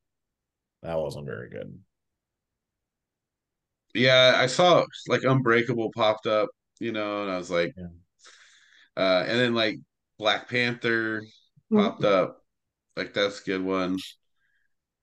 That 0.84 0.98
wasn't 0.98 1.26
very 1.26 1.50
good. 1.50 1.80
Yeah, 3.94 4.36
I 4.38 4.46
saw 4.48 4.86
like 5.08 5.24
Unbreakable 5.24 5.91
popped 5.96 6.28
up, 6.28 6.50
you 6.80 6.91
know, 6.91 7.24
and 7.24 7.32
I 7.32 7.38
was 7.38 7.50
like, 7.50 7.74
Yeah. 7.76 7.88
uh, 8.98 9.24
and 9.28 9.40
then 9.40 9.54
like 9.54 9.78
Black 10.18 10.50
Panther 10.50 11.24
popped 11.74 12.04
up. 12.04 12.41
Like 12.96 13.14
that's 13.14 13.41
a 13.41 13.44
good 13.46 13.64
one. 13.64 13.98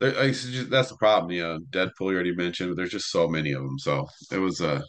There, 0.00 0.18
I 0.18 0.28
just, 0.28 0.70
that's 0.70 0.90
the 0.90 0.96
problem, 0.96 1.32
you 1.32 1.42
know. 1.42 1.58
Deadpool 1.70 2.10
you 2.10 2.14
already 2.14 2.34
mentioned, 2.34 2.70
but 2.70 2.76
there's 2.76 2.90
just 2.90 3.10
so 3.10 3.28
many 3.28 3.52
of 3.52 3.62
them. 3.62 3.78
So 3.78 4.06
it 4.30 4.38
was 4.38 4.60
a 4.60 4.82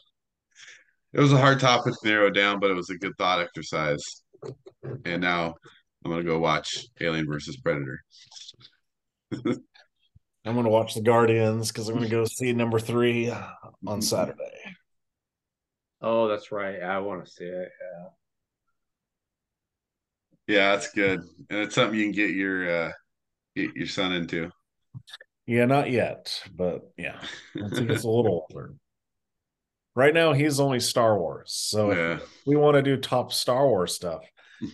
it 1.14 1.20
was 1.20 1.34
a 1.34 1.38
hard 1.38 1.60
topic 1.60 1.94
to 1.94 2.08
narrow 2.08 2.30
down, 2.30 2.60
but 2.60 2.70
it 2.70 2.76
was 2.76 2.90
a 2.90 2.98
good 2.98 3.14
thought 3.18 3.40
exercise. 3.40 4.04
And 5.06 5.22
now 5.22 5.56
I'm 6.08 6.14
gonna 6.14 6.24
go 6.24 6.40
watch 6.40 6.86
Alien 7.02 7.28
versus 7.28 7.58
Predator. 7.58 8.02
I'm 9.34 10.56
gonna 10.56 10.70
watch 10.70 10.94
the 10.94 11.02
Guardians 11.02 11.70
because 11.70 11.90
I'm 11.90 11.96
gonna 11.96 12.08
go 12.08 12.24
see 12.24 12.54
number 12.54 12.80
three 12.80 13.30
on 13.86 14.02
Saturday. 14.02 14.78
Oh, 16.00 16.30
that's 16.30 16.50
right. 16.50 16.82
I 16.82 17.00
want 17.00 17.26
to 17.26 17.30
see 17.30 17.44
it. 17.44 17.70
Yeah. 17.82 18.06
Yeah, 20.48 20.72
that's 20.72 20.94
good, 20.94 21.20
and 21.50 21.60
it's 21.60 21.76
something 21.76 22.00
you 22.00 22.06
can 22.06 22.14
get 22.14 22.30
your 22.30 22.72
uh 22.72 22.92
get 23.54 23.76
your 23.76 23.88
son 23.88 24.14
into. 24.14 24.50
Yeah, 25.46 25.66
not 25.66 25.92
yet, 25.92 26.42
but 26.56 26.90
yeah, 26.98 27.20
once 27.54 27.80
he 27.80 27.86
gets 27.86 28.06
a 28.06 28.08
little 28.10 28.48
older. 28.50 28.76
Right 29.94 30.14
now, 30.14 30.32
he's 30.32 30.62
only 30.62 30.80
Star 30.80 31.20
Wars. 31.20 31.52
So 31.52 31.92
if 31.92 31.98
yeah, 31.98 32.20
we 32.46 32.56
want 32.56 32.76
to 32.76 32.82
do 32.82 32.96
top 32.96 33.34
Star 33.34 33.68
Wars 33.68 33.94
stuff, 33.94 34.22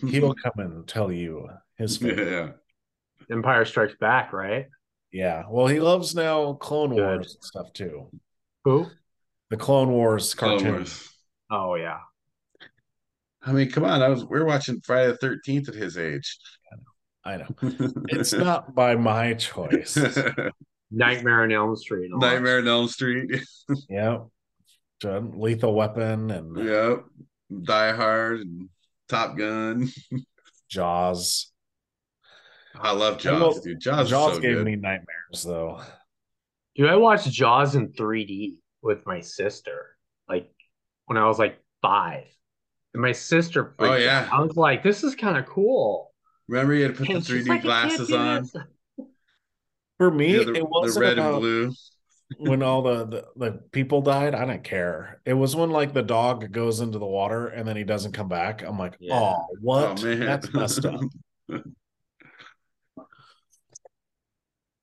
he'll 0.08 0.34
come 0.42 0.52
and 0.58 0.86
tell 0.86 1.10
you 1.12 1.48
his 1.76 1.96
favorite. 1.98 2.30
yeah. 2.30 3.34
Empire 3.34 3.64
Strikes 3.64 3.94
Back, 4.00 4.32
right? 4.32 4.66
Yeah. 5.12 5.44
Well, 5.48 5.66
he 5.66 5.80
loves 5.80 6.14
now 6.14 6.54
Clone 6.54 6.90
Good. 6.90 6.98
Wars 6.98 7.34
and 7.34 7.44
stuff 7.44 7.72
too. 7.72 8.10
Who? 8.64 8.86
The 9.50 9.56
Clone 9.56 9.90
Wars 9.90 10.34
Clone 10.34 10.58
cartoon. 10.58 10.74
Wars. 10.74 11.08
Oh 11.50 11.74
yeah. 11.76 11.98
I 13.42 13.52
mean, 13.52 13.70
come 13.70 13.84
on. 13.84 14.02
I 14.02 14.08
was 14.08 14.24
we 14.24 14.38
are 14.38 14.44
watching 14.44 14.80
Friday 14.80 15.12
the 15.12 15.16
Thirteenth 15.18 15.68
at 15.68 15.74
his 15.74 15.96
age. 15.98 16.38
I 17.24 17.36
know. 17.38 17.46
It's 18.08 18.32
not 18.32 18.74
by 18.74 18.96
my 18.96 19.34
choice. 19.34 19.96
Nightmare 20.90 21.42
on 21.42 21.52
Elm 21.52 21.76
Street. 21.76 22.06
and 22.06 22.14
all 22.14 22.20
that. 22.20 22.34
Nightmare 22.34 22.58
on 22.58 22.68
Elm 22.68 22.88
Street. 22.88 23.30
yeah. 23.88 24.18
Done 25.00 25.32
Lethal 25.38 25.74
Weapon 25.74 26.30
and 26.30 26.56
uh, 26.56 26.60
yep. 26.62 27.04
Die 27.62 27.92
Hard 27.92 28.40
and 28.40 28.68
Top 29.08 29.36
Gun. 29.36 29.88
Jaws. 30.68 31.50
I 32.74 32.92
love 32.92 33.24
I 33.26 33.32
will- 33.32 33.52
Jaws, 33.52 33.60
dude. 33.60 33.80
Jaws, 33.80 34.10
Jaws 34.10 34.34
so 34.36 34.40
gave 34.40 34.56
good. 34.56 34.64
me 34.64 34.76
nightmares 34.76 35.42
though. 35.44 35.80
Dude, 36.74 36.88
I 36.90 36.96
watched 36.96 37.30
Jaws 37.30 37.76
in 37.76 37.92
3D 37.92 38.56
with 38.82 39.06
my 39.06 39.20
sister, 39.20 39.96
like 40.28 40.50
when 41.06 41.16
I 41.18 41.26
was 41.26 41.38
like 41.38 41.58
five. 41.82 42.24
And 42.94 43.02
my 43.02 43.12
sister 43.12 43.74
Oh, 43.78 43.94
yeah. 43.96 44.28
out. 44.30 44.32
I 44.32 44.42
was 44.42 44.56
like, 44.56 44.82
this 44.82 45.02
is 45.04 45.14
kind 45.14 45.36
of 45.36 45.46
cool. 45.46 46.12
Remember, 46.48 46.74
you 46.74 46.84
had 46.84 46.92
to 46.92 46.98
put 46.98 47.08
the 47.08 47.14
And 47.14 47.24
she's 47.26 47.44
3D 47.44 47.48
like, 47.48 47.62
glasses 47.62 48.12
on. 48.12 48.48
For 49.98 50.10
me, 50.10 50.36
Yeah, 50.38 50.44
the, 50.44 50.54
it 50.54 50.68
wasn't 50.68 51.02
red 51.04 51.18
and 51.18 51.38
blue. 51.40 51.72
When 52.38 52.62
all 52.62 52.82
the, 52.82 53.06
the 53.06 53.26
the 53.36 53.52
people 53.72 54.00
died. 54.00 54.34
I 54.34 54.44
didn't 54.44 54.64
care. 54.64 55.20
It 55.24 55.34
was 55.34 55.54
when 55.56 55.70
like 55.70 55.92
the 55.92 56.02
dog 56.02 56.50
goes 56.52 56.80
into 56.80 56.98
the 56.98 57.06
water 57.06 57.48
and 57.48 57.66
then 57.66 57.76
he 57.76 57.84
doesn't 57.84 58.12
come 58.12 58.28
back. 58.28 58.62
I'm 58.62 58.78
like, 58.78 58.96
Yeah. 59.00 59.14
oh, 59.14 59.46
what? 59.60 60.02
Oh 60.02 60.16
That's 60.16 60.52
messed 60.52 60.84
up. 60.86 61.00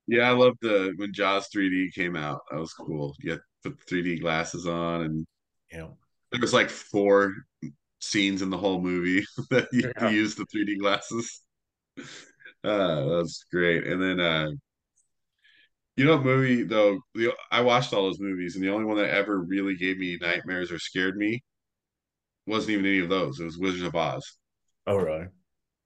yeah, 0.07 0.29
I 0.29 0.31
love 0.31 0.53
the 0.61 0.93
when 0.97 1.13
Jaws 1.13 1.47
3D 1.53 1.91
came 1.93 2.15
out. 2.15 2.41
That 2.51 2.59
was 2.59 2.73
cool. 2.73 3.15
You 3.19 3.31
had 3.31 3.39
to 3.63 3.71
put 3.71 3.87
3D 3.87 4.19
glasses 4.19 4.67
on, 4.67 5.01
and 5.03 5.25
You 5.71 5.77
know, 5.79 5.97
there 6.31 6.41
was 6.41 6.53
like 6.53 6.69
four 6.69 7.33
scenes 7.99 8.41
in 8.41 8.49
the 8.49 8.57
whole 8.57 8.81
movie 8.81 9.23
that 9.51 9.67
you 9.71 9.91
Yeah. 9.97 10.09
used 10.09 10.37
the 10.37 10.45
3D 10.45 10.77
glasses. 10.79 11.41
Uh, 12.63 13.17
that's 13.17 13.43
great. 13.51 13.87
And 13.87 13.99
then, 13.99 14.19
uh, 14.19 14.51
you 16.01 16.07
know, 16.07 16.19
movie 16.21 16.63
though. 16.63 16.99
The 17.15 17.33
I 17.51 17.61
watched 17.61 17.93
all 17.93 18.03
those 18.03 18.19
movies, 18.19 18.55
and 18.55 18.63
the 18.63 18.69
only 18.71 18.85
one 18.85 18.97
that 18.97 19.09
ever 19.13 19.39
really 19.41 19.75
gave 19.75 19.97
me 19.97 20.17
nightmares 20.21 20.71
or 20.71 20.79
scared 20.79 21.17
me 21.17 21.43
wasn't 22.47 22.71
even 22.71 22.85
any 22.85 22.99
of 22.99 23.09
those. 23.09 23.39
It 23.39 23.45
was 23.45 23.57
Wizard 23.57 23.87
of 23.87 23.95
Oz. 23.95 24.23
oh 24.87 24.97
really? 24.97 25.27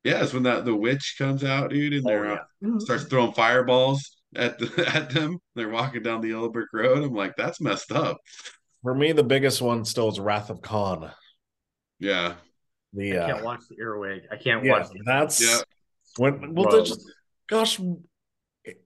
Yeah, 0.03 0.23
it's 0.23 0.33
when 0.33 0.43
that 0.43 0.65
the 0.65 0.75
witch 0.75 1.15
comes 1.17 1.43
out, 1.43 1.71
dude, 1.71 1.93
and 1.93 2.05
Oh, 2.05 2.09
they're 2.09 2.25
yeah. 2.61 2.75
uh, 2.75 2.79
starts 2.79 3.05
throwing 3.05 3.33
fireballs 3.33 4.17
at 4.35 4.59
the 4.59 4.85
at 4.95 5.09
them. 5.09 5.39
They're 5.55 5.69
walking 5.69 6.03
down 6.03 6.21
the 6.21 6.29
yellow 6.29 6.49
brick 6.49 6.69
road. 6.73 7.03
I'm 7.03 7.13
like, 7.13 7.35
that's 7.37 7.59
messed 7.61 7.91
up. 7.91 8.17
For 8.83 8.93
me, 8.93 9.11
the 9.13 9.23
biggest 9.23 9.61
one 9.61 9.83
still 9.85 10.09
is 10.09 10.19
Wrath 10.19 10.49
of 10.51 10.61
Khan. 10.61 11.11
Yeah, 11.99 12.35
The 12.93 13.19
I 13.19 13.25
can't 13.27 13.41
uh, 13.41 13.45
watch 13.45 13.61
the 13.69 13.77
earwig. 13.79 14.23
I 14.31 14.35
can't 14.37 14.63
yeah, 14.63 14.71
watch 14.79 14.89
the 14.91 15.01
that's 15.05 15.41
yeah. 15.41 15.61
when 16.17 16.53
well, 16.53 16.65
Gross. 16.67 16.89
just, 16.89 17.11
gosh, 17.49 17.79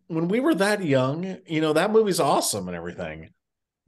when 0.07 0.27
we 0.27 0.39
were 0.39 0.55
that 0.55 0.83
young, 0.83 1.37
you 1.47 1.61
know, 1.61 1.73
that 1.73 1.91
movie's 1.91 2.19
awesome 2.19 2.67
and 2.67 2.75
everything. 2.75 3.29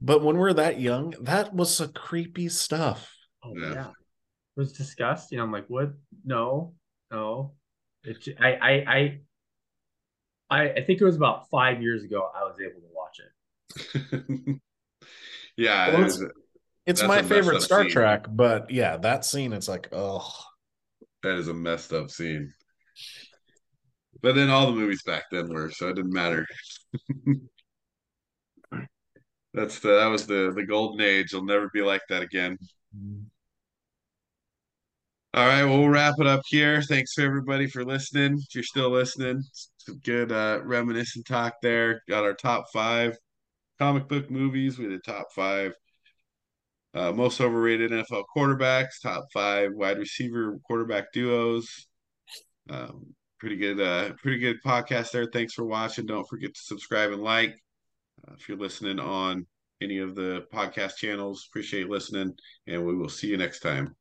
But 0.00 0.22
when 0.22 0.36
we 0.36 0.42
are 0.50 0.54
that 0.54 0.80
young, 0.80 1.14
that 1.20 1.54
was 1.54 1.74
some 1.76 1.92
creepy 1.92 2.48
stuff. 2.48 3.14
Oh 3.44 3.52
Yeah. 3.56 3.72
yeah. 3.74 3.86
It 3.88 4.60
was 4.60 4.72
disgusting. 4.72 5.38
I'm 5.40 5.52
like, 5.52 5.66
what? 5.68 5.92
No, 6.24 6.74
no. 7.10 7.54
It, 8.04 8.20
j- 8.20 8.36
I, 8.40 8.52
I, 8.54 8.70
I, 8.70 9.20
I, 10.50 10.70
I 10.72 10.80
think 10.84 11.00
it 11.00 11.04
was 11.04 11.16
about 11.16 11.48
five 11.50 11.80
years 11.80 12.02
ago 12.04 12.28
I 12.34 12.42
was 12.44 12.56
able 12.60 12.80
to 12.80 12.88
watch 12.94 13.20
it. 13.20 14.60
yeah. 15.56 15.88
Well, 15.92 16.04
it's- 16.04 16.20
It's 16.84 17.02
my 17.02 17.22
favorite 17.22 17.62
Star 17.62 17.82
scene. 17.84 17.92
Trek, 17.92 18.26
but 18.28 18.70
yeah, 18.70 18.96
that 18.96 19.24
scene, 19.24 19.52
it's 19.52 19.68
like, 19.68 19.88
oh, 19.92 20.28
that 21.22 21.36
is 21.38 21.46
a 21.46 21.54
messed 21.54 21.92
up 21.92 22.10
scene. 22.10 22.52
But 24.22 24.34
then 24.36 24.50
all 24.50 24.66
the 24.66 24.72
movies 24.72 25.02
back 25.02 25.24
then 25.30 25.48
were, 25.48 25.70
so 25.70 25.88
it 25.88 25.96
didn't 25.96 26.12
matter. 26.12 26.46
That's 29.54 29.80
the 29.80 29.96
that 29.98 30.06
was 30.06 30.26
the 30.26 30.52
the 30.54 30.64
golden 30.64 31.00
age. 31.04 31.34
It'll 31.34 31.44
never 31.44 31.68
be 31.74 31.82
like 31.82 32.02
that 32.08 32.22
again. 32.22 32.56
All 35.34 35.46
right, 35.46 35.64
well, 35.64 35.78
we'll 35.78 35.88
wrap 35.88 36.14
it 36.18 36.26
up 36.26 36.42
here. 36.46 36.82
Thanks 36.82 37.14
for 37.14 37.22
everybody 37.22 37.66
for 37.66 37.84
listening. 37.84 38.38
If 38.38 38.54
you're 38.54 38.64
still 38.64 38.90
listening, 38.90 39.42
some 39.78 39.98
good 40.04 40.30
uh, 40.30 40.60
reminiscent 40.62 41.26
talk 41.26 41.54
there. 41.62 42.02
Got 42.08 42.24
our 42.24 42.34
top 42.34 42.66
five 42.72 43.16
comic 43.78 44.08
book 44.08 44.30
movies. 44.30 44.78
We 44.78 44.88
did 44.88 45.02
top 45.04 45.28
five 45.34 45.72
uh, 46.94 47.12
most 47.12 47.40
overrated 47.40 47.90
NFL 47.90 48.24
quarterbacks, 48.34 49.00
top 49.02 49.24
five 49.32 49.70
wide 49.74 49.98
receiver 49.98 50.58
quarterback 50.66 51.12
duos. 51.12 51.86
Um, 52.68 53.14
pretty 53.42 53.56
good, 53.56 53.80
uh, 53.80 54.12
pretty 54.22 54.38
good 54.38 54.62
podcast 54.64 55.10
there. 55.10 55.26
Thanks 55.26 55.52
for 55.52 55.64
watching. 55.64 56.06
Don't 56.06 56.28
forget 56.28 56.54
to 56.54 56.60
subscribe 56.62 57.10
and 57.10 57.24
like. 57.24 57.60
Uh, 58.24 58.34
if 58.38 58.48
you're 58.48 58.56
listening 58.56 59.00
on 59.00 59.44
any 59.82 59.98
of 59.98 60.14
the 60.14 60.46
podcast 60.54 60.94
channels, 60.94 61.48
appreciate 61.50 61.88
listening, 61.88 62.34
and 62.68 62.86
we 62.86 62.94
will 62.94 63.08
see 63.08 63.26
you 63.26 63.36
next 63.36 63.58
time. 63.58 63.96